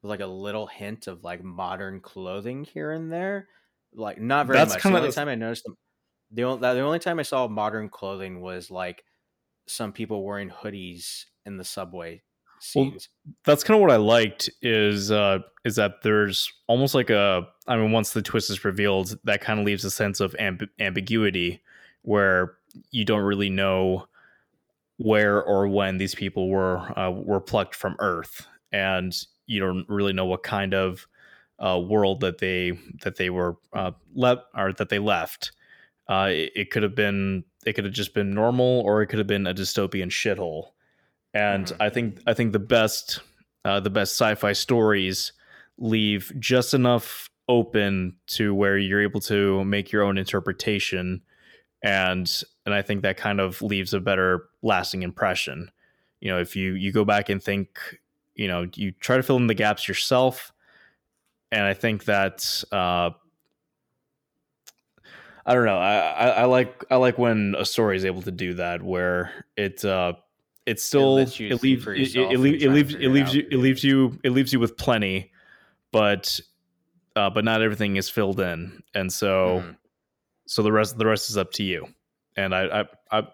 like 0.04 0.20
a 0.22 0.28
little 0.28 0.68
hint 0.68 1.08
of 1.08 1.24
like 1.24 1.44
modern 1.44 2.02
clothing 2.02 2.64
here 2.66 2.92
and 2.92 3.12
there. 3.12 3.50
Like 3.94 4.20
not 4.22 4.48
very 4.48 4.60
That's 4.60 4.70
much. 4.70 4.84
the 4.88 4.96
only 4.96 5.10
the- 5.10 5.12
time 5.12 5.28
I 5.30 5.36
noticed 5.36 5.64
them, 5.66 5.78
the 6.32 6.44
only, 6.46 6.62
the 6.62 6.82
only 6.82 7.00
time 7.00 7.20
I 7.20 7.24
saw 7.24 7.48
modern 7.48 7.90
clothing 7.90 8.42
was 8.42 8.72
like 8.72 9.06
some 9.66 9.92
people 9.92 10.24
wearing 10.24 10.50
hoodies 10.50 11.26
in 11.46 11.58
the 11.58 11.64
subway 11.64 12.22
Well, 12.76 12.94
that's 13.44 13.64
kind 13.64 13.76
of 13.76 13.82
what 13.82 13.92
I 13.92 13.98
liked 13.98 14.50
is 14.62 15.12
uh 15.12 15.40
is 15.66 15.76
that 15.76 16.02
there's 16.02 16.52
almost 16.68 16.96
like 16.96 17.10
a 17.10 17.48
I 17.68 17.76
mean 17.76 17.92
once 17.92 18.14
the 18.14 18.22
twist 18.22 18.50
is 18.50 18.64
revealed 18.64 19.18
that 19.26 19.42
kind 19.42 19.60
of 19.60 19.66
leaves 19.66 19.84
a 19.84 19.92
sense 19.92 20.20
of 20.20 20.34
amb- 20.40 20.70
ambiguity 20.80 21.62
where 22.04 22.54
you 22.92 23.06
don't 23.06 23.24
really 23.24 23.50
know 23.50 24.08
where 24.98 25.42
or 25.44 25.68
when 25.68 25.98
these 25.98 26.16
people 26.16 26.50
were 26.50 26.78
uh, 26.98 27.12
were 27.12 27.42
plucked 27.42 27.76
from 27.76 27.96
Earth 28.00 28.48
and 28.72 29.14
you 29.46 29.60
don't 29.60 29.86
really 29.90 30.14
know 30.14 30.26
what 30.26 30.44
kind 30.44 30.74
of 30.74 31.08
uh, 31.60 31.80
world 31.80 32.22
that 32.22 32.40
they 32.40 32.78
that 33.04 33.18
they 33.18 33.30
were 33.30 33.58
uh, 33.74 33.92
left 34.16 34.44
or 34.56 34.74
that 34.74 34.90
they 34.90 35.00
left. 35.00 35.52
Uh, 36.10 36.28
it, 36.32 36.52
it 36.56 36.72
could 36.72 36.84
have 36.84 36.96
been 36.96 37.44
it 37.66 37.74
could 37.74 37.86
have 37.86 37.94
just 37.94 38.14
been 38.14 38.34
normal 38.34 38.82
or 38.82 39.02
it 39.02 39.08
could 39.08 39.20
have 39.20 39.28
been 39.28 39.48
a 39.48 39.54
dystopian 39.54 40.10
shithole 40.10 40.72
and 41.34 41.68
Mhm. 41.68 41.78
I 41.80 41.90
think 41.90 42.20
I 42.28 42.34
think 42.34 42.52
the 42.54 42.60
best 42.60 43.22
uh, 43.66 43.80
the 43.80 43.90
best 43.90 44.14
sci-fi 44.14 44.52
stories 44.54 45.32
leave 45.78 46.32
just 46.40 46.74
enough 46.74 47.30
open 47.50 48.16
to 48.28 48.54
where 48.54 48.78
you're 48.78 49.02
able 49.02 49.20
to 49.22 49.64
make 49.66 49.92
your 49.92 50.04
own 50.04 50.18
interpretation, 50.18 51.22
and 51.82 52.30
and 52.66 52.76
I 52.76 52.82
think 52.82 53.02
that 53.04 53.18
kind 53.18 53.40
of 53.40 53.62
leaves 53.62 53.94
a 53.94 54.00
better 54.00 54.50
lasting 54.62 55.02
impression. 55.04 55.72
You 56.20 56.32
know, 56.32 56.40
if 56.40 56.56
you 56.56 56.74
you 56.74 56.92
go 56.92 57.06
back 57.06 57.30
and 57.30 57.42
think, 57.42 57.80
you 58.36 58.48
know, 58.48 58.68
you 58.76 58.92
try 58.92 59.18
to 59.18 59.24
fill 59.24 59.38
in 59.38 59.48
the 59.48 59.54
gaps 59.54 59.88
yourself, 59.88 60.52
and 61.52 61.64
I 61.64 61.74
think 61.74 62.06
that. 62.06 62.64
Uh, 62.72 63.12
I 65.46 65.54
don't 65.54 65.66
know. 65.66 65.78
I, 65.78 65.96
I, 65.98 66.28
I 66.30 66.44
like 66.46 66.86
I 66.90 66.96
like 66.96 67.18
when 67.18 67.56
a 67.58 67.66
story 67.66 67.98
is 67.98 68.06
able 68.06 68.22
to 68.22 68.32
do 68.32 68.54
that, 68.56 68.82
where 68.82 69.46
it 69.58 69.84
uh, 69.84 70.14
it's 70.66 70.84
still 70.84 71.20
you 71.20 71.48
it 71.50 71.62
leaves 71.62 71.88
it, 71.88 72.16
it, 72.16 72.38
leaves 72.40 72.64
it 72.64 72.70
leaves 72.70 72.94
it 72.94 73.02
it 73.02 73.10
leaves 73.10 73.34
you 73.36 73.48
it 73.52 73.58
leaves 73.58 73.84
you 73.84 74.20
it 74.24 74.30
leaves 74.32 74.54
you 74.54 74.60
with 74.60 74.78
plenty, 74.78 75.32
but 75.92 76.40
uh, 77.16 77.30
but 77.30 77.44
not 77.44 77.62
everything 77.62 77.98
is 77.98 78.10
filled 78.10 78.40
in, 78.40 78.82
and 78.94 79.12
so 79.12 79.62
Mhm. 79.64 79.78
so 80.48 80.64
the 80.64 80.72
rest 80.72 80.98
the 80.98 81.06
rest 81.06 81.30
is 81.30 81.38
up 81.38 81.52
to 81.54 81.64
you. 81.64 81.88
And 82.38 82.56
I 82.56 82.82
I 83.12 83.20
I, 83.20 83.28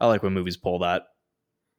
I 0.00 0.06
like 0.06 0.22
when 0.22 0.32
movies 0.32 0.56
pull 0.56 0.78
that. 0.80 1.08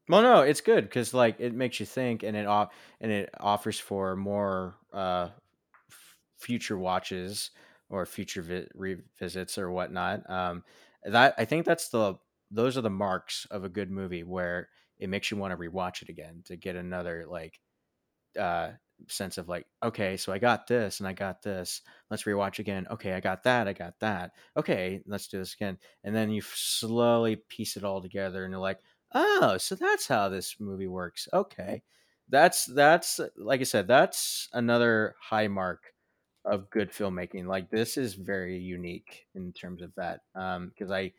Well, 0.10 0.22
no, 0.22 0.42
it's 0.42 0.62
good 0.62 0.84
because 0.84 1.14
like 1.14 1.40
it 1.40 1.54
makes 1.54 1.80
you 1.80 1.86
think, 1.86 2.24
and 2.24 2.36
it 2.36 2.46
off 2.46 2.74
and 3.00 3.12
it 3.12 3.30
offers 3.40 3.80
for 3.80 4.16
more 4.16 4.76
uh, 4.94 5.30
f- 5.90 6.18
future 6.38 6.78
watches 6.78 7.52
or 7.90 8.06
future 8.06 8.42
vi- 8.42 8.68
revisits 8.76 9.58
or 9.58 9.72
whatnot. 9.72 10.30
Um, 10.30 10.64
that 11.04 11.36
I 11.38 11.46
think 11.46 11.66
that's 11.66 11.90
the 11.90 12.16
those 12.52 12.78
are 12.78 12.82
the 12.82 12.90
marks 12.90 13.46
of 13.52 13.64
a 13.64 13.70
good 13.70 13.92
movie 13.92 14.24
where 14.24 14.70
it 15.00 15.10
makes 15.10 15.30
you 15.32 15.38
want 15.38 15.52
to 15.52 15.58
rewatch 15.58 16.02
it 16.02 16.10
again 16.10 16.42
to 16.46 16.56
get 16.56 16.76
another 16.76 17.26
like 17.30 17.60
uh 18.40 18.72
sense 19.08 19.38
of 19.38 19.48
like 19.48 19.66
okay 19.84 20.18
so 20.18 20.32
i 20.32 20.40
got 20.40 20.66
this 20.68 21.00
and 21.00 21.08
i 21.08 21.14
got 21.14 21.42
this. 21.42 21.82
Let's 22.10 22.24
rewatch 22.24 22.60
again. 22.60 22.88
Okay 22.90 23.14
i 23.14 23.20
got 23.20 23.44
that 23.44 23.68
i 23.68 23.74
got 23.74 24.00
that. 24.00 24.32
Okay 24.56 25.02
let's 25.06 25.28
do 25.28 25.38
this 25.40 25.54
again. 25.54 25.78
And 26.04 26.16
then 26.16 26.30
you 26.30 26.42
slowly 26.42 27.36
piece 27.36 27.78
it 27.78 27.84
all 27.84 28.02
together 28.02 28.44
and 28.44 28.52
you're 28.52 28.62
like 28.62 28.80
oh 29.14 29.58
so 29.58 29.76
that's 29.76 30.08
how 30.08 30.30
this 30.30 30.56
movie 30.60 30.88
works. 30.88 31.28
Okay. 31.34 31.84
That's 32.30 32.66
that's 32.66 33.20
like 33.38 33.62
i 33.62 33.64
said 33.64 33.88
that's 33.88 34.50
another 34.54 35.16
high 35.22 35.48
mark 35.48 35.94
of 36.48 36.70
good 36.70 36.92
filmmaking 36.92 37.46
like 37.46 37.70
this 37.70 37.98
is 37.98 38.14
very 38.14 38.58
unique 38.58 39.26
in 39.36 39.52
terms 39.52 39.82
of 39.82 39.94
that 39.96 40.22
um 40.36 40.70
because 40.70 40.92
i 40.92 41.12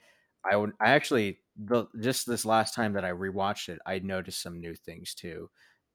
i 0.51 0.57
would 0.57 0.73
i 0.81 0.91
actually 0.91 1.39
the 1.57 1.87
just 2.01 2.27
this 2.27 2.45
last 2.45 2.75
time 2.75 2.95
that 2.95 3.05
i 3.05 3.11
rewatched 3.11 3.69
it 3.69 3.79
i 3.87 3.99
noticed 3.99 4.43
some 4.43 4.61
new 4.61 4.75
things 4.75 5.15
too 5.15 5.51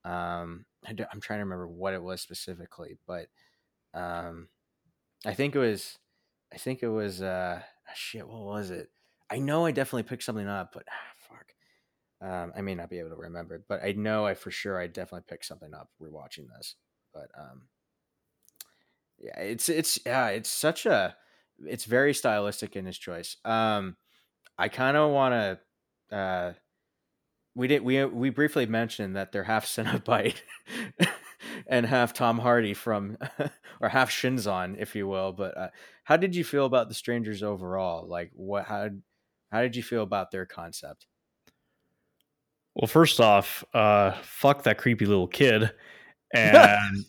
um 0.06 0.66
I 0.86 0.92
i'm 1.12 1.22
trying 1.22 1.40
to 1.40 1.46
remember 1.46 1.68
what 1.68 1.94
it 1.94 2.04
was 2.04 2.22
specifically 2.22 2.98
but 3.08 3.28
um 3.94 4.50
i 5.26 5.34
think 5.34 5.56
it 5.56 5.60
was 5.60 5.98
i 6.54 6.58
think 6.58 6.84
it 6.84 6.90
was 6.90 7.22
uh 7.22 7.62
shit 7.96 8.28
what 8.28 8.42
was 8.42 8.72
it? 8.72 8.90
I 9.30 9.40
know 9.40 9.66
i 9.66 9.72
definitely 9.72 10.04
picked 10.04 10.24
something 10.24 10.48
up 10.48 10.72
but 10.74 10.84
ah, 10.90 11.14
fuck 11.18 12.30
um 12.30 12.54
i 12.56 12.62
may 12.62 12.76
not 12.76 12.90
be 12.90 13.00
able 13.00 13.10
to 13.10 13.16
remember 13.16 13.64
but 13.68 13.84
i 13.84 13.94
know 13.94 14.28
i 14.28 14.36
for 14.36 14.52
sure 14.52 14.80
i 14.80 14.86
definitely 14.88 15.26
picked 15.28 15.46
something 15.46 15.74
up 15.74 15.90
rewatching 16.02 16.48
this 16.56 16.76
but 17.14 17.30
um 17.40 17.64
yeah 19.19 19.40
it's 19.40 19.69
it's 19.69 19.99
yeah 20.06 20.27
it's 20.27 20.49
such 20.49 20.85
a 20.85 21.15
it's 21.65 21.85
very 21.85 22.14
stylistic 22.14 22.76
in 22.76 22.85
his 22.85 22.98
choice 22.98 23.38
um 23.45 23.95
i 24.57 24.68
kind 24.68 24.98
of 24.98 25.11
want 25.11 25.60
to 26.10 26.15
uh 26.15 26.53
we 27.56 27.68
did 27.68 27.84
we 27.84 28.03
we 28.06 28.30
briefly 28.30 28.65
mentioned 28.65 29.15
that 29.15 29.31
they're 29.31 29.44
half 29.44 29.65
Cenobite 29.68 30.41
and 31.68 31.85
half 31.85 32.14
Tom 32.14 32.40
Hardy 32.40 32.73
from 32.73 33.18
or 33.81 33.90
half 33.90 34.10
Shinzon, 34.10 34.76
if 34.80 34.95
you 34.95 35.07
will. 35.07 35.31
But 35.34 35.57
uh, 35.57 35.68
how 36.03 36.18
did 36.18 36.35
you 36.35 36.44
feel 36.44 36.65
about 36.65 36.88
the 36.88 36.95
strangers 36.95 37.44
overall? 37.44 38.07
Like 38.07 38.31
what 38.34 38.65
how 38.65 38.90
how 39.52 39.61
did 39.61 39.76
you 39.76 39.84
feel 39.84 40.03
about 40.03 40.31
their 40.31 40.45
concept? 40.45 41.06
Well, 42.76 42.88
first 42.88 43.19
off, 43.19 43.64
uh, 43.76 44.14
fuck 44.23 44.64
that 44.64 44.80
creepy 44.80 45.06
little 45.06 45.27
kid, 45.27 45.72
and 46.34 47.06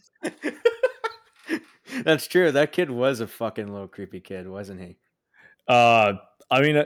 That's 2.04 2.26
true. 2.26 2.50
That 2.52 2.72
kid 2.72 2.90
was 2.90 3.20
a 3.20 3.26
fucking 3.26 3.70
little 3.72 3.88
creepy 3.88 4.20
kid, 4.20 4.48
wasn't 4.48 4.80
he? 4.80 4.96
uh, 5.68 6.14
I 6.50 6.60
mean, 6.60 6.76
uh, 6.76 6.84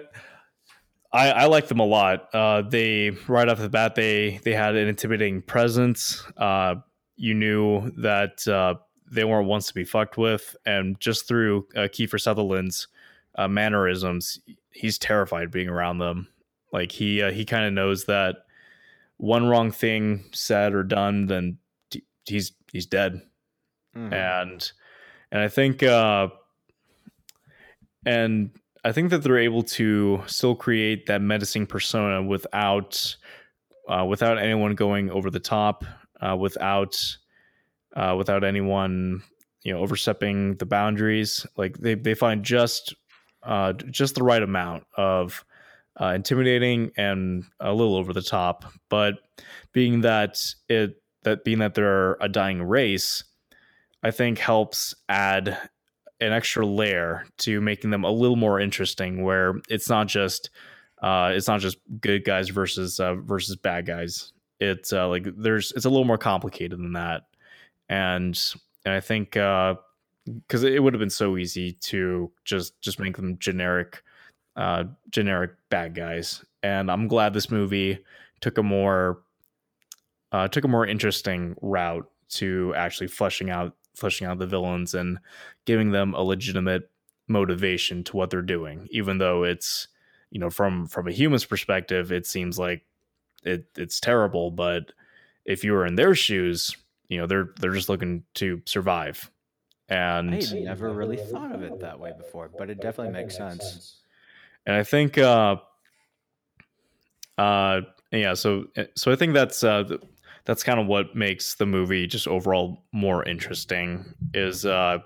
I 1.12 1.30
I 1.30 1.44
like 1.46 1.68
them 1.68 1.80
a 1.80 1.84
lot. 1.86 2.28
Uh, 2.34 2.62
they 2.62 3.10
right 3.26 3.48
off 3.48 3.58
the 3.58 3.68
bat 3.68 3.94
they 3.94 4.40
they 4.44 4.54
had 4.54 4.76
an 4.76 4.88
intimidating 4.88 5.42
presence. 5.42 6.24
Uh, 6.36 6.76
you 7.16 7.34
knew 7.34 7.90
that 7.98 8.46
uh, 8.46 8.74
they 9.10 9.24
weren't 9.24 9.48
ones 9.48 9.66
to 9.68 9.74
be 9.74 9.84
fucked 9.84 10.16
with, 10.18 10.54
and 10.66 10.98
just 11.00 11.26
through 11.26 11.66
uh, 11.74 11.80
Kiefer 11.82 12.20
Sutherland's 12.20 12.88
uh, 13.36 13.48
mannerisms, 13.48 14.38
he's 14.70 14.98
terrified 14.98 15.50
being 15.50 15.68
around 15.68 15.98
them. 15.98 16.28
Like 16.72 16.92
he 16.92 17.22
uh, 17.22 17.30
he 17.32 17.44
kind 17.44 17.64
of 17.66 17.72
knows 17.72 18.04
that 18.04 18.36
one 19.16 19.46
wrong 19.46 19.70
thing 19.70 20.24
said 20.32 20.74
or 20.74 20.82
done, 20.84 21.26
then 21.26 21.58
he's 22.26 22.52
he's 22.72 22.86
dead. 22.86 23.22
Mhm. 23.96 24.12
and 24.12 24.72
and 25.32 25.42
I 25.42 25.48
think 25.48 25.82
uh, 25.82 26.28
and 28.06 28.50
I 28.84 28.92
think 28.92 29.10
that 29.10 29.22
they're 29.22 29.38
able 29.38 29.62
to 29.64 30.22
still 30.26 30.55
create 30.55 31.06
that 31.06 31.20
menacing 31.20 31.66
persona 31.66 32.22
without 32.22 33.16
uh, 33.88 34.05
without 34.05 34.38
anyone 34.38 34.74
going 34.74 35.10
over 35.10 35.30
the 35.30 35.40
top, 35.40 35.84
uh, 36.20 36.36
without 36.36 36.96
uh, 37.96 38.14
without 38.16 38.44
anyone 38.44 39.22
you 39.62 39.72
know 39.72 39.80
overstepping 39.80 40.56
the 40.56 40.66
boundaries. 40.66 41.46
Like 41.56 41.78
they 41.78 41.94
they 41.94 42.14
find 42.14 42.44
just 42.44 42.94
uh, 43.42 43.72
just 43.72 44.14
the 44.14 44.24
right 44.24 44.42
amount 44.42 44.84
of 44.96 45.44
uh, 46.00 46.12
intimidating 46.14 46.92
and 46.96 47.44
a 47.60 47.72
little 47.72 47.96
over 47.96 48.12
the 48.12 48.22
top, 48.22 48.64
but 48.88 49.14
being 49.72 50.02
that 50.02 50.38
it 50.68 51.02
that 51.24 51.44
being 51.44 51.59
that 51.59 51.74
they're 51.74 52.14
a 52.20 52.28
dying 52.28 52.62
race, 52.62 53.24
I 54.02 54.10
think 54.10 54.38
helps 54.38 54.94
add 55.08 55.58
an 56.20 56.32
extra 56.32 56.66
layer 56.66 57.24
to 57.38 57.60
making 57.60 57.90
them 57.90 58.04
a 58.04 58.10
little 58.10 58.36
more 58.36 58.60
interesting 58.60 59.22
where 59.22 59.54
it's 59.68 59.88
not 59.88 60.08
just 60.08 60.50
uh 61.02 61.30
it's 61.32 61.46
not 61.46 61.60
just 61.60 61.78
good 62.00 62.24
guys 62.24 62.48
versus 62.48 62.98
uh 62.98 63.14
versus 63.16 63.56
bad 63.56 63.86
guys. 63.86 64.32
It's 64.60 64.92
uh 64.92 65.08
like 65.08 65.26
there's 65.36 65.72
it's 65.76 65.84
a 65.84 65.90
little 65.90 66.04
more 66.04 66.18
complicated 66.18 66.78
than 66.78 66.92
that. 66.94 67.22
And 67.88 68.38
and 68.84 68.94
i 68.94 69.00
think 69.00 69.36
uh 69.36 69.74
because 70.26 70.62
it 70.62 70.82
would 70.82 70.92
have 70.92 71.00
been 71.00 71.10
so 71.10 71.36
easy 71.36 71.72
to 71.72 72.30
just 72.44 72.80
just 72.82 73.00
make 73.00 73.16
them 73.16 73.38
generic 73.38 74.02
uh 74.56 74.84
generic 75.10 75.52
bad 75.70 75.94
guys. 75.94 76.44
And 76.62 76.90
i'm 76.90 77.08
glad 77.08 77.32
this 77.32 77.50
movie 77.50 77.98
took 78.40 78.58
a 78.58 78.62
more 78.62 79.22
uh 80.32 80.48
took 80.48 80.64
a 80.64 80.68
more 80.68 80.86
interesting 80.86 81.54
route 81.62 82.08
to 82.30 82.74
actually 82.76 83.06
fleshing 83.08 83.50
out 83.50 83.74
fleshing 83.98 84.26
out 84.26 84.38
the 84.38 84.46
villains 84.46 84.94
and 84.94 85.18
giving 85.64 85.90
them 85.90 86.14
a 86.14 86.22
legitimate 86.22 86.90
motivation 87.26 88.02
to 88.02 88.16
what 88.16 88.30
they're 88.30 88.40
doing 88.40 88.88
even 88.90 89.18
though 89.18 89.44
it's 89.44 89.88
you 90.30 90.40
know 90.40 90.50
from 90.50 90.86
from 90.86 91.06
a 91.06 91.12
human's 91.12 91.44
perspective 91.44 92.10
it 92.10 92.26
seems 92.26 92.58
like 92.58 92.86
it 93.44 93.66
it's 93.76 94.00
terrible 94.00 94.50
but 94.50 94.92
if 95.44 95.62
you 95.62 95.72
were 95.72 95.84
in 95.84 95.94
their 95.96 96.14
shoes 96.14 96.76
you 97.08 97.18
know 97.18 97.26
they're 97.26 97.50
they're 97.60 97.72
just 97.74 97.88
looking 97.90 98.22
to 98.34 98.62
survive 98.64 99.30
and 99.88 100.34
I 100.34 100.40
never 100.58 100.90
really 100.90 101.16
thought 101.16 101.54
of 101.54 101.62
it 101.62 101.80
that 101.80 101.98
way 101.98 102.12
before, 102.16 102.50
but 102.56 102.68
it 102.68 102.80
definitely 102.80 103.12
makes 103.14 103.36
sense. 103.36 103.96
and 104.66 104.76
I 104.76 104.82
think 104.82 105.16
uh 105.16 105.56
uh 107.38 107.80
yeah 108.12 108.34
so 108.34 108.66
so 108.96 109.12
I 109.12 109.16
think 109.16 109.32
that's 109.32 109.64
uh 109.64 109.96
that's 110.48 110.62
kind 110.62 110.80
of 110.80 110.86
what 110.86 111.14
makes 111.14 111.56
the 111.56 111.66
movie 111.66 112.06
just 112.06 112.26
overall 112.26 112.82
more 112.90 113.22
interesting 113.28 114.06
is 114.32 114.64
uh 114.64 114.98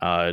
uh 0.00 0.32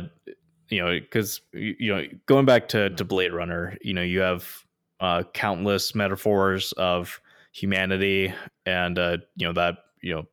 you 0.68 0.80
know 0.80 0.98
because 1.00 1.40
you 1.52 1.92
know 1.92 2.04
going 2.26 2.46
back 2.46 2.68
to 2.68 2.90
to 2.90 3.04
Blade 3.04 3.32
Runner 3.32 3.76
you 3.82 3.92
know 3.92 4.02
you 4.02 4.20
have 4.20 4.64
uh 5.00 5.24
countless 5.34 5.92
metaphors 5.94 6.70
of 6.72 7.20
humanity 7.52 8.32
and 8.64 8.96
uh 8.96 9.18
you 9.34 9.48
know 9.48 9.52
that 9.52 9.78
you 10.00 10.14
know 10.14 10.24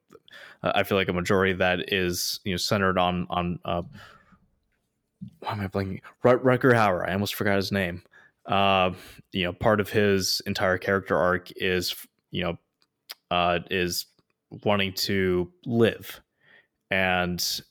I 0.62 0.84
feel 0.84 0.98
like 0.98 1.10
a 1.10 1.14
majority 1.14 1.52
of 1.52 1.58
that 1.58 1.92
is 1.92 2.40
you 2.44 2.54
know 2.54 2.58
centered 2.58 3.00
on 3.00 3.26
on 3.32 3.60
uh 3.66 3.82
why 5.40 5.54
am 5.54 5.62
I 5.62 5.68
blanking? 5.68 6.02
Rutger 6.24 6.74
Hauer. 6.76 7.10
I 7.10 7.14
almost 7.14 7.34
forgot 7.34 7.56
his 7.56 7.72
name. 7.72 8.04
Uh, 8.46 8.92
you 9.32 9.46
know, 9.46 9.54
part 9.54 9.80
of 9.80 9.90
his 9.90 10.44
entire 10.46 10.78
character 10.78 11.18
arc 11.18 11.52
is, 11.56 11.96
you 12.30 12.44
know, 12.44 12.60
uh, 13.32 13.60
is 13.70 14.06
wanting 14.64 14.94
to 14.94 15.52
live, 15.66 16.22
and 16.92 17.62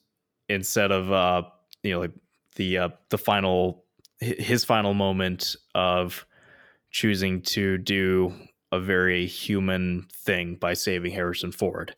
instead 0.48 0.92
of, 0.92 1.10
uh, 1.10 1.42
you 1.82 1.92
know, 1.92 2.00
like 2.00 2.12
the 2.56 2.78
uh, 2.78 2.88
the 3.10 3.18
final 3.18 3.84
his 4.20 4.64
final 4.64 4.94
moment 4.94 5.56
of 5.74 6.26
choosing 6.90 7.42
to 7.42 7.78
do 7.78 8.32
a 8.72 8.80
very 8.80 9.26
human 9.26 10.06
thing 10.12 10.54
by 10.54 10.72
saving 10.72 11.12
Harrison 11.12 11.52
Ford, 11.52 11.94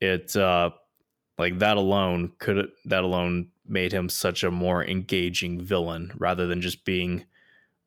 it 0.00 0.34
uh, 0.36 0.70
like 1.38 1.58
that 1.58 1.76
alone 1.76 2.32
could 2.38 2.68
that 2.84 3.04
alone 3.04 3.48
made 3.68 3.92
him 3.92 4.08
such 4.08 4.44
a 4.44 4.50
more 4.50 4.84
engaging 4.84 5.60
villain 5.60 6.12
rather 6.16 6.46
than 6.46 6.60
just 6.60 6.84
being 6.84 7.24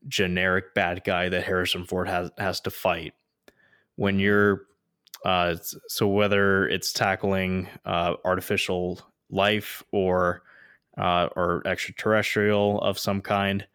generic 0.07 0.73
bad 0.73 1.03
guy 1.03 1.29
that 1.29 1.43
Harrison 1.43 1.85
Ford 1.85 2.07
has 2.07 2.31
has 2.37 2.59
to 2.61 2.71
fight. 2.71 3.13
When 3.95 4.19
you're 4.19 4.61
uh, 5.25 5.55
so 5.87 6.07
whether 6.07 6.67
it's 6.67 6.93
tackling 6.93 7.67
uh, 7.85 8.15
artificial 8.23 9.01
life 9.29 9.83
or 9.91 10.43
uh, 10.97 11.29
or 11.35 11.61
extraterrestrial 11.65 12.81
of 12.81 12.99
some 12.99 13.21
kind, 13.21 13.65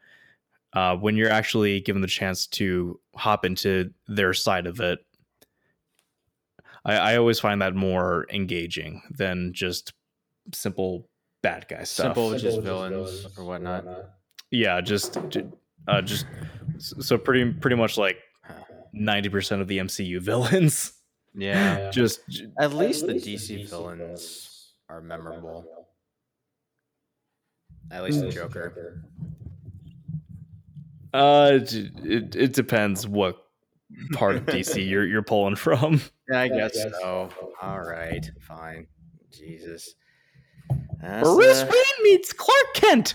uh, 0.74 0.96
when 0.96 1.16
you're 1.16 1.30
actually 1.30 1.80
given 1.80 2.02
the 2.02 2.08
chance 2.08 2.46
to 2.46 3.00
hop 3.14 3.44
into 3.44 3.90
their 4.08 4.34
side 4.34 4.66
of 4.66 4.80
it, 4.80 4.98
I, 6.84 6.96
I 6.96 7.16
always 7.16 7.40
find 7.40 7.62
that 7.62 7.74
more 7.74 8.26
engaging 8.30 9.02
than 9.10 9.52
just 9.54 9.92
simple 10.52 11.08
bad 11.42 11.66
guy 11.68 11.84
stuff. 11.84 12.14
Simple, 12.16 12.38
just 12.38 12.60
villains 12.60 13.26
or 13.36 13.44
whatnot. 13.44 13.84
yeah, 14.50 14.80
just 14.80 15.16
uh, 15.88 16.02
just 16.02 16.26
so 16.78 17.18
pretty 17.18 17.52
pretty 17.52 17.76
much 17.76 17.96
like 17.98 18.16
ninety 18.92 19.28
percent 19.28 19.62
of 19.62 19.68
the 19.68 19.78
MCU 19.78 20.20
villains. 20.20 20.92
Yeah. 21.35 21.90
just 21.90 22.20
At 22.59 22.73
least 22.73 23.06
the 23.06 23.15
DC 23.15 23.69
villains 23.69 24.73
are 24.89 25.01
memorable. 25.01 25.65
At 27.90 28.05
least 28.05 28.20
the 28.20 28.31
Joker. 28.31 29.05
uh, 31.12 31.51
it, 31.52 31.74
it 32.02 32.36
it 32.36 32.52
depends 32.52 33.06
what 33.06 33.44
part 34.12 34.36
of 34.36 34.47
DC 34.47 34.89
you're 34.89 35.06
you're 35.06 35.23
pulling 35.23 35.56
from. 35.56 36.01
Yeah, 36.31 36.40
I 36.40 36.48
guess 36.48 36.74
so. 36.74 37.28
All 37.61 37.81
right, 37.81 38.28
fine. 38.40 38.86
Jesus. 39.31 39.94
That's, 41.01 41.28
Bruce 41.28 41.62
uh, 41.62 41.70
Wayne 41.70 42.05
meets 42.05 42.32
Clark 42.32 42.74
Kent. 42.74 43.15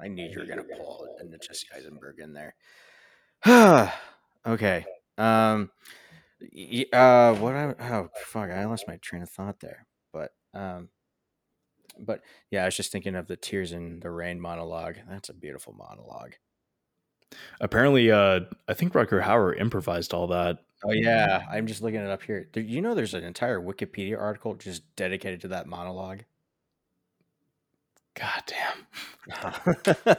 I 0.00 0.08
knew 0.08 0.26
you 0.26 0.38
were 0.38 0.46
gonna 0.46 0.64
pull 0.64 1.04
it 1.04 1.22
and 1.22 1.34
Jesse 1.40 1.66
Eisenberg 1.76 2.18
in 2.18 2.32
there. 2.32 2.54
okay. 4.46 4.84
Um. 5.18 5.70
Uh. 6.92 7.34
What 7.34 7.54
I 7.54 7.74
oh 7.78 8.08
fuck 8.26 8.50
I 8.50 8.64
lost 8.64 8.88
my 8.88 8.96
train 8.96 9.22
of 9.22 9.30
thought 9.30 9.60
there. 9.60 9.86
But 10.12 10.32
um. 10.54 10.88
But 11.98 12.22
yeah, 12.50 12.62
I 12.62 12.64
was 12.66 12.76
just 12.76 12.90
thinking 12.90 13.14
of 13.14 13.26
the 13.26 13.36
tears 13.36 13.72
in 13.72 14.00
the 14.00 14.10
rain 14.10 14.40
monologue. 14.40 14.96
That's 15.08 15.28
a 15.28 15.34
beautiful 15.34 15.74
monologue. 15.74 16.34
Apparently, 17.60 18.10
uh, 18.10 18.40
I 18.68 18.74
think 18.74 18.92
Rutger 18.92 19.22
Hauer 19.22 19.58
improvised 19.58 20.14
all 20.14 20.26
that. 20.28 20.58
Oh 20.84 20.92
yeah, 20.92 21.44
I'm 21.50 21.66
just 21.66 21.82
looking 21.82 22.00
it 22.00 22.08
up 22.08 22.22
here. 22.22 22.48
There, 22.52 22.62
you 22.62 22.80
know, 22.80 22.94
there's 22.94 23.14
an 23.14 23.24
entire 23.24 23.60
Wikipedia 23.60 24.18
article 24.18 24.54
just 24.54 24.82
dedicated 24.96 25.40
to 25.42 25.48
that 25.48 25.66
monologue. 25.66 26.24
God 28.14 28.42
damn. 28.46 30.16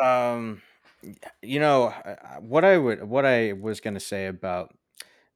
um 0.02 0.62
you 1.42 1.60
know 1.60 1.84
uh, 1.84 2.16
uh, 2.22 2.40
what 2.40 2.64
i 2.64 2.76
would 2.76 3.02
what 3.04 3.24
i 3.24 3.52
was 3.52 3.80
going 3.80 3.94
to 3.94 4.00
say 4.00 4.26
about 4.26 4.74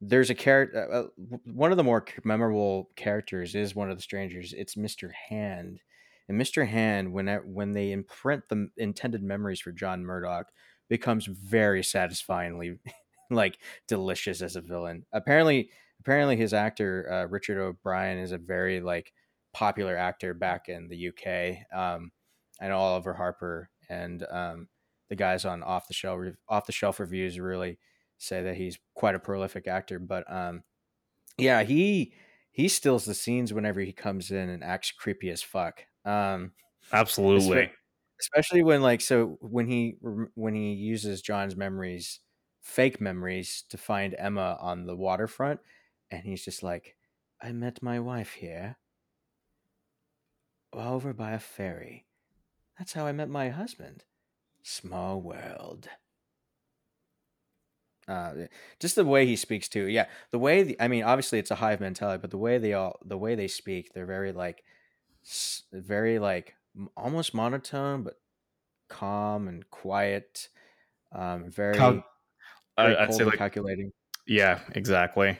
there's 0.00 0.30
a 0.30 0.34
character 0.34 0.92
uh, 0.92 1.04
one 1.44 1.70
of 1.70 1.76
the 1.76 1.84
more 1.84 2.04
memorable 2.24 2.90
characters 2.96 3.54
is 3.54 3.74
one 3.74 3.90
of 3.90 3.96
the 3.96 4.02
strangers 4.02 4.52
it's 4.56 4.74
mr 4.74 5.10
hand. 5.28 5.80
And 6.28 6.40
mr 6.40 6.66
hand 6.66 7.12
when 7.12 7.28
when 7.46 7.72
they 7.72 7.92
imprint 7.92 8.48
the 8.48 8.68
intended 8.76 9.22
memories 9.22 9.60
for 9.60 9.72
john 9.72 10.04
murdoch 10.04 10.48
becomes 10.88 11.26
very 11.26 11.82
satisfyingly 11.82 12.78
like 13.30 13.58
delicious 13.88 14.40
as 14.40 14.54
a 14.54 14.60
villain. 14.60 15.04
Apparently 15.12 15.70
apparently 16.00 16.36
his 16.36 16.52
actor 16.52 17.08
uh, 17.10 17.26
richard 17.28 17.60
o'brien 17.60 18.18
is 18.18 18.32
a 18.32 18.38
very 18.38 18.80
like 18.80 19.12
popular 19.52 19.96
actor 19.96 20.34
back 20.34 20.68
in 20.68 20.88
the 20.88 21.08
uk 21.08 21.56
um 21.76 22.10
know 22.60 22.78
Oliver 22.78 23.14
Harper 23.14 23.70
and 23.88 24.24
um, 24.30 24.68
the 25.08 25.16
guys 25.16 25.44
on 25.44 25.62
off 25.62 25.88
the 25.88 25.94
shelf 25.94 26.20
off 26.48 26.66
the 26.66 26.72
shelf 26.72 27.00
reviews 27.00 27.38
really 27.40 27.78
say 28.18 28.42
that 28.42 28.56
he's 28.56 28.78
quite 28.94 29.14
a 29.14 29.18
prolific 29.20 29.66
actor. 29.68 29.98
But 29.98 30.30
um, 30.32 30.64
yeah, 31.38 31.62
he 31.64 32.14
he 32.52 32.68
steals 32.68 33.04
the 33.04 33.14
scenes 33.14 33.52
whenever 33.52 33.80
he 33.80 33.92
comes 33.92 34.30
in 34.30 34.48
and 34.50 34.64
acts 34.64 34.92
creepy 34.92 35.30
as 35.30 35.42
fuck. 35.42 35.86
Um, 36.04 36.52
Absolutely. 36.92 37.70
especially 38.20 38.62
when 38.62 38.82
like 38.82 39.00
so 39.00 39.38
when 39.40 39.66
he 39.66 39.96
when 40.34 40.54
he 40.54 40.72
uses 40.72 41.22
John's 41.22 41.56
memories, 41.56 42.20
fake 42.62 43.00
memories, 43.00 43.64
to 43.70 43.78
find 43.78 44.14
Emma 44.18 44.56
on 44.60 44.86
the 44.86 44.96
waterfront, 44.96 45.60
and 46.10 46.22
he's 46.24 46.44
just 46.44 46.62
like, 46.62 46.96
"I 47.40 47.52
met 47.52 47.82
my 47.82 48.00
wife 48.00 48.34
here, 48.34 48.76
over 50.72 51.12
by 51.12 51.32
a 51.32 51.40
ferry. 51.40 52.06
That's 52.78 52.94
how 52.94 53.06
I 53.06 53.12
met 53.12 53.30
my 53.30 53.50
husband. 53.50 54.05
Small 54.66 55.20
world." 55.20 55.88
Uh, 58.08 58.32
just 58.78 58.94
the 58.94 59.04
way 59.04 59.26
he 59.26 59.36
speaks 59.36 59.68
too. 59.68 59.86
Yeah, 59.86 60.06
the 60.30 60.38
way 60.38 60.62
the, 60.62 60.76
I 60.80 60.88
mean, 60.88 61.02
obviously 61.02 61.38
it's 61.38 61.50
a 61.50 61.56
hive 61.56 61.80
mentality, 61.80 62.20
but 62.20 62.30
the 62.30 62.38
way 62.38 62.58
they 62.58 62.72
all 62.72 62.98
the 63.04 63.18
way 63.18 63.34
they 63.34 63.48
speak, 63.48 63.92
they're 63.92 64.06
very 64.06 64.32
like, 64.32 64.62
very 65.72 66.18
like 66.18 66.54
almost 66.96 67.34
monotone, 67.34 68.02
but 68.02 68.14
calm 68.88 69.48
and 69.48 69.68
quiet. 69.70 70.48
Um, 71.12 71.50
very, 71.50 71.74
Cal- 71.74 72.04
very 72.78 72.96
I'd 72.96 73.14
say 73.14 73.24
like 73.24 73.38
calculating. 73.38 73.92
yeah, 74.26 74.60
exactly. 74.72 75.38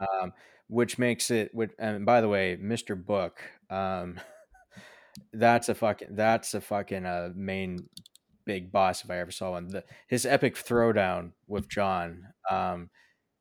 Um, 0.00 0.32
which 0.68 0.98
makes 0.98 1.30
it. 1.30 1.54
Which, 1.54 1.72
and 1.78 2.06
by 2.06 2.20
the 2.20 2.28
way, 2.28 2.56
Mister 2.60 2.94
Book. 2.96 3.40
Um, 3.68 4.20
that's 5.32 5.68
a 5.68 5.74
fucking. 5.74 6.08
That's 6.12 6.54
a 6.54 6.60
fucking 6.60 7.04
uh, 7.04 7.30
main 7.34 7.88
big 8.48 8.72
boss 8.72 9.04
if 9.04 9.10
I 9.10 9.18
ever 9.18 9.30
saw 9.30 9.50
one. 9.50 9.68
The, 9.68 9.84
his 10.08 10.24
epic 10.24 10.56
throwdown 10.56 11.32
with 11.46 11.68
John 11.68 12.24
um, 12.50 12.88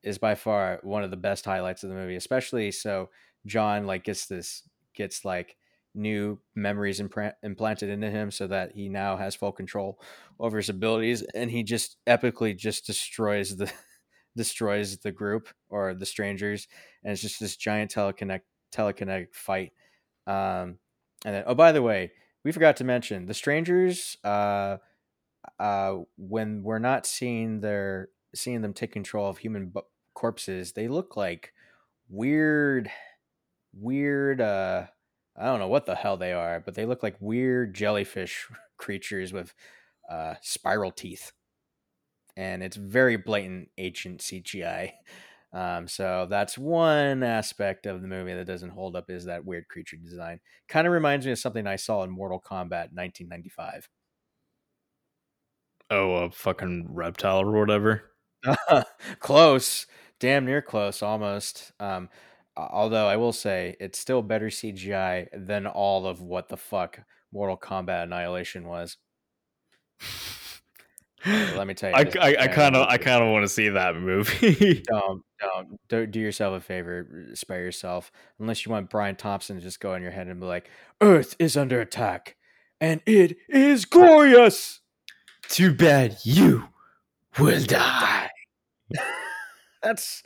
is 0.03 0.17
by 0.17 0.35
far 0.35 0.81
one 0.83 1.01
of 1.01 1.11
the 1.11 1.17
best 1.17 1.45
highlights 1.45 1.81
of 1.83 1.89
the 1.89 1.95
movie. 1.95 2.17
Especially 2.17 2.71
so 2.71 3.09
John 3.45 3.87
like 3.87 4.03
gets 4.03 4.25
this 4.25 4.63
gets 4.93 5.23
like 5.23 5.55
new 5.95 6.39
memories 6.55 6.99
implanted 6.99 7.89
into 7.89 8.09
him 8.11 8.29
so 8.31 8.47
that 8.47 8.73
he 8.73 8.89
now 8.89 9.15
has 9.15 9.33
full 9.33 9.53
control 9.53 9.99
over 10.39 10.57
his 10.57 10.69
abilities 10.69 11.23
and 11.33 11.49
he 11.49 11.63
just 11.63 11.97
epically 12.05 12.55
just 12.55 12.85
destroys 12.85 13.55
the 13.55 13.71
destroys 14.35 14.97
the 14.97 15.11
group 15.11 15.47
or 15.69 15.95
the 15.95 16.05
strangers 16.05 16.67
and 17.03 17.13
it's 17.13 17.21
just 17.21 17.39
this 17.39 17.55
giant 17.55 17.91
teleconnect 17.91 18.41
telekinetic 18.71 19.33
fight 19.33 19.71
um 20.27 20.77
and 21.25 21.33
then 21.33 21.43
oh 21.47 21.55
by 21.55 21.71
the 21.71 21.81
way 21.81 22.11
we 22.43 22.51
forgot 22.51 22.75
to 22.75 22.83
mention 22.83 23.25
the 23.25 23.33
strangers 23.33 24.17
uh 24.23 24.77
uh 25.59 25.97
when 26.17 26.63
we're 26.63 26.79
not 26.79 27.05
seeing 27.05 27.61
their 27.61 28.09
seeing 28.35 28.61
them 28.61 28.73
take 28.73 28.91
control 28.91 29.29
of 29.29 29.37
human 29.39 29.69
bu- 29.69 29.81
corpses 30.13 30.73
they 30.73 30.87
look 30.87 31.15
like 31.17 31.53
weird 32.09 32.91
weird 33.73 34.41
uh 34.41 34.85
i 35.37 35.45
don't 35.45 35.59
know 35.59 35.67
what 35.67 35.85
the 35.85 35.95
hell 35.95 36.17
they 36.17 36.33
are 36.33 36.59
but 36.59 36.75
they 36.75 36.85
look 36.85 37.03
like 37.03 37.15
weird 37.19 37.73
jellyfish 37.73 38.47
creatures 38.77 39.33
with 39.33 39.53
uh 40.09 40.35
spiral 40.41 40.91
teeth. 40.91 41.31
And 42.35 42.61
it's 42.61 42.77
very 42.77 43.17
blatant 43.17 43.71
ancient 43.77 44.21
cgi 44.21 44.93
um, 45.53 45.87
so 45.87 46.27
that's 46.29 46.57
one 46.57 47.23
aspect 47.23 47.85
of 47.85 48.01
the 48.01 48.07
movie 48.07 48.33
that 48.33 48.45
doesn't 48.45 48.71
hold 48.71 48.95
up 48.95 49.09
is 49.09 49.25
that 49.25 49.45
weird 49.45 49.69
creature 49.69 49.95
design. 49.95 50.41
Kind 50.67 50.85
of 50.85 50.93
reminds 50.93 51.25
me 51.25 51.31
of 51.31 51.39
something 51.39 51.65
i 51.65 51.77
saw 51.77 52.03
in 52.03 52.11
mortal 52.11 52.39
kombat 52.41 52.93
1995 52.93 53.89
Oh, 55.89 56.15
a 56.15 56.31
fucking 56.31 56.87
reptile 56.89 57.41
or 57.41 57.51
whatever. 57.51 58.03
close 59.19 59.87
damn 60.19 60.45
near 60.45 60.61
close 60.61 61.01
almost 61.01 61.71
um 61.79 62.09
although 62.55 63.07
i 63.07 63.15
will 63.15 63.33
say 63.33 63.75
it's 63.79 63.99
still 63.99 64.21
better 64.21 64.47
cgi 64.47 65.27
than 65.33 65.67
all 65.67 66.07
of 66.07 66.21
what 66.21 66.49
the 66.49 66.57
fuck 66.57 66.99
mortal 67.31 67.57
kombat 67.57 68.03
annihilation 68.03 68.67
was 68.67 68.97
let 71.25 71.67
me 71.67 71.73
tell 71.73 71.89
you 71.91 71.95
I, 71.95 72.03
this 72.03 72.15
I, 72.15 72.27
I 72.27 72.33
damn 72.33 72.53
kind 72.53 72.75
of 72.75 72.87
I 72.87 72.97
kind 72.97 73.23
of 73.23 73.31
want 73.31 73.43
to 73.43 73.49
see 73.49 73.69
that 73.69 73.95
movie. 73.95 74.81
don't 74.87 75.23
don't 75.39 75.79
don't 75.87 76.11
do 76.11 76.19
yourself 76.19 76.55
a 76.57 76.61
favor 76.61 77.27
spare 77.33 77.63
yourself 77.63 78.11
unless 78.39 78.65
you 78.65 78.71
want 78.71 78.89
brian 78.89 79.15
thompson 79.15 79.55
to 79.57 79.61
just 79.61 79.79
go 79.79 79.93
in 79.93 80.01
your 80.01 80.11
head 80.11 80.27
and 80.27 80.39
be 80.39 80.45
like 80.45 80.69
earth 81.01 81.35
is 81.39 81.57
under 81.57 81.81
attack 81.81 82.35
and 82.79 83.01
it 83.05 83.37
is 83.49 83.85
glorious 83.85 84.81
Too 85.49 85.73
bad 85.73 86.17
you 86.23 86.67
will 87.39 87.63
die. 87.65 88.29
that's 89.83 90.23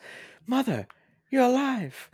mother 0.48 0.88
you're 1.30 1.43
alive 1.43 2.10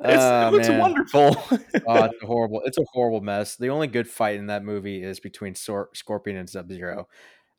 It's, 0.00 0.22
it 0.22 0.52
looks 0.52 0.68
man. 0.68 0.78
wonderful. 0.78 1.36
oh, 1.88 2.04
it's 2.04 2.22
a 2.22 2.26
horrible. 2.26 2.62
It's 2.64 2.78
a 2.78 2.84
horrible 2.92 3.20
mess. 3.20 3.56
The 3.56 3.68
only 3.70 3.88
good 3.88 4.06
fight 4.08 4.36
in 4.36 4.46
that 4.46 4.62
movie 4.62 5.02
is 5.02 5.18
between 5.18 5.56
Sor- 5.56 5.90
Scorpion 5.92 6.36
and 6.36 6.48
Sub 6.48 6.70
Zero. 6.70 7.08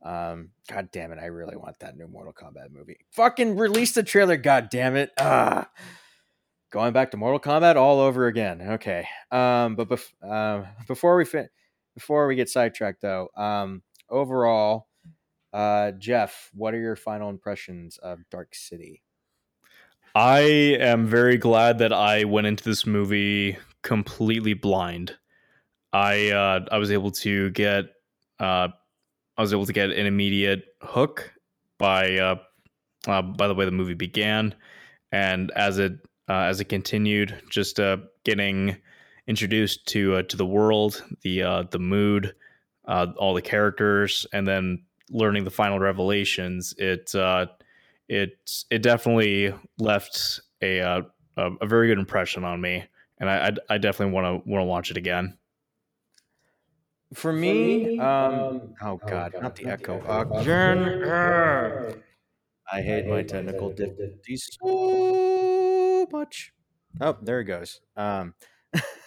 Um, 0.02 0.52
God 0.72 0.88
damn 0.94 1.12
it! 1.12 1.20
I 1.20 1.26
really 1.26 1.58
want 1.58 1.78
that 1.80 1.98
new 1.98 2.08
Mortal 2.08 2.32
Kombat 2.32 2.72
movie. 2.72 3.00
Fucking 3.12 3.58
release 3.58 3.92
the 3.92 4.04
trailer. 4.04 4.38
God 4.38 4.70
damn 4.72 4.96
it! 4.96 5.12
Ah, 5.20 5.70
going 6.72 6.94
back 6.94 7.12
to 7.12 7.18
Mortal 7.18 7.42
Kombat 7.42 7.76
all 7.76 8.00
over 8.00 8.28
again. 8.28 8.62
Okay. 8.62 9.06
Um, 9.32 9.76
but 9.76 9.90
bef- 9.90 10.24
um, 10.24 10.66
before 10.88 11.18
we 11.18 11.26
fin- 11.26 11.50
before 11.94 12.28
we 12.28 12.36
get 12.36 12.50
sidetracked 12.50 13.02
though, 13.02 13.30
um, 13.36 13.82
overall, 14.10 14.88
uh, 15.54 15.92
Jeff, 15.92 16.50
what 16.54 16.74
are 16.74 16.80
your 16.80 16.96
final 16.96 17.30
impressions 17.30 17.98
of 17.98 18.20
Dark 18.30 18.54
City? 18.54 19.02
I 20.16 20.40
am 20.80 21.08
very 21.08 21.38
glad 21.38 21.78
that 21.80 21.94
I 21.94 22.24
went 22.24 22.48
into 22.48 22.64
this 22.64 22.86
movie 22.86 23.58
completely 23.84 24.54
blind. 24.54 25.16
I 25.94 26.30
uh, 26.30 26.66
I 26.72 26.78
was 26.78 26.92
able 26.92 27.12
to 27.12 27.50
get 27.52 27.86
uh, 28.40 28.70
I 29.38 29.42
was 29.42 29.54
able 29.54 29.66
to 29.66 29.74
get 29.74 29.92
an 29.92 30.06
immediate 30.06 30.66
hook 30.82 31.32
by 31.78 32.18
uh, 32.18 32.36
uh, 33.08 33.22
by 33.22 33.48
the 33.48 33.56
way 33.56 33.66
the 33.66 33.72
movie 33.72 33.94
began, 33.94 34.54
and 35.12 35.52
as 35.52 35.78
it 35.78 35.94
uh, 36.28 36.44
as 36.44 36.60
it 36.60 36.66
continued, 36.66 37.42
just 37.50 37.80
uh, 37.80 37.98
getting 38.24 38.78
introduced 39.30 39.86
to 39.86 40.16
uh, 40.16 40.24
to 40.24 40.36
the 40.36 40.46
world, 40.46 41.06
the 41.22 41.44
uh, 41.44 41.64
the 41.70 41.80
mood, 41.80 42.36
uh, 42.86 43.06
all 43.18 43.34
the 43.36 43.42
characters, 43.42 44.26
and 44.34 44.46
then 44.46 44.84
learning 45.12 45.44
the 45.44 45.52
final 45.52 45.80
revelations. 45.80 46.74
It 46.78 47.14
uh, 47.16 47.46
it 48.10 48.66
it 48.70 48.82
definitely 48.82 49.54
left 49.78 50.42
a 50.62 50.82
uh, 50.82 51.02
a, 51.38 51.52
a 51.62 51.68
very 51.68 51.88
good 51.88 52.00
impression 52.00 52.44
on 52.44 52.60
me, 52.60 52.84
and 53.20 53.30
I 53.30 53.48
I, 53.48 53.76
I 53.76 53.78
definitely 53.78 54.14
want 54.14 54.44
to 54.44 54.50
want 54.50 54.62
to 54.62 54.66
watch 54.66 54.92
it 54.92 54.98
again. 54.98 55.38
For 57.14 57.32
me, 57.32 58.00
um, 58.00 58.74
oh 58.82 59.00
god, 59.08 59.36
not 59.40 59.56
the 59.56 59.68
echo. 59.68 60.02
Again. 60.42 62.04
I 62.72 62.84
hate 62.84 63.08
my 63.08 63.24
technical 63.24 63.72
difficulties 63.72 64.48
so 64.62 66.06
much. 66.12 66.54
Oh, 67.02 67.18
there 67.20 67.40
it 67.40 67.46
goes. 67.46 67.82
Um, 67.98 68.36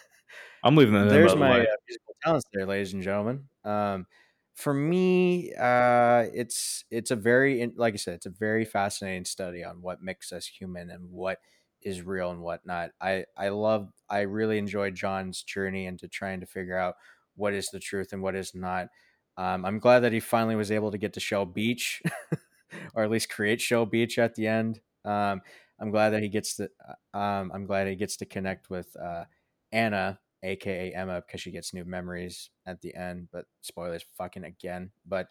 I'm 0.63 0.77
leaving 0.77 0.95
that 0.95 1.09
there's 1.09 1.23
by 1.23 1.35
the 1.35 1.41
my 1.41 1.61
uh, 1.63 1.77
musical 1.89 2.15
talents 2.23 2.45
there, 2.53 2.67
ladies 2.67 2.93
and 2.93 3.03
gentlemen. 3.03 3.49
Um, 3.65 4.07
for 4.55 4.73
me, 4.75 5.53
uh, 5.55 6.27
it's 6.35 6.85
it's 6.91 7.11
a 7.11 7.17
very 7.17 7.67
like 7.77 7.95
I 7.95 7.97
said, 7.97 8.15
it's 8.15 8.27
a 8.27 8.31
very 8.31 8.65
fascinating 8.65 9.25
study 9.25 9.65
on 9.65 9.83
what 9.83 10.03
makes 10.03 10.33
us 10.33 10.47
human 10.47 10.91
and 10.91 11.11
what 11.11 11.41
is 11.81 12.03
real 12.03 12.31
and 12.31 12.41
whatnot. 12.43 12.91
I 13.01 13.25
I 13.37 13.49
love 13.49 13.93
I 14.09 14.21
really 14.23 14.59
enjoyed 14.59 14.95
John's 14.95 15.43
journey 15.43 15.87
into 15.87 16.07
trying 16.09 16.41
to 16.41 16.47
figure 16.47 16.77
out 16.77 16.97
what 17.35 17.55
is 17.55 17.71
the 17.71 17.81
truth 17.81 18.13
and 18.13 18.23
what 18.23 18.37
is 18.37 18.55
not. 18.55 18.89
Um, 19.37 19.65
I'm 19.65 19.79
glad 19.79 20.01
that 20.01 20.13
he 20.13 20.21
finally 20.21 20.57
was 20.57 20.71
able 20.71 20.91
to 20.91 20.99
get 20.99 21.15
to 21.15 21.21
Shell 21.21 21.47
Beach, 21.47 22.03
or 22.95 23.03
at 23.03 23.11
least 23.11 23.31
create 23.31 23.61
Shell 23.61 23.87
Beach 23.87 24.19
at 24.19 24.35
the 24.35 24.47
end. 24.47 24.81
Um, 25.05 25.41
I'm 25.79 25.91
glad 25.91 26.11
that 26.11 26.23
he 26.23 26.29
gets 26.29 26.57
to. 26.57 26.69
uh, 26.87 27.17
Um, 27.17 27.51
I'm 27.53 27.67
glad 27.67 27.89
he 27.89 27.97
gets 27.97 28.17
to 28.19 28.27
connect 28.27 28.71
with 28.71 28.95
uh, 28.97 29.25
Anna, 29.73 30.21
aka 30.43 30.93
Emma, 30.93 31.23
because 31.27 31.41
she 31.41 31.51
gets 31.51 31.75
new 31.75 31.85
memories 31.85 32.51
at 32.67 32.81
the 32.81 32.95
end. 32.95 33.29
But 33.33 33.47
spoilers, 33.61 34.05
fucking 34.17 34.45
again. 34.45 34.91
But 35.07 35.29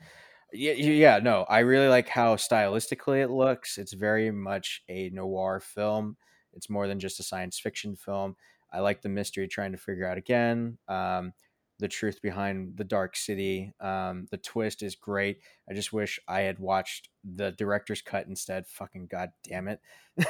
yeah, 0.53 0.73
yeah, 0.73 1.19
no, 1.19 1.45
I 1.49 1.59
really 1.59 1.87
like 1.87 2.09
how 2.09 2.35
stylistically 2.35 3.23
it 3.23 3.29
looks. 3.29 3.77
It's 3.77 3.93
very 3.93 4.31
much 4.31 4.83
a 4.89 5.09
noir 5.09 5.59
film. 5.59 6.17
It's 6.53 6.69
more 6.69 6.87
than 6.87 6.99
just 6.99 7.19
a 7.19 7.23
science 7.23 7.59
fiction 7.59 7.95
film. 7.95 8.35
I 8.73 8.79
like 8.79 9.01
the 9.01 9.09
mystery 9.09 9.47
trying 9.47 9.71
to 9.71 9.77
figure 9.77 10.07
out 10.07 10.17
again. 10.17 10.77
Um, 10.87 11.33
the 11.81 11.87
truth 11.87 12.21
behind 12.21 12.77
the 12.77 12.83
Dark 12.83 13.17
City. 13.17 13.73
Um, 13.81 14.27
the 14.29 14.37
twist 14.37 14.83
is 14.83 14.95
great. 14.95 15.39
I 15.69 15.73
just 15.73 15.91
wish 15.91 16.19
I 16.27 16.41
had 16.41 16.59
watched 16.59 17.09
the 17.23 17.51
director's 17.51 18.03
cut 18.03 18.27
instead. 18.27 18.67
Fucking 18.67 19.07
god 19.07 19.31
damn 19.43 19.67
it! 19.67 19.81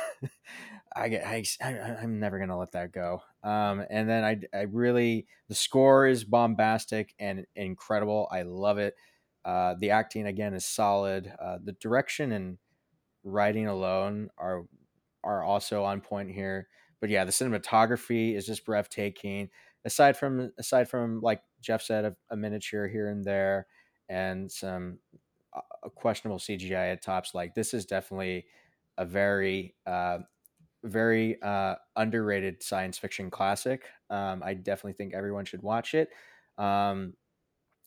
I 0.96 1.10
get 1.10 1.28
I, 1.28 1.44
I'm 2.02 2.20
never 2.20 2.40
gonna 2.40 2.58
let 2.58 2.72
that 2.72 2.94
go. 2.94 3.22
Um, 3.44 3.84
and 3.90 4.10
then 4.10 4.24
I 4.24 4.40
I 4.58 4.62
really 4.62 5.28
the 5.50 5.56
score 5.56 6.08
is 6.08 6.24
bombastic 6.24 7.14
and 7.20 7.46
incredible. 7.56 8.30
I 8.32 8.44
love 8.44 8.78
it. 8.78 8.96
Uh, 9.44 9.76
the 9.78 9.92
acting 9.92 10.28
again 10.28 10.54
is 10.54 10.66
solid. 10.66 11.32
Uh, 11.38 11.58
the 11.62 11.74
direction 11.74 12.32
and 12.32 12.58
writing 13.26 13.68
alone 13.68 14.30
are 14.38 14.64
are 15.22 15.44
also 15.44 15.84
on 15.84 16.00
point 16.00 16.32
here. 16.32 16.70
But 17.02 17.10
yeah, 17.10 17.26
the 17.26 17.32
cinematography 17.32 18.36
is 18.36 18.46
just 18.46 18.64
breathtaking. 18.64 19.50
Aside 19.86 20.18
from 20.18 20.52
aside 20.58 20.90
from 20.90 21.22
like 21.22 21.42
Jeff 21.62 21.82
said, 21.82 22.06
a, 22.06 22.16
a 22.30 22.38
miniature 22.38 22.88
here 22.88 23.10
and 23.10 23.24
there, 23.26 23.68
and 24.10 24.52
some 24.52 25.00
uh, 25.54 25.90
questionable 25.90 26.40
CGI 26.40 26.90
at 26.90 27.02
tops. 27.02 27.34
Like 27.34 27.56
this 27.56 27.74
is 27.74 27.86
definitely 27.86 28.46
a 28.98 29.06
very 29.06 29.76
uh, 29.88 30.20
very 30.84 31.42
uh, 31.42 31.76
underrated 31.96 32.64
science 32.64 32.98
fiction 32.98 33.30
classic. 33.30 33.86
Um, 34.10 34.44
I 34.44 34.54
definitely 34.56 34.94
think 34.94 35.14
everyone 35.14 35.46
should 35.46 35.64
watch 35.64 35.94
it. 35.94 36.10
Um, 36.58 37.16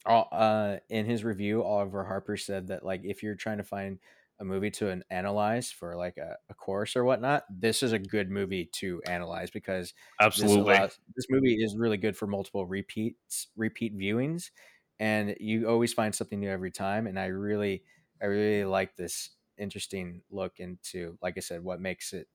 all- 0.07 0.29
uh, 0.33 0.79
in 0.89 1.07
his 1.07 1.25
review, 1.25 1.63
Oliver 1.63 2.05
Harper 2.05 2.37
said 2.37 2.69
that 2.69 2.85
like 2.85 3.03
if 3.05 3.23
you're 3.23 3.35
trying 3.35 3.59
to 3.59 3.65
find 3.65 3.99
a 4.45 4.47
movie 4.47 4.71
to 4.73 4.91
an- 4.91 5.05
analyze 5.11 5.71
for 5.73 5.97
like 5.97 6.17
a, 6.19 6.37
a 6.49 6.55
course 6.55 6.97
or 6.97 7.05
whatnot, 7.05 7.45
this 7.51 7.83
is 7.83 7.93
a 7.93 7.99
good 7.99 8.31
movie 8.31 8.67
to 8.67 9.03
analyze 9.05 9.51
because 9.51 9.95
this 10.35 10.57
Absolutely. 10.59 10.59
allows 10.59 10.99
this 11.17 11.27
movie 11.31 11.55
is 11.63 11.77
really 11.77 11.97
good 11.97 12.17
for 12.17 12.27
multiple 12.27 12.67
repeats, 12.67 13.49
repeat 13.57 13.97
viewings, 13.97 14.51
and 14.99 15.37
you 15.41 15.69
always 15.69 15.93
find 15.93 16.15
something 16.15 16.41
new 16.41 16.51
every 16.51 16.71
time. 16.71 17.07
And 17.07 17.19
I 17.19 17.27
really, 17.27 17.85
I 18.23 18.27
really 18.27 18.65
like 18.65 18.97
this 18.97 19.31
interesting 19.59 20.23
look 20.31 20.61
into, 20.61 21.19
like 21.23 21.37
I 21.37 21.41
said, 21.41 21.63
what 21.65 21.81
makes 21.81 22.13
it, 22.13 22.29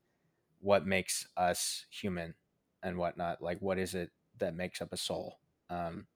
what 0.59 0.85
makes 0.85 1.27
us 1.37 1.85
human 1.89 2.35
and 2.83 2.97
whatnot. 2.97 3.41
Like, 3.41 3.59
what 3.61 3.77
is 3.79 3.95
it 3.95 4.11
that 4.37 4.55
makes 4.55 4.81
up 4.81 4.93
a 4.93 4.97
soul? 4.97 5.39
Um, 5.69 6.07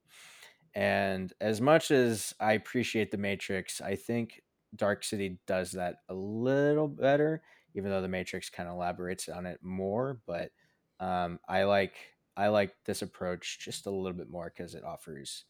and 0.75 1.31
as 1.39 1.61
much 1.61 1.91
as 1.91 2.33
I 2.39 2.53
appreciate 2.53 3.11
The 3.11 3.17
Matrix, 3.17 3.79
I 3.81 3.95
think 3.95 4.41
Dark 4.75 5.03
City 5.03 5.39
does 5.47 5.71
that 5.73 5.97
a 6.09 6.13
little 6.13 6.87
better, 6.87 7.43
even 7.75 7.89
though 7.91 8.01
The 8.01 8.07
Matrix 8.07 8.49
kind 8.49 8.67
of 8.69 8.75
elaborates 8.75 9.29
on 9.29 9.45
it 9.45 9.59
more. 9.61 10.19
But 10.25 10.51
um, 10.99 11.39
I 11.47 11.63
like 11.63 11.95
I 12.35 12.47
like 12.47 12.73
this 12.85 13.01
approach 13.01 13.59
just 13.59 13.85
a 13.85 13.91
little 13.91 14.17
bit 14.17 14.29
more 14.29 14.51
because 14.55 14.75
it 14.75 14.83
offers. 14.83 15.45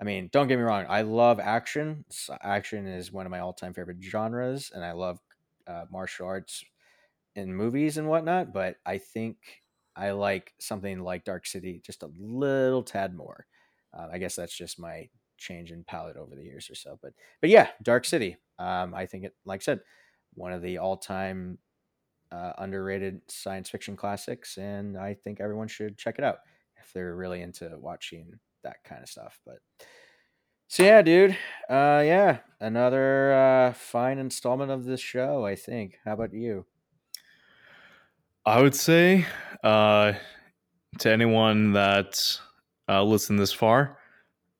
I 0.00 0.04
mean, 0.04 0.28
don't 0.32 0.48
get 0.48 0.56
me 0.56 0.64
wrong. 0.64 0.86
I 0.88 1.02
love 1.02 1.38
action. 1.38 2.04
Action 2.42 2.86
is 2.86 3.12
one 3.12 3.26
of 3.26 3.30
my 3.30 3.38
all-time 3.40 3.72
favorite 3.72 4.02
genres, 4.02 4.72
and 4.74 4.84
I 4.84 4.92
love 4.92 5.20
uh, 5.66 5.84
martial 5.90 6.26
arts 6.26 6.64
in 7.34 7.54
movies 7.54 7.98
and 7.98 8.08
whatnot, 8.08 8.52
but 8.52 8.76
I 8.84 8.98
think 8.98 9.36
I 9.94 10.10
like 10.12 10.54
something 10.58 11.00
like 11.00 11.24
Dark 11.24 11.46
City 11.46 11.80
just 11.84 12.02
a 12.02 12.10
little 12.18 12.82
tad 12.82 13.14
more. 13.14 13.46
Uh, 13.92 14.08
I 14.12 14.18
guess 14.18 14.36
that's 14.36 14.56
just 14.56 14.80
my 14.80 15.08
change 15.42 15.72
in 15.72 15.84
palette 15.84 16.16
over 16.16 16.34
the 16.34 16.44
years 16.44 16.70
or 16.70 16.74
so. 16.74 16.98
But 17.02 17.12
but 17.40 17.50
yeah, 17.50 17.68
Dark 17.82 18.04
City. 18.04 18.36
Um, 18.58 18.94
I 18.94 19.06
think 19.06 19.24
it, 19.24 19.34
like 19.44 19.60
I 19.62 19.64
said, 19.64 19.80
one 20.34 20.52
of 20.52 20.62
the 20.62 20.78
all-time 20.78 21.58
uh, 22.30 22.52
underrated 22.58 23.20
science 23.28 23.68
fiction 23.68 23.96
classics, 23.96 24.56
and 24.56 24.96
I 24.96 25.14
think 25.14 25.40
everyone 25.40 25.68
should 25.68 25.98
check 25.98 26.16
it 26.18 26.24
out 26.24 26.38
if 26.76 26.92
they're 26.92 27.16
really 27.16 27.42
into 27.42 27.70
watching 27.78 28.38
that 28.62 28.84
kind 28.84 29.02
of 29.02 29.08
stuff. 29.08 29.38
But 29.44 29.58
so 30.68 30.84
yeah, 30.84 31.02
dude. 31.02 31.36
Uh, 31.68 32.02
yeah, 32.04 32.38
another 32.60 33.32
uh, 33.32 33.72
fine 33.72 34.18
installment 34.18 34.70
of 34.70 34.84
this 34.84 35.00
show. 35.00 35.44
I 35.44 35.56
think. 35.56 35.98
How 36.04 36.14
about 36.14 36.32
you? 36.32 36.64
I 38.46 38.62
would 38.62 38.74
say 38.74 39.26
uh, 39.62 40.14
to 40.98 41.10
anyone 41.10 41.72
that 41.74 42.38
uh, 42.88 43.04
listened 43.04 43.38
this 43.38 43.52
far, 43.52 43.98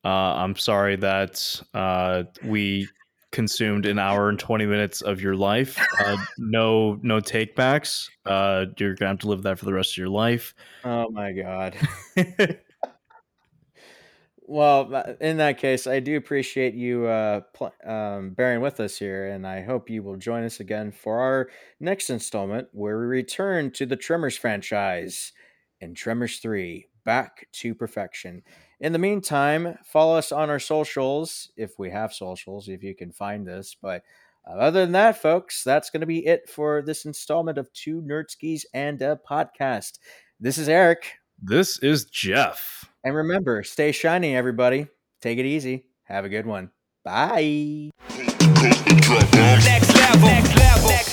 uh, 0.04 0.08
I'm 0.08 0.56
sorry 0.56 0.96
that 0.96 1.60
uh, 1.74 2.24
we 2.44 2.88
consumed 3.30 3.86
an 3.86 3.98
hour 3.98 4.28
and 4.28 4.38
20 4.38 4.66
minutes 4.66 5.00
of 5.00 5.20
your 5.20 5.34
life. 5.34 5.78
Uh, 6.04 6.16
no, 6.38 6.98
no 7.02 7.20
takebacks. 7.20 8.08
Uh, 8.26 8.66
you're 8.78 8.94
gonna 8.94 9.10
have 9.10 9.20
to 9.20 9.28
live 9.28 9.42
that 9.44 9.58
for 9.58 9.64
the 9.64 9.72
rest 9.72 9.92
of 9.92 9.96
your 9.96 10.08
life. 10.08 10.54
Oh 10.84 11.10
my 11.10 11.32
god. 11.32 11.76
Well, 14.44 15.16
in 15.20 15.38
that 15.38 15.56
case, 15.56 15.86
I 15.86 16.00
do 16.00 16.16
appreciate 16.16 16.74
you 16.74 17.06
uh, 17.06 17.40
pl- 17.54 17.72
um, 17.86 18.30
bearing 18.30 18.60
with 18.60 18.80
us 18.80 18.98
here, 18.98 19.28
and 19.28 19.46
I 19.46 19.62
hope 19.62 19.88
you 19.88 20.02
will 20.02 20.16
join 20.16 20.42
us 20.42 20.60
again 20.60 20.90
for 20.90 21.20
our 21.20 21.48
next 21.80 22.10
installment 22.10 22.68
where 22.72 22.98
we 22.98 23.06
return 23.06 23.70
to 23.70 23.86
the 23.86 23.96
Tremors 23.96 24.36
franchise 24.36 25.32
in 25.80 25.94
Tremors 25.94 26.38
3 26.38 26.86
Back 27.04 27.46
to 27.52 27.74
Perfection. 27.74 28.42
In 28.82 28.92
the 28.92 28.98
meantime, 28.98 29.78
follow 29.84 30.18
us 30.18 30.32
on 30.32 30.50
our 30.50 30.58
socials 30.58 31.52
if 31.56 31.78
we 31.78 31.90
have 31.90 32.12
socials, 32.12 32.68
if 32.68 32.82
you 32.82 32.96
can 32.96 33.12
find 33.12 33.48
us. 33.48 33.76
But 33.80 34.02
uh, 34.44 34.54
other 34.54 34.80
than 34.80 34.90
that, 34.90 35.22
folks, 35.22 35.62
that's 35.62 35.88
going 35.88 36.00
to 36.00 36.06
be 36.06 36.26
it 36.26 36.48
for 36.48 36.82
this 36.82 37.04
installment 37.04 37.58
of 37.58 37.72
Two 37.72 38.02
Nerdskis 38.02 38.64
and 38.74 39.00
a 39.00 39.20
Podcast. 39.24 40.00
This 40.40 40.58
is 40.58 40.68
Eric. 40.68 41.12
this 41.40 41.78
is 41.78 42.06
Jeff. 42.06 42.90
And 43.04 43.14
remember, 43.14 43.62
stay 43.62 43.92
shiny, 43.92 44.34
everybody. 44.34 44.88
Take 45.20 45.38
it 45.38 45.46
easy. 45.46 45.86
Have 46.02 46.24
a 46.24 46.28
good 46.28 46.46
one. 46.46 46.72
Bye. 47.04 47.90
Next 48.10 49.08
level. 49.08 49.38
Next 49.38 50.56
level. 50.56 50.88
Next 50.88 51.11